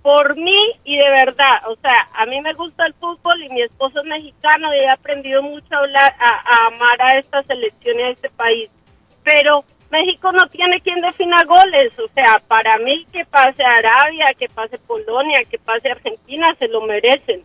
por 0.01 0.35
mí 0.35 0.55
y 0.83 0.97
de 0.97 1.09
verdad, 1.11 1.59
o 1.69 1.75
sea, 1.81 1.93
a 2.15 2.25
mí 2.25 2.41
me 2.41 2.53
gusta 2.53 2.85
el 2.87 2.93
fútbol 2.95 3.43
y 3.43 3.49
mi 3.53 3.61
esposo 3.61 4.01
es 4.01 4.07
mexicano 4.09 4.73
y 4.73 4.79
he 4.79 4.89
aprendido 4.89 5.41
mucho 5.43 5.67
a 5.75 5.77
hablar, 5.77 6.13
a, 6.19 6.25
a 6.25 6.67
amar 6.67 6.99
a 7.01 7.19
esta 7.19 7.43
selección 7.43 7.99
y 7.99 8.03
a 8.03 8.09
este 8.09 8.29
país. 8.31 8.69
Pero 9.23 9.63
México 9.93 10.31
no 10.31 10.47
tiene 10.47 10.81
quien 10.81 10.99
defina 11.01 11.37
goles, 11.43 11.99
o 11.99 12.07
sea, 12.15 12.37
para 12.47 12.79
mí 12.79 13.05
que 13.11 13.23
pase 13.25 13.63
Arabia, 13.63 14.25
que 14.39 14.47
pase 14.49 14.79
Polonia, 14.79 15.41
que 15.47 15.59
pase 15.59 15.91
Argentina, 15.91 16.47
se 16.57 16.67
lo 16.67 16.81
merecen. 16.81 17.41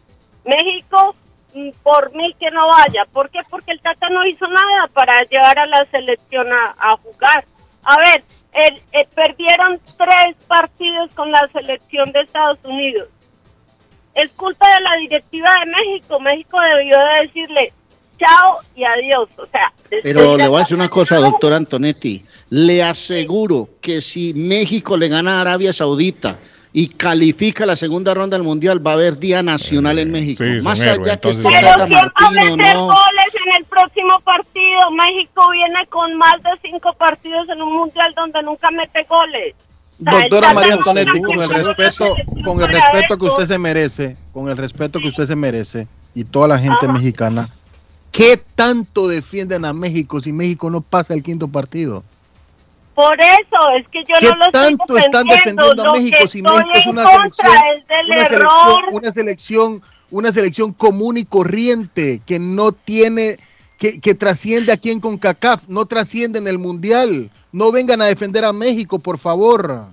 México, 0.46 1.14
mm, 1.52 1.68
por 1.82 2.10
mí 2.14 2.34
que 2.40 2.50
no 2.50 2.66
vaya. 2.68 3.04
¿Por 3.12 3.28
qué? 3.28 3.40
Porque 3.50 3.72
el 3.72 3.82
Tata 3.82 4.08
no 4.08 4.26
hizo 4.26 4.46
nada 4.46 4.88
para 4.94 5.22
llevar 5.24 5.58
a 5.58 5.66
la 5.66 5.84
selección 5.90 6.46
a, 6.50 6.96
jugar. 6.96 7.44
A 7.84 7.98
ver, 7.98 8.22
el- 8.54 8.82
eh, 8.98 9.06
perdieron 9.14 9.78
tres 9.98 10.34
partidos 10.46 11.12
con 11.14 11.30
la 11.30 11.46
selección 11.48 12.10
de 12.12 12.20
Estados 12.22 12.64
Unidos. 12.64 13.10
Es 14.14 14.32
culpa 14.32 14.66
de 14.74 14.80
la 14.80 14.96
directiva 14.96 15.50
de 15.60 15.70
México. 15.70 16.18
México 16.18 16.58
debió 16.60 16.98
de 16.98 17.26
decirle 17.26 17.72
chao 18.18 18.58
y 18.74 18.84
adiós. 18.84 19.28
O 19.36 19.46
sea, 19.46 19.72
Pero 20.02 20.36
le 20.36 20.48
voy 20.48 20.56
a 20.56 20.58
decir 20.60 20.76
una 20.76 20.88
cosa, 20.88 21.16
doctor 21.16 21.52
Antonetti. 21.52 22.22
Le 22.50 22.82
aseguro 22.82 23.68
que 23.80 24.00
si 24.00 24.34
México 24.34 24.96
le 24.96 25.08
gana 25.08 25.38
a 25.38 25.40
Arabia 25.42 25.72
Saudita 25.72 26.38
y 26.72 26.88
califica 26.88 27.66
la 27.66 27.76
segunda 27.76 28.14
ronda 28.14 28.36
del 28.36 28.44
Mundial, 28.44 28.84
va 28.86 28.92
a 28.92 28.94
haber 28.94 29.18
Día 29.18 29.42
Nacional 29.42 29.98
en 29.98 30.10
México. 30.10 30.44
sí, 30.44 30.56
son 30.56 30.64
Más 30.64 30.80
allá 30.80 31.18
que 31.18 31.30
esté 31.30 31.42
Pero 31.42 31.66
Tata 31.66 31.86
¿quién 31.86 31.98
va 31.98 32.12
a 32.26 32.30
meter 32.30 32.74
no. 32.74 32.86
goles 32.86 33.34
en 33.46 33.56
el 33.58 33.64
próximo 33.64 34.20
partido? 34.24 34.90
México 34.92 35.50
viene 35.50 35.86
con 35.88 36.14
más 36.16 36.42
de 36.42 36.50
cinco 36.62 36.92
partidos 36.94 37.48
en 37.48 37.62
un 37.62 37.72
mundial 37.72 38.12
donde 38.14 38.42
nunca 38.42 38.70
mete 38.70 39.04
goles. 39.08 39.54
O 40.00 40.04
sea, 40.04 40.12
Doctora 40.20 40.52
María 40.52 40.74
Antonetti, 40.74 41.20
con 41.22 41.42
el 41.42 41.48
respeto, 41.48 42.14
con 42.44 42.60
el 42.60 42.68
respeto 42.68 43.18
que 43.18 43.24
usted 43.24 43.46
se 43.46 43.58
merece, 43.58 44.16
con 44.32 44.48
el 44.48 44.56
respeto 44.56 45.00
que 45.00 45.08
usted 45.08 45.24
se 45.24 45.34
merece 45.34 45.88
y 46.14 46.24
toda 46.24 46.48
la 46.48 46.58
gente 46.58 46.86
mexicana, 46.86 47.48
¿qué 48.12 48.40
tanto 48.54 49.08
defienden 49.08 49.64
a 49.64 49.72
México 49.72 50.20
si 50.20 50.32
México 50.32 50.70
no 50.70 50.80
pasa 50.80 51.14
el 51.14 51.22
quinto 51.22 51.48
partido? 51.48 52.02
Por 52.94 53.16
eso, 53.20 53.70
es 53.78 53.86
que 53.88 54.00
yo 54.00 54.14
¿Qué 54.18 54.28
no 54.28 54.36
lo 54.36 54.44
estoy 54.46 54.76
tanto 54.76 54.98
están 54.98 55.24
defendiendo. 55.26 55.66
defendiendo 55.66 55.90
a 55.90 55.92
México 55.92 56.28
si 56.28 56.42
México 56.42 56.70
es 56.74 56.86
una 56.86 57.04
selección, 57.04 57.52
es 57.86 58.28
selección, 58.28 58.84
una 58.90 59.12
selección, 59.12 59.82
una 60.10 60.32
selección 60.32 60.72
común 60.72 61.16
y 61.16 61.24
corriente 61.24 62.20
que 62.26 62.40
no 62.40 62.72
tiene, 62.72 63.38
que, 63.78 64.00
que 64.00 64.14
trasciende 64.14 64.72
aquí 64.72 64.90
en 64.90 64.98
CONCACAF, 64.98 65.68
no 65.68 65.86
trasciende 65.86 66.40
en 66.40 66.48
el 66.48 66.58
Mundial. 66.58 67.30
No 67.52 67.72
vengan 67.72 68.02
a 68.02 68.06
defender 68.06 68.44
a 68.44 68.52
México, 68.52 68.98
por 68.98 69.18
favor. 69.18 69.86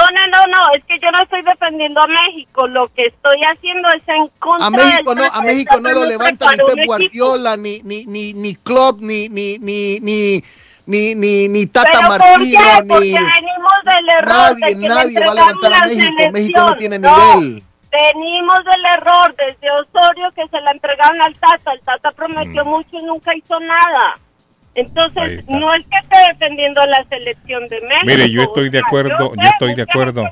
No, 0.00 0.06
no, 0.12 0.26
no, 0.26 0.56
no, 0.56 0.58
es 0.76 0.84
que 0.84 0.98
yo 0.98 1.10
no 1.10 1.22
estoy 1.22 1.42
defendiendo 1.42 2.00
a 2.00 2.06
México. 2.06 2.66
Lo 2.66 2.88
que 2.88 3.06
estoy 3.06 3.42
haciendo 3.52 3.88
es 3.90 4.08
en 4.08 4.28
contra 4.38 4.66
A 4.66 4.70
México 4.70 5.14
no, 5.14 5.24
a. 5.24 5.42
México 5.42 5.80
no 5.80 5.90
lo 5.90 6.00
nos 6.00 6.08
levanta 6.08 6.50
ni 6.52 6.56
Pep. 6.56 6.86
Guardiola, 6.86 7.56
ni, 7.56 7.80
ni, 7.82 8.06
ni, 8.06 8.32
ni 8.32 8.54
Klopp, 8.54 9.00
ni, 9.00 9.28
ni, 9.28 9.58
ni, 9.58 10.00
ni, 10.00 10.42
ni, 10.86 11.14
ni, 11.14 11.48
ni 11.48 11.66
Tata 11.66 11.90
¿Pero 11.92 12.08
por 12.08 12.18
Martino, 12.18 12.60
ni 12.82 13.12
venimos 13.12 13.72
del 13.84 14.08
error 14.08 14.26
nadie, 14.26 14.66
de 14.66 14.72
que 14.72 14.80
le 14.80 14.88
nadie 14.88 15.20
va 15.20 15.30
a 15.30 15.34
levantar 15.34 15.74
a 15.74 15.86
México. 15.86 16.30
México 16.32 16.60
no 16.60 16.76
tiene 16.76 16.98
No, 16.98 17.36
nivel. 17.36 17.62
Venimos 17.90 18.58
del 18.64 18.84
error 18.96 19.34
desde 19.36 19.68
Osorio 19.72 20.30
que 20.34 20.46
se 20.48 20.60
la 20.60 20.70
entregaron 20.70 21.20
al 21.22 21.34
Tata. 21.34 21.72
El 21.72 21.80
Tata 21.80 22.12
prometió 22.12 22.64
mucho 22.64 22.90
y 22.92 23.02
nunca 23.02 23.34
hizo 23.34 23.58
nada. 23.60 24.14
Entonces, 24.74 25.48
no 25.48 25.72
es 25.74 25.84
que 25.86 25.96
esté 26.00 26.16
defendiendo 26.32 26.80
la 26.86 27.04
selección 27.08 27.66
de 27.66 27.80
México. 27.80 28.06
Mire, 28.06 28.30
yo 28.30 28.42
estoy 28.42 28.70
de 28.70 28.78
acuerdo, 28.78 29.32
yo 29.34 29.48
estoy 29.52 29.74
de 29.74 29.82
acuerdo. 29.82 30.24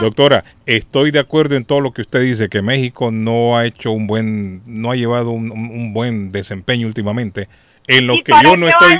Doctora, 0.00 0.44
estoy 0.66 1.10
de 1.10 1.18
acuerdo 1.18 1.56
en 1.56 1.64
todo 1.64 1.80
lo 1.80 1.92
que 1.92 2.02
usted 2.02 2.20
dice, 2.20 2.48
que 2.48 2.60
México 2.60 3.10
no 3.10 3.56
ha 3.56 3.64
hecho 3.64 3.90
un 3.90 4.06
buen, 4.06 4.62
no 4.66 4.90
ha 4.90 4.96
llevado 4.96 5.30
un, 5.30 5.94
buen 5.94 6.30
desempeño 6.30 6.86
últimamente. 6.86 7.48
En 7.86 8.06
lo 8.06 8.16
que 8.22 8.32
yo 8.42 8.56
no 8.58 8.68
estoy, 8.68 8.98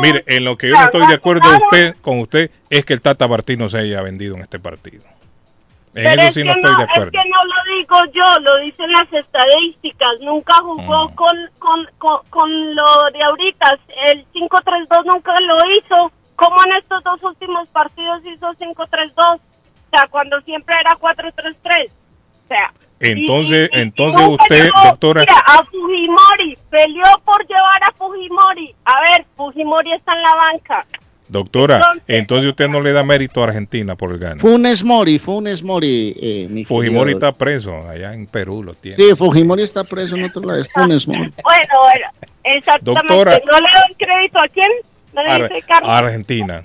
mire, 0.00 0.22
en 0.28 0.44
lo 0.44 0.56
que 0.56 0.68
yo 0.68 0.74
no 0.74 0.84
estoy 0.84 1.06
de 1.08 1.14
acuerdo 1.14 1.48
usted, 1.56 1.96
con 2.00 2.20
usted 2.20 2.52
es 2.70 2.84
que 2.84 2.92
el 2.92 3.00
Tata 3.00 3.26
Martino 3.26 3.68
se 3.68 3.78
haya 3.78 4.02
vendido 4.02 4.36
en 4.36 4.42
este 4.42 4.60
partido. 4.60 5.02
En 5.96 6.02
Pero 6.02 6.22
eso 6.22 6.28
es 6.28 6.34
sí 6.34 6.40
que 6.40 6.44
no 6.46 6.52
estoy 6.52 6.76
de 6.76 6.82
Es 6.82 6.90
acuerdo. 6.90 7.10
que 7.12 7.28
no 7.28 7.44
lo 7.44 7.76
digo 7.78 8.12
yo, 8.12 8.40
lo 8.40 8.64
dicen 8.64 8.90
las 8.92 9.12
estadísticas. 9.12 10.20
Nunca 10.22 10.54
jugó 10.56 11.08
Mm. 11.08 11.14
con, 11.14 11.36
con, 11.58 11.86
con, 11.98 12.18
con 12.30 12.74
lo 12.74 12.84
de 13.12 13.22
ahorita. 13.22 13.78
El 14.08 14.26
5-3-2 14.32 15.04
nunca 15.04 15.32
lo 15.40 15.56
hizo. 15.76 16.12
¿Cómo 16.36 16.56
en 16.66 16.72
estos 16.78 17.02
dos 17.04 17.22
últimos 17.22 17.68
partidos 17.68 18.26
hizo 18.26 18.52
5-3-2? 18.54 19.36
O 19.36 19.96
sea, 19.96 20.06
cuando 20.08 20.40
siempre 20.40 20.74
era 20.80 20.90
4-3-3. 20.98 21.92
O 21.92 22.46
sea, 22.48 22.72
Entonces, 23.00 23.70
y- 23.72 23.78
y 23.78 23.80
entonces 23.82 24.22
usted, 24.28 24.64
llevó, 24.64 24.88
doctora, 24.90 25.20
mira, 25.20 25.38
a 25.46 25.64
Fujimori, 25.64 26.58
peleó 26.70 27.04
por 27.24 27.46
llevar 27.46 27.82
a 27.88 27.92
Fujimori. 27.92 28.74
A 28.84 29.00
ver, 29.00 29.24
Fujimori 29.36 29.92
está 29.92 30.12
en 30.14 30.22
la 30.22 30.34
banca. 30.34 30.86
Doctora, 31.34 31.76
entonces- 31.76 32.02
entonces 32.06 32.48
usted 32.50 32.68
no 32.68 32.80
le 32.80 32.92
da 32.92 33.02
mérito 33.04 33.42
a 33.42 33.48
Argentina 33.48 33.94
por 33.96 34.10
el 34.12 34.18
gane. 34.18 34.40
Funes 34.40 34.82
Mori, 34.82 35.18
Funes 35.18 35.62
Mori. 35.62 36.16
eh, 36.20 36.46
mi 36.48 36.64
Fujimori 36.64 37.12
querido- 37.12 37.28
está 37.28 37.38
preso, 37.38 37.76
allá 37.88 38.14
en 38.14 38.26
Perú 38.26 38.62
lo 38.62 38.72
tiene. 38.74 38.96
Sí, 38.96 39.14
Fujimori 39.16 39.62
está 39.62 39.84
preso 39.84 40.16
en 40.16 40.24
otro 40.24 40.42
lado, 40.42 40.60
es 40.60 40.72
Funes 40.72 41.06
Mori. 41.06 41.18
Bueno, 41.42 41.74
bueno, 41.80 42.06
exactamente. 42.44 43.14
Doctora. 43.14 43.32
¿No 43.44 43.58
le 43.58 43.66
doy 43.66 43.94
crédito 43.98 44.38
a 44.38 44.48
quién? 44.48 44.68
¿Me 45.14 45.22
Ar- 45.30 45.48
dice 45.48 45.62
Carlos? 45.68 45.90
Argentina. 45.90 46.64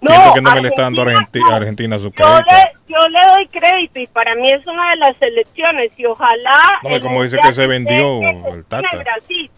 No, 0.00 0.12
Siento 0.12 0.34
que 0.34 0.40
no 0.42 0.54
me 0.54 0.60
le 0.62 0.68
está 0.68 0.82
dando 0.82 1.02
a 1.02 1.06
Argenti- 1.06 1.50
a 1.50 1.56
Argentina 1.56 1.98
su 1.98 2.04
Yo 2.04 2.10
crédito. 2.12 2.44
le, 2.50 2.92
yo 2.94 2.98
le 3.08 3.18
doy 3.34 3.48
crédito 3.48 3.98
y 3.98 4.06
para 4.06 4.34
mí 4.36 4.46
es 4.52 4.64
una 4.64 4.90
de 4.90 4.96
las 4.96 5.16
selecciones 5.16 5.90
y 5.98 6.04
ojalá... 6.06 6.52
No, 6.84 7.00
como 7.00 7.24
dice 7.24 7.36
que 7.42 7.52
se 7.52 7.66
vendió 7.66 8.20
el 8.22 8.64
Tata. 8.68 8.88
Brasil. 8.92 9.50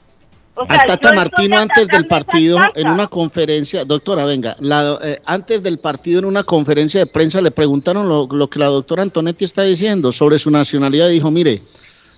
O 0.63 0.67
sea, 0.67 0.85
Tata 0.87 1.13
Martino 1.15 1.57
antes 1.59 1.89
del 1.89 2.07
partido, 2.07 2.59
en 2.75 2.89
una 2.89 3.07
conferencia, 3.07 3.85
doctora, 3.85 4.25
venga, 4.25 4.57
la- 4.61 4.99
eh, 5.03 5.21
antes 5.25 5.63
del 5.63 5.79
partido 5.79 6.19
en 6.19 6.25
una 6.27 6.43
conferencia 6.43 7.01
de 7.01 7.07
prensa 7.07 7.41
le 7.41 7.51
preguntaron 7.51 8.09
lo, 8.09 8.27
lo 8.31 8.51
que 8.51 8.59
la 8.59 8.67
doctora 8.67 9.03
Antonetti 9.03 9.45
está 9.45 9.63
diciendo 9.63 10.13
sobre 10.13 10.39
su 10.39 10.51
nacionalidad. 10.51 11.09
Dijo, 11.09 11.31
mire, 11.31 11.63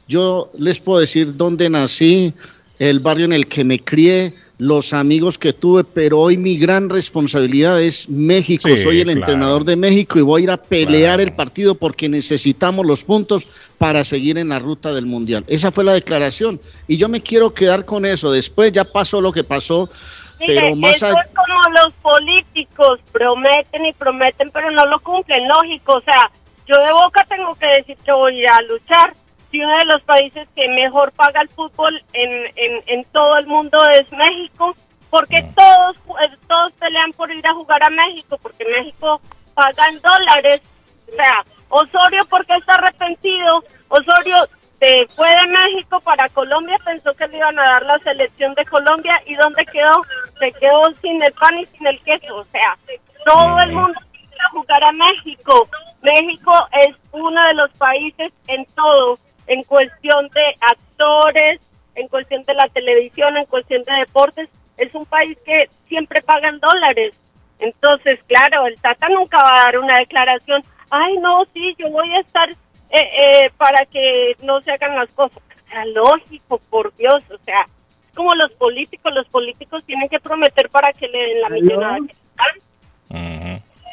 yo 0.08 0.50
les 0.58 0.80
puedo 0.80 1.00
decir 1.00 1.36
dónde 1.36 1.70
nací, 1.70 2.32
el 2.78 3.00
barrio 3.00 3.26
en 3.26 3.32
el 3.32 3.46
que 3.46 3.64
me 3.64 3.78
crié, 3.78 4.34
los 4.62 4.92
amigos 4.92 5.38
que 5.38 5.52
tuve, 5.52 5.82
pero 5.82 6.20
hoy 6.20 6.36
mi 6.36 6.56
gran 6.56 6.88
responsabilidad 6.88 7.82
es 7.82 8.08
México. 8.08 8.68
Sí, 8.68 8.76
Soy 8.76 9.00
el 9.00 9.06
claro. 9.06 9.18
entrenador 9.18 9.64
de 9.64 9.74
México 9.74 10.20
y 10.20 10.22
voy 10.22 10.42
a 10.42 10.44
ir 10.44 10.50
a 10.52 10.56
pelear 10.56 11.20
el 11.20 11.32
partido 11.32 11.74
porque 11.74 12.08
necesitamos 12.08 12.86
los 12.86 13.02
puntos 13.02 13.48
para 13.78 14.04
seguir 14.04 14.38
en 14.38 14.50
la 14.50 14.60
ruta 14.60 14.92
del 14.94 15.06
Mundial. 15.06 15.44
Esa 15.48 15.72
fue 15.72 15.82
la 15.82 15.94
declaración. 15.94 16.60
Y 16.86 16.96
yo 16.96 17.08
me 17.08 17.20
quiero 17.20 17.52
quedar 17.52 17.84
con 17.84 18.06
eso. 18.06 18.30
Después 18.30 18.70
ya 18.70 18.84
pasó 18.84 19.20
lo 19.20 19.32
que 19.32 19.42
pasó, 19.42 19.90
Mire, 20.38 20.54
pero 20.54 20.76
más 20.76 20.94
eso 20.94 21.06
allá... 21.06 21.22
es 21.22 21.34
como 21.34 21.60
los 21.82 21.92
políticos 21.94 23.00
prometen 23.10 23.84
y 23.84 23.92
prometen, 23.94 24.48
pero 24.52 24.70
no 24.70 24.86
lo 24.86 25.00
cumplen, 25.00 25.48
lógico. 25.48 25.94
O 25.94 26.00
sea, 26.02 26.30
yo 26.68 26.76
de 26.76 26.92
boca 26.92 27.26
tengo 27.28 27.52
que 27.56 27.66
decir 27.66 27.96
que 28.04 28.12
voy 28.12 28.44
a 28.46 28.62
luchar. 28.62 29.12
Si 29.52 29.60
uno 29.60 29.78
de 29.78 29.84
los 29.84 30.02
países 30.02 30.48
que 30.56 30.66
mejor 30.68 31.12
paga 31.12 31.42
el 31.42 31.48
fútbol 31.50 32.02
en, 32.14 32.30
en, 32.56 32.82
en 32.86 33.04
todo 33.12 33.36
el 33.36 33.46
mundo 33.46 33.78
es 33.92 34.10
México, 34.10 34.74
porque 35.10 35.46
todos 35.54 35.96
eh, 36.22 36.36
todos 36.48 36.72
pelean 36.72 37.12
por 37.12 37.30
ir 37.30 37.46
a 37.46 37.52
jugar 37.52 37.84
a 37.84 37.90
México, 37.90 38.38
porque 38.42 38.64
México 38.64 39.20
paga 39.54 39.84
en 39.92 40.00
dólares. 40.00 40.62
O 41.06 41.12
sea, 41.14 41.44
Osorio 41.68 42.24
porque 42.30 42.54
está 42.54 42.74
arrepentido, 42.74 43.62
Osorio 43.88 44.36
se 44.80 45.06
fue 45.14 45.28
de 45.28 45.46
México 45.48 46.00
para 46.00 46.28
Colombia, 46.30 46.76
pensó 46.84 47.14
que 47.14 47.28
le 47.28 47.36
iban 47.36 47.58
a 47.58 47.62
dar 47.62 47.82
la 47.84 47.98
selección 48.00 48.54
de 48.54 48.64
Colombia 48.64 49.22
y 49.26 49.34
¿dónde 49.36 49.64
quedó? 49.66 50.02
Se 50.38 50.50
quedó 50.58 50.82
sin 51.00 51.22
el 51.22 51.32
pan 51.34 51.58
y 51.58 51.66
sin 51.66 51.86
el 51.86 52.02
queso, 52.02 52.36
o 52.36 52.44
sea, 52.44 52.76
todo 53.24 53.60
el 53.60 53.72
mundo 53.72 54.00
quiere 54.10 54.48
jugar 54.50 54.82
a 54.82 54.92
México. 54.92 55.68
México 56.02 56.52
es 56.86 56.96
uno 57.12 57.46
de 57.46 57.54
los 57.54 57.70
países 57.78 58.32
en 58.48 58.66
todo, 58.74 59.18
en 59.46 59.62
cuestión 59.64 60.28
de 60.28 60.42
actores, 60.60 61.60
en 61.94 62.08
cuestión 62.08 62.42
de 62.42 62.54
la 62.54 62.68
televisión, 62.68 63.36
en 63.36 63.46
cuestión 63.46 63.82
de 63.82 63.92
deportes, 64.06 64.48
es 64.78 64.94
un 64.94 65.06
país 65.06 65.38
que 65.44 65.68
siempre 65.88 66.22
pagan 66.22 66.60
dólares. 66.60 67.20
Entonces, 67.58 68.20
claro, 68.26 68.66
el 68.66 68.80
Tata 68.80 69.08
nunca 69.08 69.38
va 69.38 69.52
a 69.54 69.64
dar 69.64 69.78
una 69.78 69.98
declaración, 69.98 70.62
ay, 70.90 71.16
no, 71.18 71.44
sí, 71.52 71.74
yo 71.78 71.90
voy 71.90 72.12
a 72.14 72.20
estar 72.20 72.50
eh, 72.50 72.56
eh, 72.90 73.50
para 73.56 73.84
que 73.86 74.36
no 74.42 74.60
se 74.60 74.72
hagan 74.72 74.96
las 74.96 75.12
cosas. 75.12 75.38
O 75.38 75.68
sea, 75.68 75.84
lógico, 75.86 76.60
por 76.70 76.94
Dios, 76.96 77.22
o 77.30 77.38
sea, 77.44 77.62
es 77.62 78.14
como 78.14 78.34
los 78.34 78.52
políticos, 78.54 79.12
los 79.14 79.26
políticos 79.28 79.84
tienen 79.84 80.08
que 80.08 80.20
prometer 80.20 80.68
para 80.68 80.92
que 80.92 81.08
le 81.08 81.18
den 81.18 81.40
la 81.40 81.48
millonada 81.48 81.96
que. 81.96 82.14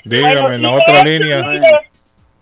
Dígame, 0.06 0.34
Bueno, 0.42 0.54
en 0.54 0.62
la 0.62 0.72
otra 0.72 1.04
línea. 1.04 1.44
mire, 1.44 1.90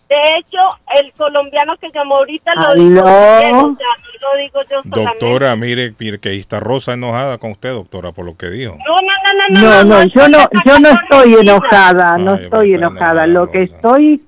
de 0.10 0.16
hecho, 0.40 0.58
el 1.02 1.12
colombiano 1.14 1.76
que 1.78 1.88
llamó 1.94 2.18
ahorita 2.18 2.52
lo 2.56 2.74
dijo 2.76 3.04
bien, 3.04 3.56
o 3.56 3.76
sea, 3.76 3.88
no 3.98 4.30
lo 4.32 4.42
digo 4.42 4.60
yo. 4.70 4.82
Doctora, 4.86 5.56
mire, 5.58 5.94
mire 6.00 6.20
que 6.20 6.30
ahí 6.30 6.40
está 6.40 6.60
Rosa 6.62 6.94
enojada 6.94 7.38
con 7.38 7.52
usted, 7.52 7.72
doctora, 7.72 8.14
por 8.14 8.26
lo 8.26 8.36
que 8.38 8.50
dijo. 8.50 8.78
No, 8.88 8.96
no, 8.96 9.62
no, 9.62 9.62
no, 9.62 9.84
No, 9.84 9.84
no, 9.84 10.04
yo 10.04 10.28
no, 10.30 10.50
yo 10.66 10.80
no 10.80 10.90
estoy 10.90 11.34
enojada, 11.42 12.18
no 12.18 12.36
estoy 12.36 12.74
enojada. 12.76 13.28
Lo 13.28 13.52
que 13.52 13.64
estoy, 13.64 14.22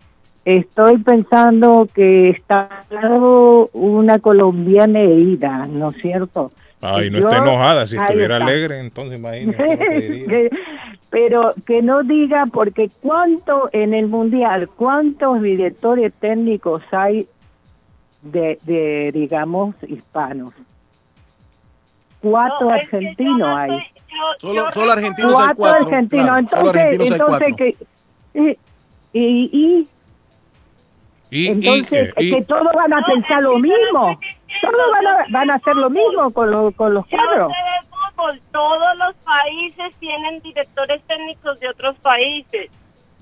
estoy 0.44 0.98
pensando 0.98 1.88
que 1.94 2.30
está 2.32 2.68
hablando 2.92 3.70
una 3.74 4.20
colombiana 4.20 5.00
herida, 5.00 5.66
¿no 5.70 5.92
es 5.92 6.02
cierto? 6.02 6.52
Ay, 6.82 7.10
no 7.10 7.20
Yo- 7.20 7.30
está 7.30 7.42
enojada. 7.42 7.88
Si 7.88 7.96
estuviera 7.98 8.36
está. 8.38 8.46
alegre, 8.48 8.80
entonces 8.80 9.20
imagínese. 9.20 10.50
Lo 11.12 11.18
Pero 11.20 11.54
que 11.66 11.82
no 11.82 12.04
diga, 12.04 12.44
porque 12.52 12.90
cuánto 13.02 13.70
en 13.72 13.94
el 13.94 14.08
mundial, 14.08 14.70
cuántos 14.70 15.42
directores 15.42 16.14
técnicos 16.20 16.84
hay 16.92 17.28
de, 18.22 18.60
de 18.64 19.12
digamos, 19.14 19.76
hispanos. 19.88 20.54
Cuatro 22.22 22.68
No, 22.68 22.74
argentinos 22.74 23.58
hay. 23.58 23.72
Solo, 24.40 24.72
solo 24.74 24.92
argentinos 24.92 25.40
hay 25.40 25.56
Cuatro 25.56 25.88
argentinos. 25.88 26.26
claro, 26.26 26.40
entonces, 26.40 26.76
argentinos 26.76 27.12
entonces 27.12 27.56
que 27.56 27.76
y, 28.34 28.50
y, 29.14 29.50
y- 29.54 29.88
Y, 31.32 31.48
entonces 31.48 32.14
y- 32.18 32.26
y- 32.26 32.32
que 32.36 32.42
todos 32.44 32.74
van 32.76 32.92
a 32.94 33.06
pensar 33.06 33.42
lo 33.42 33.58
mismo. 33.60 34.20
Todos 34.62 34.92
van 34.92 35.08
a, 35.08 35.26
van 35.32 35.50
a 35.52 35.56
hacer 35.56 35.76
lo 35.76 35.90
mismo 35.90 36.32
con, 36.32 36.52
los 36.52 36.76
con 36.76 36.94
los 36.94 37.06
Yo 37.08 37.18
cuadros. 37.18 37.52
Todos 38.52 38.98
los 38.98 39.16
países 39.18 39.96
tienen 40.00 40.42
directores 40.42 41.02
técnicos 41.04 41.60
de 41.60 41.70
otros 41.70 41.98
países, 42.00 42.72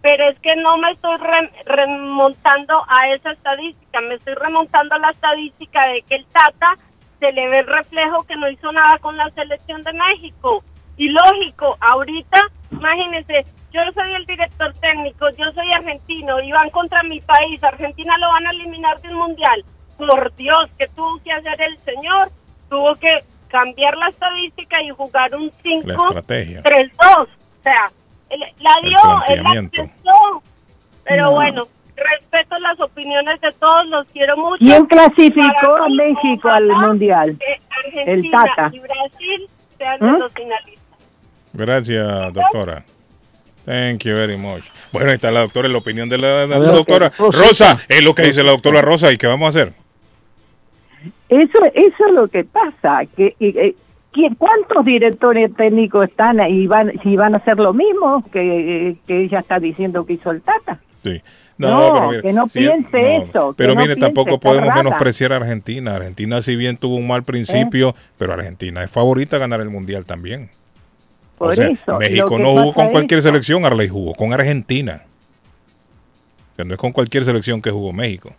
pero 0.02 0.30
es 0.30 0.40
que 0.40 0.56
no 0.56 0.78
me 0.78 0.91
estoy 0.91 1.15
re- 1.18 1.52
remontando 1.65 2.84
a 2.88 3.07
esa 3.14 3.32
estadística, 3.32 4.02
me 4.02 4.15
estoy 4.15 4.36
remontando 4.36 4.95
a 4.95 4.99
la 4.99 5.10
estadística 5.10 5.88
de 5.88 6.02
que 6.03 6.15
el 6.15 6.26
Tata 6.28 6.76
se 7.19 7.32
le 7.32 7.48
ve 7.49 7.60
el 7.60 7.68
reflejo 7.68 8.24
que 8.24 8.36
no 8.36 8.49
hizo 8.49 8.72
nada 8.72 8.98
con 8.99 9.18
la 9.18 9.30
selección 9.32 9.84
de 9.84 9.94
México. 9.94 10.64
Y 10.98 11.10
lógico, 11.10 11.78
ahorita, 11.80 12.41
imagínense, 12.72 13.45
yo 13.72 13.82
soy 13.94 14.14
el 14.15 14.26
director 14.26 14.74
técnico, 14.80 15.30
yo 15.32 15.52
soy 15.53 15.72
argentino 15.74 16.40
y 16.41 16.52
van 16.52 16.69
contra 16.69 17.03
mi 17.03 17.19
país, 17.22 17.64
Argentina 17.64 18.18
lo 18.18 18.30
van 18.30 18.48
a 18.48 18.52
eliminar 18.52 18.99
del 19.02 19.15
mundial. 19.15 19.64
Por 19.98 20.34
Dios, 20.36 20.69
¿qué 20.78 20.88
tuvo 20.95 21.19
que 21.24 21.32
hacer 21.32 21.61
el 21.61 21.78
señor? 21.80 22.30
Tuvo 22.69 22.95
que 22.95 23.18
cambiar 23.48 23.95
la 23.98 24.10
estadística 24.10 24.82
y 24.84 24.90
jugar 24.90 25.34
un 25.36 25.52
5 25.64 25.88
La 25.88 25.94
estrategia. 25.95 26.61
3-2. 26.64 26.90
O 26.99 27.28
sea, 27.64 27.86
la 28.60 28.74
El 28.84 28.90
dio, 28.90 28.98
él 29.30 29.44
la 29.44 29.69
pensó. 29.69 30.44
Pero 31.06 31.24
No. 31.26 31.32
bueno, 31.32 31.61
respeto 31.95 32.57
las 32.60 32.80
opiniones 32.80 33.40
de 33.41 33.49
todos, 33.60 33.88
los 33.90 34.06
quiero 34.07 34.36
mucho. 34.38 34.57
¿Quién 34.60 34.86
clasificó 34.86 35.76
a 35.76 35.90
México 35.90 36.49
al 36.49 36.68
mundial? 36.68 37.38
El 37.40 38.06
Argentina 38.06 38.44
Tata. 38.56 38.69
y 38.76 38.80
Brasil 38.80 39.49
sean 39.78 39.98
¿Mm? 40.02 40.14
de 40.14 40.19
los 40.19 40.34
finalistas. 40.34 40.84
Gracias, 41.53 42.34
doctora. 42.34 42.84
Thank 43.65 44.03
you 44.03 44.14
very 44.15 44.38
much. 44.38 44.64
Bueno, 44.94 45.10
ahí 45.10 45.15
está 45.15 45.30
la 45.32 45.41
doctora, 45.41 45.68
la 45.68 45.78
opinión 45.78 46.07
de 46.07 46.18
la, 46.18 46.44
A 46.44 46.45
ver, 46.45 46.60
doctora. 46.72 47.07
eh. 47.07 47.11
Rosa, 47.18 47.80
es 47.90 48.03
lo 48.03 48.14
que 48.15 48.24
dice 48.24 48.44
la 48.44 48.52
doctora 48.52 48.82
Rosa. 48.82 49.11
¿Y 49.11 49.18
qué 49.18 49.28
vamos 49.28 49.48
a 49.48 49.49
hacer? 49.49 49.74
Eso, 51.30 51.60
eso 51.74 52.06
es 52.08 52.14
lo 52.14 52.28
que 52.28 52.44
pasa. 52.44 53.02
Que, 53.16 53.36
y- 53.40 53.58
eh, 53.58 53.76
¿quién- 54.12 54.36
¿Cuántos 54.36 54.86
directores 54.86 55.54
técnicos 55.56 56.08
están 56.10 56.40
ahí? 56.40 56.68
Van, 56.68 56.91
si 57.04 57.16
van 57.16 57.34
a 57.34 57.38
hacer 57.38 57.58
lo 57.58 57.74
mismo 57.74 58.24
que, 58.32 58.90
eh, 58.90 58.95
que 59.06 59.24
ella 59.24 59.40
está 59.40 59.60
diciendo 59.60 60.06
que 60.06 60.14
hizo 60.14 60.32
el 60.32 60.41
Tata. 60.41 60.80
Sí. 61.04 61.22
No, 61.58 62.12
que 62.22 62.34
no 62.34 62.45
piense 62.45 63.16
eso, 63.18 63.49
que 63.49 63.56
Pero 63.58 63.76
mire, 63.76 63.95
tampoco 63.95 64.40
podemos 64.40 64.76
menospreciar 64.76 65.34
a 65.34 65.38
Argentina. 65.38 65.95
Argentina, 65.95 66.40
si 66.41 66.56
bien 66.56 66.78
tuvo 66.78 66.95
un 66.95 67.08
mal 67.08 67.24
principio, 67.24 67.95
pero 68.20 68.34
Argentina 68.34 68.84
es 68.84 68.91
favorita 68.91 69.38
a 69.38 69.40
ganar 69.40 69.62
el 69.62 69.72
mundial 69.72 70.06
también. 70.06 70.52
Por 71.36 71.52
o 71.52 71.56
sea, 71.56 71.68
eso, 71.68 71.98
México 71.98 72.38
que 72.38 72.44
no 72.44 72.49
jugó 72.52 72.74
con 72.74 72.90
cualquier 72.90 73.24
selección, 73.24 73.66
Arley 73.66 73.88
jugó 73.88 74.14
con 74.14 74.34
Argentina. 74.34 75.02
O 76.54 76.56
sea, 76.58 76.66
no 76.66 76.76
es 76.76 76.80
con 76.80 76.91
cualquier 76.91 77.24
selección 77.26 77.60
que 77.62 77.72
jugó 77.72 77.91
México. 77.91 78.34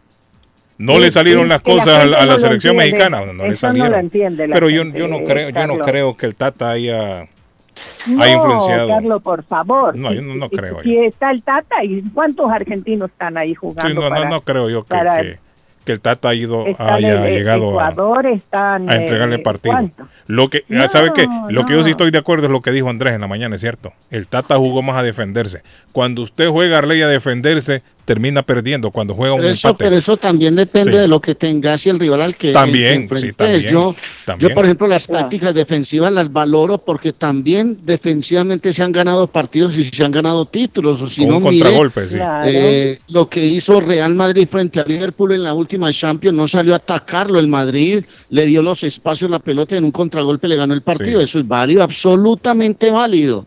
No 0.78 0.94
Sí, 0.94 1.00
le 1.00 1.10
salieron 1.10 1.42
sí, 1.44 1.48
las 1.48 1.60
cosas 1.60 1.88
a 1.88 2.06
la, 2.06 2.18
a 2.18 2.20
la 2.20 2.26
no 2.26 2.32
lo 2.32 2.38
selección 2.38 2.76
mexicana, 2.76 3.20
no, 3.26 3.32
no 3.32 3.46
le 3.46 3.54
Eso 3.54 3.66
no 3.66 3.72
lo 3.72 3.78
salieron. 3.78 4.00
entiende 4.00 4.48
Pero 4.52 4.70
yo, 4.70 4.82
gente, 4.82 4.98
yo 4.98 5.08
no 5.08 5.24
creo, 5.24 5.50
yo 5.50 5.66
no 5.66 5.78
creo 5.78 6.16
que 6.16 6.26
el 6.26 6.36
Tata 6.36 6.70
haya, 6.70 7.22
haya 7.22 8.32
influenciado. 8.32 8.88
Carlos, 8.88 9.22
por 9.22 9.42
favor. 9.42 9.96
No, 9.96 10.12
yo 10.12 10.22
no, 10.22 10.34
no 10.36 10.48
creo. 10.48 10.80
Si 10.82 10.96
está 10.96 11.32
el 11.32 11.42
Tata, 11.42 11.82
¿y 11.82 12.02
cuántos 12.14 12.48
argentinos 12.50 13.10
están 13.10 13.36
ahí 13.36 13.54
jugando? 13.54 14.02
Sí, 14.02 14.08
para- 14.08 14.30
no 14.30 14.40
creo 14.42 14.70
yo 14.70 14.84
que, 14.84 14.88
para- 14.88 15.20
que- 15.22 15.38
que 15.84 15.92
el 15.92 16.00
Tata 16.00 16.28
ha 16.28 16.34
ido, 16.34 16.64
haya 16.78 17.26
llegado 17.28 17.80
a, 17.80 17.88
Ecuador, 17.90 18.26
están, 18.26 18.88
a 18.88 18.94
entregarle 18.96 19.36
eh, 19.36 19.38
partido. 19.40 19.90
Lo 20.28 20.48
que, 20.48 20.64
No, 20.68 20.88
¿sabe 20.88 21.10
qué? 21.14 21.26
Lo 21.50 21.64
que 21.66 21.72
yo 21.72 21.82
sí 21.82 21.90
estoy 21.90 22.10
de 22.10 22.18
acuerdo 22.18 22.46
es 22.46 22.52
lo 22.52 22.60
que 22.60 22.70
dijo 22.70 22.88
Andrés 22.88 23.14
en 23.14 23.20
la 23.22 23.26
mañana, 23.28 23.56
es 23.56 23.60
cierto. 23.62 23.92
El 24.10 24.26
Tata 24.28 24.56
jugó 24.58 24.82
más 24.82 24.96
a 24.96 25.02
defenderse. 25.02 25.62
Cuando 25.92 26.22
usted 26.22 26.48
juega 26.48 26.76
a 26.76 26.78
Arley 26.78 27.00
a 27.02 27.08
defenderse, 27.08 27.82
termina 28.04 28.42
perdiendo. 28.42 28.90
Cuando 28.90 29.14
juega 29.14 29.34
un 29.34 29.40
Pero 29.40 29.50
eso, 29.52 29.68
empate. 29.68 29.84
pero 29.84 29.96
eso 29.96 30.16
también 30.16 30.54
depende 30.56 30.92
Sí. 30.92 30.98
de 30.98 31.08
lo 31.08 31.20
que 31.20 31.34
tengas 31.34 31.84
y 31.86 31.90
el 31.90 31.98
rival 31.98 32.22
al 32.22 32.36
que 32.36 32.52
También, 32.52 33.08
que 33.08 33.16
sí, 33.18 33.32
también, 33.32 33.60
yo, 33.72 33.94
también. 34.24 34.48
yo, 34.50 34.54
por 34.54 34.64
ejemplo, 34.64 34.86
las 34.86 35.06
tácticas 35.06 35.54
defensivas 35.54 36.10
las 36.12 36.32
valoro 36.32 36.78
porque 36.78 37.12
también 37.12 37.78
defensivamente 37.82 38.72
se 38.72 38.82
han 38.82 38.92
ganado 38.92 39.26
partidos 39.26 39.76
y 39.76 39.84
se 39.84 40.04
han 40.04 40.12
ganado 40.12 40.46
títulos. 40.46 41.02
O 41.02 41.08
si 41.08 41.22
Con 41.22 41.30
no, 41.30 41.36
un 41.38 41.42
mire, 41.44 41.64
contragolpe, 41.64 42.08
sí. 42.08 42.14
Claro. 42.16 42.48
eh, 42.48 42.98
lo 43.08 43.28
que 43.28 43.44
hizo 43.44 43.80
Real 43.80 44.14
Madrid 44.14 44.46
frente 44.50 44.80
a 44.80 44.84
Liverpool 44.84 45.32
en 45.32 45.42
la 45.42 45.52
última 45.54 45.92
Champions 45.92 46.36
no 46.36 46.46
salió 46.48 46.72
a 46.74 46.76
atacarlo. 46.76 47.38
El 47.38 47.48
Madrid 47.48 48.04
le 48.30 48.46
dio 48.46 48.62
los 48.62 48.82
espacios, 48.84 49.30
la 49.30 49.38
pelota 49.38 49.76
en 49.76 49.84
un 49.84 49.90
contragolpe 50.18 50.48
le 50.48 50.56
ganó 50.56 50.74
el 50.74 50.82
partido. 50.82 51.20
Sí. 51.20 51.24
Eso 51.24 51.38
es 51.38 51.46
válido, 51.46 51.82
absolutamente 51.82 52.90
válido. 52.90 53.46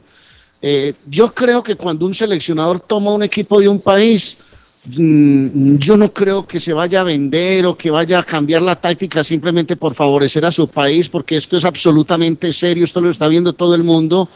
Eh, 0.62 0.94
yo 1.10 1.34
creo 1.34 1.62
que 1.64 1.76
cuando 1.76 2.06
un 2.06 2.14
seleccionador 2.14 2.80
toma 2.80 3.14
un 3.14 3.24
equipo 3.24 3.60
de 3.60 3.68
un 3.68 3.80
país, 3.80 4.38
mm, 4.86 5.78
yo 5.78 5.98
no 5.98 6.14
creo 6.14 6.46
que 6.46 6.60
se 6.60 6.72
vaya 6.72 7.02
a 7.02 7.04
vender 7.04 7.66
o 7.66 7.76
que 7.76 7.92
vaya 7.92 8.20
a 8.20 8.24
cambiar 8.24 8.62
la 8.62 8.76
táctica 8.76 9.24
simplemente 9.24 9.76
por 9.76 9.96
favorecer 9.96 10.46
a 10.46 10.52
su 10.52 10.68
país, 10.68 11.10
porque 11.10 11.38
esto 11.38 11.58
es 11.58 11.66
absolutamente 11.66 12.54
serio, 12.54 12.84
esto 12.84 13.02
lo 13.02 13.10
está 13.10 13.28
viendo 13.28 13.54
todo 13.54 13.76
el 13.76 13.84
mundo. 13.84 14.30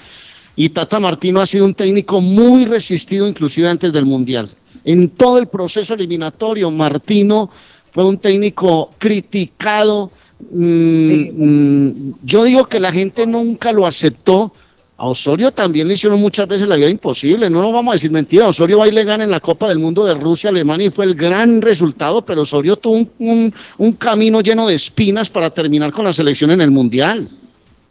Y 0.57 0.69
Tata 0.69 0.99
Martino 0.99 1.41
ha 1.41 1.45
sido 1.45 1.65
un 1.65 1.73
técnico 1.73 2.21
muy 2.21 2.65
resistido, 2.65 3.27
inclusive 3.27 3.69
antes 3.69 3.93
del 3.93 4.05
Mundial. 4.05 4.49
En 4.83 5.09
todo 5.09 5.37
el 5.37 5.47
proceso 5.47 5.93
eliminatorio, 5.93 6.71
Martino 6.71 7.49
fue 7.91 8.05
un 8.05 8.17
técnico 8.17 8.91
criticado. 8.97 10.11
Mm, 10.51 11.29
mm, 11.37 12.13
yo 12.23 12.43
digo 12.43 12.65
que 12.65 12.79
la 12.79 12.91
gente 12.91 13.25
nunca 13.25 13.71
lo 13.71 13.85
aceptó. 13.85 14.51
A 14.97 15.07
Osorio 15.07 15.51
también 15.51 15.89
le 15.89 15.95
hicieron 15.95 16.21
muchas 16.21 16.47
veces 16.47 16.69
la 16.69 16.77
vida 16.77 16.89
imposible, 16.89 17.49
no 17.49 17.61
nos 17.61 17.73
vamos 17.73 17.91
a 17.91 17.95
decir 17.95 18.11
mentira. 18.11 18.47
Osorio 18.47 18.77
va 18.77 18.87
y 18.87 18.91
le 18.91 19.03
gana 19.03 19.25
en 19.25 19.31
la 19.31 19.41
Copa 19.41 19.67
del 19.67 19.77
Mundo 19.77 20.05
de 20.05 20.13
Rusia, 20.13 20.49
Alemania 20.51 20.87
y 20.87 20.89
fue 20.89 21.03
el 21.03 21.15
gran 21.15 21.61
resultado, 21.61 22.21
pero 22.25 22.43
Osorio 22.43 22.77
tuvo 22.77 22.95
un, 22.95 23.09
un- 23.19 23.53
un 23.77 23.91
camino 23.93 24.39
lleno 24.39 24.65
de 24.67 24.75
espinas 24.75 25.29
para 25.29 25.49
terminar 25.49 25.91
con 25.91 26.05
la 26.05 26.13
selección 26.13 26.49
en 26.51 26.61
el 26.61 26.71
Mundial. 26.71 27.27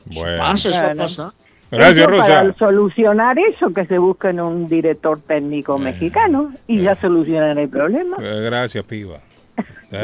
Bueno. 0.06 0.38
Pasa, 0.38 0.70
eso 0.70 0.96
pasado. 0.96 1.34
Gracias, 1.70 2.06
Rosa. 2.06 2.26
Para 2.26 2.54
solucionar 2.56 3.36
eso, 3.38 3.70
que 3.74 3.84
se 3.84 3.98
busquen 3.98 4.40
un 4.40 4.66
director 4.66 5.18
técnico 5.20 5.76
mexicano 5.78 6.52
y 6.66 6.80
ya 6.82 6.98
solucionan 6.98 7.58
el 7.58 7.68
problema. 7.68 8.16
Eh, 8.18 8.40
Gracias, 8.44 8.82
piba. 8.84 9.18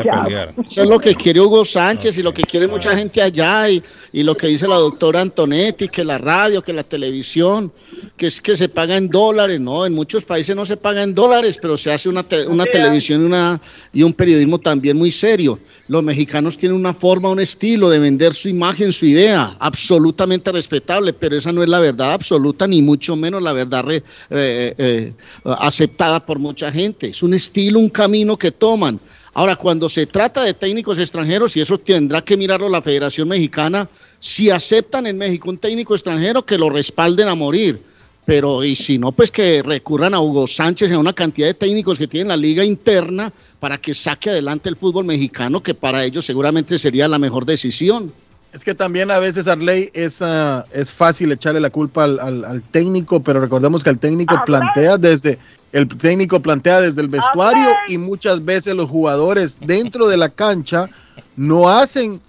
Ya. 0.04 0.24
Eso 0.66 0.82
es 0.82 0.88
lo 0.88 0.98
que 0.98 1.14
quiere 1.14 1.40
Hugo 1.40 1.64
Sánchez 1.64 2.16
y 2.18 2.22
lo 2.22 2.32
que 2.32 2.42
quiere 2.44 2.66
mucha 2.68 2.96
gente 2.96 3.20
allá 3.20 3.68
y, 3.68 3.82
y 4.12 4.22
lo 4.22 4.36
que 4.36 4.46
dice 4.46 4.68
la 4.68 4.76
doctora 4.76 5.20
Antonetti, 5.20 5.88
que 5.88 6.04
la 6.04 6.18
radio, 6.18 6.62
que 6.62 6.72
la 6.72 6.82
televisión, 6.84 7.72
que 8.16 8.26
es 8.28 8.40
que 8.40 8.56
se 8.56 8.68
paga 8.68 8.96
en 8.96 9.08
dólares, 9.08 9.58
no, 9.60 9.84
en 9.86 9.92
muchos 9.94 10.24
países 10.24 10.54
no 10.54 10.64
se 10.64 10.76
paga 10.76 11.02
en 11.02 11.14
dólares, 11.14 11.58
pero 11.60 11.76
se 11.76 11.92
hace 11.92 12.08
una, 12.08 12.22
te- 12.22 12.46
una 12.46 12.64
televisión 12.66 13.22
y 13.22 13.24
una, 13.24 13.60
y 13.92 14.02
un 14.02 14.12
periodismo 14.12 14.58
también 14.58 14.96
muy 14.96 15.10
serio. 15.10 15.58
Los 15.88 16.04
mexicanos 16.04 16.56
tienen 16.56 16.78
una 16.78 16.94
forma, 16.94 17.28
un 17.30 17.40
estilo 17.40 17.90
de 17.90 17.98
vender 17.98 18.32
su 18.34 18.48
imagen, 18.48 18.92
su 18.92 19.06
idea, 19.06 19.56
absolutamente 19.58 20.52
respetable, 20.52 21.12
pero 21.12 21.36
esa 21.36 21.50
no 21.52 21.62
es 21.64 21.68
la 21.68 21.80
verdad 21.80 22.12
absoluta, 22.12 22.66
ni 22.68 22.80
mucho 22.80 23.16
menos 23.16 23.42
la 23.42 23.52
verdad 23.52 23.82
re- 23.84 24.02
eh, 24.30 24.74
eh, 24.78 25.12
aceptada 25.44 26.24
por 26.24 26.38
mucha 26.38 26.70
gente. 26.70 27.08
Es 27.08 27.22
un 27.22 27.34
estilo, 27.34 27.78
un 27.80 27.88
camino 27.88 28.36
que 28.36 28.52
toman. 28.52 29.00
Ahora, 29.34 29.56
cuando 29.56 29.88
se 29.88 30.06
trata 30.06 30.42
de 30.42 30.54
técnicos 30.54 30.98
extranjeros, 30.98 31.56
y 31.56 31.60
eso 31.60 31.78
tendrá 31.78 32.22
que 32.22 32.36
mirarlo 32.36 32.68
la 32.68 32.82
Federación 32.82 33.28
Mexicana, 33.28 33.88
si 34.18 34.50
aceptan 34.50 35.06
en 35.06 35.16
México 35.18 35.48
un 35.50 35.58
técnico 35.58 35.94
extranjero, 35.94 36.44
que 36.44 36.58
lo 36.58 36.68
respalden 36.70 37.28
a 37.28 37.34
morir. 37.34 37.80
Pero, 38.26 38.62
y 38.62 38.76
si 38.76 38.98
no, 38.98 39.12
pues 39.12 39.30
que 39.30 39.62
recurran 39.62 40.14
a 40.14 40.20
Hugo 40.20 40.46
Sánchez 40.46 40.90
y 40.90 40.94
a 40.94 40.98
una 40.98 41.12
cantidad 41.12 41.46
de 41.46 41.54
técnicos 41.54 41.98
que 41.98 42.06
tienen 42.06 42.28
la 42.28 42.36
liga 42.36 42.64
interna 42.64 43.32
para 43.58 43.78
que 43.78 43.94
saque 43.94 44.30
adelante 44.30 44.68
el 44.68 44.76
fútbol 44.76 45.04
mexicano, 45.04 45.62
que 45.62 45.74
para 45.74 46.04
ellos 46.04 46.26
seguramente 46.26 46.78
sería 46.78 47.08
la 47.08 47.18
mejor 47.18 47.46
decisión. 47.46 48.12
Es 48.52 48.64
que 48.64 48.74
también 48.74 49.10
a 49.12 49.18
veces, 49.20 49.46
Arley, 49.46 49.90
es, 49.94 50.20
ah, 50.22 50.64
es 50.72 50.90
fácil 50.92 51.30
echarle 51.32 51.60
la 51.60 51.70
culpa 51.70 52.04
al, 52.04 52.18
al- 52.20 52.44
al 52.44 52.62
técnico, 52.62 53.20
pero 53.22 53.40
recordemos 53.40 53.82
que 53.82 53.90
el 53.90 53.98
técnico 53.98 54.34
plantea 54.44 54.96
desde 54.98 55.38
el 55.72 55.86
técnico 55.88 56.40
plantea 56.40 56.80
desde 56.80 57.00
el 57.00 57.08
vestuario 57.08 57.68
y 57.88 57.98
muchas 57.98 58.44
veces 58.44 58.74
los 58.74 58.88
jugadores 58.90 59.58
dentro 59.60 60.08
de 60.08 60.16
la 60.16 60.28
cancha 60.28 60.88
no 61.36 61.68
hacen 61.68 62.20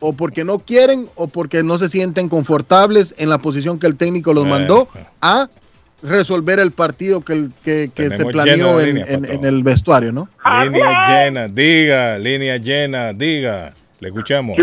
o 0.00 0.12
porque 0.12 0.44
no 0.44 0.58
quieren 0.60 1.08
o 1.14 1.26
porque 1.28 1.62
no 1.62 1.78
se 1.78 1.88
sienten 1.88 2.28
confortables 2.28 3.14
en 3.18 3.28
la 3.28 3.38
posición 3.38 3.78
que 3.78 3.86
el 3.86 3.96
técnico 3.96 4.32
los 4.32 4.46
mandó 4.46 4.88
a 5.20 5.48
resolver 6.02 6.60
el 6.60 6.70
partido 6.70 7.20
que, 7.22 7.32
el- 7.32 7.52
que, 7.64 7.90
que 7.92 8.08
se 8.10 8.24
planeó 8.26 8.78
en, 8.80 8.86
líneas, 8.86 9.08
en- 9.10 9.20
patrón. 9.22 9.38
en 9.38 9.44
el 9.44 9.62
vestuario, 9.64 10.12
¿no? 10.12 10.28
Línea 10.64 11.08
llena, 11.24 11.48
diga, 11.48 12.18
línea 12.18 12.56
llena, 12.58 13.12
diga. 13.12 13.74
Le 14.00 14.08
escuchamos. 14.08 14.56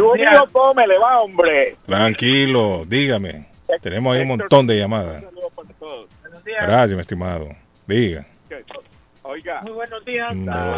¿Cómo 0.53 0.73
me 0.73 0.87
le 0.87 0.97
va, 0.97 1.19
hombre? 1.19 1.75
Tranquilo, 1.85 2.85
dígame. 2.87 3.45
Tenemos 3.81 4.15
ahí 4.15 4.21
un 4.21 4.29
montón 4.29 4.65
de 4.65 4.77
llamadas. 4.79 5.23
Gracias, 6.45 6.91
mi 6.93 7.01
estimado. 7.01 7.49
Diga. 7.87 8.25
Oiga. 9.23 9.61
Muy 9.63 9.71
buenos 9.71 10.05
días. 10.05 10.35
No. 10.35 10.77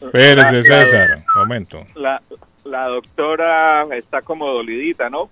Espérese, 0.00 0.62
César. 0.62 1.16
Momento. 1.36 1.84
La, 1.96 2.20
la 2.64 2.86
doctora 2.86 3.86
está 3.96 4.22
como 4.22 4.48
dolidita, 4.48 5.10
¿no? 5.10 5.28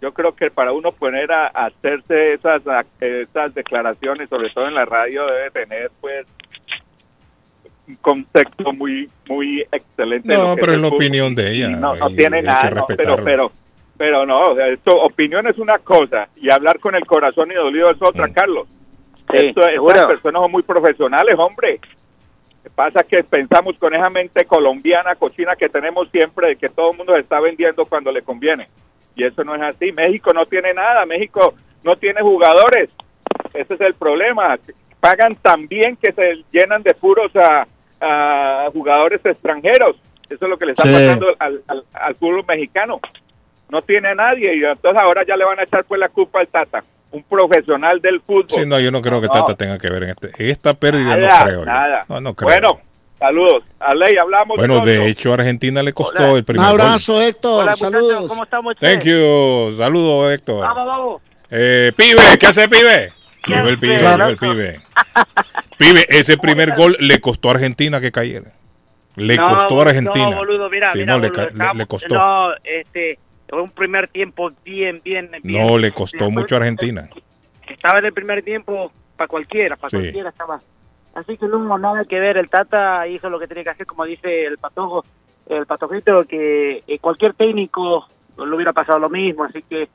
Yo 0.00 0.12
creo 0.14 0.32
que 0.32 0.50
para 0.50 0.72
uno 0.72 0.92
poner 0.92 1.30
a, 1.30 1.48
a 1.48 1.66
hacerse 1.66 2.32
esas, 2.34 2.66
a- 2.66 2.86
esas 3.00 3.54
declaraciones, 3.54 4.30
sobre 4.30 4.48
todo 4.50 4.66
en 4.66 4.74
la 4.74 4.86
radio, 4.86 5.26
debe 5.26 5.50
tener, 5.50 5.90
pues, 6.00 6.26
un 7.86 7.96
concepto 7.96 8.72
muy 8.72 9.10
muy 9.28 9.60
excelente. 9.70 10.32
No, 10.34 10.54
pero 10.56 10.72
es 10.72 10.80
la 10.80 10.88
opinión 10.88 11.34
de 11.34 11.50
ella. 11.52 11.68
No, 11.70 11.94
no 11.94 12.08
tiene 12.10 12.40
nada, 12.40 12.70
no, 12.70 12.86
pero, 12.86 13.16
pero, 13.22 13.52
pero 13.98 14.24
no, 14.24 14.40
o 14.40 14.54
sea, 14.54 14.68
esto, 14.68 14.92
opinión 15.02 15.46
es 15.48 15.58
una 15.58 15.76
cosa 15.78 16.28
y 16.36 16.50
hablar 16.50 16.78
con 16.78 16.94
el 16.94 17.04
corazón 17.04 17.50
y 17.50 17.54
dolido 17.54 17.90
es 17.90 18.00
otra, 18.00 18.28
Carlos. 18.32 18.68
Sí, 19.32 19.46
Esto, 19.48 19.60
personas 20.08 20.42
son 20.42 20.50
muy 20.52 20.62
profesionales, 20.62 21.34
hombre. 21.38 21.80
Lo 22.56 22.62
que 22.64 22.70
pasa 22.70 23.00
es 23.00 23.06
que 23.08 23.24
pensamos 23.24 23.78
con 23.78 23.94
esa 23.94 24.10
mente 24.10 24.44
colombiana, 24.44 25.14
cochina 25.14 25.56
que 25.56 25.68
tenemos 25.68 26.10
siempre, 26.10 26.48
de 26.48 26.56
que 26.56 26.68
todo 26.68 26.90
el 26.92 26.96
mundo 26.98 27.14
se 27.14 27.20
está 27.20 27.40
vendiendo 27.40 27.84
cuando 27.86 28.12
le 28.12 28.22
conviene. 28.22 28.66
Y 29.16 29.24
eso 29.24 29.42
no 29.44 29.54
es 29.54 29.62
así. 29.62 29.92
México 29.92 30.32
no 30.32 30.44
tiene 30.46 30.74
nada, 30.74 31.06
México 31.06 31.54
no 31.84 31.96
tiene 31.96 32.20
jugadores. 32.20 32.90
Ese 33.54 33.74
es 33.74 33.80
el 33.80 33.94
problema. 33.94 34.58
Pagan 35.00 35.34
tan 35.36 35.66
bien 35.66 35.96
que 35.96 36.12
se 36.12 36.44
llenan 36.52 36.82
de 36.82 36.92
puros 36.94 37.32
a, 37.36 37.66
a 38.00 38.70
jugadores 38.72 39.24
extranjeros. 39.24 39.96
Eso 40.28 40.44
es 40.44 40.48
lo 40.50 40.58
que 40.58 40.66
le 40.66 40.72
está 40.72 40.84
Sí. 40.84 40.92
pasando 40.92 41.26
al, 41.38 41.62
al, 41.66 41.84
al 41.92 42.14
fútbol 42.14 42.44
mexicano. 42.46 43.00
No 43.70 43.82
tiene 43.82 44.08
a 44.08 44.14
nadie 44.14 44.54
y 44.56 44.64
entonces 44.64 45.00
ahora 45.00 45.24
ya 45.26 45.36
le 45.36 45.44
van 45.44 45.58
a 45.60 45.62
echar 45.64 45.84
pues 45.84 45.98
la 45.98 46.08
culpa 46.08 46.40
al 46.40 46.48
Tata, 46.48 46.82
un 47.12 47.22
profesional 47.24 48.00
del 48.00 48.20
fútbol. 48.20 48.46
Sí, 48.48 48.62
no, 48.66 48.78
yo 48.80 48.90
no 48.90 49.00
creo 49.02 49.20
que 49.20 49.26
No. 49.26 49.32
Tata 49.32 49.54
tenga 49.56 49.78
que 49.78 49.90
ver 49.90 50.04
en 50.04 50.10
este. 50.10 50.30
Esta 50.50 50.74
pérdida 50.74 51.16
Nada, 51.16 51.38
no 51.40 51.44
creo. 51.44 51.64
nada. 51.64 52.04
No, 52.08 52.20
no 52.20 52.34
creo. 52.34 52.48
Bueno, 52.48 52.80
saludos. 53.18 53.64
A 53.80 53.94
Ley, 53.94 54.14
hablamos. 54.20 54.56
Bueno, 54.56 54.74
pronto. 54.74 54.90
de 54.90 55.08
hecho, 55.08 55.30
a 55.32 55.34
Argentina 55.34 55.82
le 55.82 55.92
costó 55.92 56.22
el 56.36 56.38
Un 56.40 56.44
primer 56.44 56.70
gol. 56.70 56.80
abrazo, 56.80 57.20
Héctor. 57.20 57.64
Hola, 57.64 57.76
Saludos. 57.76 58.02
muchachos, 58.12 58.28
¿cómo 58.30 58.44
estamos? 58.44 58.76
Thank 58.78 59.02
you. 59.04 59.72
Saludos, 59.76 60.32
Héctor. 60.32 60.60
Vamos, 60.60 60.86
vamos. 60.86 61.22
Eh, 61.50 61.92
pibe, 61.96 62.20
¿qué 62.38 62.46
hace, 62.46 62.68
pibe? 62.68 63.12
Llegó 63.46 63.68
el 63.68 63.78
pibe, 63.78 63.96
llegó 63.98 64.24
el 64.28 64.36
pibe. 64.36 64.80
Pibe, 65.78 66.04
ese 66.10 66.36
primer 66.36 66.76
gol 66.76 66.94
le 67.00 67.20
costó 67.20 67.48
a 67.48 67.52
Argentina 67.54 68.00
que 68.02 68.12
cayera. 68.12 68.52
Le 69.16 69.36
No, 69.36 69.48
costó 69.48 69.80
a 69.80 69.84
Argentina. 69.86 70.30
No, 70.30 70.36
boludo, 70.36 70.68
mira, 70.68 70.92
Sí, 70.92 70.98
mira, 71.00 71.14
no, 71.14 71.18
le, 71.20 71.28
boludo, 71.28 71.42
le- 71.44 71.48
estábamos- 71.52 71.76
le 71.78 71.86
costó. 71.86 72.14
No, 72.14 72.48
este, 72.62 73.18
un 73.52 73.70
primer 73.70 74.08
tiempo 74.08 74.50
bien, 74.64 75.00
bien, 75.04 75.30
bien. 75.42 75.66
No, 75.68 75.78
le 75.78 75.92
costó 75.92 76.30
mucho 76.30 76.54
a 76.54 76.58
Argentina. 76.58 77.08
Estaba 77.68 77.98
en 77.98 78.06
el 78.06 78.12
primer 78.12 78.42
tiempo 78.42 78.92
para 79.16 79.28
cualquiera, 79.28 79.76
para 79.76 79.90
Sí. 79.90 79.96
cualquiera 79.96 80.28
estaba. 80.30 80.60
Así 81.14 81.36
que 81.36 81.46
no 81.46 81.58
hubo 81.58 81.78
nada 81.78 82.04
que 82.04 82.20
ver. 82.20 82.36
El 82.36 82.48
Tata 82.48 83.06
hizo 83.08 83.28
lo 83.28 83.38
que 83.38 83.48
tenía 83.48 83.64
que 83.64 83.70
hacer, 83.70 83.86
como 83.86 84.04
dice 84.04 84.44
el 84.44 84.58
patojo, 84.58 85.04
el 85.48 85.66
patojito, 85.66 86.22
que 86.24 86.82
eh, 86.86 86.98
cualquier 87.00 87.34
técnico 87.34 88.06
le 88.38 88.54
hubiera 88.54 88.72
pasado 88.72 88.98
lo 88.98 89.08
mismo. 89.10 89.44
Así 89.44 89.62
que 89.62 89.88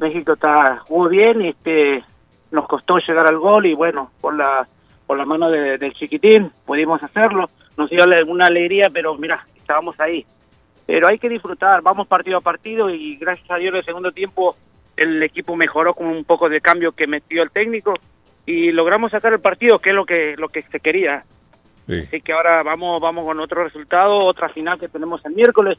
México 0.00 0.32
está 0.32 0.78
jugó 0.86 1.08
bien, 1.08 1.42
este, 1.42 2.02
nos 2.50 2.66
costó 2.66 2.98
llegar 2.98 3.26
al 3.26 3.38
gol 3.38 3.66
y 3.66 3.74
bueno, 3.74 4.10
por 4.20 4.34
la 4.34 4.66
por 5.06 5.18
la 5.18 5.26
mano 5.26 5.50
de- 5.50 5.76
del 5.76 5.92
chiquitín 5.92 6.50
pudimos 6.64 7.02
hacerlo. 7.02 7.44
Nos 7.76 7.90
dio 7.90 8.04
una 8.26 8.46
alegría, 8.46 8.86
pero 8.90 9.14
mira, 9.16 9.46
estábamos 9.54 10.00
ahí. 10.00 10.24
Pero 10.86 11.08
hay 11.08 11.18
que 11.18 11.28
disfrutar, 11.28 11.80
vamos 11.82 12.06
partido 12.06 12.38
a 12.38 12.40
partido 12.40 12.90
y 12.90 13.16
gracias 13.16 13.50
a 13.50 13.56
Dios 13.56 13.72
en 13.72 13.78
el 13.78 13.84
segundo 13.84 14.12
tiempo 14.12 14.54
el 14.96 15.22
equipo 15.22 15.56
mejoró 15.56 15.94
con 15.94 16.06
un 16.06 16.24
poco 16.24 16.48
de 16.48 16.60
cambio 16.60 16.92
que 16.92 17.06
metió 17.06 17.42
el 17.42 17.50
técnico 17.50 17.94
y 18.46 18.70
logramos 18.70 19.10
sacar 19.10 19.32
el 19.32 19.40
partido, 19.40 19.78
que 19.78 19.90
es 19.90 19.96
lo 19.96 20.04
que 20.04 20.34
lo 20.36 20.48
que 20.48 20.62
se 20.62 20.78
quería. 20.80 21.24
Sí. 21.86 21.98
Así 22.00 22.20
que 22.20 22.32
ahora 22.32 22.62
vamos 22.62 23.00
vamos 23.00 23.24
con 23.24 23.40
otro 23.40 23.64
resultado, 23.64 24.18
otra 24.18 24.48
final 24.50 24.78
que 24.78 24.88
tenemos 24.88 25.24
el 25.24 25.34
miércoles 25.34 25.78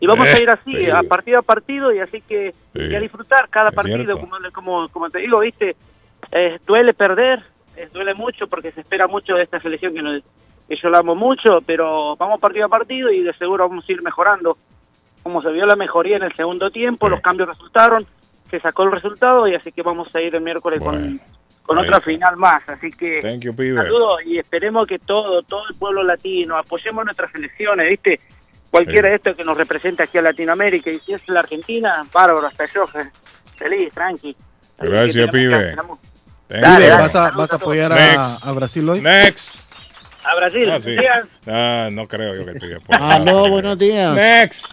y 0.00 0.06
vamos 0.06 0.26
Eh, 0.28 0.32
a 0.32 0.38
ir 0.40 0.50
así, 0.50 0.72
sí. 0.74 0.90
a 0.90 1.02
partido 1.02 1.38
a 1.38 1.42
partido 1.42 1.92
y 1.92 2.00
así 2.00 2.20
que 2.22 2.52
Sí. 2.72 2.80
y 2.80 2.94
a 2.94 3.00
disfrutar 3.00 3.48
cada 3.50 3.68
Es 3.70 3.74
partido, 3.74 4.18
como, 4.18 4.36
como 4.52 4.88
como 4.88 5.10
te 5.10 5.18
digo, 5.20 5.38
viste, 5.40 5.76
eh, 6.32 6.58
duele 6.66 6.92
perder, 6.94 7.42
eh, 7.76 7.88
duele 7.92 8.14
mucho 8.14 8.46
porque 8.48 8.72
se 8.72 8.80
espera 8.80 9.06
mucho 9.06 9.34
de 9.34 9.42
esta 9.44 9.60
selección 9.60 9.94
que, 9.94 10.02
nos, 10.02 10.22
yo 10.74 10.88
la 10.90 10.98
amo 10.98 11.14
mucho, 11.14 11.60
pero 11.64 12.16
vamos 12.16 12.40
partido 12.40 12.66
a 12.66 12.68
partido 12.68 13.10
y 13.12 13.22
de 13.22 13.32
seguro 13.34 13.68
vamos 13.68 13.88
a 13.88 13.92
ir 13.92 14.02
mejorando. 14.02 14.56
Como 15.22 15.40
se 15.42 15.50
vio 15.52 15.66
la 15.66 15.76
mejoría 15.76 16.16
en 16.16 16.22
el 16.24 16.34
segundo 16.34 16.70
tiempo, 16.70 17.08
los 17.08 17.20
cambios 17.20 17.48
resultaron, 17.48 18.04
se 18.50 18.58
sacó 18.60 18.84
el 18.84 18.92
resultado 18.92 19.46
y 19.48 19.54
así 19.54 19.72
que 19.72 19.82
vamos 19.82 20.14
a 20.14 20.20
ir 20.20 20.34
el 20.34 20.40
miércoles 20.40 20.80
con, 20.82 21.20
con 21.62 21.78
otra 21.78 22.00
final 22.00 22.36
más. 22.36 22.68
Así 22.68 22.90
que 22.90 23.20
Thank 23.20 23.40
you, 23.42 23.54
pibe. 23.54 23.82
saludos 23.82 24.20
y 24.24 24.38
esperemos 24.38 24.86
que 24.86 24.98
todo, 24.98 25.42
todo 25.42 25.62
el 25.70 25.76
pueblo 25.76 26.02
latino, 26.02 26.56
apoyemos 26.56 27.04
nuestras 27.04 27.30
selecciones, 27.32 27.88
¿viste? 27.88 28.20
Cualquiera 28.70 29.08
de 29.08 29.14
estos 29.16 29.36
que 29.36 29.44
nos 29.44 29.56
representa 29.56 30.04
aquí 30.04 30.18
a 30.18 30.22
Latinoamérica 30.22 30.90
y 30.90 30.98
si 31.00 31.12
es 31.14 31.28
la 31.28 31.40
Argentina, 31.40 32.04
bárbaro, 32.12 32.46
hasta 32.46 32.66
yo, 32.72 32.84
eh, 32.94 33.08
feliz, 33.56 33.90
tranqui. 33.92 34.36
Así 34.78 34.90
Gracias, 34.90 35.26
que- 35.26 35.32
pibe. 35.32 35.76
Dale, 36.48 36.86
you. 36.86 36.92
¿Vas, 36.92 37.16
a, 37.16 37.30
vas 37.30 37.52
a 37.52 37.56
apoyar 37.56 37.92
a, 37.92 38.36
a 38.36 38.52
Brasil 38.52 38.88
hoy? 38.88 39.00
Next. 39.00 39.56
A 40.28 40.34
Brasil, 40.36 40.68
Ah, 40.70 40.80
sí. 40.82 40.90
días. 40.90 41.24
Ah, 41.46 41.88
no 41.92 42.08
creo 42.08 42.34
yo 42.36 42.46
que 42.46 42.54
sí. 42.54 42.66
Aló, 42.88 43.48
buenos 43.48 43.78
días. 43.78 44.14
Next. 44.14 44.66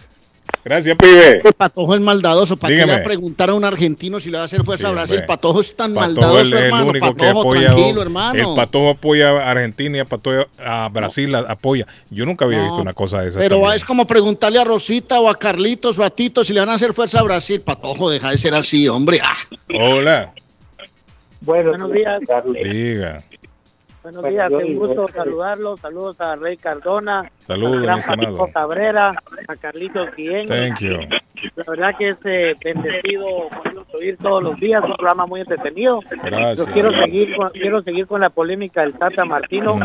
Gracias, 0.64 0.96
pibe. 0.96 1.40
El 1.44 1.52
patojo 1.54 1.94
es 1.94 2.00
maldadoso. 2.00 2.56
¿Para 2.56 2.70
qué 2.74 2.80
le 2.80 2.86
va 2.86 2.92
a 2.92 2.96
Dígame. 2.96 3.04
preguntar 3.04 3.50
a 3.50 3.54
un 3.54 3.64
argentino 3.64 4.18
si 4.18 4.30
le 4.30 4.36
va 4.38 4.42
a 4.42 4.46
hacer 4.46 4.64
fuerza 4.64 4.86
Sí, 4.86 4.90
a 4.90 4.94
Brasil? 4.94 5.16
hombre. 5.16 5.26
Patojo 5.26 5.60
es 5.60 5.76
tan 5.76 5.94
Patojo 5.94 6.06
maldadoso, 6.20 6.40
es 6.40 6.52
el 6.52 6.58
hermano. 6.64 6.86
único 6.86 7.14
que 7.14 7.20
Patojo, 7.22 7.40
apoya 7.40 7.62
tranquilo, 7.66 8.00
El 8.00 8.06
hermano. 8.06 8.54
Patojo 8.56 8.90
apoya 8.90 9.30
a 9.30 9.50
Argentina 9.50 9.96
y 9.98 10.00
a, 10.00 10.04
Patojo- 10.06 10.46
a 10.58 10.88
Brasil 10.90 11.32
la 11.32 11.40
apoya. 11.40 11.86
Yo 12.10 12.24
nunca 12.26 12.44
había 12.46 12.60
visto 12.62 12.76
una 12.76 12.94
cosa 12.94 13.20
de 13.22 13.28
esa. 13.30 13.38
Pero 13.38 13.56
también. 13.56 13.74
es 13.76 13.84
como 13.84 14.06
preguntarle 14.06 14.58
a 14.58 14.64
Rosita 14.64 15.20
o 15.20 15.28
a 15.28 15.38
Carlitos 15.38 15.98
o 15.98 16.04
a 16.04 16.10
Tito 16.10 16.42
si 16.44 16.52
le 16.54 16.60
van 16.60 16.70
a 16.70 16.74
hacer 16.74 16.94
fuerza 16.94 17.20
a 17.20 17.22
Brasil. 17.22 17.60
Patojo, 17.60 18.08
deja 18.10 18.30
de 18.30 18.38
ser 18.38 18.54
así, 18.54 18.88
hombre. 18.88 19.20
Ah. 19.22 19.36
Hola. 19.78 20.32
Buenos 21.42 21.92
días. 21.92 22.20
Diga. 22.62 23.18
Buenos 24.04 24.20
Bueno, 24.20 24.36
días, 24.36 24.50
igual, 24.50 24.74
gusto 24.76 25.06
pero- 25.06 25.24
saludarlos. 25.24 25.80
Saludos 25.80 26.20
a 26.20 26.34
Rey 26.36 26.58
Cardona, 26.58 27.30
Saludos, 27.38 27.76
al 27.76 27.82
gran 27.82 28.02
Cabrera, 28.52 29.14
a 29.48 29.56
Carlitos 29.56 30.14
Guillén. 30.14 30.46
Thank 30.46 30.80
you. 30.80 30.98
La 31.56 31.64
verdad 31.66 31.96
que 31.96 32.08
es 32.08 32.18
eh, 32.26 32.54
bendecido 32.62 33.24
poderlos 33.48 33.94
oír 33.94 34.18
todos 34.18 34.42
los 34.42 34.60
días, 34.60 34.84
un 34.84 34.92
programa 34.92 35.24
muy 35.24 35.40
entretenido. 35.40 36.00
Gracias. 36.22 36.58
Yo 36.58 36.66
quiero 36.74 36.92
seguir 37.02 37.34
con, 37.34 37.48
quiero 37.52 37.82
seguir 37.82 38.06
con 38.06 38.20
la 38.20 38.28
polémica 38.28 38.82
del 38.82 38.92
Tata 38.92 39.24
Martino. 39.24 39.78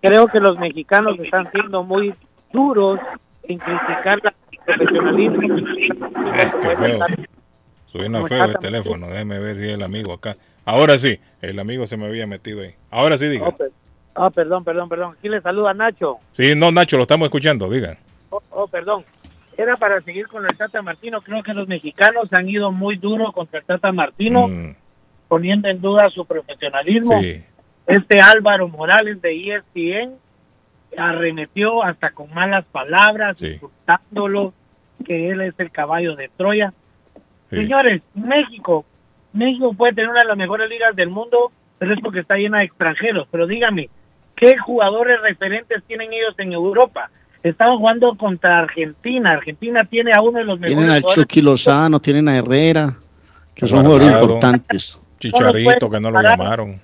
Creo 0.00 0.26
que 0.26 0.40
los 0.40 0.58
mexicanos 0.58 1.16
están 1.20 1.48
siendo 1.52 1.84
muy 1.84 2.12
duros 2.52 2.98
en 3.44 3.58
criticar 3.58 4.18
la 4.24 4.34
profesionalismo. 4.66 5.58
Eh, 5.58 6.52
qué 6.60 6.76
feo. 6.76 6.98
Suena 7.86 8.26
feo 8.26 8.44
el 8.46 8.58
teléfono. 8.58 9.06
Déjeme 9.06 9.38
ver 9.38 9.56
si 9.56 9.64
es 9.66 9.74
el 9.74 9.82
amigo 9.84 10.12
acá. 10.12 10.34
Ahora 10.64 10.96
sí, 10.98 11.18
el 11.42 11.58
amigo 11.58 11.86
se 11.86 11.96
me 11.96 12.06
había 12.06 12.26
metido 12.26 12.62
ahí. 12.62 12.74
Ahora 12.90 13.18
sí, 13.18 13.28
diga. 13.28 13.48
Oh, 13.48 13.56
per- 13.56 13.70
oh, 14.16 14.30
perdón, 14.30 14.64
perdón, 14.64 14.88
perdón. 14.88 15.14
Aquí 15.18 15.28
le 15.28 15.40
saluda 15.40 15.74
Nacho. 15.74 16.16
Sí, 16.32 16.54
no, 16.54 16.72
Nacho, 16.72 16.96
lo 16.96 17.02
estamos 17.02 17.26
escuchando, 17.26 17.68
diga. 17.68 17.96
Oh, 18.30 18.40
oh, 18.50 18.66
perdón. 18.66 19.04
Era 19.56 19.76
para 19.76 20.00
seguir 20.00 20.26
con 20.26 20.42
el 20.44 20.56
Tata 20.56 20.82
Martino. 20.82 21.20
Creo 21.20 21.42
que 21.42 21.54
los 21.54 21.68
mexicanos 21.68 22.32
han 22.32 22.48
ido 22.48 22.72
muy 22.72 22.96
duro 22.96 23.30
contra 23.32 23.60
el 23.60 23.64
Tata 23.66 23.92
Martino, 23.92 24.48
Mm, 24.48 24.74
poniendo 25.28 25.68
en 25.68 25.80
duda 25.80 26.08
su 26.10 26.24
profesionalismo. 26.24 27.20
sí. 27.20 27.42
Este 27.86 28.18
Álvaro 28.20 28.66
Morales 28.68 29.20
de 29.20 29.36
ESPN 29.36 30.14
arremetió 30.96 31.82
hasta 31.82 32.10
con 32.12 32.32
malas 32.32 32.64
palabras, 32.66 33.36
insultándolo, 33.40 34.54
que 35.04 35.30
él 35.30 35.40
es 35.42 35.54
el 35.58 35.70
caballo 35.70 36.16
de 36.16 36.30
Troya. 36.36 36.72
Sí. 37.50 37.56
Señores, 37.56 38.02
México, 38.14 38.84
México 39.34 39.74
puede 39.74 39.92
tener 39.92 40.10
una 40.10 40.20
de 40.20 40.28
las 40.28 40.36
mejores 40.36 40.70
ligas 40.70 40.94
del 40.96 41.10
mundo, 41.10 41.50
pero 41.78 41.92
es 41.92 42.00
porque 42.00 42.20
está 42.20 42.36
llena 42.36 42.58
de 42.58 42.64
extranjeros. 42.64 43.26
Pero 43.30 43.46
dígame, 43.46 43.90
¿qué 44.36 44.56
jugadores 44.56 45.20
referentes 45.20 45.82
tienen 45.84 46.12
ellos 46.12 46.34
en 46.38 46.52
Europa? 46.52 47.10
Estaban 47.42 47.76
jugando 47.76 48.14
contra 48.14 48.60
Argentina. 48.60 49.32
Argentina 49.32 49.84
tiene 49.84 50.12
a 50.14 50.22
uno 50.22 50.38
de 50.38 50.44
los 50.44 50.58
mejores 50.58 50.78
Tienen 50.78 50.90
al. 50.90 51.02
Chucky 51.02 51.42
Lozano, 51.42 52.00
tienen 52.00 52.28
a 52.28 52.36
Herrera, 52.36 52.94
que 53.54 53.66
son 53.66 53.84
jugadores 53.84 54.12
importantes. 54.12 55.00
Chicharito, 55.18 55.90
que 55.90 56.00
no 56.00 56.10
lo 56.10 56.22
llamaron. 56.22 56.80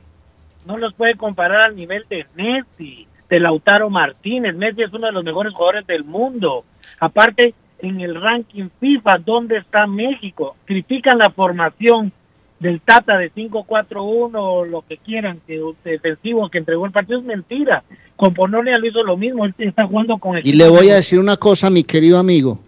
no 0.66 0.76
los 0.76 0.92
puede 0.94 1.14
comparar 1.14 1.62
al 1.62 1.76
nivel 1.76 2.04
de 2.10 2.26
Messi, 2.34 3.06
de 3.28 3.40
Lautaro 3.40 3.88
Martínez. 3.90 4.56
Messi 4.56 4.82
es 4.82 4.92
uno 4.92 5.06
de 5.06 5.12
los 5.12 5.22
mejores 5.22 5.54
jugadores 5.54 5.86
del 5.86 6.04
mundo. 6.04 6.64
Aparte, 6.98 7.54
en 7.78 8.00
el 8.00 8.20
ranking 8.20 8.68
FIFA, 8.80 9.18
¿dónde 9.24 9.58
está 9.58 9.86
México? 9.86 10.56
Critican 10.64 11.18
la 11.18 11.30
formación 11.30 12.12
del 12.60 12.80
Tata 12.82 13.16
de 13.16 13.32
5-4-1 13.32 14.30
o 14.34 14.64
lo 14.64 14.82
que 14.82 14.98
quieran, 14.98 15.40
que 15.46 15.60
defensivo 15.82 16.48
que 16.50 16.58
entregó 16.58 16.86
el 16.86 16.92
partido 16.92 17.18
es 17.18 17.24
mentira. 17.24 17.82
Con 18.16 18.34
Polonia 18.34 18.78
lo 18.78 18.86
hizo 18.86 19.02
lo 19.02 19.16
mismo, 19.16 19.46
él 19.46 19.54
está 19.58 19.86
jugando 19.86 20.18
con 20.18 20.36
el 20.36 20.46
Y 20.46 20.52
le 20.52 20.68
voy 20.68 20.90
a 20.90 20.96
decir 20.96 21.18
una 21.18 21.38
cosa, 21.38 21.70
mi 21.70 21.84
querido 21.84 22.18
amigo. 22.18 22.60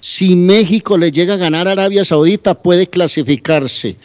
Si 0.00 0.36
México 0.36 0.96
le 0.96 1.10
llega 1.10 1.34
a 1.34 1.38
ganar 1.38 1.66
a 1.66 1.72
Arabia 1.72 2.04
Saudita, 2.04 2.54
puede 2.54 2.86
clasificarse. 2.86 3.96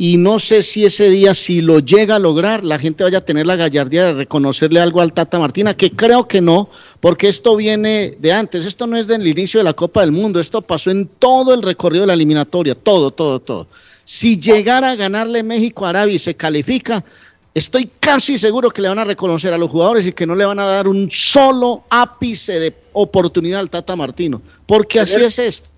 Y 0.00 0.16
no 0.16 0.38
sé 0.38 0.62
si 0.62 0.84
ese 0.84 1.10
día, 1.10 1.34
si 1.34 1.60
lo 1.60 1.80
llega 1.80 2.16
a 2.16 2.20
lograr, 2.20 2.64
la 2.64 2.78
gente 2.78 3.04
vaya 3.04 3.18
a 3.18 3.24
tener 3.24 3.46
la 3.46 3.56
gallardía 3.56 4.06
de 4.06 4.14
reconocerle 4.14 4.80
algo 4.80 5.00
al 5.00 5.12
Tata 5.12 5.40
Martina, 5.40 5.76
que 5.76 5.90
creo 5.90 6.28
que 6.28 6.40
no, 6.40 6.70
porque 7.00 7.28
esto 7.28 7.56
viene 7.56 8.12
de 8.18 8.32
antes. 8.32 8.64
Esto 8.64 8.86
no 8.86 8.96
es 8.96 9.08
del 9.08 9.26
inicio 9.26 9.58
de 9.58 9.64
la 9.64 9.74
Copa 9.74 10.00
del 10.00 10.12
Mundo, 10.12 10.38
esto 10.38 10.62
pasó 10.62 10.92
en 10.92 11.06
todo 11.06 11.52
el 11.52 11.62
recorrido 11.62 12.02
de 12.02 12.06
la 12.06 12.14
eliminatoria, 12.14 12.76
todo, 12.76 13.10
todo, 13.10 13.40
todo. 13.40 13.66
Si 14.08 14.40
llegara 14.40 14.92
a 14.92 14.96
ganarle 14.96 15.42
México 15.42 15.84
a 15.84 15.90
Arabia 15.90 16.14
y 16.14 16.18
se 16.18 16.34
califica, 16.34 17.04
estoy 17.52 17.90
casi 18.00 18.38
seguro 18.38 18.70
que 18.70 18.80
le 18.80 18.88
van 18.88 18.98
a 18.98 19.04
reconocer 19.04 19.52
a 19.52 19.58
los 19.58 19.70
jugadores 19.70 20.06
y 20.06 20.14
que 20.14 20.24
no 20.24 20.34
le 20.34 20.46
van 20.46 20.58
a 20.58 20.64
dar 20.64 20.88
un 20.88 21.10
solo 21.10 21.84
ápice 21.90 22.58
de 22.58 22.74
oportunidad 22.94 23.60
al 23.60 23.68
Tata 23.68 23.94
Martino, 23.96 24.40
porque 24.64 24.98
así 24.98 25.22
es 25.22 25.38
esto. 25.38 25.68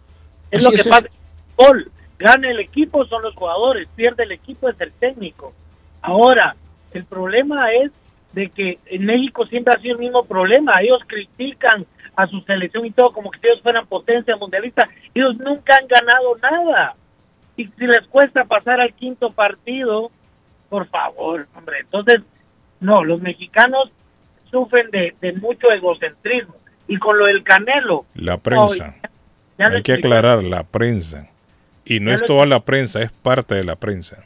Es 0.53 0.65
Así 0.65 0.65
lo 0.65 0.71
que 0.71 0.81
es 0.83 0.87
pasa. 0.87 1.09
Gol. 1.57 1.91
Gana 2.21 2.53
el 2.53 2.61
equipo 2.61 3.05
son 3.05 3.23
los 3.23 3.35
jugadores, 3.35 3.89
pierde 3.97 4.23
el 4.23 4.31
equipo 4.31 4.69
es 4.69 4.81
el 4.81 4.93
técnico. 4.93 5.53
Ahora, 6.01 6.55
el 6.93 7.05
problema 7.07 7.73
es 7.83 7.91
de 8.33 8.49
que 8.51 8.79
en 8.87 9.07
México 9.07 9.45
siempre 9.47 9.75
ha 9.77 9.81
sido 9.81 9.95
el 9.95 10.03
mismo 10.03 10.25
problema. 10.25 10.75
Ellos 10.81 11.01
critican 11.05 11.85
a 12.15 12.29
su 12.29 12.41
selección 12.43 12.87
y 12.87 12.93
todo 12.93 13.11
como 13.11 13.33
que 13.33 13.41
ellos 13.43 13.61
fueran 13.61 13.89
potencia 13.89 14.37
mundialista. 14.37 14.89
Ellos 15.13 15.37
nunca 15.39 15.75
han 15.81 15.89
ganado 15.89 16.37
nada. 16.41 16.95
Y 17.61 17.67
si 17.67 17.87
les 17.87 18.07
cuesta 18.09 18.45
pasar 18.47 18.81
al 18.81 18.95
quinto 18.95 19.33
partido, 19.33 20.11
por 20.71 20.87
favor, 20.87 21.47
hombre. 21.55 21.81
Entonces, 21.81 22.23
no, 22.81 23.05
los 23.05 23.21
mexicanos 23.21 23.91
sufren 24.51 24.91
de, 24.91 25.15
de 25.21 25.35
mucho 25.35 25.71
egocentrismo. 25.71 26.55
Y 26.89 26.97
con 26.97 27.19
lo 27.19 27.27
del 27.27 27.45
Canelo, 27.45 28.07
La 28.15 28.39
prensa. 28.39 28.95
ya 29.59 29.67
Hay 29.67 29.83
que 29.83 29.93
aclarar, 29.93 30.43
la 30.43 30.63
prensa. 30.65 31.29
Y 31.85 32.01
no 32.01 32.13
Ya 32.13 32.15
es 32.15 32.25
toda 32.25 32.47
la 32.47 32.61
prensa, 32.61 33.03
es 33.03 33.13
parte 33.13 33.57
de 33.57 33.65
la 33.65 33.77
prensa. 33.77 34.25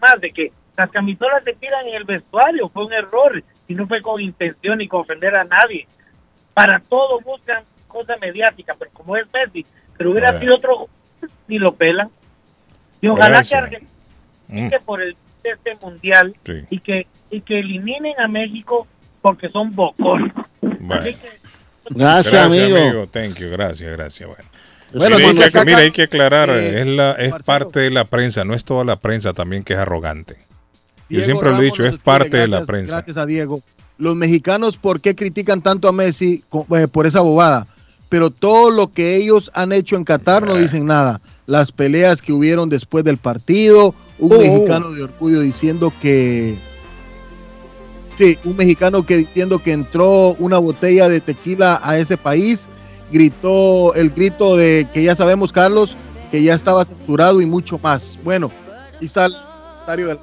más, 0.00 0.18
de 0.18 0.30
que 0.30 0.50
las 0.78 0.90
camisolas 0.90 1.44
se 1.44 1.52
tiran 1.52 1.86
en 1.88 1.96
el 1.96 2.04
vestuario, 2.04 2.70
fue 2.70 2.86
un 2.86 2.92
error 2.94 3.44
y 3.68 3.74
no 3.74 3.86
fue 3.86 4.00
con 4.00 4.18
intención 4.18 4.78
ni 4.78 4.88
con 4.88 5.02
ofender 5.02 5.36
a 5.36 5.44
nadie. 5.44 5.86
Para 6.54 6.80
todo 6.80 7.20
buscan 7.20 7.64
cosa 7.86 8.16
mediática, 8.16 8.74
pero 8.78 8.90
como 8.92 9.14
es 9.18 9.26
Messi, 9.30 9.66
pero 9.98 10.12
hubiera 10.12 10.40
sido 10.40 10.56
otro, 10.56 10.88
ni 11.48 11.58
lo 11.58 11.74
pelan. 11.74 12.08
Y 13.00 13.08
ojalá 13.08 13.28
Gracias. 13.36 13.50
que 13.60 13.64
Argentina 13.76 13.90
Mm, 14.52 14.68
que 14.68 14.80
por 14.80 15.00
el 15.00 15.14
de 15.44 15.50
este 15.50 15.76
mundial 15.80 16.34
sí. 16.44 16.52
y 16.70 16.80
que 16.80 17.06
y 17.30 17.40
que 17.40 17.60
eliminen 17.60 18.18
a 18.18 18.26
México 18.26 18.88
porque 19.22 19.48
son 19.48 19.72
bocones. 19.74 20.32
Bueno. 20.60 21.02
Gracias, 21.90 22.44
amigo. 22.46 23.06
Thank 23.06 23.36
you, 23.36 23.48
gracias, 23.50 23.96
gracias. 23.96 24.28
Bueno, 24.28 24.44
Bueno, 24.92 25.16
Mira, 25.18 25.28
hay 25.28 25.36
que- 25.36 25.50
saca- 25.52 25.64
mira, 25.64 25.78
hay 25.78 25.90
que 25.92 26.02
aclarar, 26.02 26.50
eh, 26.50 26.80
es, 26.80 26.86
la, 26.88 27.12
es 27.12 27.32
parte 27.44 27.78
de 27.78 27.90
la 27.90 28.04
prensa, 28.04 28.42
no 28.44 28.54
es 28.54 28.64
toda 28.64 28.82
la 28.84 28.96
prensa 28.96 29.32
también 29.32 29.62
que 29.62 29.74
es 29.74 29.78
arrogante. 29.78 30.36
Yo 31.08 31.24
siempre 31.24 31.50
lo 31.52 31.60
he 31.60 31.64
dicho, 31.66 31.84
es 31.84 31.96
parte 31.98 32.36
de 32.36 32.48
la 32.48 32.64
prensa. 32.64 32.94
Gracias 32.96 33.16
a 33.16 33.24
Diego. 33.26 33.62
Los 33.98 34.16
mexicanos, 34.16 34.76
¿por 34.78 35.00
qué 35.00 35.14
critican 35.14 35.62
tanto 35.62 35.86
a 35.88 35.92
Messi 35.92 36.42
eh, 36.76 36.88
por 36.88 37.06
esa 37.06 37.20
bobada? 37.20 37.66
Pero 38.08 38.30
todo 38.30 38.70
lo 38.70 38.90
que 38.92 39.14
ellos 39.14 39.50
han 39.54 39.70
hecho 39.72 39.94
en 39.94 40.02
Qatar 40.04 40.42
no 40.44 40.56
dicen 40.56 40.86
nada. 40.86 41.20
Las 41.46 41.72
peleas 41.72 42.22
que 42.22 42.32
hubieron 42.32 42.68
después 42.68 43.04
del 43.04 43.16
partido, 43.16 43.94
un 44.18 44.32
Oh. 44.32 44.38
mexicano 44.38 44.92
de 44.92 45.02
orgullo 45.02 45.40
diciendo 45.40 45.92
que... 46.00 46.56
Sí, 48.18 48.38
un 48.44 48.56
mexicano 48.56 49.04
que 49.04 49.16
diciendo 49.16 49.60
que 49.60 49.72
entró 49.72 50.34
una 50.38 50.58
botella 50.58 51.08
de 51.08 51.20
tequila 51.20 51.80
a 51.82 51.98
ese 51.98 52.18
país, 52.18 52.68
gritó 53.10 53.94
el 53.94 54.10
grito 54.10 54.56
de 54.56 54.86
que 54.92 55.02
ya 55.02 55.16
sabemos, 55.16 55.52
Carlos, 55.52 55.96
que 56.30 56.42
ya 56.42 56.54
estaba 56.54 56.84
saturado 56.84 57.40
y 57.40 57.46
mucho 57.46 57.78
más. 57.78 58.18
Bueno, 58.22 58.52
y 59.00 59.08
sal 59.08 59.34
comentario 59.80 60.08
del 60.08 60.18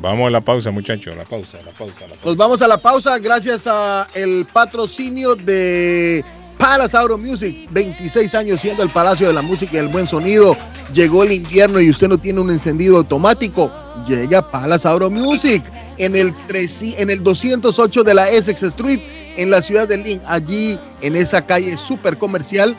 Vamos 0.00 0.26
a 0.26 0.30
la 0.30 0.40
pausa, 0.40 0.70
muchachos, 0.70 1.16
la 1.16 1.24
pausa, 1.24 1.58
la 1.64 1.70
pausa, 1.70 2.00
la 2.02 2.08
pausa. 2.08 2.24
Nos 2.24 2.36
vamos 2.36 2.62
a 2.62 2.68
la 2.68 2.78
pausa 2.78 3.18
gracias 3.18 3.66
a 3.66 4.08
el 4.14 4.44
patrocinio 4.52 5.36
de 5.36 6.24
Palace 6.58 6.96
Auto 6.96 7.18
Music. 7.18 7.68
26 7.70 8.34
años 8.34 8.60
siendo 8.60 8.82
el 8.82 8.90
palacio 8.90 9.26
de 9.26 9.32
la 9.32 9.42
música 9.42 9.74
y 9.74 9.78
el 9.78 9.88
buen 9.88 10.06
sonido. 10.06 10.56
Llegó 10.92 11.24
el 11.24 11.32
invierno 11.32 11.80
y 11.80 11.90
usted 11.90 12.08
no 12.08 12.18
tiene 12.18 12.40
un 12.40 12.50
encendido 12.50 12.98
automático. 12.98 13.70
Llega 14.06 14.50
Palace 14.50 14.88
Auto 14.88 15.10
Music 15.10 15.62
en 15.98 16.16
el, 16.16 16.34
3 16.46 16.94
en 16.98 17.10
el 17.10 17.22
208 17.22 18.04
de 18.04 18.14
la 18.14 18.28
Essex 18.28 18.62
Street 18.62 19.00
en 19.36 19.50
la 19.50 19.60
ciudad 19.62 19.88
de 19.88 19.98
Lynn. 19.98 20.20
Allí 20.26 20.78
en 21.00 21.16
esa 21.16 21.44
calle 21.44 21.76
súper 21.76 22.16
comercial 22.18 22.76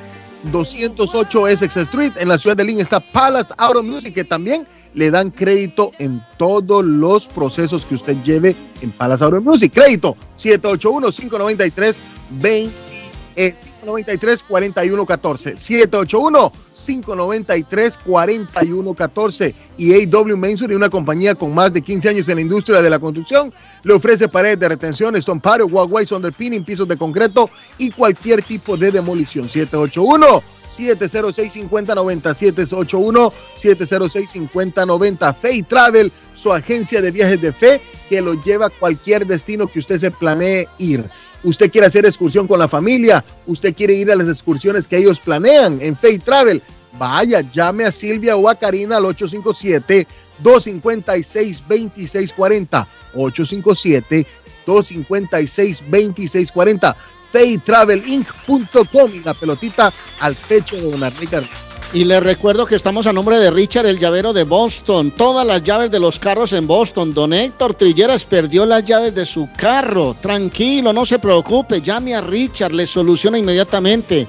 208 0.52 1.48
Essex 1.48 1.78
Street 1.78 2.12
en 2.18 2.28
la 2.30 2.38
ciudad 2.38 2.58
de 2.58 2.66
Lynn 2.66 2.80
está 2.80 3.00
Palace 3.00 3.52
Auto 3.58 3.82
Music 3.82 4.14
que 4.14 4.24
también 4.24 4.68
le 4.94 5.10
dan 5.12 5.32
crédito 5.32 5.92
en 6.00 6.22
todos 6.38 6.86
los 6.86 7.28
procesos 7.28 7.86
que 7.86 7.96
usted 7.96 8.16
lleve 8.24 8.56
en 8.82 8.92
Palace 8.92 9.24
Auto 9.24 9.42
Music. 9.42 9.74
Crédito 9.74 10.16
781-593-20 10.38 13.15
Eh, 13.36 13.54
593-4114. 13.86 15.56
781-593-4114. 16.74 19.54
Y 19.78 19.94
AW 19.94 20.38
Masonry, 20.38 20.76
una 20.76 20.90
compañía 20.90 21.36
con 21.36 21.54
más 21.54 21.74
de 21.74 21.82
15 21.82 22.10
años 22.10 22.30
en 22.30 22.36
la 22.36 22.42
industria 22.42 22.82
de 22.82 22.90
la 22.90 23.00
construcción, 23.00 23.54
le 23.84 23.94
ofrece 23.94 24.28
paredes 24.28 24.60
de 24.60 24.70
retención, 24.70 25.16
estompado, 25.16 25.68
walkways, 25.68 26.12
underpinning, 26.12 26.64
pisos 26.64 26.88
de 26.88 26.98
concreto 26.98 27.52
y 27.78 27.92
cualquier 27.92 28.42
tipo 28.42 28.76
de 28.78 28.90
demolición. 28.92 29.48
781 29.50 30.56
706-5090, 30.70 33.32
781-706-5090. 33.58 35.36
Fe 35.36 35.54
y 35.54 35.64
Travel, 35.64 36.12
su 36.34 36.54
agencia 36.54 37.02
de 37.02 37.12
viajes 37.12 37.42
de 37.42 37.52
fe 37.54 37.82
que 38.10 38.22
lo 38.22 38.34
lleva 38.44 38.68
a 38.68 38.70
cualquier 38.70 39.26
destino 39.26 39.66
que 39.68 39.80
usted 39.80 39.98
se 39.98 40.12
planee 40.12 40.68
ir. 40.78 41.10
Usted 41.46 41.72
quiere 41.72 41.86
hacer 41.86 42.06
excursión 42.06 42.48
con 42.48 42.58
la 42.58 42.68
familia, 42.68 43.24
usted 43.46 43.76
quiere 43.76 43.94
ir 43.94 44.12
a 44.12 44.16
las 44.16 44.28
excursiones 44.28 44.88
que 44.88 44.98
ellos 44.98 45.20
planean 45.20 45.80
en 45.80 45.96
Fe 45.96 46.14
y 46.14 46.20
Travel. 46.20 46.62
Vaya, 46.98 47.42
llame 47.42 47.86
a 47.86 47.92
Silvia 47.92 48.36
o 48.36 48.50
a 48.50 48.56
Karina 48.56 48.98
al 48.98 49.06
857 49.06 50.08
256 50.40 51.64
2640 51.68 52.88
857 53.14 54.28
256 54.66 55.84
2640 55.92 56.98
faytravelinc.com 57.32 59.12
y 59.14 59.20
la 59.20 59.34
pelotita 59.34 59.94
al 60.20 60.36
pecho 60.36 60.78
de 60.78 61.06
Arley 61.06 61.28
García. 61.28 61.65
Y 61.96 62.04
les 62.04 62.22
recuerdo 62.22 62.66
que 62.66 62.76
estamos 62.76 63.08
a 63.08 63.14
nombre 63.14 63.40
de 63.40 63.50
Richard, 63.50 63.86
el 63.86 63.98
llavero 63.98 64.34
de 64.34 64.44
Boston. 64.44 65.12
Todas 65.12 65.48
las 65.48 65.64
llaves 65.64 65.90
de 65.90 65.98
los 66.02 66.20
carros 66.20 66.52
en 66.52 66.68
Boston. 66.68 67.14
Don 67.14 67.32
Héctor 67.32 67.74
Trilleras 67.76 68.26
perdió 68.26 68.66
las 68.66 68.84
llaves 68.84 69.16
de 69.16 69.26
su 69.26 69.48
carro. 69.56 70.14
Tranquilo, 70.20 70.92
no 70.92 71.06
se 71.06 71.20
preocupe. 71.20 71.80
Llame 71.80 72.14
a 72.14 72.20
Richard, 72.20 72.74
le 72.74 72.86
soluciona 72.86 73.38
inmediatamente. 73.38 74.28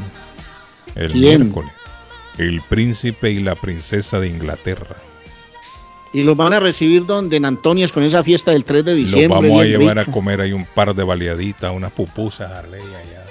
El 0.95 1.11
¿Quién? 1.11 1.41
miércoles. 1.41 1.71
El 2.37 2.61
príncipe 2.61 3.31
y 3.31 3.39
la 3.39 3.55
princesa 3.55 4.19
de 4.19 4.27
Inglaterra. 4.29 4.97
Y 6.13 6.23
los 6.23 6.37
van 6.37 6.53
a 6.53 6.59
recibir 6.59 7.05
donde 7.05 7.37
en 7.37 7.45
Antonias 7.45 7.91
con 7.91 8.03
esa 8.03 8.23
fiesta 8.23 8.51
del 8.51 8.65
3 8.65 8.85
de 8.85 8.91
Los 8.91 8.99
diciembre. 8.99 9.49
vamos 9.49 9.61
a 9.61 9.65
llevar 9.65 9.97
a 9.99 10.05
comer 10.05 10.41
ahí 10.41 10.53
un 10.53 10.65
par 10.65 10.93
de 10.93 11.03
baleaditas, 11.03 11.71
unas 11.73 11.91
pupusas, 11.91 12.51
Arley, 12.51 12.81
allá 12.81 13.22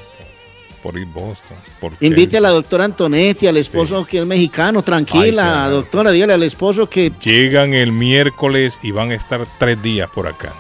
por, 0.82 0.98
ir 0.98 1.06
Boston. 1.06 1.56
por 1.80 1.92
Invite 2.00 2.38
a 2.38 2.40
la 2.40 2.50
doctora 2.50 2.84
Antonetti, 2.84 3.46
al 3.46 3.56
esposo 3.56 4.04
que 4.04 4.18
es 4.18 4.26
mexicano, 4.26 4.82
tranquila, 4.82 5.22
Ay, 5.22 5.32
claro. 5.32 5.74
doctora, 5.76 6.10
dígale 6.10 6.34
al 6.34 6.42
esposo 6.42 6.88
que 6.88 7.12
Llegan 7.22 7.72
el 7.74 7.92
miércoles 7.92 8.78
y 8.82 8.90
van 8.90 9.10
a 9.12 9.14
estar 9.14 9.46
tres 9.58 9.80
días 9.82 10.10
por 10.10 10.26
acá. 10.26 10.52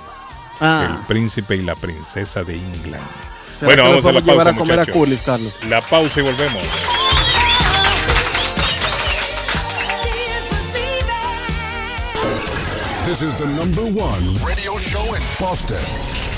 Ah. 0.60 0.98
El 1.00 1.06
príncipe 1.06 1.56
y 1.56 1.62
la 1.62 1.74
princesa 1.74 2.44
de 2.44 2.56
Inglaterra. 2.56 3.02
¿Será 3.52 3.66
Bueno, 3.66 3.82
vamos 3.84 4.06
a 4.06 4.12
la 4.12 4.20
pausa, 4.20 4.50
a 4.50 4.56
comer 4.56 4.80
a. 4.80 4.86
Curly's, 4.86 5.22
Carlos? 5.22 5.56
La 5.68 5.80
pausa 5.80 6.20
y 6.20 6.22
volvemos. 6.22 6.62
This 13.04 13.20
is 13.20 13.38
the 13.38 13.46
number 13.56 13.82
one 13.82 14.22
radio 14.46 14.78
show 14.78 15.14
in 15.14 15.20
Boston. 15.38 16.31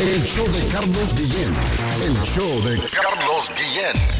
El 0.00 0.24
show 0.24 0.46
de 0.46 0.66
Carlos 0.68 1.14
Guillén. 1.14 1.54
El 2.02 2.16
show 2.24 2.62
de 2.62 2.78
Carlos 2.88 3.50
Guillén. 3.54 4.19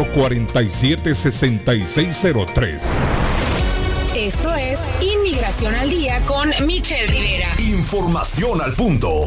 617-447-6603. 0.05 2.81
Esto 4.15 4.55
es 4.55 4.79
Inmigración 5.01 5.75
al 5.75 5.89
Día 5.89 6.21
con 6.25 6.49
Michelle 6.65 7.07
Rivera. 7.07 7.49
Información 7.59 8.61
al 8.61 8.73
punto. 8.73 9.25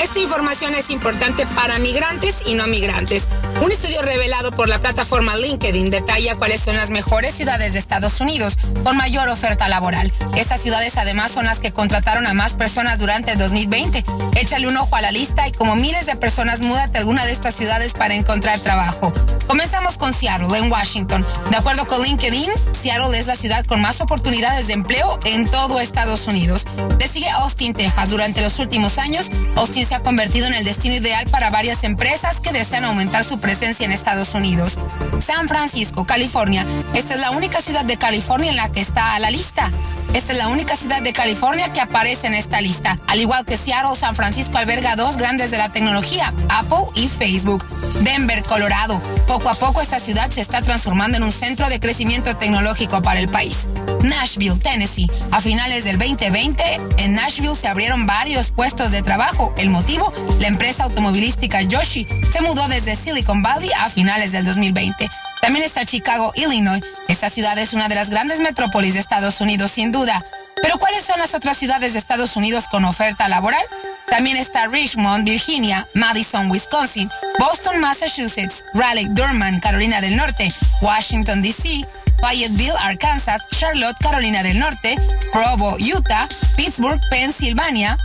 Esta 0.00 0.20
información 0.20 0.74
es 0.74 0.88
importante 0.88 1.44
para 1.54 1.78
migrantes 1.78 2.44
y 2.46 2.54
no 2.54 2.66
migrantes. 2.66 3.28
Un 3.62 3.70
estudio 3.70 4.00
revelado 4.00 4.50
por 4.50 4.70
la 4.70 4.80
plataforma 4.80 5.36
LinkedIn 5.36 5.90
detalla 5.90 6.34
cuáles 6.34 6.62
son 6.62 6.76
las 6.76 6.88
mejores 6.88 7.34
ciudades 7.34 7.74
de 7.74 7.78
Estados 7.78 8.18
Unidos 8.22 8.56
con 8.84 8.96
mayor 8.96 9.28
oferta 9.28 9.68
laboral. 9.68 10.12
Estas 10.34 10.62
ciudades 10.62 10.96
además 10.96 11.30
son 11.30 11.44
las 11.44 11.60
que 11.60 11.72
contrataron 11.72 12.26
a 12.26 12.32
más 12.32 12.54
personas 12.54 13.00
durante 13.00 13.32
el 13.32 13.38
2020. 13.38 14.02
Échale 14.36 14.66
un 14.66 14.78
ojo 14.78 14.96
a 14.96 15.02
la 15.02 15.12
lista 15.12 15.46
y 15.46 15.52
como 15.52 15.76
miles 15.76 16.06
de 16.06 16.16
personas, 16.16 16.62
múdate 16.62 16.96
a 16.96 17.00
alguna 17.00 17.26
de 17.26 17.32
estas 17.32 17.54
ciudades 17.54 17.92
para 17.92 18.14
encontrar 18.14 18.60
trabajo. 18.60 19.12
Comenzamos 19.46 19.98
con 19.98 20.14
Seattle, 20.14 20.56
en 20.56 20.72
Washington. 20.72 21.24
De 21.50 21.56
acuerdo 21.56 21.86
con 21.86 22.02
LinkedIn, 22.02 22.50
Seattle 22.72 23.18
es 23.18 23.26
la 23.26 23.36
ciudad 23.36 23.64
con 23.66 23.82
más 23.82 24.00
oportunidades 24.00 24.68
de 24.68 24.72
empleo 24.72 25.18
en 25.24 25.48
todo 25.50 25.80
Estados 25.80 26.26
Unidos. 26.28 26.66
Le 26.98 27.08
sigue 27.08 27.28
Austin, 27.28 27.74
Texas. 27.74 28.10
Durante 28.10 28.40
los 28.40 28.58
últimos 28.58 28.98
años, 28.98 29.30
Austin 29.54 29.65
se 29.66 29.94
ha 29.94 30.00
convertido 30.00 30.46
en 30.46 30.54
el 30.54 30.64
destino 30.64 30.94
ideal 30.94 31.26
para 31.30 31.50
varias 31.50 31.84
empresas 31.84 32.40
que 32.40 32.52
desean 32.52 32.84
aumentar 32.84 33.24
su 33.24 33.38
presencia 33.38 33.84
en 33.84 33.92
Estados 33.92 34.34
Unidos. 34.34 34.78
San 35.18 35.48
Francisco, 35.48 36.06
California. 36.06 36.64
Esta 36.94 37.14
es 37.14 37.20
la 37.20 37.30
única 37.30 37.60
ciudad 37.60 37.84
de 37.84 37.96
California 37.96 38.50
en 38.50 38.56
la 38.56 38.70
que 38.70 38.80
está 38.80 39.14
a 39.14 39.18
la 39.18 39.30
lista. 39.30 39.70
Esta 40.14 40.32
es 40.32 40.38
la 40.38 40.48
única 40.48 40.76
ciudad 40.76 41.02
de 41.02 41.12
California 41.12 41.72
que 41.72 41.80
aparece 41.80 42.26
en 42.26 42.34
esta 42.34 42.60
lista. 42.60 42.98
Al 43.06 43.20
igual 43.20 43.44
que 43.44 43.56
Seattle, 43.56 43.96
San 43.96 44.16
Francisco 44.16 44.56
alberga 44.56 44.96
dos 44.96 45.18
grandes 45.18 45.50
de 45.50 45.58
la 45.58 45.70
tecnología, 45.70 46.32
Apple 46.48 46.86
y 46.94 47.08
Facebook. 47.08 47.64
Denver, 48.02 48.42
Colorado. 48.42 49.00
Poco 49.26 49.48
a 49.48 49.54
poco 49.54 49.80
esta 49.80 49.98
ciudad 49.98 50.30
se 50.30 50.40
está 50.40 50.62
transformando 50.62 51.16
en 51.16 51.22
un 51.22 51.32
centro 51.32 51.68
de 51.68 51.80
crecimiento 51.80 52.36
tecnológico 52.36 53.02
para 53.02 53.20
el 53.20 53.28
país. 53.28 53.68
Nashville, 54.02 54.58
Tennessee. 54.58 55.10
A 55.32 55.40
finales 55.40 55.84
del 55.84 55.98
2020, 55.98 56.80
en 56.98 57.14
Nashville 57.14 57.56
se 57.56 57.68
abrieron 57.68 58.06
varios 58.06 58.50
puestos 58.50 58.92
de 58.92 59.02
trabajo. 59.02 59.52
El 59.56 59.70
motivo, 59.70 60.12
la 60.38 60.48
empresa 60.48 60.84
automovilística 60.84 61.62
Yoshi 61.62 62.06
se 62.30 62.40
mudó 62.40 62.68
desde 62.68 62.94
Silicon 62.94 63.42
Valley 63.42 63.70
a 63.78 63.88
finales 63.88 64.32
del 64.32 64.44
2020. 64.44 65.08
También 65.40 65.64
está 65.64 65.84
Chicago, 65.84 66.32
Illinois. 66.34 66.82
Esta 67.08 67.28
ciudad 67.28 67.56
es 67.58 67.72
una 67.72 67.88
de 67.88 67.94
las 67.94 68.10
grandes 68.10 68.40
metrópolis 68.40 68.94
de 68.94 69.00
Estados 69.00 69.40
Unidos, 69.40 69.70
sin 69.70 69.92
duda. 69.92 70.24
Pero 70.62 70.78
¿cuáles 70.78 71.04
son 71.04 71.18
las 71.18 71.34
otras 71.34 71.56
ciudades 71.56 71.92
de 71.92 71.98
Estados 71.98 72.36
Unidos 72.36 72.68
con 72.70 72.84
oferta 72.84 73.28
laboral? 73.28 73.64
También 74.08 74.36
está 74.36 74.66
Richmond, 74.66 75.24
Virginia, 75.24 75.88
Madison, 75.94 76.50
Wisconsin, 76.50 77.10
Boston, 77.38 77.80
Massachusetts, 77.80 78.64
Raleigh, 78.74 79.08
Durham, 79.10 79.60
Carolina 79.60 80.00
del 80.00 80.16
Norte, 80.16 80.52
Washington, 80.80 81.42
D.C., 81.42 81.84
Fayetteville, 82.20 82.76
Arkansas, 82.78 83.48
Charlotte, 83.50 83.96
Carolina 84.00 84.42
del 84.42 84.58
Norte, 84.58 84.96
Provo, 85.32 85.76
Utah, 85.78 86.28
Pittsburgh, 86.56 87.00
Pensilvania. 87.10 87.98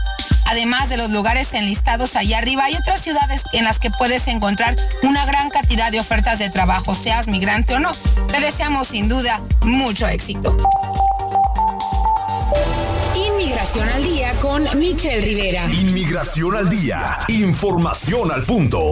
Además 0.52 0.90
de 0.90 0.98
los 0.98 1.12
lugares 1.12 1.54
enlistados 1.54 2.18
allá 2.18 2.40
arriba, 2.40 2.66
hay 2.66 2.76
otras 2.76 3.00
ciudades 3.00 3.46
en 3.54 3.64
las 3.64 3.80
que 3.80 3.90
puedes 3.90 4.28
encontrar 4.28 4.76
una 5.02 5.26
gran 5.26 5.50
cantidad 5.50 5.94
de 5.94 6.02
ofertas 6.02 6.40
de 6.40 6.50
trabajo, 6.50 6.94
seas 6.94 7.30
migrante 7.30 7.74
o 7.74 7.80
no. 7.80 7.96
Te 8.28 8.42
deseamos 8.42 8.90
sin 8.90 9.08
duda 9.08 9.40
mucho 9.62 10.10
éxito. 10.10 10.58
Inmigración 13.16 13.88
al 13.88 14.04
día 14.04 14.34
con 14.42 14.68
Michelle 14.78 15.22
Rivera. 15.22 15.70
Inmigración 15.72 16.54
al 16.58 16.70
día. 16.70 17.00
Información 17.30 18.30
al 18.30 18.44
punto. 18.44 18.92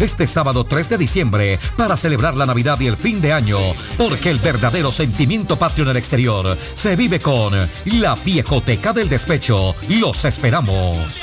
Este 0.00 0.26
sábado 0.26 0.64
3 0.64 0.88
de 0.88 0.98
diciembre 0.98 1.58
para 1.76 1.94
celebrar 1.94 2.34
la 2.34 2.46
Navidad 2.46 2.80
y 2.80 2.86
el 2.86 2.96
fin 2.96 3.20
de 3.20 3.34
año, 3.34 3.58
porque 3.98 4.30
el 4.30 4.38
verdadero 4.38 4.90
sentimiento 4.90 5.56
patrio 5.56 5.84
en 5.84 5.90
el 5.90 5.96
exterior 5.98 6.56
se 6.72 6.96
vive 6.96 7.18
con 7.18 7.52
la 7.84 8.14
viejoteca 8.24 8.94
del 8.94 9.10
despecho. 9.10 9.74
Los 9.88 10.24
esperamos. 10.24 11.22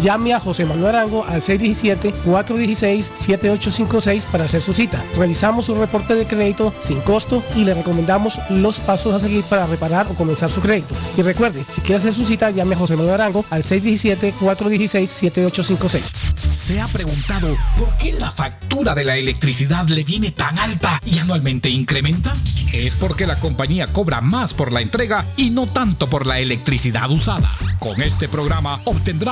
Llame 0.00 0.34
a 0.34 0.40
José 0.40 0.64
Manuel 0.64 0.94
Arango 0.94 1.24
al 1.24 1.42
617-416-7856 1.42 4.22
para 4.30 4.44
hacer 4.44 4.62
su 4.62 4.72
cita. 4.72 5.02
Revisamos 5.16 5.64
su 5.66 5.74
reporte 5.74 6.14
de 6.14 6.26
crédito 6.26 6.72
sin 6.80 7.00
costo 7.00 7.42
y 7.56 7.64
le 7.64 7.74
recomendamos 7.74 8.38
los 8.50 8.78
pasos 8.78 9.12
a 9.14 9.18
seguir 9.18 9.42
para 9.44 9.66
reparar 9.66 10.06
o 10.08 10.14
comenzar 10.14 10.48
su 10.48 10.60
crédito. 10.60 10.94
Y 11.16 11.22
recuerde, 11.22 11.64
si 11.72 11.80
quiere 11.80 11.96
hacer 11.96 12.12
su 12.12 12.24
cita, 12.24 12.50
llame 12.50 12.76
a 12.76 12.78
José 12.78 12.94
Manuel 12.94 13.14
Arango 13.14 13.44
al 13.50 13.64
617-416-7856. 13.64 16.42
¿Se 16.62 16.80
ha 16.80 16.84
preguntado 16.84 17.56
por 17.76 17.92
qué 17.98 18.12
la 18.12 18.30
factura 18.30 18.94
de 18.94 19.02
la 19.02 19.16
electricidad 19.16 19.84
le 19.88 20.04
viene 20.04 20.30
tan 20.30 20.60
alta 20.60 21.00
y 21.04 21.18
anualmente 21.18 21.68
incrementa? 21.68 22.32
Es 22.72 22.94
porque 22.94 23.26
la 23.26 23.38
compañía 23.38 23.86
cobra 23.88 24.22
más 24.22 24.54
por 24.54 24.72
la 24.72 24.80
entrega 24.80 25.26
y 25.36 25.50
no 25.50 25.66
tanto 25.66 26.06
por 26.06 26.24
la 26.24 26.38
electricidad 26.38 27.10
usada. 27.10 27.50
Con 27.78 28.00
este 28.00 28.28
programa 28.28 28.78
obtendrá 28.84 29.31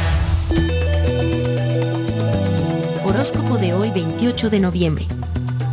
Horóscopo 3.13 3.57
de 3.57 3.73
hoy 3.73 3.91
28 3.91 4.49
de 4.49 4.61
noviembre. 4.61 5.05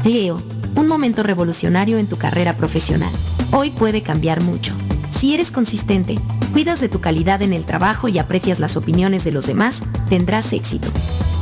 Leo, 0.05 0.43
un 0.75 0.89
momento 0.89 1.23
revolucionario 1.23 1.99
en 1.99 2.09
tu 2.09 2.17
carrera 2.17 2.57
profesional. 2.57 3.13
Hoy 3.53 3.71
puede 3.71 4.03
cambiar 4.03 4.43
mucho. 4.43 4.75
Si 5.13 5.35
eres 5.35 5.53
consistente, 5.53 6.17
cuidas 6.53 6.81
de 6.81 6.89
tu 6.89 7.01
calidad 7.01 7.41
en 7.43 7.53
el 7.53 7.65
trabajo 7.65 8.09
y 8.09 8.19
aprecias 8.19 8.59
las 8.59 8.77
opiniones 8.77 9.23
de 9.23 9.31
los 9.31 9.47
demás, 9.47 9.85
tendrás 10.09 10.53
éxito. 10.53 10.89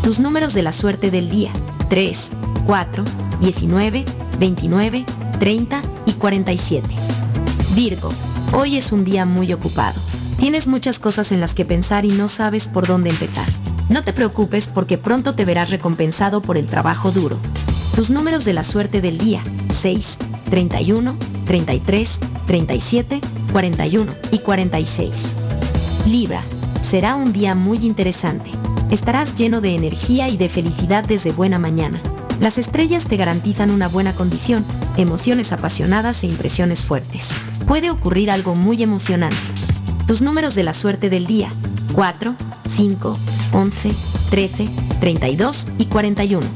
Tus 0.04 0.18
números 0.18 0.52
de 0.52 0.62
la 0.62 0.72
suerte 0.72 1.10
del 1.10 1.30
día. 1.30 1.50
3, 1.88 2.28
4, 2.66 3.04
19, 3.40 4.04
29, 4.38 5.06
30 5.40 5.82
y 6.04 6.12
47. 6.12 6.86
Virgo, 7.74 8.12
hoy 8.52 8.76
es 8.76 8.92
un 8.92 9.02
día 9.02 9.24
muy 9.24 9.50
ocupado. 9.54 9.98
Tienes 10.38 10.66
muchas 10.66 10.98
cosas 10.98 11.32
en 11.32 11.40
las 11.40 11.54
que 11.54 11.64
pensar 11.64 12.04
y 12.04 12.10
no 12.10 12.28
sabes 12.28 12.66
por 12.68 12.86
dónde 12.86 13.08
empezar. 13.08 13.48
No 13.88 14.02
te 14.02 14.12
preocupes 14.12 14.68
porque 14.68 14.98
pronto 14.98 15.34
te 15.34 15.44
verás 15.44 15.70
recompensado 15.70 16.40
por 16.40 16.56
el 16.56 16.66
trabajo 16.66 17.12
duro. 17.12 17.38
Tus 17.94 18.10
números 18.10 18.44
de 18.44 18.52
la 18.52 18.64
suerte 18.64 19.00
del 19.00 19.16
día. 19.16 19.42
6, 19.72 20.18
31, 20.50 21.16
33, 21.44 22.18
37, 22.46 23.20
41 23.52 24.12
y 24.32 24.38
46. 24.40 25.10
Libra, 26.06 26.42
será 26.82 27.14
un 27.14 27.32
día 27.32 27.54
muy 27.54 27.78
interesante. 27.78 28.50
Estarás 28.90 29.34
lleno 29.36 29.60
de 29.60 29.74
energía 29.74 30.28
y 30.28 30.36
de 30.36 30.48
felicidad 30.48 31.04
desde 31.04 31.32
buena 31.32 31.58
mañana. 31.58 32.00
Las 32.40 32.58
estrellas 32.58 33.06
te 33.06 33.16
garantizan 33.16 33.70
una 33.70 33.88
buena 33.88 34.12
condición, 34.12 34.64
emociones 34.96 35.52
apasionadas 35.52 36.22
e 36.22 36.26
impresiones 36.26 36.84
fuertes. 36.84 37.30
Puede 37.66 37.90
ocurrir 37.90 38.30
algo 38.30 38.54
muy 38.54 38.82
emocionante. 38.82 39.36
Tus 40.06 40.22
números 40.22 40.54
de 40.54 40.64
la 40.64 40.74
suerte 40.74 41.08
del 41.08 41.26
día. 41.26 41.48
4, 41.94 42.34
5, 42.68 43.18
11, 43.52 43.90
13, 44.30 44.68
32 45.00 45.66
y 45.78 45.86
41. 45.86 46.46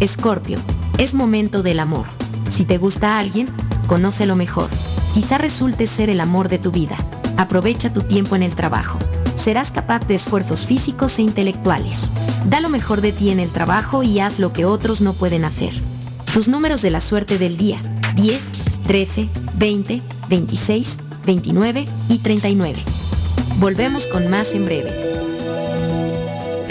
Escorpio, 0.00 0.58
es 0.98 1.14
momento 1.14 1.62
del 1.62 1.80
amor. 1.80 2.06
Si 2.50 2.64
te 2.64 2.78
gusta 2.78 3.18
alguien, 3.18 3.46
conócelo 3.86 4.36
mejor. 4.36 4.68
Quizá 5.14 5.38
resulte 5.38 5.86
ser 5.86 6.10
el 6.10 6.20
amor 6.20 6.48
de 6.48 6.58
tu 6.58 6.70
vida. 6.70 6.96
Aprovecha 7.36 7.92
tu 7.92 8.02
tiempo 8.02 8.36
en 8.36 8.42
el 8.42 8.54
trabajo. 8.54 8.98
Serás 9.36 9.72
capaz 9.72 10.06
de 10.06 10.14
esfuerzos 10.14 10.66
físicos 10.66 11.18
e 11.18 11.22
intelectuales. 11.22 12.10
Da 12.46 12.60
lo 12.60 12.68
mejor 12.68 13.00
de 13.00 13.12
ti 13.12 13.30
en 13.30 13.40
el 13.40 13.50
trabajo 13.50 14.02
y 14.02 14.20
haz 14.20 14.38
lo 14.38 14.52
que 14.52 14.64
otros 14.64 15.00
no 15.00 15.12
pueden 15.12 15.44
hacer. 15.44 15.72
Tus 16.32 16.48
números 16.48 16.82
de 16.82 16.90
la 16.90 17.00
suerte 17.00 17.38
del 17.38 17.56
día. 17.56 17.76
10, 18.16 18.40
13, 18.84 19.28
20, 19.54 20.02
26, 20.28 20.98
29 21.26 21.86
y 22.08 22.18
39. 22.18 22.78
Volvemos 23.58 24.06
con 24.06 24.28
más 24.28 24.52
en 24.54 24.64
breve. 24.64 25.21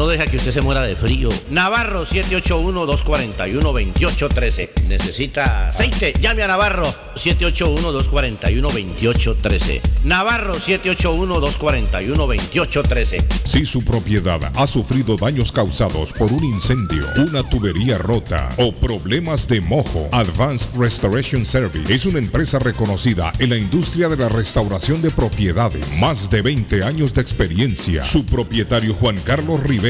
no 0.00 0.08
deja 0.08 0.24
que 0.24 0.38
usted 0.38 0.50
se 0.50 0.62
muera 0.62 0.80
de 0.80 0.96
frío. 0.96 1.28
Navarro 1.50 2.06
781-241-2813. 2.06 4.84
¿Necesita 4.88 5.66
aceite? 5.66 6.14
Llame 6.18 6.42
a 6.42 6.46
Navarro 6.46 6.86
781-241-2813. 7.16 9.82
Navarro 10.04 10.54
781-241-2813. 10.54 13.26
Si 13.44 13.66
su 13.66 13.84
propiedad 13.84 14.40
ha 14.54 14.66
sufrido 14.66 15.18
daños 15.18 15.52
causados 15.52 16.14
por 16.14 16.32
un 16.32 16.44
incendio, 16.44 17.04
una 17.18 17.42
tubería 17.42 17.98
rota 17.98 18.48
o 18.56 18.72
problemas 18.72 19.46
de 19.48 19.60
mojo, 19.60 20.08
Advanced 20.12 20.70
Restoration 20.78 21.44
Service 21.44 21.92
es 21.92 22.06
una 22.06 22.20
empresa 22.20 22.58
reconocida 22.58 23.34
en 23.38 23.50
la 23.50 23.58
industria 23.58 24.08
de 24.08 24.16
la 24.16 24.30
restauración 24.30 25.02
de 25.02 25.10
propiedades. 25.10 25.84
Más 26.00 26.30
de 26.30 26.40
20 26.40 26.84
años 26.84 27.12
de 27.12 27.20
experiencia. 27.20 28.02
Su 28.02 28.24
propietario 28.24 28.94
Juan 28.94 29.18
Carlos 29.26 29.62
Rivera, 29.64 29.89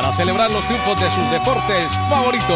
para 0.00 0.14
celebrar 0.14 0.52
los 0.52 0.64
triunfos 0.66 1.00
de 1.00 1.10
sus 1.10 1.28
deportes 1.32 1.90
favoritos. 2.08 2.46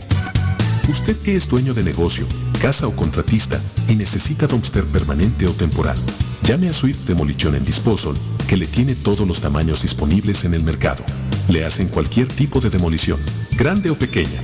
Usted 0.87 1.17
que 1.23 1.35
es 1.35 1.49
dueño 1.49 1.73
de 1.73 1.81
negocio, 1.81 2.27
casa 2.63 2.87
o 2.87 2.95
contratista 2.95 3.59
y 3.89 3.95
necesita 3.97 4.47
dumpster 4.47 4.85
permanente 4.85 5.45
o 5.47 5.51
temporal, 5.51 5.97
llame 6.43 6.69
a 6.69 6.73
Swift 6.73 7.05
Demolition 7.05 7.55
en 7.55 7.65
Disposal 7.65 8.13
que 8.47 8.55
le 8.55 8.67
tiene 8.67 8.95
todos 8.95 9.27
los 9.27 9.41
tamaños 9.41 9.81
disponibles 9.81 10.45
en 10.45 10.53
el 10.53 10.63
mercado. 10.63 11.03
Le 11.49 11.65
hacen 11.65 11.89
cualquier 11.89 12.29
tipo 12.29 12.61
de 12.61 12.69
demolición, 12.69 13.19
grande 13.57 13.89
o 13.89 13.95
pequeña. 13.95 14.41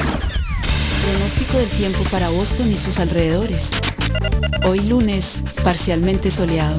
Pronóstico 1.10 1.58
del 1.58 1.70
tiempo 1.70 2.04
para 2.12 2.30
Boston 2.30 2.72
y 2.72 2.78
sus 2.78 3.00
alrededores. 3.00 3.72
Hoy 4.66 4.80
lunes, 4.82 5.42
parcialmente 5.64 6.30
soleado. 6.30 6.78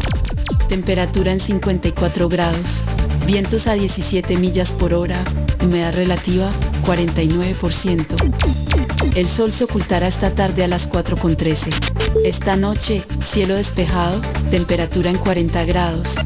Temperatura 0.69 1.33
en 1.33 1.41
54 1.41 2.29
grados. 2.29 2.83
Vientos 3.31 3.69
a 3.69 3.75
17 3.75 4.37
millas 4.39 4.73
por 4.73 4.93
hora. 4.93 5.23
Humedad 5.65 5.95
relativa 5.95 6.51
49%. 6.85 9.15
El 9.15 9.29
sol 9.29 9.53
se 9.53 9.63
ocultará 9.63 10.09
esta 10.09 10.33
tarde 10.33 10.65
a 10.65 10.67
las 10.67 10.91
4.13. 10.91 12.25
Esta 12.25 12.57
noche, 12.57 13.05
cielo 13.23 13.55
despejado, 13.55 14.21
temperatura 14.51 15.11
en 15.11 15.19
40 15.19 15.65
grados. 15.65 16.17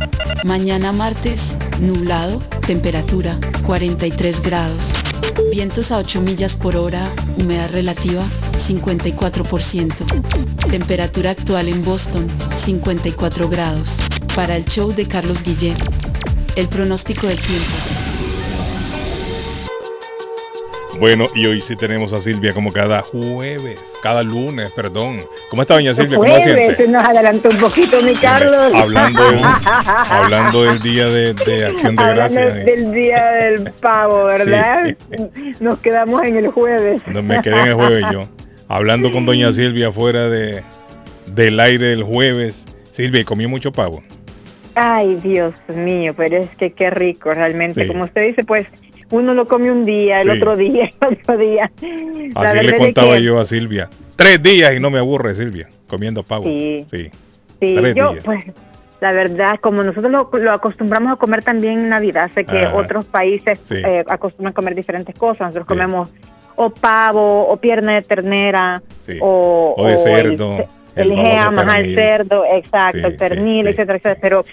Mañana 0.44 0.92
martes, 0.92 1.58
nublado, 1.78 2.38
temperatura 2.66 3.38
43 3.66 4.40
grados. 4.40 4.92
Vientos 5.52 5.90
a 5.90 5.98
8 5.98 6.22
millas 6.22 6.56
por 6.56 6.74
hora, 6.74 7.06
humedad 7.36 7.68
relativa 7.70 8.22
54%. 8.56 10.70
Temperatura 10.70 11.32
actual 11.32 11.68
en 11.68 11.84
Boston 11.84 12.26
54 12.56 13.50
grados. 13.50 13.98
Para 14.34 14.56
el 14.56 14.64
show 14.64 14.90
de 14.90 15.06
Carlos 15.06 15.44
Guillén. 15.44 15.76
El 16.56 16.68
pronóstico 16.68 17.26
del 17.26 17.40
tiempo. 17.40 17.64
Bueno, 21.00 21.26
y 21.34 21.46
hoy 21.46 21.60
sí 21.60 21.74
tenemos 21.74 22.12
a 22.12 22.20
Silvia 22.20 22.52
como 22.52 22.72
cada 22.72 23.02
jueves, 23.02 23.78
cada 24.00 24.22
lunes, 24.22 24.70
perdón. 24.70 25.20
¿Cómo 25.50 25.62
está 25.62 25.74
doña 25.74 25.92
Silvia? 25.92 26.16
¿Cómo 26.18 26.32
se 26.32 26.40
Jueves, 26.42 26.56
siente? 26.56 26.84
se 26.84 26.88
nos 26.88 27.04
adelantó 27.04 27.48
un 27.48 27.56
poquito, 27.58 28.00
mi 28.02 28.14
Carlos. 28.14 28.70
Hablando, 28.74 29.28
del- 29.28 29.40
hablando 29.74 30.62
del 30.62 30.80
día 30.80 31.08
de, 31.08 31.34
de 31.34 31.66
acción 31.66 31.96
de 31.96 32.02
Hablando 32.04 32.40
gracias. 32.40 32.64
del 32.66 32.92
día 32.92 33.24
del 33.32 33.72
pavo, 33.72 34.24
¿verdad? 34.26 34.96
Nos 35.58 35.80
quedamos 35.80 36.22
en 36.22 36.36
el 36.36 36.48
jueves. 36.48 37.02
No 37.08 37.22
me 37.24 37.40
quedé 37.42 37.58
en 37.60 37.66
el 37.66 37.74
jueves 37.74 38.04
yo. 38.12 38.20
Hablando 38.68 39.10
con 39.10 39.26
doña 39.26 39.52
Silvia 39.52 39.90
fuera 39.90 40.28
de, 40.28 40.62
del 41.26 41.58
aire 41.58 41.86
del 41.88 42.04
jueves. 42.04 42.54
Silvia, 42.92 43.22
¿y 43.22 43.24
comió 43.24 43.48
mucho 43.48 43.72
pavo? 43.72 44.04
Ay, 44.74 45.16
Dios 45.22 45.54
mío, 45.74 46.14
pero 46.16 46.38
es 46.38 46.48
que 46.56 46.72
qué 46.72 46.90
rico 46.90 47.32
realmente. 47.32 47.82
Sí. 47.82 47.88
Como 47.88 48.04
usted 48.04 48.26
dice, 48.26 48.44
pues 48.44 48.66
uno 49.10 49.34
lo 49.34 49.46
come 49.46 49.70
un 49.70 49.84
día, 49.84 50.20
el 50.20 50.30
Sí. 50.32 50.36
otro 50.38 50.56
día, 50.56 50.90
el 51.08 51.18
otro 51.18 51.36
día. 51.36 51.70
Así 52.34 52.66
le 52.66 52.76
contaba 52.76 53.14
que- 53.16 53.22
yo 53.22 53.38
a 53.38 53.44
Silvia. 53.44 53.88
Tres 54.16 54.42
días 54.42 54.74
y 54.74 54.80
no 54.80 54.90
me 54.90 54.98
aburre, 54.98 55.34
Silvia, 55.34 55.68
comiendo 55.86 56.22
pavo. 56.22 56.44
Sí. 56.44 56.86
Sí. 56.90 57.08
Sí, 57.60 57.74
Tres 57.76 57.94
yo, 57.94 58.12
días. 58.12 58.24
pues, 58.24 58.44
la 59.00 59.12
verdad, 59.12 59.58
como 59.60 59.82
nosotros 59.82 60.10
lo, 60.10 60.30
lo 60.38 60.52
acostumbramos 60.52 61.12
a 61.12 61.16
comer 61.16 61.42
también 61.44 61.78
en 61.78 61.88
Navidad, 61.88 62.30
sé 62.34 62.44
que 62.44 62.58
Ajá. 62.60 62.74
otros 62.76 63.04
países 63.04 63.60
eh, 63.70 64.02
acostumbran 64.08 64.52
a 64.52 64.54
comer 64.54 64.74
diferentes 64.74 65.14
cosas. 65.16 65.48
Nosotros 65.48 65.66
comemos 65.66 66.10
o 66.56 66.70
pavo, 66.70 67.46
o 67.46 67.56
pierna 67.56 67.94
de 67.94 68.02
ternera, 68.02 68.80
o, 69.20 69.74
O 69.76 69.86
de 69.86 69.92
el 69.92 69.98
cerdo, 69.98 70.56
ce- 70.58 70.68
el 70.96 71.12
el, 71.12 71.18
ajá, 71.18 71.80
el 71.80 71.94
cerdo, 71.94 72.44
exacto, 72.44 72.98
Sí, 72.98 73.04
el 73.04 73.16
pernil, 73.16 73.66
sí, 73.66 73.70
etcétera, 73.70 73.98
etcétera. 73.98 74.18
Pero 74.20 74.44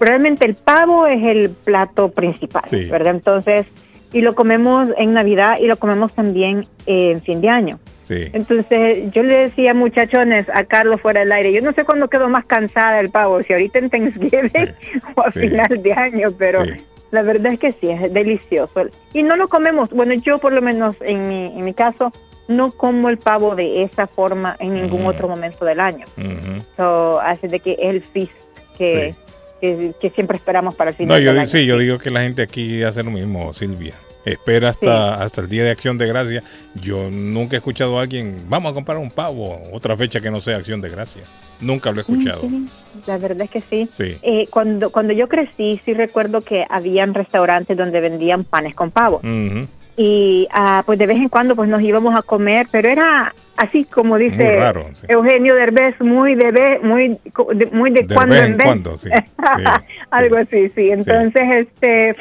realmente 0.00 0.44
el 0.44 0.54
pavo 0.54 1.06
es 1.06 1.22
el 1.22 1.50
plato 1.50 2.10
principal. 2.10 2.64
¿verdad? 2.90 3.14
Entonces, 3.14 3.66
y 4.12 4.20
lo 4.20 4.34
comemos 4.34 4.88
en 4.96 5.12
Navidad 5.12 5.58
y 5.60 5.66
lo 5.66 5.76
comemos 5.76 6.14
también 6.14 6.66
en 6.86 7.20
fin 7.22 7.40
de 7.40 7.48
año. 7.48 7.78
Entonces 8.10 9.10
yo 9.12 9.22
le 9.22 9.36
decía, 9.36 9.74
muchachones, 9.74 10.46
a 10.48 10.64
Carlos 10.64 11.00
fuera 11.00 11.20
del 11.20 11.32
aire, 11.32 11.52
yo 11.52 11.60
no 11.60 11.74
sé 11.74 11.84
cuándo 11.84 12.08
quedo 12.08 12.28
más 12.30 12.46
cansada 12.46 12.96
del 12.96 13.10
pavo, 13.10 13.42
si 13.42 13.52
ahorita 13.52 13.78
en 13.80 13.90
Thanksgiving 13.90 14.74
o 15.14 15.20
a 15.20 15.30
final 15.30 15.82
de 15.82 15.92
año, 15.92 16.28
pero 16.38 16.62
la 17.10 17.22
verdad 17.22 17.52
es 17.52 17.58
que 17.58 17.72
sí, 17.72 17.90
es 17.90 18.12
delicioso. 18.12 18.86
Y 19.12 19.22
no 19.22 19.36
lo 19.36 19.48
comemos, 19.48 19.90
bueno, 19.90 20.14
yo 20.14 20.38
por 20.38 20.52
lo 20.52 20.62
menos 20.62 20.96
en 21.00 21.28
mi, 21.28 21.46
en 21.46 21.64
mi 21.64 21.74
caso, 21.74 22.10
no 22.48 22.72
como 22.72 23.08
el 23.08 23.18
pavo 23.18 23.54
de 23.54 23.82
esa 23.84 24.06
forma 24.06 24.56
en 24.58 24.74
ningún 24.74 25.06
otro 25.06 25.28
momento 25.28 25.64
del 25.64 25.80
año. 25.80 26.04
Ujú. 26.16 26.64
So, 26.76 27.20
así 27.20 27.46
de 27.46 27.60
que 27.60 27.72
es 27.72 27.90
el 27.90 28.02
feast 28.02 28.32
que, 28.76 29.14
que, 29.60 29.92
que 30.00 30.10
siempre 30.10 30.36
esperamos 30.36 30.74
para 30.74 30.90
el 30.90 30.94
No, 30.96 30.98
final 30.98 31.20
yo, 31.20 31.26
del 31.26 31.34
di- 31.34 31.40
año. 31.40 31.48
sí, 31.48 31.66
yo 31.66 31.78
digo 31.78 31.98
que 31.98 32.10
la 32.10 32.22
gente 32.22 32.42
aquí 32.42 32.82
hace 32.82 33.02
lo 33.02 33.10
mismo, 33.10 33.52
Silvia. 33.52 33.94
Espera 34.24 34.68
hasta, 34.68 35.22
hasta 35.22 35.40
el 35.40 35.48
Día 35.48 35.64
de 35.64 35.70
Acción 35.70 35.96
de 35.96 36.06
Gracia. 36.06 36.42
Yo 36.74 37.08
nunca 37.10 37.56
he 37.56 37.58
escuchado 37.58 37.98
a 37.98 38.02
alguien, 38.02 38.42
vamos 38.48 38.72
a 38.72 38.74
comprar 38.74 38.98
un 38.98 39.10
pavo, 39.10 39.58
otra 39.72 39.96
fecha 39.96 40.20
que 40.20 40.30
no 40.30 40.40
sea 40.40 40.56
Acción 40.56 40.80
de 40.82 40.90
Gracia. 40.90 41.22
Nunca 41.60 41.90
lo 41.92 41.98
he 41.98 42.00
escuchado. 42.02 42.42
Sí, 42.42 42.68
la 43.06 43.16
verdad 43.16 43.42
es 43.42 43.50
que 43.50 43.62
sí. 43.70 43.88
Sí. 43.92 44.18
Eh, 44.22 44.46
cuando, 44.50 44.90
cuando 44.90 45.12
yo 45.14 45.28
crecí, 45.28 45.80
sí 45.84 45.94
recuerdo 45.94 46.42
que 46.42 46.64
habían 46.68 47.14
restaurantes 47.14 47.76
donde 47.76 48.00
vendían 48.00 48.44
panes 48.44 48.74
con 48.74 48.90
pavo. 48.90 49.16
Ujú. 49.18 49.66
Y 50.00 50.46
ah, 50.52 50.84
pues 50.86 50.96
de 50.96 51.06
vez 51.06 51.16
en 51.16 51.28
cuando 51.28 51.56
pues 51.56 51.68
nos 51.68 51.82
íbamos 51.82 52.16
a 52.16 52.22
comer, 52.22 52.68
pero 52.70 52.88
era 52.88 53.34
así 53.56 53.84
como 53.84 54.16
dice 54.16 54.36
Muy 54.44 54.54
raro, 54.56 54.86
sí. 54.94 55.06
Eugenio 55.08 55.56
Derbez, 55.56 56.00
muy 56.00 56.36
de 56.36 56.52
vez, 56.52 56.82
muy, 56.84 57.18
de, 57.54 57.66
muy 57.72 57.90
de, 57.90 58.04
De 58.06 58.14
cuando 58.14 58.36
vez 58.36 58.44
en 58.44 58.56
vez. 58.56 58.64
cuando, 58.66 58.96
sí. 58.96 59.10
algo 60.10 60.36
así, 60.36 60.68
sí. 60.68 60.90
Entonces, 60.90 61.42
este, 61.66 62.14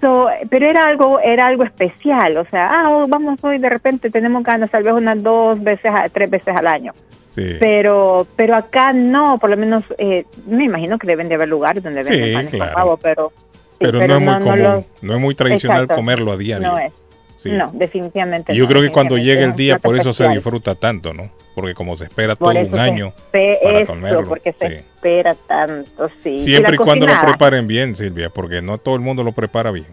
so, 0.00 0.26
pero 0.50 0.68
era 0.68 0.86
algo, 0.86 1.20
era 1.20 1.46
algo 1.46 1.62
especial, 1.62 2.36
o 2.36 2.44
sea, 2.46 2.68
ah, 2.82 2.90
oh, 2.90 3.06
vamos 3.06 3.38
hoy, 3.44 3.58
de 3.58 3.68
repente 3.68 4.10
tenemos 4.10 4.42
ganas, 4.42 4.68
tal 4.70 4.82
vez 4.82 4.94
unas 4.94 5.22
dos 5.22 5.62
veces, 5.62 5.92
a- 5.94 6.08
tres 6.08 6.28
veces 6.28 6.52
al 6.56 6.66
año. 6.66 6.92
Pero, 7.36 8.26
pero 8.36 8.56
acá 8.56 8.92
no, 8.92 9.38
por 9.38 9.50
lo 9.50 9.56
menos, 9.56 9.82
eh, 9.98 10.24
me 10.46 10.64
imagino 10.64 10.98
que 10.98 11.06
deben 11.06 11.28
de 11.28 11.34
haber 11.36 11.48
lugares 11.48 11.82
donde 11.82 12.02
Sí, 12.04 12.10
venden 12.12 12.34
panes 12.34 12.50
claro. 12.52 12.72
con 12.74 12.82
pavo, 12.82 12.96
pero, 12.96 13.32
pero, 13.78 13.92
no 14.06 14.14
es 14.16 14.20
muy 14.20 14.38
común, 14.38 14.62
lo- 14.62 14.84
no 15.02 15.14
es 15.14 15.20
muy 15.20 15.34
tradicional 15.34 15.82
Exacto. 15.84 15.94
comerlo 15.96 16.32
a 16.32 16.36
diario. 16.36 16.68
No 16.68 16.78
es. 16.78 16.92
Sí. 17.44 17.50
No, 17.52 17.70
definitivamente 17.74 18.54
yo 18.54 18.64
no, 18.64 18.70
creo 18.70 18.80
que 18.80 18.88
cuando 18.88 19.18
llegue 19.18 19.44
el 19.44 19.54
día, 19.54 19.78
por 19.78 19.98
eso 19.98 20.14
se 20.14 20.26
disfruta 20.30 20.74
tanto, 20.76 21.12
¿no? 21.12 21.30
Porque 21.54 21.74
como 21.74 21.94
se 21.94 22.04
espera 22.04 22.36
Por 22.36 22.54
todo 22.54 22.66
un 22.66 22.78
año 22.78 23.12
para 23.30 23.84
comerlo. 23.84 24.24
porque 24.26 24.54
se 24.54 24.78
espera 24.78 25.34
tanto, 25.46 26.10
sí. 26.22 26.38
Siempre 26.38 26.76
y 26.76 26.78
cuando 26.78 27.06
lo 27.06 27.12
preparen 27.20 27.66
bien, 27.66 27.94
Silvia, 27.94 28.30
porque 28.30 28.62
no 28.62 28.78
todo 28.78 28.94
el 28.94 29.02
mundo 29.02 29.22
lo 29.22 29.32
prepara 29.32 29.70
bien. 29.70 29.84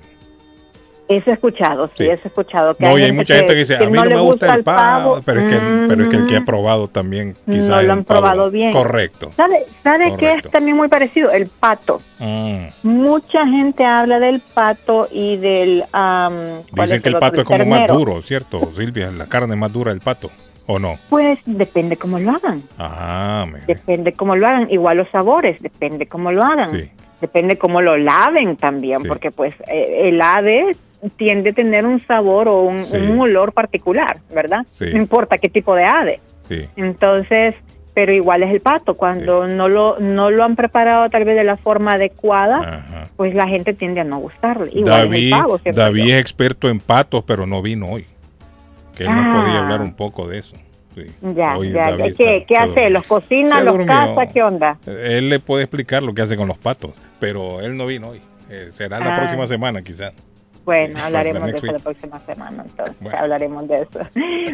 Eso 1.18 1.30
he 1.32 1.34
escuchado, 1.34 1.88
sí, 1.88 1.94
Sí. 1.98 2.04
eso 2.06 2.22
he 2.26 2.28
escuchado. 2.28 2.76
Que 2.76 2.86
No, 2.86 2.98
y 2.98 3.04
hay 3.04 3.12
mucha 3.12 3.36
gente 3.36 3.54
que 3.54 3.60
dice, 3.60 3.76
a 3.76 3.80
mí 3.90 3.92
no 3.98 4.06
le 4.06 4.16
me 4.16 4.22
gusta 4.22 4.54
el 4.54 4.64
pavo, 4.64 5.14
pavo. 5.16 5.20
pero 5.26 5.42
es 5.42 5.46
que, 5.54 5.60
pero 5.88 6.04
es 6.04 6.08
que 6.10 6.16
el 6.16 6.26
que 6.28 6.36
ha 6.38 6.42
Mm. 6.42 6.46
probado 6.46 6.88
también 6.88 7.36
No 7.46 7.54
quizás 7.54 7.84
lo 7.84 7.94
han 7.94 8.04
probado 8.04 8.50
bien. 8.52 8.72
Correcto. 8.72 9.30
¿Sabe, 9.36 9.66
sabe 9.84 10.16
que 10.18 10.34
es 10.36 10.50
también 10.52 10.78
muy 10.78 10.88
parecido? 10.88 11.32
El 11.32 11.48
pato. 11.48 12.02
Mm. 12.20 12.66
Mucha 12.84 13.46
gente 13.48 13.84
habla 13.84 14.20
del 14.20 14.42
pato 14.54 15.08
y 15.12 15.38
del... 15.38 15.84
¿cuál 15.92 16.64
Dicen 16.72 16.98
es 16.98 17.02
que 17.02 17.10
el 17.10 17.16
pato 17.16 17.42
es 17.42 17.48
como 17.48 17.66
más 17.66 17.88
duro, 17.88 18.22
¿cierto, 18.22 18.72
Silvia? 18.76 19.12
La 19.12 19.28
carne 19.28 19.56
más 19.56 19.72
dura 19.74 19.92
del 19.92 20.02
pato, 20.02 20.30
¿o 20.68 20.80
no? 20.80 20.98
Pues 21.10 21.40
depende 21.46 21.98
cómo 21.98 22.20
lo 22.20 22.32
hagan. 22.32 22.64
Ah, 22.78 23.46
Depende 23.68 24.14
cómo 24.14 24.36
lo 24.36 24.48
hagan. 24.48 24.68
Igual 24.70 24.98
los 24.98 25.08
sabores, 25.10 25.62
depende 25.62 26.08
cómo 26.08 26.32
lo 26.32 26.44
hagan. 26.44 26.72
Sí. 26.80 26.90
Depende 27.20 27.56
cómo 27.58 27.82
lo 27.82 27.98
laven 27.98 28.58
también, 28.58 29.04
porque 29.08 29.30
pues 29.30 29.54
eh, 29.72 30.10
el 30.10 30.20
ave 30.22 30.72
tiende 31.18 31.52
a 31.52 31.54
tener 31.54 31.86
un 31.86 32.06
sabor 32.06 32.48
o 32.48 32.62
un, 32.62 32.80
Sí. 32.86 32.98
un 32.98 33.20
olor 33.20 33.54
particular, 33.54 34.18
¿verdad? 34.34 34.66
Sí. 34.72 34.86
No 34.94 34.98
importa 34.98 35.38
qué 35.38 35.50
tipo 35.50 35.76
de 35.76 35.84
ave. 35.86 36.20
sí. 36.44 36.68
Entonces, 36.76 37.56
pero 37.94 38.14
igual 38.14 38.44
es 38.44 38.52
el 38.52 38.62
pato. 38.62 38.94
Cuando 38.94 39.48
no 39.48 39.68
lo 39.68 40.00
no 40.00 40.30
lo 40.32 40.44
han 40.44 40.56
preparado 40.56 41.10
tal 41.10 41.26
vez 41.26 41.36
de 41.36 41.44
la 41.44 41.58
forma 41.58 41.92
adecuada, 41.94 43.08
pues 43.18 43.34
la 43.36 43.48
gente 43.48 43.74
tiende 43.74 44.02
a 44.02 44.04
no 44.06 44.20
gustarle. 44.20 44.70
Igual 44.74 44.94
es 44.94 45.10
David, 45.10 45.26
el 45.26 45.30
pavo, 45.40 45.60
David 45.74 46.10
es 46.14 46.22
experto 46.22 46.70
en 46.70 46.80
patos, 46.80 47.24
pero 47.26 47.46
no 47.46 47.62
vino 47.62 47.88
hoy. 47.88 48.06
Que 48.96 49.04
él 49.04 49.10
nos 49.16 49.26
Ah. 49.26 49.42
podía 49.44 49.60
hablar 49.60 49.82
un 49.82 49.94
poco 49.94 50.28
de 50.28 50.40
eso. 50.40 50.56
Sí. 50.96 51.04
Ya, 51.36 51.56
Hoy 51.58 51.72
ya, 51.72 51.96
¿Qué, 51.96 52.08
está- 52.08 52.18
qué 52.18 52.46
se 52.48 52.56
hace? 52.58 52.68
durmió. 52.72 52.90
¿Los 52.90 53.08
cocina, 53.08 53.62
los 53.62 53.78
caza? 53.86 54.26
¿Qué 54.28 54.44
onda? 54.44 54.78
Él 54.86 55.30
le 55.30 55.40
puede 55.40 55.64
explicar 55.64 56.04
lo 56.04 56.14
que 56.14 56.22
hace 56.22 56.36
con 56.36 56.48
los 56.50 56.58
patos, 56.58 56.92
pero 57.20 57.62
él 57.62 57.78
no 57.78 57.86
vino 57.86 58.10
hoy. 58.10 58.22
Eh, 58.50 58.68
será 58.72 59.00
la 59.00 59.14
Ah. 59.14 59.18
próxima 59.18 59.48
semana, 59.48 59.82
quizás. 59.82 60.12
Bueno, 60.64 61.00
hablaremos 61.04 61.52
de 61.52 61.58
eso 61.58 61.66
la 61.72 61.80
próxima 61.80 62.20
semana, 62.20 62.64
entonces 62.68 63.14
hablaremos 63.18 63.68
de 63.68 63.82
eso. 63.82 64.00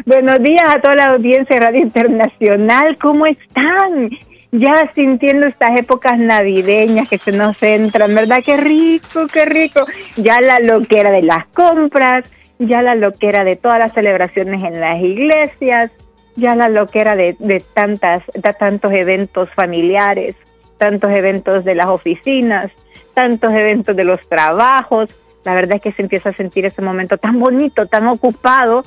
Buenos 0.06 0.42
días 0.42 0.74
a 0.74 0.80
toda 0.80 0.96
la 0.96 1.04
audiencia 1.12 1.58
de 1.58 1.66
Radio 1.66 1.82
Internacional, 1.82 2.96
¿cómo 3.00 3.26
están? 3.26 4.10
Ya 4.50 4.90
sintiendo 4.94 5.46
estas 5.46 5.78
épocas 5.78 6.18
navideñas 6.18 7.08
que 7.08 7.18
se 7.18 7.32
nos 7.32 7.62
entran, 7.62 8.14
¿verdad? 8.14 8.42
Qué 8.42 8.56
rico, 8.56 9.26
qué 9.30 9.44
rico. 9.44 9.84
Ya 10.16 10.40
la 10.40 10.58
loquera 10.58 11.10
de 11.10 11.20
las 11.20 11.46
compras, 11.48 12.24
ya 12.58 12.80
la 12.80 12.94
loquera 12.94 13.44
de 13.44 13.56
todas 13.56 13.78
las 13.78 13.92
celebraciones 13.92 14.64
en 14.64 14.80
las 14.80 15.02
iglesias, 15.02 15.90
ya 16.36 16.54
la 16.54 16.68
loquera 16.70 17.14
de, 17.14 17.36
de 17.38 17.62
tantas, 17.74 18.22
de 18.32 18.52
tantos 18.54 18.90
eventos 18.92 19.50
familiares, 19.50 20.34
tantos 20.78 21.10
eventos 21.10 21.64
de 21.64 21.74
las 21.74 21.88
oficinas, 21.88 22.70
tantos 23.12 23.52
eventos 23.52 23.94
de 23.94 24.04
los 24.04 24.20
trabajos. 24.28 25.10
La 25.44 25.54
verdad 25.54 25.76
es 25.76 25.82
que 25.82 25.92
se 25.92 26.02
empieza 26.02 26.30
a 26.30 26.34
sentir 26.34 26.66
ese 26.66 26.82
momento 26.82 27.16
tan 27.16 27.38
bonito, 27.38 27.86
tan 27.86 28.06
ocupado, 28.08 28.84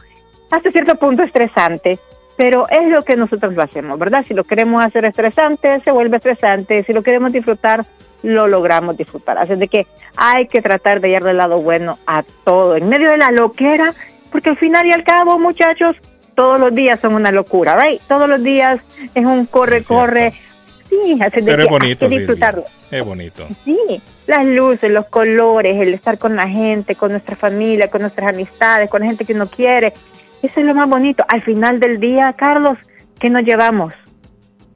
hasta 0.52 0.72
cierto 0.72 0.96
punto 0.96 1.24
estresante, 1.24 1.98
pero 2.36 2.68
es 2.70 2.90
lo 2.90 3.04
que 3.04 3.16
nosotros 3.16 3.54
lo 3.54 3.64
hacemos, 3.64 3.98
¿verdad? 3.98 4.26
Si 4.28 4.34
lo 4.34 4.44
queremos 4.44 4.84
hacer 4.84 5.08
estresante, 5.08 5.80
se 5.84 5.92
vuelve 5.92 6.18
estresante, 6.18 6.84
si 6.84 6.94
lo 6.94 7.04
queremos 7.04 7.32
disfrutar, 7.32 7.86
lo 8.24 8.48
logramos 8.48 8.98
disfrutar. 8.98 9.38
Así 9.38 9.56
de 9.56 9.68
que 9.68 9.88
hay 10.16 10.48
que 10.48 10.62
tratar 10.62 11.02
de 11.02 11.12
darle 11.12 11.32
el 11.32 11.38
lado 11.38 11.58
bueno 11.58 11.98
a 12.06 12.24
todo, 12.44 12.76
en 12.76 12.90
medio 12.90 13.10
de 13.12 13.18
la 13.18 13.32
loquera, 13.32 13.94
porque 14.32 14.50
al 14.50 14.58
final 14.58 14.86
y 14.86 14.92
al 14.92 15.04
cabo, 15.04 15.40
muchachos, 15.40 15.96
todos 16.36 16.60
los 16.60 16.74
días 16.74 17.00
son 17.00 17.14
una 17.14 17.32
locura, 17.32 17.78
¿right? 17.78 18.02
Todos 18.08 18.28
los 18.28 18.42
días 18.42 18.80
es 19.14 19.26
un 19.26 19.46
corre, 19.46 19.84
corre. 19.84 20.34
Sí, 20.92 21.16
de 21.18 21.44
Pero 21.44 21.64
es 21.64 21.70
bonito, 21.70 22.06
hay 22.06 22.10
que 22.12 22.18
Silvia. 22.18 22.20
disfrutarlo. 22.20 22.64
Es 22.92 23.06
bonito. 23.06 23.48
Sí, 23.64 24.02
las 24.28 24.46
luces, 24.46 24.92
los 24.92 25.06
colores, 25.08 25.80
el 25.80 25.94
estar 25.94 26.18
con 26.18 26.36
la 26.36 26.50
gente, 26.50 26.96
con 26.96 27.12
nuestra 27.12 27.38
familia, 27.38 27.90
con 27.90 28.02
nuestras 28.02 28.30
amistades, 28.34 28.90
con 28.90 29.00
la 29.00 29.08
gente 29.08 29.24
que 29.24 29.32
uno 29.34 29.48
quiere. 29.48 29.94
Eso 30.44 30.60
es 30.60 30.66
lo 30.66 30.76
más 30.76 30.90
bonito. 30.90 31.24
Al 31.30 31.42
final 31.44 31.80
del 31.80 32.02
día, 32.02 32.34
Carlos, 32.38 32.78
¿qué 33.20 33.30
nos 33.30 33.44
llevamos? 33.44 33.94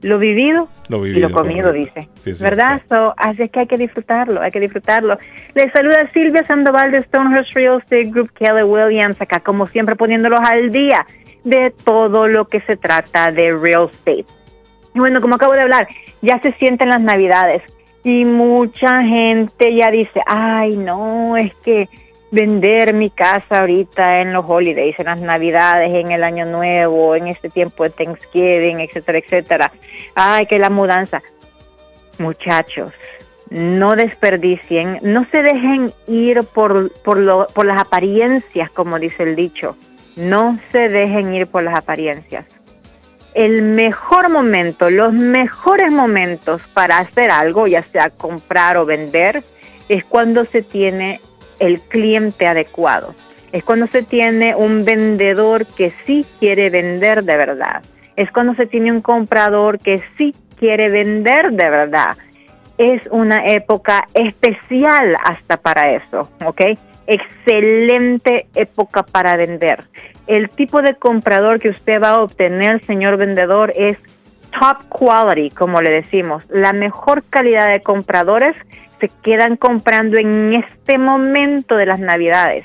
Lo 0.00 0.18
vivido, 0.18 0.68
Lo 0.88 1.04
y 1.04 1.10
vivido, 1.10 1.28
lo 1.28 1.34
comido, 1.34 1.68
correcto. 1.68 2.00
dice. 2.00 2.08
Sí, 2.22 2.34
sí, 2.34 2.42
¿Verdad? 2.42 2.80
So, 2.88 3.12
así 3.18 3.42
es 3.42 3.50
que 3.50 3.60
hay 3.60 3.66
que 3.66 3.76
disfrutarlo, 3.76 4.40
hay 4.40 4.50
que 4.52 4.60
disfrutarlo. 4.60 5.18
Les 5.54 5.70
saluda 5.72 6.08
Silvia 6.12 6.44
Sandoval 6.44 6.92
de 6.92 7.02
Stonehurst 7.02 7.52
Real 7.54 7.78
Estate 7.78 8.04
Group, 8.04 8.30
Kelly 8.32 8.62
Williams, 8.62 9.20
acá 9.20 9.40
como 9.40 9.66
siempre 9.66 9.96
poniéndolos 9.96 10.40
al 10.42 10.70
día 10.70 11.04
de 11.44 11.72
todo 11.84 12.26
lo 12.26 12.46
que 12.46 12.60
se 12.62 12.76
trata 12.76 13.30
de 13.32 13.52
real 13.52 13.88
estate. 13.90 14.24
Y 14.96 14.98
bueno, 14.98 15.20
como 15.20 15.34
acabo 15.34 15.52
de 15.52 15.60
hablar, 15.60 15.86
ya 16.22 16.40
se 16.40 16.52
sienten 16.52 16.88
las 16.88 17.02
navidades 17.02 17.62
y 18.02 18.24
mucha 18.24 19.02
gente 19.02 19.76
ya 19.76 19.90
dice, 19.90 20.22
ay, 20.24 20.74
no, 20.74 21.36
es 21.36 21.54
que 21.56 21.90
vender 22.30 22.94
mi 22.94 23.10
casa 23.10 23.60
ahorita 23.60 24.22
en 24.22 24.32
los 24.32 24.46
holidays, 24.48 24.98
en 24.98 25.04
las 25.04 25.20
navidades, 25.20 25.94
en 25.94 26.12
el 26.12 26.24
año 26.24 26.46
nuevo, 26.46 27.14
en 27.14 27.26
este 27.26 27.50
tiempo 27.50 27.84
de 27.84 27.90
Thanksgiving, 27.90 28.80
etcétera, 28.80 29.18
etcétera. 29.18 29.72
Ay, 30.14 30.46
que 30.46 30.58
la 30.58 30.70
mudanza. 30.70 31.22
Muchachos, 32.18 32.94
no 33.50 33.96
desperdicien, 33.96 34.98
no 35.02 35.26
se 35.30 35.42
dejen 35.42 35.92
ir 36.06 36.40
por, 36.54 36.90
por, 37.02 37.18
lo, 37.18 37.48
por 37.48 37.66
las 37.66 37.82
apariencias, 37.82 38.70
como 38.70 38.98
dice 38.98 39.24
el 39.24 39.36
dicho. 39.36 39.76
No 40.16 40.58
se 40.72 40.88
dejen 40.88 41.34
ir 41.34 41.48
por 41.48 41.64
las 41.64 41.78
apariencias 41.78 42.55
el 43.36 43.60
mejor 43.60 44.30
momento, 44.30 44.88
los 44.88 45.12
mejores 45.12 45.92
momentos 45.92 46.62
para 46.72 46.96
hacer 46.96 47.30
algo, 47.30 47.66
ya 47.66 47.82
sea 47.82 48.08
comprar 48.08 48.78
o 48.78 48.86
vender, 48.86 49.44
es 49.90 50.04
cuando 50.04 50.46
se 50.46 50.62
tiene 50.62 51.20
el 51.58 51.82
cliente 51.82 52.46
adecuado. 52.46 53.14
Es 53.52 53.62
cuando 53.62 53.88
se 53.88 54.02
tiene 54.02 54.56
un 54.56 54.86
vendedor 54.86 55.66
que 55.66 55.92
sí 56.06 56.24
quiere 56.40 56.70
vender 56.70 57.24
de 57.24 57.36
verdad. 57.36 57.82
Es 58.16 58.32
cuando 58.32 58.54
se 58.54 58.64
tiene 58.64 58.90
un 58.90 59.02
comprador 59.02 59.80
que 59.80 60.00
sí 60.16 60.34
quiere 60.58 60.88
vender 60.88 61.52
de 61.52 61.68
verdad. 61.68 62.16
Es 62.78 63.02
una 63.10 63.44
época 63.48 64.08
especial 64.14 65.14
hasta 65.22 65.58
para 65.58 65.90
eso, 65.90 66.30
¿ok? 66.42 66.62
Excelente 67.06 68.46
época 68.54 69.02
para 69.02 69.36
vender 69.36 69.84
el 70.26 70.50
tipo 70.50 70.82
de 70.82 70.94
comprador 70.94 71.60
que 71.60 71.68
usted 71.68 72.02
va 72.02 72.10
a 72.10 72.22
obtener, 72.22 72.82
señor 72.84 73.16
vendedor, 73.16 73.72
es 73.76 73.98
top 74.58 74.88
quality, 74.88 75.50
como 75.50 75.80
le 75.80 75.90
decimos. 75.90 76.44
La 76.48 76.72
mejor 76.72 77.22
calidad 77.28 77.72
de 77.72 77.82
compradores 77.82 78.56
se 79.00 79.10
quedan 79.22 79.56
comprando 79.56 80.18
en 80.18 80.54
este 80.54 80.98
momento 80.98 81.76
de 81.76 81.86
las 81.86 82.00
navidades. 82.00 82.64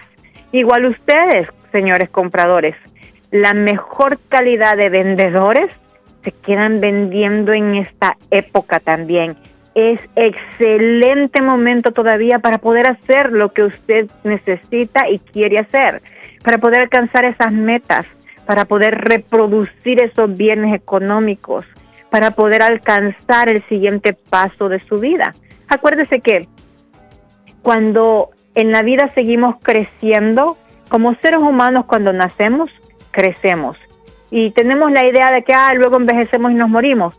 Igual 0.52 0.86
ustedes, 0.86 1.48
señores 1.72 2.10
compradores, 2.10 2.76
la 3.32 3.54
mejor 3.54 4.18
calidad 4.28 4.76
de 4.76 4.90
vendedores 4.90 5.72
se 6.24 6.32
quedan 6.32 6.80
vendiendo 6.80 7.54
en 7.54 7.76
esta 7.76 8.18
época 8.30 8.80
también. 8.80 9.36
Es 9.74 10.00
excelente 10.16 11.42
momento 11.42 11.92
todavía 11.92 12.40
para 12.40 12.58
poder 12.58 12.90
hacer 12.90 13.32
lo 13.32 13.54
que 13.54 13.64
usted 13.64 14.10
necesita 14.24 15.10
y 15.10 15.20
quiere 15.20 15.60
hacer 15.60 16.02
para 16.44 16.58
poder 16.58 16.82
alcanzar 16.82 17.26
esas 17.26 17.52
metas, 17.52 18.06
para 18.46 18.66
poder 18.66 18.96
reproducir 18.96 20.02
esos 20.04 20.36
bienes 20.36 20.74
económicos, 20.74 21.66
para 22.10 22.32
poder 22.32 22.62
alcanzar 22.62 23.50
el 23.50 23.64
siguiente 23.68 24.14
paso 24.14 24.70
de 24.70 24.80
su 24.80 24.98
vida. 24.98 25.34
Acuérdese 25.68 26.20
que 26.20 26.48
cuando 27.62 28.32
en 28.56 28.72
la 28.72 28.82
vida 28.82 29.08
seguimos 29.10 29.56
creciendo, 29.62 30.58
como 30.90 31.16
seres 31.16 31.40
humanos 31.40 31.86
cuando 31.86 32.12
nacemos, 32.12 32.70
crecemos. 33.12 33.78
Y 34.30 34.52
tenemos 34.52 34.92
la 34.92 35.06
idea 35.06 35.32
de 35.32 35.44
que 35.44 35.54
ah, 35.54 35.74
luego 35.74 35.98
envejecemos 35.98 36.52
y 36.52 36.56
nos 36.56 36.70
morimos. 36.70 37.16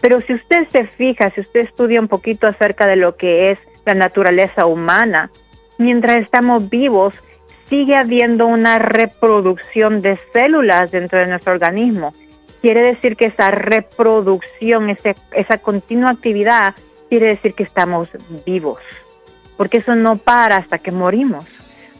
Pero 0.00 0.20
si 0.20 0.34
usted 0.34 0.68
se 0.68 0.86
fija, 0.86 1.30
si 1.30 1.40
usted 1.40 1.60
estudia 1.60 2.00
un 2.00 2.08
poquito 2.08 2.46
acerca 2.46 2.86
de 2.86 2.96
lo 2.96 3.16
que 3.16 3.50
es 3.50 3.58
la 3.84 3.94
naturaleza 3.94 4.66
humana, 4.66 5.30
mientras 5.78 6.18
estamos 6.18 6.68
vivos, 6.68 7.14
sigue 7.68 7.96
habiendo 7.96 8.46
una 8.46 8.78
reproducción 8.78 10.00
de 10.00 10.18
células 10.32 10.90
dentro 10.90 11.18
de 11.18 11.26
nuestro 11.26 11.52
organismo. 11.52 12.12
Quiere 12.62 12.82
decir 12.82 13.16
que 13.16 13.26
esa 13.26 13.50
reproducción, 13.50 14.90
ese, 14.90 15.14
esa 15.32 15.58
continua 15.58 16.10
actividad, 16.10 16.74
quiere 17.08 17.28
decir 17.28 17.54
que 17.54 17.62
estamos 17.62 18.08
vivos, 18.44 18.80
porque 19.56 19.78
eso 19.78 19.94
no 19.94 20.16
para 20.16 20.56
hasta 20.56 20.78
que 20.78 20.90
morimos. 20.90 21.46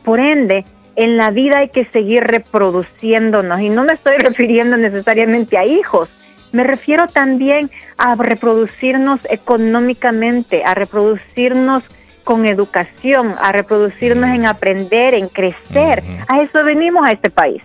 Por 0.05 0.21
ende, 0.21 0.65
en 0.97 1.17
la 1.17 1.31
vida 1.31 1.59
hay 1.59 1.69
que 1.69 1.85
seguir 1.87 2.21
reproduciéndonos 2.21 3.61
y 3.61 3.69
no 3.69 3.85
me 3.85 3.93
estoy 3.95 4.17
refiriendo 4.19 4.77
necesariamente 4.77 5.59
a 5.59 5.67
hijos, 5.67 6.09
me 6.53 6.65
refiero 6.65 7.07
también 7.09 7.71
a 7.99 8.15
reproducirnos 8.15 9.21
económicamente, 9.29 10.63
a 10.65 10.75
reproducirnos 10.75 11.83
con 12.27 12.45
educación, 12.45 13.37
a 13.41 13.53
reproducirnos 13.53 14.31
en 14.31 14.47
aprender, 14.47 15.15
en 15.15 15.29
crecer. 15.29 16.03
A 16.27 16.43
eso 16.43 16.65
venimos 16.65 17.07
a 17.07 17.13
este 17.13 17.31
país. 17.31 17.63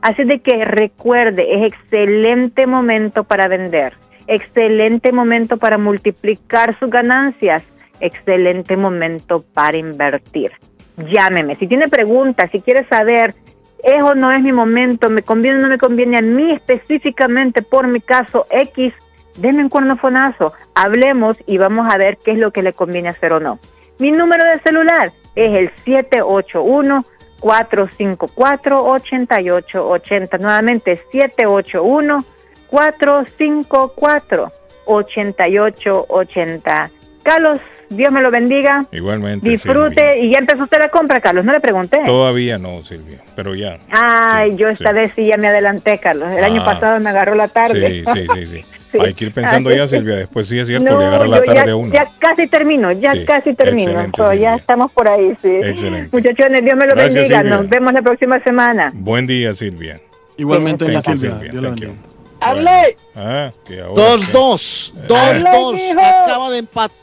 Así 0.00 0.24
de 0.24 0.40
que 0.40 0.64
recuerde, 0.64 1.54
es 1.54 1.72
excelente 1.72 2.66
momento 2.66 3.22
para 3.22 3.46
vender, 3.46 3.94
excelente 4.26 5.12
momento 5.12 5.56
para 5.56 5.78
multiplicar 5.78 6.76
sus 6.80 6.90
ganancias, 6.90 7.62
excelente 8.00 8.76
momento 8.76 9.44
para 9.54 9.76
invertir. 9.76 10.50
Llámeme. 10.96 11.54
Si 11.54 11.68
tiene 11.68 11.86
preguntas, 11.86 12.50
si 12.50 12.60
quiere 12.60 12.84
saber 12.88 13.36
es 13.84 14.02
o 14.02 14.16
no 14.16 14.32
es 14.32 14.42
mi 14.42 14.52
momento, 14.52 15.10
me 15.10 15.22
conviene 15.22 15.58
o 15.58 15.62
no 15.62 15.68
me 15.68 15.78
conviene 15.78 16.18
a 16.18 16.22
mí 16.22 16.50
específicamente 16.50 17.62
por 17.62 17.86
mi 17.86 18.00
caso 18.00 18.46
X, 18.50 18.92
denme 19.36 19.62
un 19.62 19.68
cuernofonazo, 19.68 20.54
hablemos 20.74 21.36
y 21.46 21.58
vamos 21.58 21.88
a 21.88 21.96
ver 21.98 22.18
qué 22.24 22.32
es 22.32 22.38
lo 22.38 22.50
que 22.50 22.64
le 22.64 22.72
conviene 22.72 23.10
hacer 23.10 23.32
o 23.32 23.38
no. 23.38 23.60
Mi 23.98 24.10
número 24.10 24.44
de 24.50 24.58
celular 24.60 25.12
es 25.34 25.52
el 25.54 25.70
781 25.84 27.04
454 27.40 28.84
8880. 28.84 30.38
Nuevamente 30.38 31.00
781 31.12 32.24
454 32.68 34.52
8880. 34.86 36.90
Carlos, 37.22 37.60
Dios 37.88 38.12
me 38.12 38.20
lo 38.20 38.30
bendiga. 38.30 38.84
Igualmente. 38.90 39.48
Disfrute. 39.48 40.18
¿Y 40.20 40.32
ya 40.32 40.40
empezó 40.40 40.64
usted 40.64 40.78
la 40.80 40.88
compra, 40.88 41.20
Carlos? 41.20 41.44
No 41.44 41.52
le 41.52 41.60
pregunté. 41.60 42.00
Todavía 42.04 42.58
no, 42.58 42.82
Silvia, 42.82 43.20
pero 43.36 43.54
ya. 43.54 43.78
Ay, 43.90 44.56
yo 44.56 44.68
esta 44.68 44.92
vez 44.92 45.12
sí 45.14 45.26
ya 45.26 45.36
me 45.36 45.48
adelanté, 45.48 45.98
Carlos. 45.98 46.32
El 46.34 46.42
año 46.42 46.62
Ah. 46.62 46.64
pasado 46.64 46.98
me 47.00 47.10
agarró 47.10 47.34
la 47.34 47.48
tarde. 47.48 48.02
Sí, 48.04 48.12
sí, 48.12 48.26
sí, 48.34 48.46
sí. 48.46 48.64
Hay 49.00 49.14
que 49.14 49.26
ir 49.26 49.32
pensando 49.32 49.70
ya, 49.70 49.86
Silvia. 49.88 50.16
Después 50.16 50.46
sí 50.48 50.58
es 50.58 50.66
cierto, 50.66 50.90
No, 50.92 50.98
le 50.98 51.06
agarra 51.06 51.26
la 51.26 51.42
tarde 51.42 51.62
ya, 51.66 51.76
uno. 51.76 51.92
ya 51.92 52.10
casi 52.18 52.46
termino, 52.48 52.92
ya 52.92 53.12
Sí, 53.12 53.24
casi 53.24 53.54
termino. 53.54 53.92
So, 54.16 54.24
ya 54.24 54.30
Silvia. 54.32 54.54
estamos 54.56 54.92
por 54.92 55.08
ahí, 55.10 55.36
sí. 55.42 55.48
Excelente. 55.62 56.08
Muchachones, 56.16 56.62
Dios 56.62 56.74
me 56.76 56.86
lo 56.86 56.92
Gracias, 56.92 57.14
bendiga. 57.14 57.40
Silvia. 57.40 57.56
Nos 57.56 57.68
vemos 57.68 57.92
la 57.92 58.02
próxima 58.02 58.42
semana. 58.42 58.90
Buen 58.94 59.26
día, 59.26 59.54
Silvia. 59.54 60.00
Igualmente, 60.36 60.84
Silvia. 61.02 61.34
Dios 61.40 61.54
la 61.54 61.68
Thank 61.70 61.80
you. 61.80 61.88
bendiga. 61.88 61.92
¡Hable! 62.40 62.96
Ah, 63.14 63.52
que 63.64 63.80
ahora. 63.80 64.02
2-2. 64.02 64.94
Eh. 64.96 65.06
2-2. 65.08 65.16
Arley, 65.16 65.90
Acaba 66.24 66.50
de 66.50 66.58
empatar. 66.58 66.96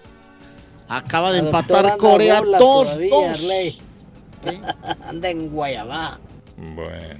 Acaba 0.89 1.31
de 1.31 1.39
empatar 1.39 1.97
Corea 1.97 2.39
bola 2.41 2.57
2-2. 2.57 2.59
todavía, 2.59 3.31
Arley. 3.31 3.77
Anda 5.07 5.29
en 5.29 5.49
Guayabá. 5.49 6.19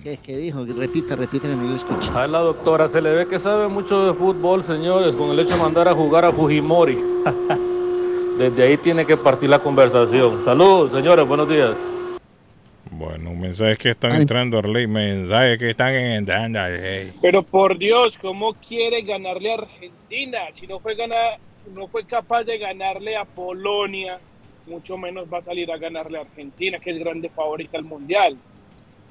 ¿Qué, 0.04 0.18
qué 0.18 0.38
dijo? 0.38 0.66
Repita, 0.66 1.16
repita 1.16 1.48
que 1.48 1.56
no 1.56 1.70
le 1.70 1.76
escucho. 1.76 2.18
A 2.18 2.28
la 2.28 2.40
doctora 2.40 2.88
se 2.88 3.02
le 3.02 3.12
ve 3.12 3.28
que 3.28 3.40
sabe 3.40 3.68
mucho 3.68 4.06
de 4.06 4.14
fútbol, 4.14 4.64
señores, 4.64 5.16
con 5.16 5.30
el 5.32 5.40
hecho 5.40 5.56
de 5.56 5.62
mandar 5.62 5.88
a 5.88 5.94
jugar 5.94 6.26
a 6.26 6.32
Fujimori. 6.32 6.98
Desde 8.38 8.64
ahí 8.64 8.78
tiene 8.78 9.06
que 9.06 9.18
partir 9.18 9.50
la 9.50 9.60
conversación. 9.60 10.44
Saludos, 10.44 10.92
señores, 10.92 11.28
buenos 11.28 11.50
días. 11.50 11.78
Bueno, 12.92 13.34
mensajes 13.34 13.78
que 13.78 13.90
están 13.92 14.14
entrando, 14.14 14.58
Arley. 14.58 14.88
Mensajes 14.88 15.60
que 15.60 15.70
están 15.72 15.94
entrando. 15.94 16.60
hey. 16.66 17.12
Pero 17.22 17.44
por 17.44 17.78
Dios, 17.78 18.18
¿cómo 18.18 18.54
quiere 18.54 19.02
ganarle 19.02 19.52
a 19.52 19.56
Argentina? 19.56 20.40
Si 20.52 20.68
no 20.68 20.80
fue, 20.80 20.96
ganar, 20.96 21.38
no 21.74 21.88
fue 21.88 22.06
capaz 22.06 22.44
de 22.44 22.58
ganarle 22.58 23.16
a 23.16 23.26
Polonia, 23.26 24.20
mucho 24.66 24.98
menos 24.98 25.28
va 25.32 25.40
a 25.40 25.42
salir 25.42 25.72
a 25.72 25.78
ganarle 25.78 26.18
a 26.18 26.22
Argentina, 26.22 26.80
que 26.80 26.92
es 26.92 27.00
grande 27.00 27.30
favorita 27.30 27.78
al 27.78 27.84
Mundial. 27.84 28.38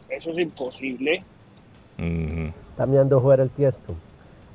Eso 0.08 0.30
es 0.30 0.38
imposible. 0.38 1.22
Está 1.98 2.86
mirando 2.86 3.20
jugar 3.20 3.40
el 3.40 3.50
tiesto. 3.50 3.94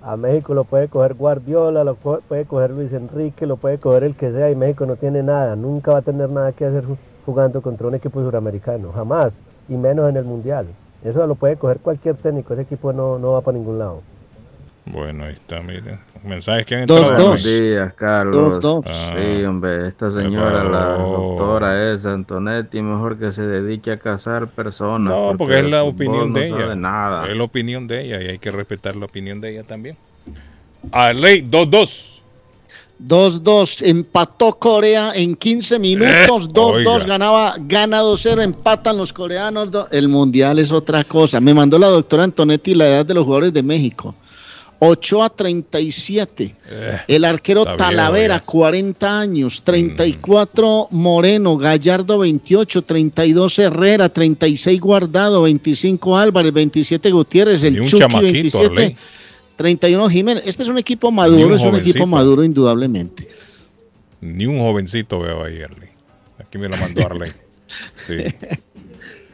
A 0.01 0.17
México 0.17 0.53
lo 0.53 0.65
puede 0.65 0.87
coger 0.89 1.13
Guardiola, 1.13 1.83
lo 1.83 1.95
puede 1.95 2.45
coger 2.45 2.71
Luis 2.71 2.91
Enrique, 2.91 3.45
lo 3.45 3.55
puede 3.57 3.77
coger 3.77 4.03
el 4.03 4.15
que 4.15 4.31
sea 4.31 4.49
y 4.51 4.55
México 4.55 4.85
no 4.85 4.97
tiene 4.97 5.23
nada, 5.23 5.55
nunca 5.55 5.93
va 5.93 5.99
a 5.99 6.01
tener 6.01 6.29
nada 6.29 6.51
que 6.51 6.65
hacer 6.65 6.83
ju- 6.85 6.97
jugando 7.25 7.61
contra 7.61 7.87
un 7.87 7.95
equipo 7.95 8.21
suramericano, 8.21 8.91
jamás, 8.91 9.33
y 9.69 9.75
menos 9.75 10.09
en 10.09 10.17
el 10.17 10.25
Mundial. 10.25 10.67
Eso 11.05 11.25
lo 11.25 11.35
puede 11.35 11.55
coger 11.55 11.79
cualquier 11.79 12.15
técnico, 12.15 12.53
ese 12.53 12.63
equipo 12.63 12.91
no, 12.91 13.17
no 13.17 13.31
va 13.31 13.41
para 13.41 13.57
ningún 13.57 13.79
lado. 13.79 14.01
Bueno, 14.85 15.23
ahí 15.25 15.33
está, 15.33 15.61
miren. 15.61 15.97
Mensajes 16.25 16.65
que 16.65 16.75
han 16.75 16.85
Dos, 16.85 17.01
entrado. 17.01 17.23
dos. 17.31 17.41
Buenos 17.43 17.59
días, 17.61 17.93
Carlos. 17.93 18.59
Dos, 18.61 18.83
dos. 18.85 18.95
Sí, 18.95 19.43
hombre, 19.43 19.87
esta 19.87 20.11
señora, 20.11 20.63
la 20.63 20.97
doctora 20.97 21.93
esa, 21.93 22.13
Antonetti, 22.13 22.81
mejor 22.81 23.17
que 23.17 23.31
se 23.31 23.43
dedique 23.43 23.91
a 23.91 23.97
cazar 23.97 24.47
personas. 24.47 25.11
No, 25.13 25.35
porque 25.37 25.59
es 25.59 25.65
la 25.69 25.83
opinión 25.83 26.33
no 26.33 26.39
de 26.39 26.49
sabe 26.49 26.63
ella. 26.65 26.75
nada. 26.75 27.29
Es 27.29 27.35
la 27.37 27.43
opinión 27.43 27.87
de 27.87 28.05
ella 28.05 28.21
y 28.21 28.27
hay 28.27 28.39
que 28.39 28.51
respetar 28.51 28.95
la 28.95 29.05
opinión 29.05 29.39
de 29.41 29.51
ella 29.51 29.63
también. 29.63 29.97
Arley, 30.91 31.41
2-2. 31.49 32.19
2-2. 33.05 33.81
Empató 33.89 34.53
Corea 34.59 35.11
en 35.15 35.35
15 35.35 35.79
minutos. 35.79 36.49
2-2. 36.53 37.03
Eh, 37.03 37.07
ganaba, 37.07 37.55
gana 37.59 38.01
2-0. 38.01 38.41
Empatan 38.43 38.97
los 38.97 39.11
coreanos. 39.11 39.71
do- 39.71 39.87
El 39.91 40.07
mundial 40.09 40.59
es 40.59 40.71
otra 40.71 41.03
cosa. 41.03 41.39
Me 41.39 41.53
mandó 41.53 41.79
la 41.79 41.87
doctora 41.87 42.23
Antonetti 42.23 42.73
la 42.75 42.87
edad 42.87 43.05
de 43.05 43.13
los 43.13 43.23
jugadores 43.25 43.53
de 43.53 43.63
México. 43.63 44.15
8 44.85 45.23
a 45.23 45.29
37. 45.29 46.55
El 47.07 47.23
arquero 47.23 47.63
Talavera, 47.77 48.41
40 48.41 49.19
años. 49.19 49.63
34 49.63 50.89
Moreno. 50.91 51.57
Gallardo, 51.57 52.19
28. 52.19 52.81
32 52.81 53.59
Herrera. 53.59 54.09
36 54.09 54.79
Guardado. 54.81 55.43
25 55.43 56.17
Álvarez. 56.17 56.53
27 56.53 57.11
Gutiérrez. 57.11 57.63
El 57.63 57.77
Chucky, 57.77 57.97
chamaquito, 57.97 58.59
27. 58.59 58.65
Arley. 58.65 58.97
31 59.55 60.09
Jiménez. 60.09 60.43
Este 60.45 60.63
es 60.63 60.69
un 60.69 60.77
equipo 60.77 61.11
maduro, 61.11 61.47
un 61.47 61.53
es 61.53 61.63
un 61.63 61.75
equipo 61.75 62.05
maduro 62.05 62.43
indudablemente. 62.43 63.29
Ni 64.19 64.45
un 64.45 64.59
jovencito 64.59 65.19
veo 65.19 65.43
ahí, 65.43 65.61
Arley. 65.61 65.89
Aquí 66.39 66.57
me 66.57 66.67
la 66.67 66.77
mandó 66.77 67.05
Arley. 67.05 67.31
Sí. 68.05 68.17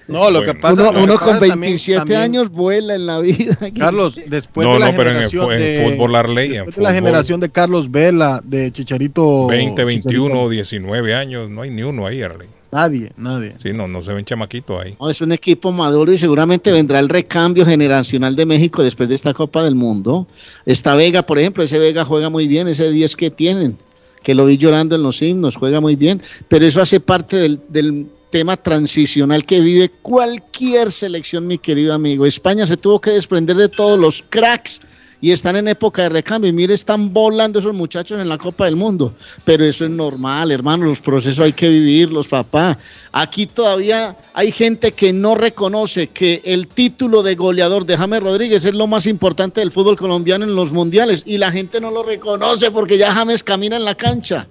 No, 0.10 0.30
lo 0.32 0.42
que 0.42 0.54
pasa 0.56 0.90
uno 0.90 1.16
con 1.18 1.40
también- 1.40 1.60
27 1.60 2.00
también- 2.00 2.20
años 2.22 2.50
vuela 2.50 2.96
en 2.96 3.06
la 3.06 3.20
vida. 3.20 3.58
Carlos, 3.78 4.20
después 4.28 4.68
No, 4.68 4.74
de 4.74 4.80
la 4.80 4.92
no, 4.92 4.98
pero 4.98 5.10
en 5.12 5.16
el 5.18 5.30
generación 5.30 5.46
fu- 5.46 5.52
en 5.52 5.60
de, 5.60 5.90
fútbol 5.92 6.16
Arley, 6.16 6.46
en 6.48 6.52
de 6.52 6.58
la 6.66 6.72
fútbol. 6.72 6.94
generación 6.94 7.40
de 7.40 7.50
Carlos 7.50 7.92
Vela, 7.92 8.42
de 8.44 8.72
Chicharito 8.72 9.48
20, 9.48 9.84
21, 9.84 10.26
Chicharito, 10.28 10.50
19 10.50 11.14
años, 11.16 11.50
no 11.50 11.62
hay 11.62 11.70
ni 11.70 11.84
uno 11.84 12.06
ahí, 12.08 12.22
Arley. 12.22 12.48
nadie, 12.72 13.12
nadie. 13.18 13.56
Sí, 13.62 13.74
no, 13.74 13.88
no 13.88 14.02
se 14.02 14.14
ven 14.14 14.26
chamaquitos 14.26 14.80
ahí. 14.84 14.96
No, 15.00 15.10
es 15.10 15.22
un 15.22 15.32
equipo 15.32 15.72
maduro 15.72 16.12
y 16.12 16.18
seguramente 16.18 16.72
vendrá 16.72 17.00
el 17.00 17.10
recambio 17.10 17.66
generacional 17.66 18.36
de 18.36 18.46
México 18.46 18.84
después 18.84 19.10
de 19.10 19.16
esta 19.16 19.34
Copa 19.34 19.64
del 19.64 19.74
Mundo. 19.76 20.28
Está 20.66 20.96
Vega, 20.96 21.24
por 21.24 21.40
ejemplo, 21.40 21.64
ese 21.64 21.80
Vega 21.80 22.06
juega 22.06 22.30
muy 22.30 22.48
bien, 22.48 22.68
ese 22.68 22.92
10 22.92 23.16
que 23.16 23.32
tienen, 23.32 23.78
que 24.24 24.36
lo 24.36 24.46
vi 24.46 24.58
llorando 24.58 24.96
en 24.96 25.04
los 25.04 25.22
himnos, 25.22 25.56
juega 25.56 25.80
muy 25.80 25.96
bien, 25.96 26.22
pero 26.48 26.66
eso 26.66 26.82
hace 26.82 27.00
parte 27.00 27.38
del, 27.38 27.60
del 27.70 28.08
tema 28.30 28.58
transicional 28.58 29.46
que 29.46 29.60
vive 29.60 29.90
cualquier 30.02 30.92
selección, 30.92 31.48
mi 31.48 31.58
querido 31.58 31.94
amigo. 31.94 32.26
España 32.26 32.66
se 32.66 32.78
tuvo 32.78 33.02
que 33.02 33.12
desprender 33.12 33.56
de 33.56 33.70
todos 33.70 34.00
los 34.00 34.24
cracks 34.30 34.82
y 35.22 35.32
están 35.32 35.56
en 35.58 35.68
época 35.68 36.04
de 36.04 36.10
recambio. 36.10 36.50
Y 36.50 36.54
mire, 36.54 36.74
están 36.74 37.14
volando 37.14 37.60
esos 37.60 37.74
muchachos 37.74 38.20
en 38.20 38.30
la 38.30 38.38
Copa 38.38 38.66
del 38.66 38.76
Mundo. 38.76 39.14
Pero 39.44 39.66
eso 39.66 39.86
es 39.86 39.92
normal, 39.92 40.52
hermano. 40.52 40.86
Los 40.86 41.02
procesos 41.02 41.40
hay 41.40 41.54
que 41.54 41.70
vivirlos, 41.70 42.28
papá. 42.28 42.78
Aquí 43.12 43.46
todavía 43.46 44.16
hay 44.34 44.52
gente 44.52 44.94
que 44.94 45.12
no 45.12 45.36
reconoce 45.36 46.08
que 46.08 46.42
el 46.46 46.68
título 46.68 47.22
de 47.22 47.36
goleador 47.36 47.86
de 47.86 47.98
James 47.98 48.22
Rodríguez 48.22 48.64
es 48.66 48.74
lo 48.74 48.88
más 48.88 49.06
importante 49.08 49.60
del 49.60 49.72
fútbol 49.72 49.98
colombiano 49.98 50.46
en 50.46 50.56
los 50.56 50.72
mundiales. 50.72 51.24
Y 51.26 51.38
la 51.38 51.52
gente 51.52 51.82
no 51.82 51.92
lo 51.92 52.04
reconoce 52.04 52.72
porque 52.72 52.98
ya 52.98 53.12
James 53.12 53.44
camina 53.44 53.76
en 53.76 53.86
la 53.86 53.96
cancha. 53.96 54.48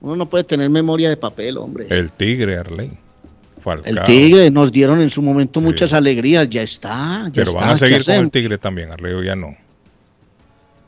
Uno 0.00 0.16
no 0.16 0.28
puede 0.28 0.44
tener 0.44 0.68
memoria 0.70 1.08
de 1.08 1.16
papel, 1.16 1.56
hombre. 1.56 1.86
El 1.88 2.12
Tigre, 2.12 2.58
Arley. 2.58 2.92
Falcao. 3.62 3.90
El 3.90 4.02
Tigre 4.04 4.50
nos 4.50 4.70
dieron 4.70 5.00
en 5.00 5.08
su 5.08 5.22
momento 5.22 5.62
muchas 5.62 5.94
alegrías, 5.94 6.48
ya 6.50 6.60
está, 6.62 7.24
ya 7.28 7.30
Pero 7.32 7.46
está. 7.48 7.60
van 7.60 7.70
a 7.70 7.72
¿qué 7.72 7.78
seguir 7.78 8.04
con 8.04 8.14
el? 8.14 8.30
Tigre 8.30 8.58
también, 8.58 8.92
Arleo 8.92 9.22
ya 9.22 9.34
no. 9.34 9.56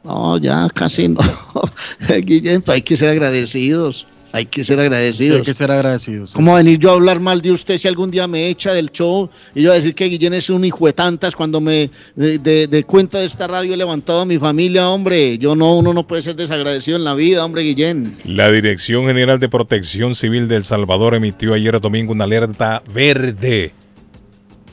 No, 0.06 0.38
ya 0.38 0.68
casi 0.72 1.08
no. 1.08 1.18
Guillén, 2.22 2.62
hay 2.66 2.82
que 2.82 2.96
ser 2.96 3.08
agradecidos. 3.10 4.06
Hay 4.32 4.44
que 4.44 4.64
ser 4.64 4.76
Sí, 4.76 4.82
agradecidos. 4.82 5.38
hay 5.38 5.44
que 5.44 5.54
ser 5.54 5.70
agradecidos. 5.70 6.32
¿Cómo 6.32 6.52
va 6.52 6.58
a 6.58 6.62
venir 6.62 6.78
yo 6.78 6.90
a 6.90 6.92
hablar 6.94 7.20
mal 7.20 7.40
de 7.40 7.52
usted 7.52 7.78
si 7.78 7.88
algún 7.88 8.10
día 8.10 8.26
me 8.26 8.48
echa 8.48 8.74
del 8.74 8.90
show 8.90 9.30
y 9.54 9.62
yo 9.62 9.72
a 9.72 9.76
decir 9.76 9.94
que 9.94 10.06
Guillén 10.10 10.34
es 10.34 10.50
un 10.50 10.62
hijo 10.62 10.84
de 10.86 10.92
tantas 10.92 11.34
cuando 11.34 11.58
me 11.58 11.88
de, 12.14 12.38
de- 12.38 12.66
de 12.66 12.84
cuenta 12.84 13.18
de 13.18 13.24
esta 13.24 13.46
radio 13.46 13.72
he 13.72 13.76
levantado 13.78 14.20
a 14.20 14.26
mi 14.26 14.38
familia, 14.38 14.90
hombre? 14.90 15.38
Yo 15.38 15.56
no, 15.56 15.78
uno 15.78 15.94
no 15.94 16.06
puede 16.06 16.20
ser 16.20 16.36
desagradecido 16.36 16.98
en 16.98 17.04
la 17.04 17.14
vida, 17.14 17.42
hombre, 17.46 17.62
Guillén. 17.62 18.14
La 18.26 18.52
Dirección 18.52 19.06
General 19.06 19.40
de 19.40 19.48
Protección 19.48 20.14
Civil 20.14 20.48
de 20.48 20.56
El 20.56 20.64
Salvador 20.64 21.14
emitió 21.14 21.54
ayer 21.54 21.80
domingo 21.80 22.12
una 22.12 22.24
alerta 22.24 22.82
verde 22.92 23.72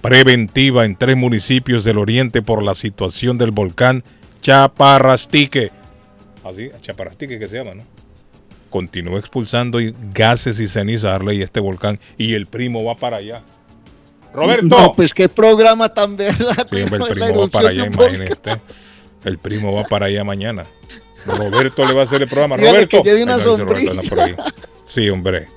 preventiva 0.01 0.83
en 0.83 0.97
tres 0.97 1.15
municipios 1.15 1.85
del 1.85 1.99
oriente 1.99 2.41
por 2.41 2.61
la 2.63 2.75
situación 2.75 3.37
del 3.37 3.51
volcán 3.51 4.03
Chaparrastique. 4.43 5.71
Así, 6.43 6.69
Chaparrastique 6.81 7.39
que 7.39 7.47
se 7.47 7.57
llama, 7.57 7.73
¿no? 7.75 7.83
Continúa 8.69 9.19
expulsando 9.19 9.79
gases 10.13 10.59
y 10.59 10.67
cenizas 10.67 11.11
Arley, 11.13 11.41
este 11.41 11.59
volcán 11.59 11.99
y 12.17 12.33
el 12.33 12.45
primo 12.47 12.83
va 12.83 12.95
para 12.95 13.17
allá. 13.17 13.41
Roberto. 14.33 14.65
No, 14.65 14.93
pues 14.93 15.13
qué 15.13 15.29
programa 15.29 15.89
tan 15.93 16.15
verdad. 16.17 16.67
Sí, 16.69 16.77
el 16.79 16.89
primo 16.89 17.37
va 17.41 17.47
para 17.47 17.69
allá, 17.69 17.83
de 17.89 18.23
usted. 18.31 18.57
El 19.23 19.37
primo 19.37 19.73
va 19.73 19.83
para 19.85 20.07
allá 20.07 20.23
mañana. 20.23 20.65
Roberto 21.25 21.85
le 21.87 21.93
va 21.93 22.01
a 22.01 22.03
hacer 22.03 22.21
el 22.23 22.27
programa. 22.27 22.57
Dígale 22.57 22.73
Roberto. 22.79 22.97
que 23.03 23.09
lleve 23.09 23.23
una 23.23 23.37
no. 23.37 24.43
Sí, 24.85 25.09
hombre. 25.09 25.47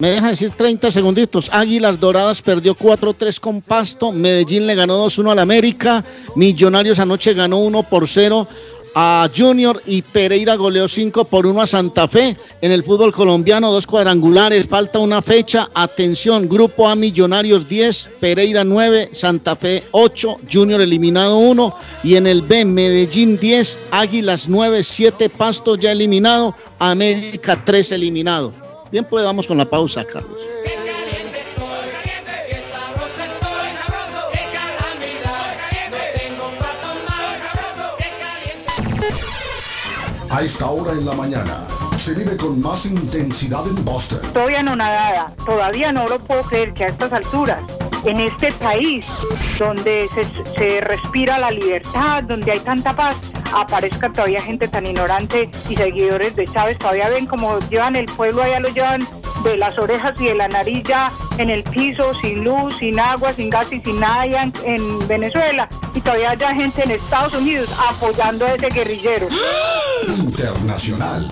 Me 0.01 0.09
deja 0.09 0.29
decir 0.29 0.49
30 0.49 0.89
segunditos. 0.89 1.51
Águilas 1.53 1.99
Doradas 1.99 2.41
perdió 2.41 2.75
4-3 2.75 3.39
con 3.39 3.61
Pasto. 3.61 4.11
Medellín 4.11 4.65
le 4.65 4.73
ganó 4.73 5.05
2-1 5.05 5.31
al 5.31 5.37
América. 5.37 6.03
Millonarios 6.35 6.97
anoche 6.97 7.35
ganó 7.35 7.59
1 7.59 7.83
por 7.83 8.07
0 8.07 8.47
a 8.95 9.29
Junior 9.31 9.79
y 9.85 10.01
Pereira 10.01 10.55
goleó 10.55 10.87
5 10.87 11.25
por 11.25 11.45
1 11.45 11.61
a 11.61 11.67
Santa 11.67 12.07
Fe. 12.07 12.35
En 12.61 12.71
el 12.71 12.83
fútbol 12.83 13.13
colombiano, 13.13 13.71
dos 13.71 13.85
cuadrangulares. 13.85 14.67
Falta 14.67 14.97
una 14.97 15.21
fecha. 15.21 15.69
Atención, 15.75 16.49
Grupo 16.49 16.89
A 16.89 16.95
Millonarios 16.95 17.69
10, 17.69 18.09
Pereira 18.19 18.63
9, 18.63 19.11
Santa 19.11 19.55
Fe 19.55 19.83
8, 19.91 20.37
Junior 20.51 20.81
eliminado 20.81 21.37
1. 21.37 21.75
Y 22.03 22.15
en 22.15 22.25
el 22.25 22.41
B, 22.41 22.65
Medellín 22.65 23.37
10, 23.37 23.77
Águilas 23.91 24.49
9, 24.49 24.81
7 24.81 25.29
Pasto 25.29 25.75
ya 25.75 25.91
eliminado, 25.91 26.55
América 26.79 27.61
3 27.63 27.91
eliminado. 27.91 28.70
Bien, 28.91 29.05
pues 29.05 29.23
vamos 29.23 29.47
con 29.47 29.57
la 29.57 29.65
pausa, 29.65 30.03
Carlos. 30.03 30.37
A 40.29 40.41
esta 40.43 40.69
hora 40.69 40.91
en 40.93 41.05
la 41.05 41.13
mañana 41.13 41.67
se 41.97 42.13
vive 42.15 42.35
con 42.35 42.61
más 42.61 42.85
intensidad 42.85 43.65
en 43.67 43.85
Boston. 43.85 44.19
Estoy 44.23 44.55
anonadada. 44.55 45.33
Todavía 45.45 45.91
no 45.91 46.09
lo 46.09 46.17
puedo 46.19 46.41
creer 46.43 46.73
que 46.73 46.85
a 46.85 46.87
estas 46.87 47.13
alturas, 47.13 47.61
en 48.05 48.19
este 48.19 48.51
país 48.53 49.05
donde 49.59 50.07
se, 50.55 50.81
respira 50.81 51.37
la 51.37 51.51
libertad, 51.51 52.23
donde 52.23 52.51
hay 52.51 52.59
tanta 52.59 52.95
paz, 52.95 53.15
aparezca 53.53 54.11
todavía 54.11 54.41
gente 54.41 54.67
tan 54.67 54.85
ignorante 54.85 55.49
y 55.69 55.75
seguidores 55.75 56.35
de 56.35 56.45
Chávez, 56.45 56.77
todavía 56.77 57.09
ven 57.09 57.27
como 57.27 57.59
llevan 57.69 57.95
el 57.95 58.05
pueblo, 58.05 58.43
allá 58.43 58.59
lo 58.59 58.69
llevan 58.69 59.07
de 59.43 59.57
las 59.57 59.77
orejas 59.79 60.13
y 60.19 60.25
de 60.25 60.35
la 60.35 60.47
nariz 60.47 60.83
ya 60.87 61.11
en 61.37 61.49
el 61.49 61.63
piso, 61.63 62.13
sin 62.21 62.43
luz, 62.43 62.75
sin 62.79 62.99
agua, 62.99 63.33
sin 63.33 63.49
gas 63.49 63.71
y 63.71 63.81
sin 63.81 63.99
nada 63.99 64.21
allá 64.21 64.43
en, 64.43 64.53
en 64.65 65.07
Venezuela. 65.07 65.67
Y 65.93 66.01
todavía 66.01 66.31
hay 66.31 66.55
gente 66.55 66.83
en 66.83 66.91
Estados 66.91 67.33
Unidos 67.33 67.69
apoyando 67.89 68.45
a 68.45 68.53
ese 68.53 68.69
guerrillero. 68.69 69.27
Internacional. 70.07 71.31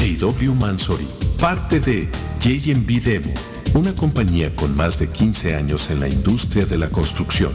AW 0.00 0.54
Mansory, 0.56 1.06
parte 1.38 1.78
de 1.78 2.08
JMB 2.40 3.00
Demo, 3.00 3.32
una 3.74 3.94
compañía 3.94 4.52
con 4.56 4.76
más 4.76 4.98
de 4.98 5.08
15 5.08 5.54
años 5.54 5.88
en 5.90 6.00
la 6.00 6.08
industria 6.08 6.66
de 6.66 6.78
la 6.78 6.88
construcción. 6.88 7.52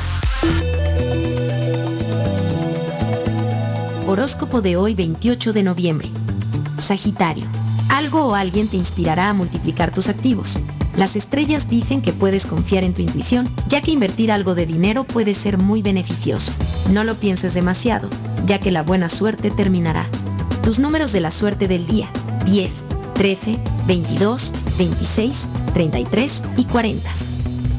Horóscopo 4.06 4.60
de 4.60 4.76
hoy 4.76 4.94
28 4.94 5.52
de 5.52 5.62
noviembre. 5.62 6.10
Sagitario. 6.78 7.46
Algo 7.88 8.26
o 8.26 8.34
alguien 8.34 8.68
te 8.68 8.76
inspirará 8.76 9.30
a 9.30 9.34
multiplicar 9.34 9.92
tus 9.92 10.08
activos. 10.08 10.60
Las 10.96 11.16
estrellas 11.16 11.68
dicen 11.68 12.02
que 12.02 12.12
puedes 12.12 12.46
confiar 12.46 12.84
en 12.84 12.94
tu 12.94 13.02
intuición, 13.02 13.48
ya 13.68 13.80
que 13.80 13.90
invertir 13.90 14.30
algo 14.30 14.54
de 14.54 14.66
dinero 14.66 15.04
puede 15.04 15.34
ser 15.34 15.58
muy 15.58 15.82
beneficioso. 15.82 16.52
No 16.92 17.02
lo 17.02 17.16
pienses 17.16 17.54
demasiado, 17.54 18.08
ya 18.46 18.60
que 18.60 18.70
la 18.70 18.82
buena 18.82 19.08
suerte 19.08 19.50
terminará. 19.50 20.06
Tus 20.62 20.78
números 20.78 21.12
de 21.12 21.20
la 21.20 21.32
suerte 21.32 21.66
del 21.66 21.86
día, 21.86 22.08
10, 22.46 22.70
13, 23.14 23.58
22, 23.86 24.52
26, 24.78 25.48
33 25.74 26.42
y 26.56 26.64
40. 26.64 27.10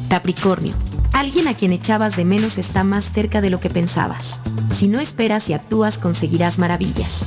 Capricornio. 0.09 0.73
Alguien 1.13 1.47
a 1.47 1.53
quien 1.53 1.71
echabas 1.71 2.17
de 2.17 2.25
menos 2.25 2.57
está 2.57 2.83
más 2.83 3.11
cerca 3.11 3.39
de 3.39 3.49
lo 3.49 3.61
que 3.61 3.69
pensabas. 3.69 4.41
Si 4.71 4.89
no 4.89 4.99
esperas 4.99 5.49
y 5.49 5.53
actúas 5.53 5.97
conseguirás 5.97 6.59
maravillas. 6.59 7.25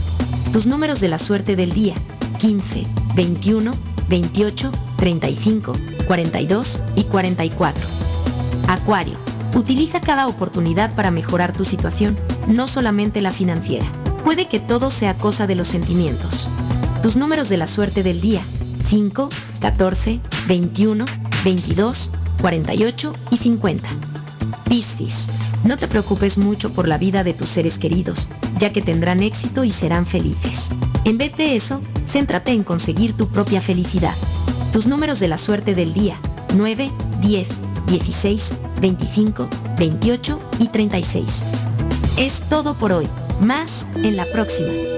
Tus 0.53 0.67
números 0.67 1.01
de 1.01 1.09
la 1.09 1.19
suerte 1.19 1.57
del 1.57 1.73
día, 1.73 1.95
15, 2.39 2.87
21, 3.15 3.73
28, 4.09 4.73
35, 4.97 5.73
42 6.07 6.81
y 6.97 7.05
44. 7.05 7.85
Acuario. 8.69 9.15
Utiliza 9.55 10.01
cada 10.01 10.27
oportunidad 10.27 10.95
para 10.95 11.11
mejorar 11.11 11.53
tu 11.53 11.65
situación, 11.65 12.17
no 12.47 12.67
solamente 12.67 13.21
la 13.21 13.33
financiera. 13.33 13.87
Puede 14.25 14.47
que 14.47 14.61
todo 14.61 14.91
sea 14.91 15.15
cosa 15.15 15.47
de 15.47 15.55
los 15.55 15.69
sentimientos. 15.69 16.49
Tus 17.03 17.17
números 17.17 17.49
de 17.49 17.57
la 17.57 17.67
suerte 17.67 18.03
del 18.03 18.21
día. 18.21 18.43
5, 18.85 19.29
14, 19.61 20.21
21, 20.47 21.05
22, 21.45 22.11
48 22.41 23.13
y 23.31 23.37
50. 23.37 23.89
Piscis. 24.65 25.29
No 25.65 25.77
te 25.77 25.89
preocupes 25.89 26.39
mucho 26.39 26.73
por 26.73 26.89
la 26.89 26.99
vida 26.99 27.25
de 27.25 27.35
tus 27.35 27.49
seres 27.49 27.79
queridos, 27.79 28.29
ya 28.59 28.73
que 28.73 28.83
tendrán 28.83 29.23
éxito 29.23 29.65
y 29.65 29.71
serán 29.71 30.07
felices. 30.07 30.69
En 31.05 31.19
vez 31.19 31.37
de 31.37 31.57
eso, 31.57 31.81
céntrate 32.07 32.53
en 32.53 32.65
conseguir 32.65 33.15
tu 33.15 33.29
propia 33.29 33.61
felicidad. 33.61 34.15
Tus 34.73 34.87
números 34.87 35.21
de 35.21 35.29
la 35.29 35.39
suerte 35.39 35.75
del 35.75 35.93
día. 35.95 36.17
9, 36.55 36.91
10, 37.21 37.49
16, 37.89 38.53
25, 38.81 39.49
28 39.79 40.41
y 40.61 40.69
36. 40.69 41.25
Es 42.19 42.41
todo 42.49 42.75
por 42.75 42.93
hoy. 42.93 43.09
Más 43.41 43.87
en 43.97 44.17
la 44.17 44.25
próxima. 44.27 44.98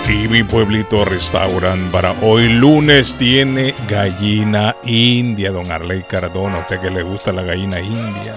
Y 0.08 0.44
pueblito 0.44 1.04
restaurant 1.04 1.92
para 1.92 2.14
hoy 2.22 2.54
lunes 2.54 3.16
tiene 3.16 3.76
gallina 3.90 4.78
india, 4.86 5.52
don 5.52 5.70
Arley 5.70 6.04
Cardona. 6.10 6.56
A 6.56 6.62
usted 6.62 6.80
que 6.80 6.90
le 6.90 7.04
gusta 7.04 7.34
la 7.34 7.44
gallina 7.44 7.82
india. 7.82 8.34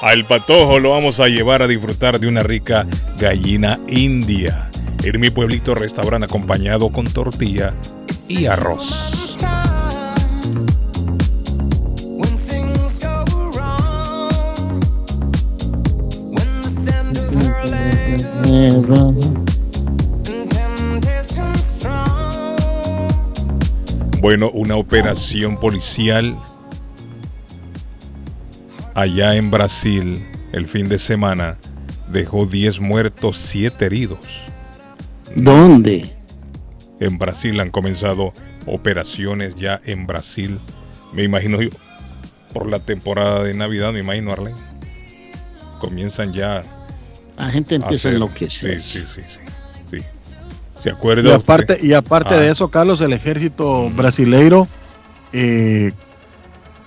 Al 0.00 0.24
patojo 0.24 0.78
lo 0.78 0.92
vamos 0.92 1.20
a 1.20 1.28
llevar 1.28 1.62
a 1.62 1.68
disfrutar 1.68 2.18
de 2.18 2.28
una 2.28 2.42
rica 2.42 2.86
gallina 3.18 3.78
india. 3.88 4.69
En 5.02 5.18
mi 5.18 5.30
pueblito 5.30 5.74
restaurante 5.74 6.26
acompañado 6.26 6.90
con 6.90 7.06
tortilla 7.06 7.72
y 8.28 8.46
arroz. 8.46 9.10
Bueno, 24.20 24.50
una 24.52 24.76
operación 24.76 25.58
policial 25.58 26.36
allá 28.94 29.34
en 29.34 29.50
Brasil 29.50 30.22
el 30.52 30.66
fin 30.66 30.88
de 30.88 30.98
semana 30.98 31.56
dejó 32.12 32.44
10 32.44 32.80
muertos, 32.80 33.38
7 33.38 33.86
heridos. 33.86 34.49
¿Dónde? 35.36 36.14
En 37.00 37.18
Brasil 37.18 37.58
han 37.60 37.70
comenzado 37.70 38.32
operaciones 38.66 39.56
ya 39.56 39.80
en 39.84 40.06
Brasil. 40.06 40.58
Me 41.12 41.24
imagino 41.24 41.60
yo, 41.62 41.70
por 42.52 42.68
la 42.68 42.78
temporada 42.80 43.42
de 43.44 43.54
Navidad, 43.54 43.92
me 43.92 44.00
imagino, 44.00 44.32
Arlen. 44.32 44.54
Comienzan 45.80 46.32
ya. 46.32 46.62
La 47.38 47.50
gente 47.50 47.74
empieza 47.76 48.08
a 48.08 48.10
hacer- 48.10 48.14
enloquecer. 48.14 48.80
Sí, 48.80 49.00
sí, 49.00 49.06
sí, 49.06 49.22
sí. 49.26 49.40
sí. 49.90 50.04
¿Se 50.74 50.90
acuerda? 50.90 51.22
Y 51.22 51.26
usted? 51.32 51.42
aparte, 51.42 51.78
y 51.82 51.92
aparte 51.94 52.34
Ah, 52.34 52.38
de 52.38 52.50
eso, 52.50 52.68
Carlos, 52.70 53.00
el 53.00 53.12
ejército 53.12 53.88
brasileiro 53.90 54.66
eh, 55.32 55.92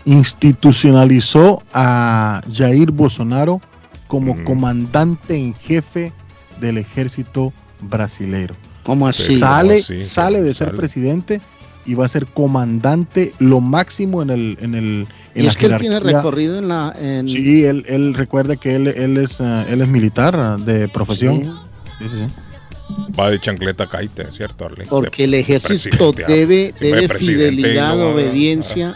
institucionalizó 0.05 1.63
a 1.73 2.41
Jair 2.51 2.91
Bolsonaro 2.91 3.61
como 4.07 4.43
comandante 4.43 5.35
en 5.35 5.55
jefe 5.55 6.11
del 6.59 6.77
ejército 6.77 7.51
brasileiro. 7.83 8.55
¿Cómo 8.83 9.07
así? 9.07 9.37
Sale, 9.39 9.83
¿Cómo 9.85 9.97
así? 9.97 9.99
sale 9.99 10.41
de 10.41 10.53
ser 10.53 10.67
Sale. 10.67 10.77
presidente 10.77 11.41
y 11.85 11.95
va 11.95 12.05
a 12.05 12.09
ser 12.09 12.25
comandante 12.27 13.33
lo 13.39 13.61
máximo 13.61 14.21
en 14.21 14.29
el 14.29 14.57
en 14.61 14.75
el 14.75 15.07
en 15.35 15.41
Y 15.41 15.43
la 15.43 15.49
es 15.51 15.57
que 15.57 15.65
él 15.67 15.77
tiene 15.77 15.99
recorrido 15.99 16.57
en 16.57 16.67
la. 16.67 16.93
En, 16.99 17.27
Sí, 17.27 17.65
él, 17.65 17.83
él 17.87 18.13
recuerda 18.13 18.55
que 18.55 18.75
él, 18.75 18.87
él 18.87 19.17
es 19.17 19.39
eh, 19.39 19.65
él 19.69 19.81
es 19.81 19.87
militar 19.87 20.57
eh, 20.59 20.63
de 20.63 20.87
profesión. 20.87 21.43
Sí. 21.43 21.51
Sí, 21.99 22.05
sí, 22.09 22.27
sí. 22.27 23.13
Va 23.19 23.29
de 23.29 23.39
chancleta 23.39 23.87
caite, 23.87 24.27
¿cierto, 24.31 24.65
Arlen? 24.65 24.87
Porque 24.89 25.23
el 25.23 25.33
ejército 25.33 26.13
ah. 26.17 26.23
debe, 26.27 26.73
debe 26.79 27.07
fidelidad, 27.07 27.97
no- 27.97 28.09
obediencia 28.09 28.95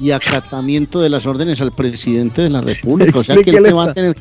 y 0.00 0.12
acatamiento 0.12 1.00
de 1.00 1.10
las 1.10 1.26
órdenes 1.26 1.60
al 1.60 1.72
presidente 1.72 2.42
de 2.42 2.50
la 2.50 2.62
República. 2.62 3.18
O 3.18 3.24
sea 3.24 3.36
que 3.36 3.50
él 3.50 3.62
te 3.62 3.72
va 3.72 3.84
a 3.84 3.92
tener. 3.94 4.16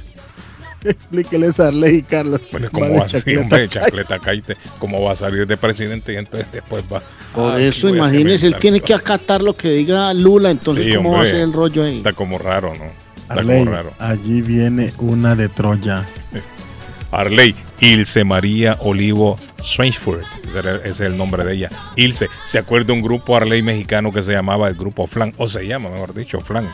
Explíqueles 0.84 1.60
a 1.60 1.72
Ley 1.72 2.02
Carlos. 2.04 2.42
Bueno, 2.52 2.70
¿cómo 2.72 2.86
Va 2.94 3.00
va 3.00 3.06
a 3.06 3.42
hombre 3.42 3.60
de 3.62 3.68
caite. 3.68 3.80
chancleta 3.80 4.20
caite? 4.20 4.56
¿Cómo 4.80 5.02
va 5.02 5.12
a 5.12 5.16
salir 5.16 5.46
de 5.46 5.58
presidente 5.58 6.14
y 6.14 6.18
entonces 6.18 6.52
después 6.52 6.84
va? 6.92 7.02
Por 7.34 7.54
Ah, 7.54 7.62
eso, 7.62 7.90
imagínese, 7.90 8.48
él 8.48 8.56
tiene 8.58 8.80
que 8.80 8.94
acatar 8.94 9.42
lo 9.42 9.54
que 9.54 9.70
diga 9.72 10.14
Lula. 10.14 10.52
Entonces, 10.52 10.86
Sí, 10.86 10.94
¿cómo 10.96 11.12
va 11.12 11.16
a 11.18 11.20
hombre. 11.20 11.32
ser 11.32 11.40
el 11.42 11.54
rollo 11.54 11.84
ahí? 11.84 11.98
Está 11.98 12.14
como 12.14 12.38
raro, 12.38 12.74
¿no? 12.76 12.86
Está 13.18 13.34
Arley, 13.36 13.60
como 13.60 13.72
raro. 13.72 13.94
allí 14.00 14.42
viene 14.42 14.94
una 15.00 15.36
de 15.36 15.50
Troya. 15.50 16.06
Arley, 17.12 17.56
Ilse 17.80 18.24
María 18.24 18.78
Olivo 18.82 19.38
Era- 20.56 20.76
ese 20.78 20.90
es 20.90 21.00
el 21.02 21.18
nombre 21.18 21.44
de 21.44 21.54
ella. 21.56 21.70
Ilse, 21.96 22.28
¿se 22.46 22.60
acuerda 22.60 22.94
un 22.94 23.02
grupo 23.02 23.36
Arley 23.36 23.62
mexicano 23.62 24.12
que 24.12 24.22
se 24.22 24.32
llamaba 24.34 24.68
el 24.68 24.76
grupo 24.76 25.08
Flan? 25.08 25.34
O 25.38 25.48
se 25.48 25.66
llama, 25.68 25.90
mejor 25.90 26.14
dicho, 26.14 26.40
Flan. 26.40 26.68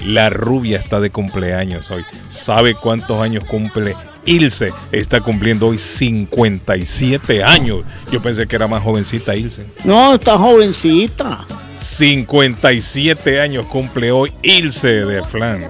La 0.00 0.28
rubia 0.30 0.78
está 0.78 1.00
de 1.00 1.10
cumpleaños 1.10 1.90
hoy. 1.90 2.04
¿Sabe 2.28 2.74
cuántos 2.74 3.22
años 3.22 3.44
cumple 3.44 3.96
Ilse? 4.26 4.70
Está 4.92 5.20
cumpliendo 5.20 5.68
hoy 5.68 5.78
57 5.78 7.42
años. 7.42 7.84
Yo 8.10 8.20
pensé 8.20 8.46
que 8.46 8.56
era 8.56 8.66
más 8.66 8.82
jovencita 8.82 9.34
Ilse. 9.34 9.64
No, 9.84 10.14
está 10.14 10.36
jovencita. 10.38 11.44
57 11.78 13.40
años 13.40 13.66
cumple 13.66 14.10
hoy 14.12 14.32
Ilse 14.42 15.04
de 15.04 15.22
Flan. 15.24 15.68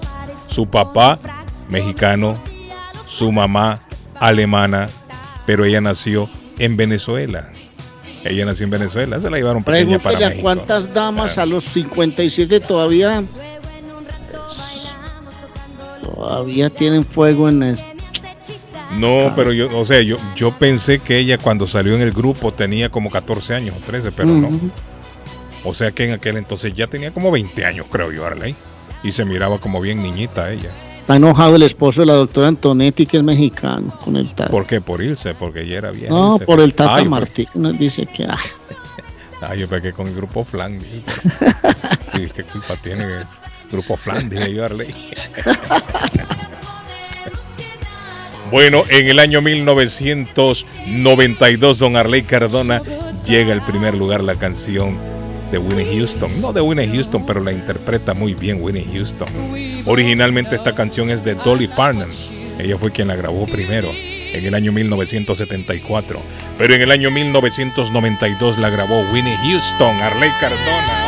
Su 0.49 0.67
papá, 0.69 1.19
mexicano, 1.71 2.41
su 3.09 3.31
mamá, 3.33 3.79
alemana, 4.21 4.89
pero 5.47 5.65
ella 5.65 5.81
nació 5.81 6.29
en 6.59 6.77
Venezuela. 6.77 7.51
Ella 8.25 8.47
nació 8.47 8.65
en 8.65 8.71
Venezuela, 8.71 9.21
se 9.21 9.29
la 9.29 9.37
llevaron 9.37 9.63
para 9.63 9.77
Pregúntale 9.77 10.25
a 10.25 10.41
cuántas 10.41 10.93
damas 10.95 11.37
a 11.37 11.45
los 11.45 11.65
57 11.65 12.61
todavía. 12.61 13.23
Todavía 16.03 16.71
tienen 16.71 17.05
fuego 17.05 17.49
en 17.49 17.63
el. 17.63 17.79
No, 18.93 19.33
pero 19.35 19.53
yo, 19.53 19.77
o 19.77 19.85
sea, 19.85 20.01
yo, 20.01 20.17
yo 20.37 20.53
pensé 20.53 21.01
que 21.01 21.19
ella 21.19 21.37
cuando 21.37 21.67
salió 21.67 21.95
en 21.95 22.01
el 22.01 22.13
grupo 22.13 22.53
tenía 22.53 22.89
como 22.89 23.11
14 23.11 23.55
años 23.55 23.77
o 23.77 23.85
13, 23.85 24.13
pero 24.13 24.29
no. 24.29 24.51
O 25.65 25.75
sea 25.75 25.93
que 25.93 26.05
en 26.05 26.13
aquel 26.13 26.37
entonces 26.37 26.75
ya 26.75 26.87
tenía 26.87 27.11
como 27.11 27.31
20 27.31 27.65
años, 27.65 27.87
creo 27.91 28.13
yo, 28.13 28.25
Arley. 28.25 28.55
Y 29.03 29.13
se 29.13 29.25
miraba 29.25 29.59
como 29.59 29.81
bien 29.81 30.03
niñita 30.03 30.51
ella. 30.53 30.71
Está 31.05 31.17
enojado 31.17 31.57
el 31.57 31.63
esposo 31.63 32.01
de 32.01 32.07
la 32.07 32.15
doctora 32.15 32.49
Antonetti, 32.49 33.05
que 33.05 33.19
es 33.19 33.23
mexicano, 33.23 33.93
con 34.03 34.17
el 34.17 34.31
Tata. 34.31 34.51
¿Por 34.51 34.65
qué? 34.65 34.81
Por 34.81 35.03
irse, 35.03 35.35
porque 35.35 35.61
ella 35.61 35.77
era 35.77 35.91
bien. 35.91 36.09
No, 36.09 36.39
por 36.39 36.61
el 36.61 36.73
Tata 36.73 36.95
Ay, 36.95 37.07
Martí. 37.07 37.47
Nos 37.53 37.79
dice 37.79 38.07
que. 38.07 38.25
ah, 38.25 38.39
Ah, 39.43 39.55
yo 39.55 39.69
pegué 39.69 39.93
con 39.93 40.09
el 40.09 40.15
grupo 40.15 40.45
Flan. 40.45 40.79
¿Qué 42.15 42.43
culpa 42.45 42.75
tiene 42.83 43.05
el 43.05 43.27
grupo 43.71 43.99
Flan? 43.99 44.31
Dije 44.31 44.55
yo, 44.55 44.65
Arley. 44.65 44.95
Bueno, 48.51 48.85
en 48.89 49.09
el 49.09 49.19
año 49.19 49.43
1992, 49.43 51.79
don 51.79 51.97
Arley 51.97 52.23
Cardona 52.23 52.81
llega 53.27 53.53
al 53.53 53.63
primer 53.67 53.93
lugar 53.95 54.23
la 54.23 54.37
canción 54.37 54.97
de 55.51 55.59
Winnie 55.59 55.97
Houston. 55.97 56.31
No 56.41 56.53
de 56.53 56.61
Winnie 56.61 56.87
Houston, 56.89 57.27
pero 57.27 57.41
la 57.41 57.51
interpreta 57.53 58.15
muy 58.15 58.35
bien 58.35 58.63
Winnie 58.63 58.87
Houston. 58.93 59.27
Originalmente 59.87 60.55
esta 60.55 60.75
canción 60.75 61.11
es 61.11 61.25
de 61.25 61.35
Dolly 61.35 61.69
Parton. 61.69 62.09
Ella 62.59 62.79
fue 62.79 62.91
quien 62.91 63.09
la 63.09 63.17
grabó 63.17 63.47
primero 63.47 63.91
en 63.91 64.45
el 64.45 64.55
año 64.55 64.73
1974. 64.73 66.21
Pero 66.59 66.75
en 66.75 66.83
el 66.83 66.91
año 66.91 67.11
1992 67.11 68.59
la 68.59 68.71
grabó 68.71 69.01
Winnie 69.13 69.37
Houston, 69.37 69.97
Arley 70.01 70.31
Cardona. 70.41 71.05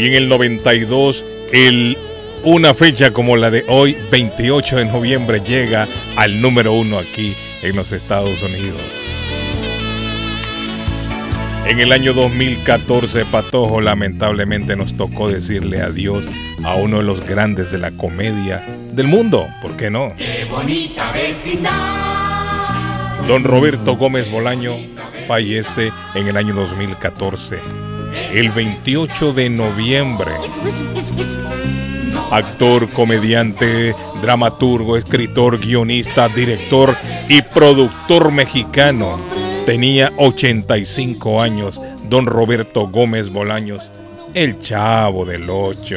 Y 0.00 0.06
en 0.06 0.14
el 0.14 0.28
92, 0.30 1.26
el, 1.52 1.98
una 2.44 2.74
fecha 2.74 3.12
como 3.12 3.36
la 3.36 3.50
de 3.50 3.64
hoy, 3.68 3.96
28 4.10 4.76
de 4.76 4.84
noviembre, 4.86 5.40
llega 5.40 5.86
al 6.16 6.40
número 6.40 6.72
uno 6.72 6.98
aquí 6.98 7.34
en 7.62 7.76
los 7.76 7.92
Estados 7.92 8.42
Unidos. 8.42 8.80
En 11.66 11.78
el 11.78 11.92
año 11.92 12.14
2014, 12.14 13.26
Patojo 13.26 13.80
lamentablemente 13.80 14.74
nos 14.74 14.96
tocó 14.96 15.28
decirle 15.28 15.80
adiós 15.80 16.24
a 16.64 16.74
uno 16.74 16.98
de 16.98 17.04
los 17.04 17.24
grandes 17.26 17.70
de 17.70 17.78
la 17.78 17.90
comedia 17.92 18.62
del 18.92 19.06
mundo. 19.06 19.46
¿Por 19.62 19.76
qué 19.76 19.90
no? 19.90 20.12
Qué 20.16 20.46
bonita 20.50 21.12
vecindad. 21.12 21.70
Don 23.28 23.44
Roberto 23.44 23.96
Gómez 23.96 24.30
Bolaño 24.30 24.74
fallece 25.28 25.92
en 26.14 26.26
el 26.26 26.36
año 26.36 26.54
2014, 26.54 27.58
el 28.32 28.50
28 28.50 29.32
de 29.32 29.50
noviembre. 29.50 30.32
Actor, 32.30 32.88
comediante, 32.90 33.94
dramaturgo, 34.22 34.96
escritor, 34.96 35.58
guionista, 35.58 36.28
director 36.28 36.96
y 37.28 37.42
productor 37.42 38.30
mexicano. 38.32 39.18
Tenía 39.66 40.10
85 40.16 41.40
años, 41.42 41.80
don 42.08 42.26
Roberto 42.26 42.88
Gómez 42.88 43.30
Bolaños, 43.30 43.84
el 44.34 44.60
chavo 44.60 45.24
del 45.24 45.48
8. 45.48 45.96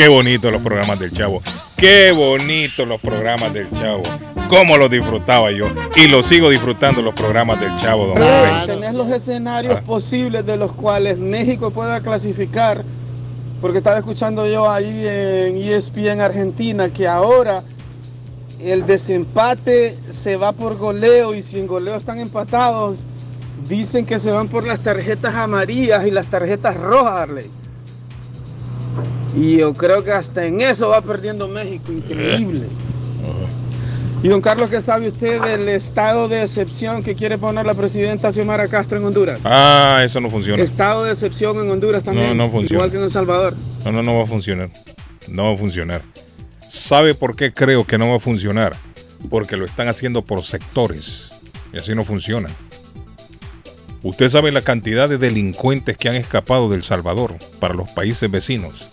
Qué 0.00 0.08
bonito 0.08 0.50
los 0.50 0.62
programas 0.62 0.98
del 0.98 1.12
Chavo. 1.12 1.42
Qué 1.80 2.12
bonito 2.12 2.84
los 2.84 3.00
programas 3.00 3.54
del 3.54 3.70
Chavo. 3.70 4.02
Cómo 4.50 4.76
los 4.76 4.90
disfrutaba 4.90 5.50
yo. 5.50 5.64
Y 5.96 6.08
los 6.08 6.26
sigo 6.26 6.50
disfrutando 6.50 7.00
los 7.00 7.14
programas 7.14 7.58
del 7.58 7.74
Chavo, 7.78 8.08
don 8.08 8.18
Rey. 8.18 8.66
Tenés 8.66 8.92
los 8.92 9.08
escenarios 9.10 9.80
posibles 9.80 10.44
de 10.44 10.58
los 10.58 10.74
cuales 10.74 11.16
México 11.16 11.70
pueda 11.70 12.02
clasificar, 12.02 12.84
porque 13.62 13.78
estaba 13.78 13.96
escuchando 13.96 14.46
yo 14.46 14.70
ahí 14.70 15.06
en 15.06 15.56
ESPN 15.56 16.20
Argentina 16.20 16.90
que 16.90 17.08
ahora 17.08 17.62
el 18.60 18.84
desempate 18.84 19.96
se 20.06 20.36
va 20.36 20.52
por 20.52 20.76
goleo 20.76 21.34
y 21.34 21.40
si 21.40 21.58
en 21.58 21.66
goleo 21.66 21.96
están 21.96 22.18
empatados, 22.18 23.04
dicen 23.66 24.04
que 24.04 24.18
se 24.18 24.30
van 24.30 24.48
por 24.48 24.66
las 24.66 24.80
tarjetas 24.80 25.34
amarillas 25.34 26.06
y 26.06 26.10
las 26.10 26.26
tarjetas 26.26 26.76
rojas, 26.76 27.22
Arley. 27.22 27.50
Y 29.36 29.58
yo 29.58 29.72
creo 29.74 30.02
que 30.04 30.12
hasta 30.12 30.44
en 30.46 30.60
eso 30.60 30.88
va 30.88 31.00
perdiendo 31.02 31.46
México, 31.48 31.92
increíble. 31.92 32.66
Y 34.22 34.28
don 34.28 34.42
Carlos, 34.42 34.68
¿qué 34.68 34.82
sabe 34.82 35.08
usted 35.08 35.40
del 35.40 35.68
estado 35.70 36.28
de 36.28 36.42
excepción 36.42 37.02
que 37.02 37.14
quiere 37.14 37.38
poner 37.38 37.64
la 37.64 37.72
presidenta 37.74 38.30
Xiomara 38.30 38.68
Castro 38.68 38.98
en 38.98 39.04
Honduras? 39.04 39.40
Ah, 39.44 40.02
eso 40.04 40.20
no 40.20 40.28
funciona. 40.28 40.62
Estado 40.62 41.04
de 41.04 41.12
excepción 41.12 41.58
en 41.58 41.70
Honduras 41.70 42.02
también, 42.04 42.36
No, 42.36 42.46
no 42.46 42.50
funciona. 42.50 42.74
igual 42.74 42.90
que 42.90 42.98
en 42.98 43.04
El 43.04 43.10
Salvador. 43.10 43.54
No, 43.84 43.92
no, 43.92 44.02
no 44.02 44.18
va 44.18 44.24
a 44.24 44.26
funcionar. 44.26 44.68
No 45.28 45.44
va 45.44 45.54
a 45.54 45.56
funcionar. 45.56 46.02
¿Sabe 46.68 47.14
por 47.14 47.34
qué 47.34 47.52
creo 47.54 47.86
que 47.86 47.96
no 47.96 48.10
va 48.10 48.16
a 48.16 48.20
funcionar? 48.20 48.76
Porque 49.30 49.56
lo 49.56 49.64
están 49.64 49.88
haciendo 49.88 50.20
por 50.22 50.42
sectores. 50.44 51.30
Y 51.72 51.78
así 51.78 51.94
no 51.94 52.04
funciona. 52.04 52.48
Usted 54.02 54.28
sabe 54.28 54.52
la 54.52 54.60
cantidad 54.62 55.08
de 55.08 55.16
delincuentes 55.18 55.96
que 55.96 56.08
han 56.10 56.16
escapado 56.16 56.68
del 56.68 56.82
Salvador 56.82 57.36
para 57.58 57.72
los 57.74 57.90
países 57.90 58.30
vecinos. 58.30 58.90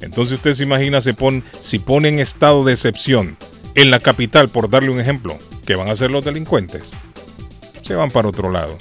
Entonces 0.00 0.34
usted 0.38 0.54
se 0.54 0.62
imagina 0.62 1.00
se 1.00 1.14
pon- 1.14 1.42
si 1.60 1.78
ponen 1.78 2.20
estado 2.20 2.64
de 2.64 2.72
excepción 2.74 3.36
en 3.74 3.90
la 3.90 4.00
capital, 4.00 4.48
por 4.48 4.70
darle 4.70 4.90
un 4.90 5.00
ejemplo, 5.00 5.36
que 5.66 5.74
van 5.74 5.88
a 5.88 5.96
ser 5.96 6.10
los 6.10 6.24
delincuentes. 6.24 6.84
Se 7.82 7.94
van 7.94 8.10
para 8.10 8.28
otro 8.28 8.50
lado. 8.50 8.76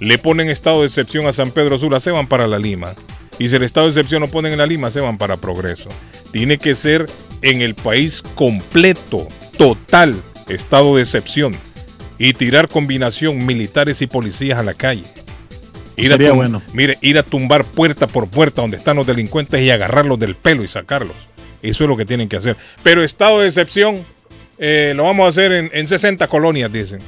Le 0.00 0.18
ponen 0.18 0.50
estado 0.50 0.80
de 0.80 0.86
excepción 0.88 1.26
a 1.26 1.32
San 1.32 1.50
Pedro 1.50 1.78
Sula, 1.78 2.00
se 2.00 2.10
van 2.10 2.26
para 2.26 2.46
la 2.46 2.58
Lima. 2.58 2.92
Y 3.38 3.48
si 3.48 3.56
el 3.56 3.62
estado 3.62 3.86
de 3.86 3.92
excepción 3.92 4.20
lo 4.22 4.28
ponen 4.28 4.52
en 4.52 4.58
la 4.58 4.66
Lima, 4.66 4.90
se 4.90 5.00
van 5.00 5.16
para 5.18 5.36
Progreso. 5.36 5.88
Tiene 6.32 6.58
que 6.58 6.74
ser 6.74 7.06
en 7.42 7.60
el 7.62 7.74
país 7.74 8.22
completo, 8.22 9.26
total, 9.56 10.14
estado 10.48 10.96
de 10.96 11.02
excepción. 11.02 11.54
Y 12.18 12.34
tirar 12.34 12.68
combinación 12.68 13.44
militares 13.44 14.00
y 14.02 14.06
policías 14.06 14.58
a 14.58 14.62
la 14.62 14.74
calle. 14.74 15.02
Ir 15.96 16.12
a 16.12 16.16
Sería 16.16 16.30
tum- 16.30 16.36
bueno. 16.36 16.62
Mire, 16.72 16.98
ir 17.02 17.18
a 17.18 17.22
tumbar 17.22 17.64
puerta 17.64 18.06
por 18.06 18.28
puerta 18.28 18.62
donde 18.62 18.76
están 18.76 18.96
los 18.96 19.06
delincuentes 19.06 19.60
y 19.60 19.70
agarrarlos 19.70 20.18
del 20.18 20.34
pelo 20.34 20.62
y 20.64 20.68
sacarlos. 20.68 21.16
Eso 21.62 21.84
es 21.84 21.88
lo 21.88 21.96
que 21.96 22.04
tienen 22.06 22.28
que 22.28 22.36
hacer. 22.36 22.56
Pero 22.82 23.02
estado 23.04 23.40
de 23.40 23.48
excepción 23.48 24.04
eh, 24.58 24.92
lo 24.96 25.04
vamos 25.04 25.26
a 25.26 25.28
hacer 25.28 25.52
en, 25.52 25.70
en 25.72 25.86
60 25.88 26.26
colonias, 26.28 26.72
dicen. 26.72 26.98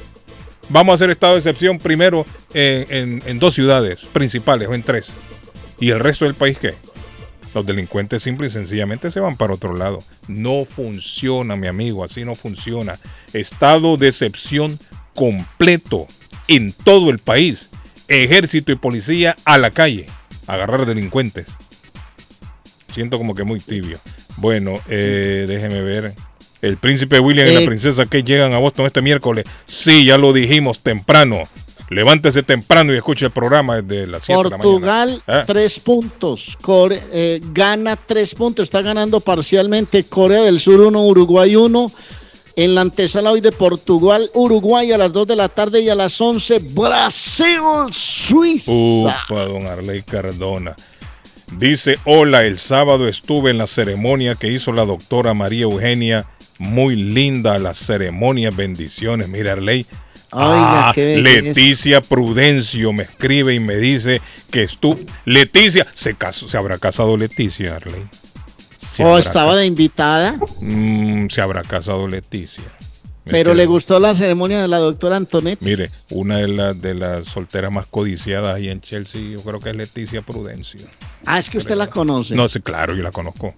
Vamos 0.69 0.93
a 0.93 0.95
hacer 0.95 1.09
estado 1.09 1.33
de 1.33 1.39
excepción 1.39 1.77
primero 1.77 2.25
en, 2.53 2.85
en- 2.89 3.23
en 3.25 3.39
dos 3.39 3.53
ciudades 3.55 3.99
principales 4.13 4.67
o 4.67 4.73
en 4.73 4.83
tres. 4.83 5.11
¿Y 5.79 5.89
el 5.91 5.99
resto 5.99 6.25
del 6.25 6.33
país 6.35 6.57
qué? 6.57 6.73
Los 7.53 7.65
delincuentes 7.65 8.21
simple 8.23 8.47
y 8.47 8.49
sencillamente 8.49 9.09
se 9.11 9.19
van 9.19 9.37
para 9.37 9.53
otro 9.53 9.75
lado. 9.75 9.99
No 10.27 10.65
funciona, 10.65 11.55
mi 11.55 11.67
amigo, 11.67 12.03
así 12.03 12.23
no 12.25 12.35
funciona. 12.35 12.97
Estado 13.33 13.95
de 13.97 14.07
excepción 14.09 14.77
completo 15.13 16.07
en 16.47 16.71
todo 16.73 17.09
el 17.09 17.19
país. 17.19 17.69
Ejército 18.07 18.71
y 18.71 18.75
policía 18.75 19.35
a 19.45 19.57
la 19.57 19.71
calle. 19.71 20.05
a 20.47 20.53
Agarrar 20.53 20.85
delincuentes. 20.85 21.47
Siento 22.93 23.17
como 23.17 23.35
que 23.35 23.43
muy 23.43 23.59
tibio. 23.59 23.97
Bueno, 24.37 24.79
eh, 24.89 25.45
déjeme 25.47 25.81
ver. 25.81 26.13
El 26.61 26.77
príncipe 26.77 27.19
William 27.19 27.47
y 27.47 27.53
la 27.53 27.61
Eh. 27.61 27.65
princesa 27.65 28.03
Kate 28.05 28.23
llegan 28.23 28.53
a 28.53 28.57
Boston 28.57 28.85
este 28.85 29.01
miércoles. 29.01 29.45
Sí, 29.65 30.05
ya 30.05 30.17
lo 30.17 30.33
dijimos 30.33 30.79
temprano. 30.79 31.43
Levántese 31.89 32.41
temprano 32.41 32.93
y 32.93 32.97
escuche 32.97 33.25
el 33.25 33.31
programa 33.31 33.81
desde 33.81 34.07
las 34.07 34.23
7 34.23 34.43
de 34.45 34.49
la 34.49 34.57
mañana. 34.57 34.63
Portugal, 34.63 35.21
¿Eh? 35.27 35.43
tres 35.45 35.79
puntos. 35.79 36.57
Core- 36.61 37.01
eh, 37.13 37.39
gana 37.53 37.95
tres 37.95 38.33
puntos. 38.33 38.63
Está 38.63 38.81
ganando 38.81 39.19
parcialmente 39.19 40.03
Corea 40.05 40.41
del 40.41 40.59
Sur 40.59 40.79
1, 40.79 41.05
Uruguay 41.05 41.55
1. 41.55 41.91
En 42.57 42.73
la 42.73 42.81
antesala 42.81 43.31
hoy 43.31 43.41
de 43.41 43.51
Portugal, 43.51 44.29
Uruguay 44.33 44.91
a 44.93 44.97
las 44.97 45.11
2 45.11 45.27
de 45.27 45.35
la 45.35 45.49
tarde 45.49 45.81
y 45.81 45.89
a 45.89 45.95
las 45.95 46.19
11, 46.21 46.59
Brasil, 46.71 47.59
Suiza. 47.91 48.71
Upa, 48.71 49.45
don 49.45 49.67
Arley 49.67 50.01
Cardona. 50.03 50.73
Dice, 51.57 51.97
hola, 52.05 52.45
el 52.45 52.57
sábado 52.57 53.09
estuve 53.09 53.51
en 53.51 53.57
la 53.57 53.67
ceremonia 53.67 54.35
que 54.35 54.47
hizo 54.47 54.71
la 54.71 54.85
doctora 54.85 55.33
María 55.33 55.63
Eugenia. 55.63 56.25
Muy 56.57 56.95
linda 56.95 57.59
la 57.59 57.73
ceremonia, 57.73 58.51
bendiciones. 58.51 59.27
Mira, 59.27 59.51
Arley. 59.51 59.85
Ah. 60.31 60.93
Leticia 60.95 62.01
Prudencio 62.01 62.93
me 62.93 63.03
escribe 63.03 63.53
y 63.53 63.59
me 63.59 63.75
dice 63.75 64.21
que 64.49 64.63
estuvo. 64.63 64.97
Leticia, 65.25 65.85
se, 65.93 66.15
casó, 66.15 66.47
se 66.47 66.55
habrá 66.55 66.77
casado 66.77 67.17
Leticia, 67.17 67.75
Arley. 67.75 68.01
Se 68.95 69.03
o 69.03 69.17
estaba 69.17 69.51
ca- 69.51 69.57
de 69.57 69.65
invitada, 69.65 70.35
Mm, 70.61 71.27
se 71.29 71.41
habrá 71.41 71.63
casado 71.63 72.07
Leticia. 72.07 72.63
pero 73.25 73.53
le 73.55 73.65
gustó 73.65 73.99
la 73.99 74.13
ceremonia 74.15 74.61
de 74.61 74.67
la 74.67 74.77
doctora 74.77 75.17
Antonet. 75.17 75.59
Mire, 75.61 75.89
una 76.11 76.37
de, 76.37 76.47
las 76.47 76.79
de 76.81 76.93
las 76.95 77.25
solteras 77.25 77.71
más 77.71 77.87
codiciadas 77.87 78.55
ahí 78.55 78.69
en 78.69 78.79
Chelsea, 78.81 79.21
yo 79.21 79.41
creo 79.41 79.59
que 79.59 79.71
es 79.71 79.75
Leticia 79.75 80.21
Prudencio. 80.21 80.81
Ah, 81.25 81.39
es 81.39 81.49
que 81.49 81.57
usted 81.57 81.75
la 81.75 81.87
conoce. 81.87 82.35
No, 82.35 82.47
sí, 82.47 82.59
claro, 82.61 82.93
yo 82.95 83.01
la 83.03 83.11
conozco. 83.11 83.53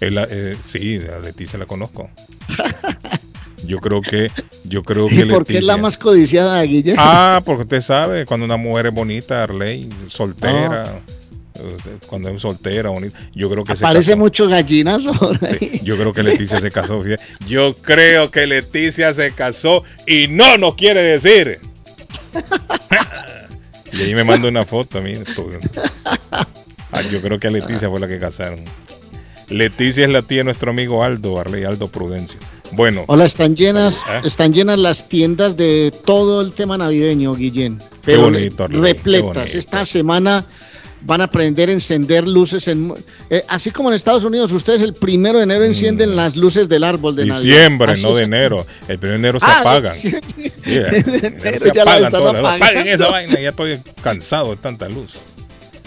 Es 0.00 0.12
la- 0.12 0.26
eh, 0.30 0.56
sí, 0.64 1.00
a 1.14 1.18
Leticia 1.18 1.58
la 1.58 1.66
conozco. 1.66 2.08
Yo 3.64 3.78
creo 3.78 4.02
que, 4.02 4.28
yo 4.64 4.82
creo 4.82 5.06
que 5.06 5.14
¿Y 5.14 5.24
por 5.26 5.44
qué 5.46 5.58
es 5.58 5.64
la 5.64 5.76
más 5.76 5.96
codiciada, 5.96 6.60
Guille? 6.62 6.96
Ah, 6.98 7.40
porque 7.44 7.62
usted 7.62 7.80
sabe, 7.80 8.26
cuando 8.26 8.44
una 8.44 8.56
mujer 8.56 8.86
es 8.86 8.92
bonita, 8.94 9.44
Arley, 9.44 9.88
soltera, 10.08 10.98
Cuando 12.06 12.28
es 12.30 12.40
soltera, 12.42 12.90
bonita. 12.90 13.18
Yo 13.34 13.50
creo 13.50 13.64
que 13.64 13.76
se 13.76 13.82
Parece 13.82 14.12
casó. 14.12 14.18
mucho 14.18 14.48
gallinazo. 14.48 15.12
Sí, 15.58 15.80
yo 15.84 15.96
creo 15.96 16.12
que 16.12 16.22
Leticia 16.22 16.60
se 16.60 16.70
casó. 16.70 17.02
Yo 17.46 17.74
creo 17.76 18.30
que 18.30 18.46
Leticia 18.46 19.12
se 19.14 19.32
casó 19.32 19.84
y 20.06 20.28
no 20.28 20.56
nos 20.58 20.74
quiere 20.74 21.02
decir. 21.02 21.58
Y 23.92 24.00
ahí 24.00 24.14
me 24.14 24.24
manda 24.24 24.48
una 24.48 24.64
foto, 24.64 25.02
mire. 25.02 25.20
tú. 25.36 25.50
Ah, 26.92 27.02
yo 27.10 27.20
creo 27.20 27.38
que 27.38 27.48
a 27.48 27.50
Leticia 27.50 27.90
fue 27.90 28.00
la 28.00 28.08
que 28.08 28.18
casaron. 28.18 28.60
Leticia 29.50 30.04
es 30.06 30.10
la 30.10 30.22
tía 30.22 30.38
de 30.38 30.44
nuestro 30.44 30.70
amigo 30.70 31.04
Aldo, 31.04 31.38
Arley 31.38 31.64
Aldo 31.64 31.88
Prudencio. 31.88 32.38
Bueno, 32.72 33.04
Hola, 33.06 33.26
están 33.26 33.54
llenas, 33.54 33.98
¿Eh? 34.08 34.20
están 34.24 34.54
llenas 34.54 34.78
las 34.78 35.10
tiendas 35.10 35.58
de 35.58 35.92
todo 36.06 36.40
el 36.40 36.52
tema 36.52 36.78
navideño, 36.78 37.34
Guillén. 37.34 37.78
Pero 38.02 38.22
bonito, 38.22 38.66
qué 38.66 38.78
repletas. 38.78 39.34
bonito. 39.34 39.58
Esta 39.58 39.84
semana 39.84 40.46
van 41.04 41.20
a 41.20 41.24
aprender 41.24 41.68
a 41.68 41.72
encender 41.72 42.26
luces 42.26 42.68
en 42.68 42.92
eh, 43.30 43.42
así 43.48 43.70
como 43.70 43.88
en 43.90 43.94
Estados 43.96 44.24
Unidos, 44.24 44.52
ustedes 44.52 44.82
el 44.82 44.94
primero 44.94 45.38
de 45.38 45.44
enero 45.44 45.64
encienden 45.64 46.14
las 46.16 46.36
luces 46.36 46.68
del 46.68 46.84
árbol 46.84 47.16
de 47.16 47.26
Navidad. 47.26 47.42
diciembre, 47.44 47.94
no 48.02 48.14
de 48.14 48.24
enero. 48.24 48.66
El 48.88 48.98
primero 48.98 49.12
de 49.12 49.28
enero 49.28 49.40
se 49.40 49.46
Ah, 49.46 49.60
apagan. 49.60 49.94
Mira, 50.66 50.90
De 50.90 50.98
enero 50.98 51.58
se 51.60 51.72
ya 51.74 51.82
apagan 51.82 52.10
todas 52.12 52.42
las-. 52.42 52.56
Apaguen 52.56 52.88
esa 52.88 53.08
vaina, 53.08 53.40
ya 53.40 53.48
estoy 53.50 53.80
cansado 54.02 54.50
de 54.50 54.56
tanta 54.56 54.88
luz. 54.88 55.12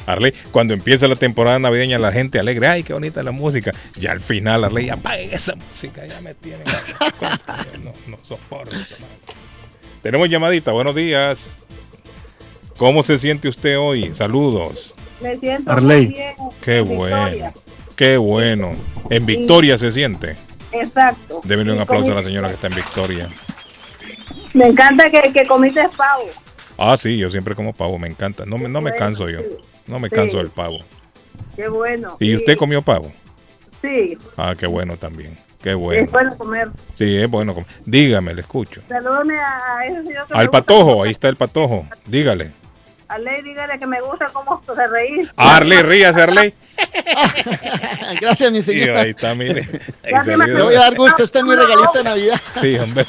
Arley, 0.07 0.33
cuando 0.51 0.73
empieza 0.75 1.07
la 1.07 1.15
temporada 1.15 1.57
navideña, 1.57 1.97
la 1.97 2.11
gente 2.11 2.37
alegre, 2.37 2.67
ay, 2.67 2.83
qué 2.83 2.93
bonita 2.93 3.23
la 3.23 3.31
música. 3.31 3.71
Ya 3.95 4.11
al 4.11 4.21
final, 4.21 4.63
Arley, 4.63 4.89
apaguen 4.89 5.33
esa 5.33 5.55
música, 5.55 6.05
ya 6.05 6.21
me 6.21 6.33
tienen. 6.35 6.61
No, 7.83 7.91
no 8.07 8.17
soporto. 8.23 8.75
Tenemos 10.03 10.29
llamadita, 10.29 10.71
buenos 10.71 10.95
días. 10.95 11.51
¿Cómo 12.77 13.03
se 13.03 13.17
siente 13.17 13.47
usted 13.47 13.77
hoy? 13.79 14.13
Saludos. 14.13 14.93
Me 15.21 15.35
siento 15.37 15.71
Arley. 15.71 16.05
muy 16.05 16.13
bien. 16.15 16.35
Qué 16.63 16.77
en 16.79 16.95
bueno. 16.95 17.25
Victoria. 17.25 17.53
Qué 17.95 18.17
bueno. 18.17 18.71
En 19.09 19.25
Victoria 19.25 19.77
se 19.77 19.91
siente. 19.91 20.35
Exacto. 20.71 21.41
Deben 21.43 21.69
un 21.69 21.79
aplauso 21.79 22.11
a 22.11 22.15
la 22.15 22.23
señora 22.23 22.47
que 22.49 22.55
está 22.55 22.67
en 22.67 22.75
Victoria. 22.75 23.29
Me 24.53 24.65
encanta 24.67 25.09
que, 25.09 25.31
que 25.33 25.45
comiste 25.45 25.81
pavo. 25.95 26.25
Ah, 26.77 26.97
sí, 26.97 27.17
yo 27.17 27.29
siempre 27.29 27.55
como 27.55 27.73
pavo, 27.73 27.97
me 27.97 28.07
encanta. 28.07 28.45
No 28.45 28.57
me, 28.57 28.67
no 28.67 28.81
me 28.81 28.91
Bueno, 28.91 28.97
canso 28.97 29.29
yo. 29.29 29.39
sí. 29.39 29.47
No 29.87 29.99
me 29.99 30.09
Sí. 30.09 30.15
canso 30.15 30.37
del 30.37 30.49
pavo. 30.49 30.79
Qué 31.55 31.67
bueno. 31.69 32.17
¿Y 32.19 32.35
usted 32.35 32.57
comió 32.57 32.81
pavo? 32.81 33.11
Sí, 33.81 34.17
Ah, 34.35 34.53
qué 34.57 34.67
bueno 34.67 34.97
también. 34.97 35.37
Qué 35.61 35.71
es 35.71 35.75
bueno. 35.77 36.07
bueno 36.11 36.37
comer. 36.37 36.69
Sí, 36.95 37.15
es 37.17 37.29
bueno. 37.29 37.53
comer. 37.53 37.69
Dígame, 37.85 38.33
le 38.33 38.41
escucho. 38.41 38.81
Salúdame 38.89 39.37
a 39.39 39.79
ese 39.85 40.03
señor 40.05 40.27
que 40.27 40.33
Al 40.33 40.49
patojo, 40.49 41.03
ahí 41.03 41.11
está 41.11 41.29
el 41.29 41.35
patojo. 41.37 41.87
Dígale. 42.05 42.51
A 43.07 43.17
Ley, 43.19 43.41
dígale 43.43 43.77
que 43.77 43.85
me 43.85 44.01
gusta 44.01 44.25
cómo 44.33 44.61
se 44.75 44.87
reír. 44.87 45.31
Arley, 45.37 45.81
ríase, 45.83 46.21
Arley. 46.21 46.53
Gracias, 48.21 48.51
mi 48.51 48.61
señora. 48.61 49.01
ahí 49.01 49.11
está, 49.11 49.35
mire. 49.35 49.67
Ahí 50.03 50.13
se 50.23 50.35
me. 50.37 50.47
Le 50.47 50.61
voy 50.61 50.75
a 50.75 50.79
dar 50.79 50.95
gusto, 50.95 51.23
este 51.23 51.39
es 51.39 51.45
mi 51.45 51.55
regalito 51.55 51.91
de 51.93 52.03
Navidad. 52.03 52.41
Sí, 52.61 52.77
hombre. 52.77 53.05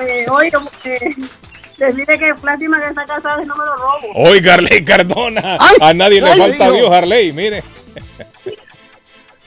Oye, 0.00 0.26
oye, 0.30 0.50
eh, 0.84 1.14
decirle 1.78 2.18
que 2.18 2.34
lástima 2.42 2.80
que 2.80 2.88
está 2.88 3.04
casado 3.04 3.42
y 3.42 3.46
no 3.46 3.54
me 3.56 3.64
lo 3.64 3.76
robo. 3.76 4.08
Oiga, 4.14 4.54
Arley 4.54 4.84
Cardona. 4.84 5.56
Ay, 5.60 5.76
a 5.80 5.94
nadie 5.94 6.20
le 6.20 6.30
ay, 6.30 6.38
falta 6.38 6.64
digo. 6.66 6.76
Dios, 6.76 6.92
Arley, 6.92 7.32
mire. 7.32 7.62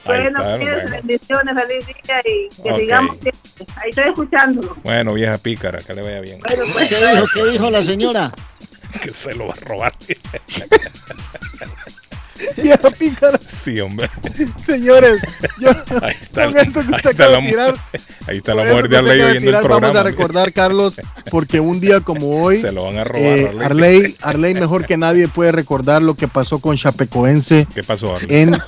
Bueno, 0.04 0.38
está, 0.38 0.56
bendiciones, 0.90 1.54
feliz 1.54 1.86
día 1.86 2.20
y 2.24 2.48
que 2.62 2.70
Ok. 2.70 2.78
sigamos. 2.78 3.16
siempre. 3.18 3.66
Ahí 3.76 3.90
estoy 3.90 4.04
escuchándolo. 4.04 4.76
Bueno, 4.84 5.14
vieja 5.14 5.36
pícara, 5.38 5.78
que 5.78 5.94
le 5.94 6.02
vaya 6.02 6.20
bien. 6.20 6.38
Bueno, 6.46 6.62
pues. 6.72 6.88
¿Qué 6.88 6.96
dijo? 6.96 7.24
¿Qué 7.34 7.44
dijo 7.50 7.70
la 7.70 7.82
señora? 7.82 8.32
Que 9.02 9.12
se 9.12 9.34
lo 9.34 9.46
va 9.48 9.52
a 9.54 9.64
robar. 9.64 9.92
Pícara. 12.98 13.38
Sí, 13.48 13.80
hombre. 13.80 14.08
Señores, 14.64 15.20
yo, 15.60 15.70
Ahí 16.02 16.14
está, 16.20 16.44
con 16.46 16.56
esto 16.58 16.80
que 16.80 16.86
ahí 16.88 16.94
usted 16.94 17.10
está 17.10 17.24
acaba 17.24 17.30
la, 17.32 17.40
de 17.40 17.48
tirar, 17.48 17.74
ahí 18.28 18.36
está 18.38 18.52
con 18.52 18.56
la 18.56 18.62
esto 18.64 18.74
mujer 18.76 18.88
de 18.90 18.96
Arley 18.98 19.20
oyendo 19.22 19.50
el 19.50 19.56
programa. 19.58 19.80
Vamos 19.80 19.96
a 19.96 20.02
recordar, 20.02 20.52
Carlos, 20.52 20.94
porque 21.30 21.60
un 21.60 21.80
día 21.80 22.00
como 22.00 22.42
hoy, 22.42 22.60
Se 22.60 22.72
lo 22.72 22.84
van 22.84 22.98
a 22.98 23.04
robar, 23.04 23.20
eh, 23.22 23.48
Arley. 23.48 23.64
Arley, 23.64 24.16
Arley 24.22 24.54
mejor 24.54 24.86
que 24.86 24.96
nadie 24.96 25.28
puede 25.28 25.52
recordar 25.52 26.02
lo 26.02 26.14
que 26.14 26.28
pasó 26.28 26.58
con 26.58 26.76
Chapecoense 26.76 27.66
¿Qué 27.74 27.82
pasó, 27.82 28.16
Arley? 28.16 28.28
en 28.42 28.50
tierras 28.52 28.62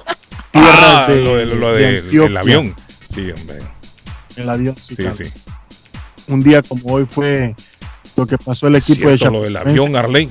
Ah, 0.52 1.06
de, 1.08 1.24
lo, 1.24 1.36
de- 1.36 1.46
lo 1.46 1.72
de 1.74 2.02
del- 2.02 2.20
el 2.22 2.36
avión. 2.36 2.74
Sí, 3.14 3.30
hombre. 3.30 3.58
El 4.36 4.48
avión, 4.50 4.76
sí, 4.76 4.96
Sí, 4.96 5.04
sí. 5.24 5.30
Un 6.28 6.42
día 6.42 6.62
como 6.62 6.92
hoy 6.94 7.06
fue 7.10 7.54
lo 8.16 8.26
que 8.26 8.38
pasó 8.38 8.66
el 8.68 8.76
equipo 8.76 9.08
de 9.08 9.18
Cierto, 9.18 9.34
lo 9.36 9.42
del 9.42 9.56
avión, 9.56 9.94
Arley. 9.96 10.28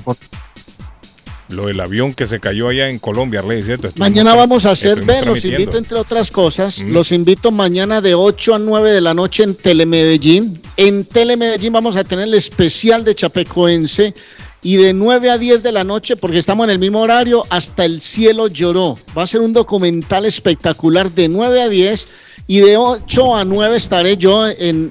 Lo 1.50 1.66
del 1.66 1.80
avión 1.80 2.12
que 2.12 2.26
se 2.26 2.40
cayó 2.40 2.68
allá 2.68 2.90
en 2.90 2.98
Colombia, 2.98 3.40
Arley, 3.40 3.62
¿cierto? 3.62 3.88
Estuvimos 3.88 4.10
Mañana 4.10 4.34
vamos 4.34 4.66
a 4.66 4.72
hacer, 4.72 5.02
ve, 5.02 5.22
los 5.24 5.42
invito 5.46 5.78
entre 5.78 5.96
otras 5.96 6.30
cosas, 6.30 6.82
Mm. 6.84 6.92
los 6.92 7.10
invito 7.10 7.50
mañana 7.50 8.02
de 8.02 8.14
8 8.14 8.54
a 8.56 8.58
9 8.58 8.92
de 8.92 9.00
la 9.00 9.14
noche 9.14 9.44
en 9.44 9.54
Telemedellín. 9.54 10.60
En 10.76 11.06
Telemedellín 11.06 11.72
vamos 11.72 11.96
a 11.96 12.04
tener 12.04 12.28
el 12.28 12.34
especial 12.34 13.02
de 13.02 13.14
Chapecoense 13.14 14.12
y 14.62 14.76
de 14.76 14.92
9 14.92 15.30
a 15.30 15.38
10 15.38 15.62
de 15.62 15.72
la 15.72 15.84
noche, 15.84 16.16
porque 16.16 16.38
estamos 16.38 16.64
en 16.64 16.70
el 16.70 16.78
mismo 16.78 17.00
horario, 17.00 17.44
hasta 17.50 17.84
el 17.84 18.00
cielo 18.00 18.48
lloró. 18.48 18.98
Va 19.16 19.22
a 19.22 19.26
ser 19.26 19.40
un 19.40 19.52
documental 19.52 20.24
espectacular 20.24 21.10
de 21.10 21.28
9 21.28 21.62
a 21.62 21.68
10 21.68 22.08
y 22.46 22.60
de 22.60 22.76
8 22.76 23.36
a 23.36 23.44
9 23.44 23.76
estaré 23.76 24.16
yo 24.16 24.48
en, 24.48 24.88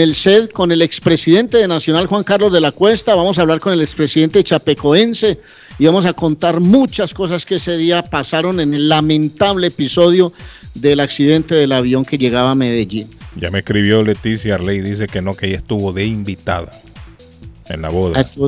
el 0.00 0.14
set 0.14 0.52
con 0.52 0.72
el 0.72 0.82
expresidente 0.82 1.58
de 1.58 1.68
Nacional, 1.68 2.08
Juan 2.08 2.24
Carlos 2.24 2.52
de 2.52 2.60
la 2.60 2.72
Cuesta. 2.72 3.14
Vamos 3.14 3.38
a 3.38 3.42
hablar 3.42 3.60
con 3.60 3.72
el 3.72 3.80
expresidente 3.80 4.40
de 4.40 4.44
Chapecoense 4.44 5.38
y 5.78 5.86
vamos 5.86 6.04
a 6.04 6.12
contar 6.12 6.60
muchas 6.60 7.14
cosas 7.14 7.46
que 7.46 7.54
ese 7.54 7.76
día 7.76 8.02
pasaron 8.02 8.60
en 8.60 8.74
el 8.74 8.88
lamentable 8.88 9.68
episodio 9.68 10.32
del 10.74 11.00
accidente 11.00 11.54
del 11.54 11.72
avión 11.72 12.04
que 12.04 12.18
llegaba 12.18 12.50
a 12.50 12.54
Medellín. 12.54 13.08
Ya 13.36 13.50
me 13.50 13.60
escribió 13.60 14.02
Leticia 14.02 14.56
Arley, 14.56 14.80
dice 14.80 15.06
que 15.06 15.22
no, 15.22 15.34
que 15.34 15.46
ella 15.46 15.56
estuvo 15.58 15.92
de 15.92 16.04
invitada 16.04 16.72
en 17.70 17.82
la 17.82 17.88
boda. 17.88 18.20
Ah, 18.20 18.24
Sí, 18.24 18.40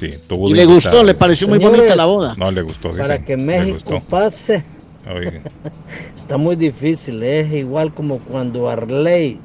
¿Y 0.00 0.54
le 0.54 0.64
gustó? 0.66 1.02
¿Le 1.04 1.14
pareció 1.14 1.48
muy 1.48 1.58
bonita 1.58 1.94
la 1.96 2.04
boda? 2.04 2.34
No, 2.36 2.50
le 2.50 2.62
gustó. 2.62 2.90
Para 2.90 3.18
que 3.18 3.36
México 3.36 4.02
pase, 4.08 4.64
Oiga. 5.12 5.40
está 6.16 6.36
muy 6.36 6.56
difícil. 6.56 7.22
Es 7.22 7.52
igual 7.52 7.92
como 7.92 8.18
cuando 8.18 8.68
Arley 8.68 9.38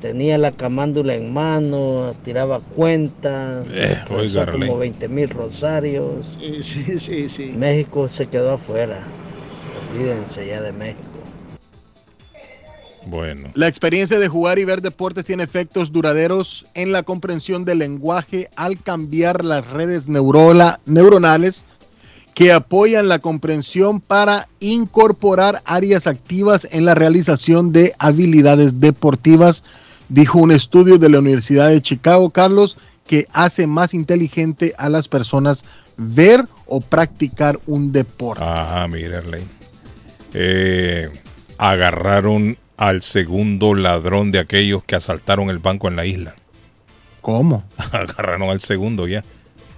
tenía 0.00 0.38
la 0.38 0.52
camándula 0.52 1.14
en 1.14 1.32
mano, 1.32 2.12
tiraba 2.24 2.60
cuentas, 2.60 3.66
Eh, 3.70 3.98
oiga, 4.10 4.50
como 4.50 4.78
20 4.78 5.08
mil 5.08 5.28
rosarios. 5.28 6.38
Sí, 6.40 6.62
sí, 6.62 6.98
sí, 6.98 7.28
sí. 7.28 7.52
México 7.56 8.08
se 8.08 8.26
quedó 8.26 8.52
afuera. 8.52 8.98
Olvídense 9.92 10.46
ya 10.46 10.60
de 10.62 10.72
México. 10.72 11.15
Bueno. 13.06 13.50
La 13.54 13.68
experiencia 13.68 14.18
de 14.18 14.28
jugar 14.28 14.58
y 14.58 14.64
ver 14.64 14.82
deportes 14.82 15.24
tiene 15.24 15.44
efectos 15.44 15.92
duraderos 15.92 16.66
en 16.74 16.92
la 16.92 17.04
comprensión 17.04 17.64
del 17.64 17.78
lenguaje 17.78 18.50
al 18.56 18.82
cambiar 18.82 19.44
las 19.44 19.70
redes 19.70 20.08
neurola- 20.08 20.80
neuronales 20.86 21.64
que 22.34 22.52
apoyan 22.52 23.08
la 23.08 23.18
comprensión 23.18 24.00
para 24.00 24.46
incorporar 24.60 25.62
áreas 25.64 26.06
activas 26.06 26.68
en 26.70 26.84
la 26.84 26.94
realización 26.94 27.72
de 27.72 27.94
habilidades 27.98 28.78
deportivas, 28.80 29.64
dijo 30.10 30.38
un 30.38 30.52
estudio 30.52 30.98
de 30.98 31.08
la 31.08 31.20
Universidad 31.20 31.68
de 31.68 31.80
Chicago, 31.80 32.28
Carlos, 32.30 32.76
que 33.06 33.26
hace 33.32 33.66
más 33.66 33.94
inteligente 33.94 34.74
a 34.76 34.88
las 34.90 35.08
personas 35.08 35.64
ver 35.96 36.44
o 36.66 36.80
practicar 36.80 37.58
un 37.66 37.92
deporte. 37.92 38.44
Ajá, 38.44 38.86
mira, 38.88 39.18
Arley. 39.18 39.44
Eh, 40.34 41.08
agarraron 41.56 42.58
al 42.76 43.02
segundo 43.02 43.74
ladrón 43.74 44.32
de 44.32 44.38
aquellos 44.38 44.84
que 44.84 44.96
asaltaron 44.96 45.50
el 45.50 45.58
banco 45.58 45.88
en 45.88 45.96
la 45.96 46.06
isla. 46.06 46.34
¿Cómo? 47.20 47.64
agarraron 47.92 48.50
al 48.50 48.60
segundo 48.60 49.08
ya. 49.08 49.22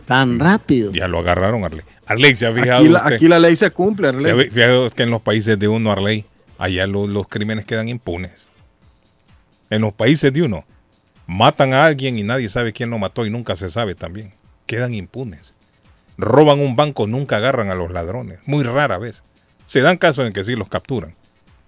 Tan 0.06 0.38
rápido. 0.38 0.92
Ya 0.92 1.06
lo 1.08 1.18
agarraron, 1.18 1.64
Arley. 1.64 1.82
Arley, 2.06 2.34
¿se 2.34 2.46
ha 2.46 2.52
fijado 2.52 2.80
Aquí 2.80 2.88
la, 2.88 2.98
usted? 3.02 3.14
aquí 3.16 3.28
la 3.28 3.38
ley 3.38 3.56
se 3.56 3.70
cumple, 3.70 4.10
¿Se 4.10 4.30
Arley. 4.30 4.48
ha 4.48 4.50
fijado 4.52 4.90
que 4.90 5.02
en 5.02 5.10
los 5.10 5.20
países 5.22 5.58
de 5.58 5.68
uno, 5.68 5.92
Arley, 5.92 6.24
allá 6.58 6.86
lo- 6.86 7.06
los 7.06 7.28
crímenes 7.28 7.66
quedan 7.66 7.88
impunes? 7.88 8.46
En 9.70 9.82
los 9.82 9.92
países 9.92 10.32
de 10.32 10.42
uno, 10.42 10.64
matan 11.26 11.74
a 11.74 11.84
alguien 11.84 12.18
y 12.18 12.22
nadie 12.22 12.48
sabe 12.48 12.72
quién 12.72 12.88
lo 12.90 12.98
mató 12.98 13.26
y 13.26 13.30
nunca 13.30 13.54
se 13.56 13.68
sabe 13.68 13.94
también. 13.94 14.32
Quedan 14.66 14.94
impunes. 14.94 15.52
Roban 16.16 16.58
un 16.60 16.74
banco, 16.74 17.06
nunca 17.06 17.36
agarran 17.36 17.70
a 17.70 17.74
los 17.74 17.90
ladrones. 17.92 18.40
Muy 18.46 18.64
rara 18.64 18.98
vez. 18.98 19.22
Se 19.66 19.82
dan 19.82 19.98
casos 19.98 20.26
en 20.26 20.32
que 20.32 20.42
sí 20.44 20.56
los 20.56 20.68
capturan, 20.68 21.14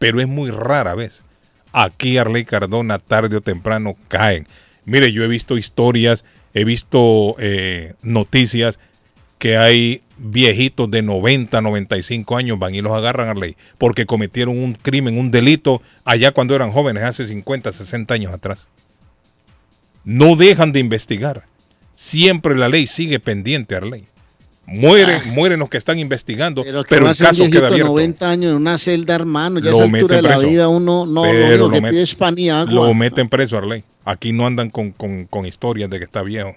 pero 0.01 0.21
es 0.21 0.27
muy 0.27 0.51
rara 0.51 0.95
vez. 0.97 1.23
Aquí 1.73 2.17
Arley 2.17 2.45
Cardona, 2.45 2.99
tarde 2.99 3.37
o 3.37 3.43
temprano, 3.43 3.97
caen. 4.09 4.49
Mire, 4.87 5.13
yo 5.13 5.23
he 5.23 5.29
visto 5.29 5.59
historias, 5.59 6.25
he 6.55 6.65
visto 6.65 7.37
eh, 7.39 7.93
noticias 8.03 8.81
que 9.39 9.59
hay 9.59 10.01
viejitos 10.17 10.91
de 10.91 11.03
90, 11.03 11.61
95 11.61 12.37
años 12.37 12.59
van 12.59 12.75
y 12.75 12.81
los 12.81 12.93
agarran 12.93 13.29
a 13.29 13.35
ley 13.35 13.57
porque 13.79 14.07
cometieron 14.07 14.59
un 14.59 14.73
crimen, 14.73 15.19
un 15.19 15.31
delito 15.31 15.83
allá 16.05 16.33
cuando 16.33 16.55
eran 16.55 16.73
jóvenes, 16.73 17.05
hace 17.05 17.27
50, 17.27 17.71
60 17.71 18.15
años 18.15 18.33
atrás. 18.33 18.69
No 20.05 20.35
dejan 20.35 20.73
de 20.73 20.81
investigar. 20.81 21.45
Siempre 21.95 22.57
la 22.57 22.71
ley 22.71 22.87
sigue 22.87 23.21
pendiente 23.21 23.77
a 23.77 23.83
Mueren, 24.71 25.21
mueren 25.35 25.59
los 25.59 25.69
que 25.69 25.77
están 25.79 25.99
investigando, 25.99 26.63
pero, 26.63 26.85
Pero 26.89 27.09
a 27.09 27.11
el 27.11 27.17
caso 27.17 27.45
queda 27.51 27.63
de 27.63 27.67
abierto. 27.67 27.89
90 27.89 28.31
años 28.31 28.51
en 28.53 28.57
una 28.57 28.79
celda, 28.79 29.15
hermano. 29.17 29.59
Ya 29.59 29.71
a 29.71 29.73
Lo 29.73 29.79
esa 29.79 29.85
altura 29.97 30.17
de 30.17 30.23
meten 30.23 30.31
la 30.31 30.37
preso. 30.39 30.51
vida 30.51 30.69
uno 30.69 31.07
no, 31.07 31.23
único 31.23 31.57
lo 31.57 31.71
que 31.71 31.83
met- 31.83 31.91
pide 31.91 32.03
es 32.03 32.15
pan 32.15 32.39
y 32.39 32.49
agua. 32.51 32.73
Lo 32.73 32.95
meten 32.95 33.29
preso, 33.29 33.59
Arley. 33.59 33.83
Aquí 34.05 34.33
no 34.33 34.47
andan 34.47 34.71
con, 34.71 34.93
con- 34.93 35.25
con 35.27 35.45
historias 35.45 35.91
de 35.91 35.99
que 35.99 36.05
está 36.05 36.23
viejo. 36.23 36.55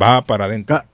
Va 0.00 0.22
para 0.22 0.44
adentro. 0.44 0.76
Aquí 0.76 0.84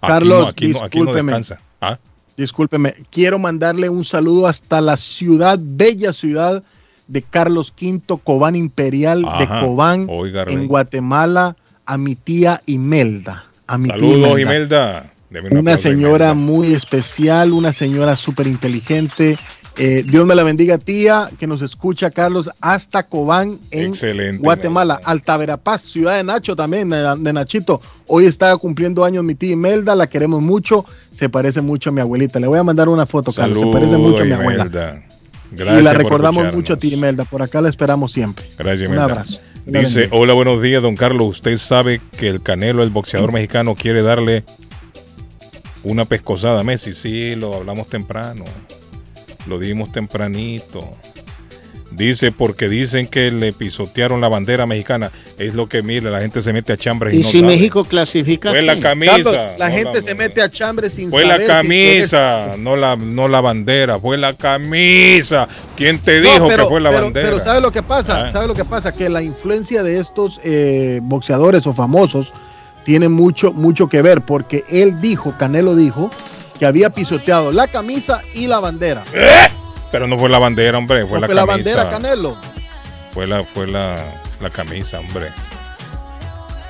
Carlos, 0.00 0.42
no, 0.42 0.48
aquí 0.48 0.68
no, 0.68 0.78
aquí 0.82 0.98
no 0.98 1.04
discúlpeme. 1.06 1.32
descansa. 1.32 1.60
¿Ah? 1.80 1.98
Discúlpeme, 2.36 2.94
quiero 3.10 3.38
mandarle 3.38 3.88
un 3.88 4.04
saludo 4.04 4.46
hasta 4.46 4.80
la 4.80 4.96
ciudad, 4.96 5.58
bella 5.60 6.12
ciudad 6.12 6.62
de 7.08 7.22
Carlos 7.22 7.72
V, 7.80 8.00
Cobán 8.22 8.54
Imperial 8.56 9.22
de 9.22 9.28
Ajá. 9.44 9.60
Cobán, 9.60 10.06
Oiga, 10.08 10.44
en 10.48 10.66
Guatemala, 10.68 11.56
a 11.86 11.96
mi 11.98 12.14
tía 12.16 12.60
Imelda. 12.66 13.44
A 13.66 13.76
mi 13.78 13.88
tía 13.88 13.96
Saludos, 13.98 14.40
Imelda. 14.40 15.12
Un 15.30 15.58
Una 15.58 15.74
a 15.74 15.76
señora 15.76 16.34
muy 16.34 16.72
especial, 16.72 17.52
una 17.52 17.72
señora 17.72 18.16
súper 18.16 18.46
inteligente. 18.46 19.38
Eh, 19.76 20.02
Dios 20.04 20.26
me 20.26 20.34
la 20.34 20.42
bendiga, 20.42 20.78
tía, 20.78 21.30
que 21.38 21.46
nos 21.46 21.62
escucha, 21.62 22.10
Carlos, 22.10 22.50
hasta 22.60 23.04
Cobán, 23.04 23.58
en 23.70 23.90
Excelente, 23.90 24.42
Guatemala. 24.42 25.00
Alta 25.04 25.36
Verapaz, 25.36 25.82
ciudad 25.82 26.16
de 26.16 26.24
Nacho 26.24 26.56
también, 26.56 26.90
de, 26.90 27.32
Nachito. 27.32 27.80
Hoy 28.08 28.26
está 28.26 28.56
cumpliendo 28.56 29.04
años 29.04 29.22
mi 29.22 29.36
tía 29.36 29.52
Imelda, 29.52 29.94
la 29.94 30.08
queremos 30.08 30.42
mucho, 30.42 30.84
se 31.12 31.28
parece 31.28 31.60
mucho 31.60 31.90
a 31.90 31.92
mi 31.92 32.00
abuelita. 32.00 32.40
Le 32.40 32.48
voy 32.48 32.58
a 32.58 32.64
mandar 32.64 32.88
una 32.88 33.06
foto, 33.06 33.32
Carlos, 33.32 33.62
se 33.62 33.70
parece 33.70 33.96
mucho 33.98 34.22
a 34.22 34.26
mi 34.26 34.32
abuela. 34.32 34.64
Imelda. 34.64 35.00
y 35.52 35.56
Gracias 35.56 35.84
la 35.84 35.92
por 35.92 36.02
recordamos 36.02 36.44
escucharnos. 36.46 36.54
mucho, 36.56 36.76
tía 36.78 36.94
Imelda. 36.94 37.24
Por 37.24 37.42
acá 37.42 37.60
la 37.60 37.68
esperamos 37.68 38.12
siempre. 38.12 38.46
Gracias, 38.58 38.88
Un 38.88 38.94
Imelda. 38.96 39.04
abrazo. 39.04 39.38
Una 39.66 39.80
Dice, 39.80 40.08
hola, 40.10 40.32
buenos 40.32 40.60
días, 40.60 40.82
don 40.82 40.96
Carlos. 40.96 41.28
Usted 41.28 41.56
sabe 41.56 42.00
que 42.18 42.28
el 42.28 42.42
Canelo, 42.42 42.82
el 42.82 42.90
boxeador 42.90 43.32
mexicano, 43.32 43.76
quiere 43.76 44.02
darle 44.02 44.42
una 45.84 46.04
pescosada 46.04 46.62
Messi. 46.62 46.92
Sí, 46.92 47.34
lo 47.36 47.54
hablamos 47.54 47.88
temprano. 47.88 48.44
Lo 49.46 49.58
dimos 49.58 49.92
tempranito. 49.92 50.90
Dice, 51.90 52.32
porque 52.32 52.68
dicen 52.68 53.06
que 53.08 53.30
le 53.32 53.52
pisotearon 53.52 54.20
la 54.20 54.28
bandera 54.28 54.66
mexicana. 54.66 55.10
Es 55.38 55.54
lo 55.54 55.68
que, 55.68 55.82
mire, 55.82 56.10
la 56.10 56.20
gente 56.20 56.42
se 56.42 56.52
mete 56.52 56.72
a 56.74 56.76
chambres 56.76 57.14
y, 57.14 57.16
Y 57.16 57.22
no 57.22 57.28
si 57.28 57.40
sabe. 57.40 57.54
México 57.54 57.82
clasifica. 57.84 58.50
Fue 58.50 58.60
la 58.60 58.78
camisa. 58.78 59.12
Carlos, 59.14 59.34
la 59.58 59.68
no 59.70 59.74
gente 59.74 60.02
se 60.02 60.14
mete 60.14 60.42
a 60.42 60.50
chambre 60.50 60.90
sin 60.90 61.10
Fue 61.10 61.22
saber 61.22 61.38
la 61.48 61.60
si 61.62 61.66
camisa, 61.68 62.54
no 62.58 62.76
la, 62.76 62.94
no 62.96 63.26
la 63.26 63.40
bandera, 63.40 63.98
fue 63.98 64.18
la 64.18 64.34
camisa. 64.34 65.48
¿Quién 65.76 65.98
te 65.98 66.20
No, 66.20 66.30
dijo 66.30 66.48
pero, 66.48 66.64
que 66.64 66.68
fue 66.68 66.80
la 66.82 66.90
pero- 66.90 67.04
bandera? 67.04 67.26
Pero 67.26 67.40
¿sabe 67.40 67.60
lo 67.62 67.72
que 67.72 67.82
pasa? 67.82 68.26
Ah. 68.26 68.30
¿Sabe 68.30 68.46
lo 68.48 68.54
que 68.54 68.66
pasa? 68.66 68.92
Que 68.94 69.08
la 69.08 69.22
influencia 69.22 69.82
de 69.82 69.98
estos 69.98 70.40
eh, 70.44 71.00
boxeadores 71.02 71.66
o 71.66 71.72
famosos 71.72 72.32
tiene 72.88 73.10
mucho, 73.10 73.52
mucho 73.52 73.86
que 73.90 74.00
ver, 74.00 74.22
porque 74.22 74.64
él 74.70 74.98
dijo, 75.02 75.34
Canelo 75.36 75.76
dijo, 75.76 76.10
que 76.58 76.64
había 76.64 76.88
pisoteado 76.88 77.52
la 77.52 77.68
camisa 77.68 78.22
y 78.32 78.46
la 78.46 78.60
bandera. 78.60 79.04
Pero 79.92 80.06
no 80.06 80.18
fue 80.18 80.30
la 80.30 80.38
bandera, 80.38 80.78
hombre, 80.78 81.04
fue 81.06 81.16
No 81.16 81.20
la 81.20 81.26
fue 81.26 81.34
la 81.34 81.46
camisa. 81.46 81.76
bandera, 81.76 81.90
Canelo. 81.90 82.36
Fue 83.12 83.26
la, 83.26 83.44
fue 83.44 83.66
la, 83.66 84.22
la 84.40 84.48
camisa, 84.48 85.00
hombre. 85.00 85.28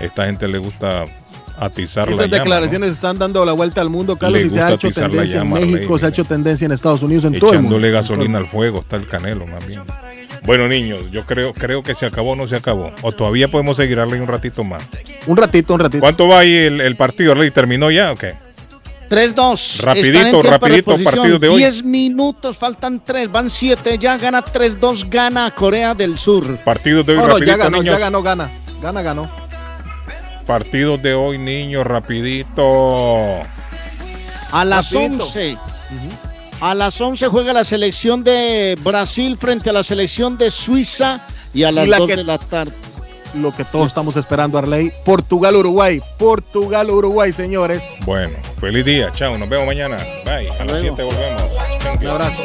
Esta 0.00 0.26
gente 0.26 0.48
le 0.48 0.58
gusta 0.58 1.04
atizar 1.60 2.08
la 2.08 2.14
Esas 2.14 2.26
llama. 2.26 2.38
declaraciones 2.38 2.90
están 2.94 3.16
dando 3.16 3.44
la 3.44 3.52
vuelta 3.52 3.80
al 3.80 3.88
mundo, 3.88 4.16
Carlos, 4.16 4.42
y 4.42 4.50
se 4.50 4.60
ha 4.60 4.72
hecho 4.72 4.88
la 4.88 4.94
tendencia 4.94 5.38
llama, 5.38 5.60
en 5.60 5.70
México, 5.70 5.92
Rey, 5.92 6.00
se 6.00 6.06
ha 6.06 6.08
hecho 6.08 6.24
tendencia 6.24 6.66
en 6.66 6.72
Estados 6.72 7.04
Unidos, 7.04 7.26
en 7.26 7.38
todo 7.38 7.52
el 7.52 7.60
mundo. 7.60 7.76
Echándole 7.76 7.92
gasolina 7.92 8.38
al 8.38 8.46
fuego 8.48 8.80
está 8.80 8.96
el 8.96 9.06
Canelo, 9.06 9.46
más 9.46 9.64
bien. 9.68 9.82
Bueno, 10.48 10.66
niños, 10.66 11.04
yo 11.12 11.24
creo, 11.24 11.52
creo 11.52 11.82
que 11.82 11.94
se 11.94 12.06
acabó 12.06 12.30
o 12.32 12.34
no 12.34 12.48
se 12.48 12.56
acabó. 12.56 12.90
O 13.02 13.12
todavía 13.12 13.48
podemos 13.48 13.76
seguir 13.76 14.00
Arley, 14.00 14.18
un 14.18 14.26
ratito 14.28 14.64
más. 14.64 14.82
Un 15.26 15.36
ratito, 15.36 15.74
un 15.74 15.80
ratito. 15.80 16.00
¿Cuánto 16.00 16.26
va 16.26 16.38
ahí 16.38 16.54
el, 16.56 16.80
el 16.80 16.96
partido, 16.96 17.32
Arley? 17.32 17.50
¿Terminó 17.50 17.90
ya 17.90 18.12
o 18.12 18.16
qué? 18.16 18.32
3-2. 19.10 19.80
Rapidito, 19.82 20.40
rapidito, 20.40 20.96
partido 21.04 21.38
de 21.38 21.48
hoy. 21.50 21.58
10 21.58 21.84
minutos, 21.84 22.56
faltan 22.56 23.04
3, 23.04 23.30
van 23.30 23.50
7, 23.50 23.98
ya 23.98 24.16
gana 24.16 24.42
3-2, 24.42 25.10
gana 25.10 25.50
Corea 25.50 25.92
del 25.94 26.18
Sur. 26.18 26.56
Partidos 26.64 27.04
de 27.04 27.12
hoy, 27.12 27.18
No, 27.18 27.26
rapidito, 27.26 27.46
ya 27.50 27.56
ganó, 27.58 27.76
niños. 27.82 27.94
ya 27.94 27.98
ganó, 27.98 28.22
gana. 28.22 28.48
Gana, 28.80 29.02
ganó. 29.02 29.30
Partidos 30.46 31.02
de 31.02 31.12
hoy, 31.12 31.36
niños, 31.36 31.86
rapidito. 31.86 33.42
A 34.50 34.64
las 34.64 34.92
Rapidito. 34.92 35.24
11. 35.24 35.56
A 36.60 36.74
las 36.74 37.00
11 37.00 37.28
juega 37.28 37.52
la 37.52 37.64
selección 37.64 38.24
de 38.24 38.76
Brasil 38.82 39.36
frente 39.40 39.70
a 39.70 39.72
la 39.72 39.82
selección 39.82 40.36
de 40.36 40.50
Suiza 40.50 41.20
y 41.54 41.62
a 41.64 41.70
Y 41.70 41.72
las 41.74 41.88
la 41.88 41.98
2 41.98 42.06
que- 42.08 42.16
de 42.16 42.24
la 42.24 42.38
tarde. 42.38 42.72
Lo 43.34 43.54
que 43.54 43.64
todos 43.64 43.86
estamos 43.88 44.16
esperando, 44.16 44.56
Arley. 44.58 44.90
Portugal, 45.04 45.54
Uruguay. 45.54 46.00
Portugal, 46.18 46.88
Uruguay, 46.90 47.30
señores. 47.32 47.82
Bueno, 48.06 48.36
feliz 48.58 48.84
día. 48.86 49.12
Chao, 49.12 49.36
nos 49.36 49.48
vemos 49.48 49.66
mañana. 49.66 49.98
Bye. 50.24 50.48
A 50.50 50.64
las 50.64 50.66
luego. 50.82 50.96
7 50.96 51.02
volvemos. 51.02 51.42
Un 52.00 52.06
abrazo. 52.06 52.42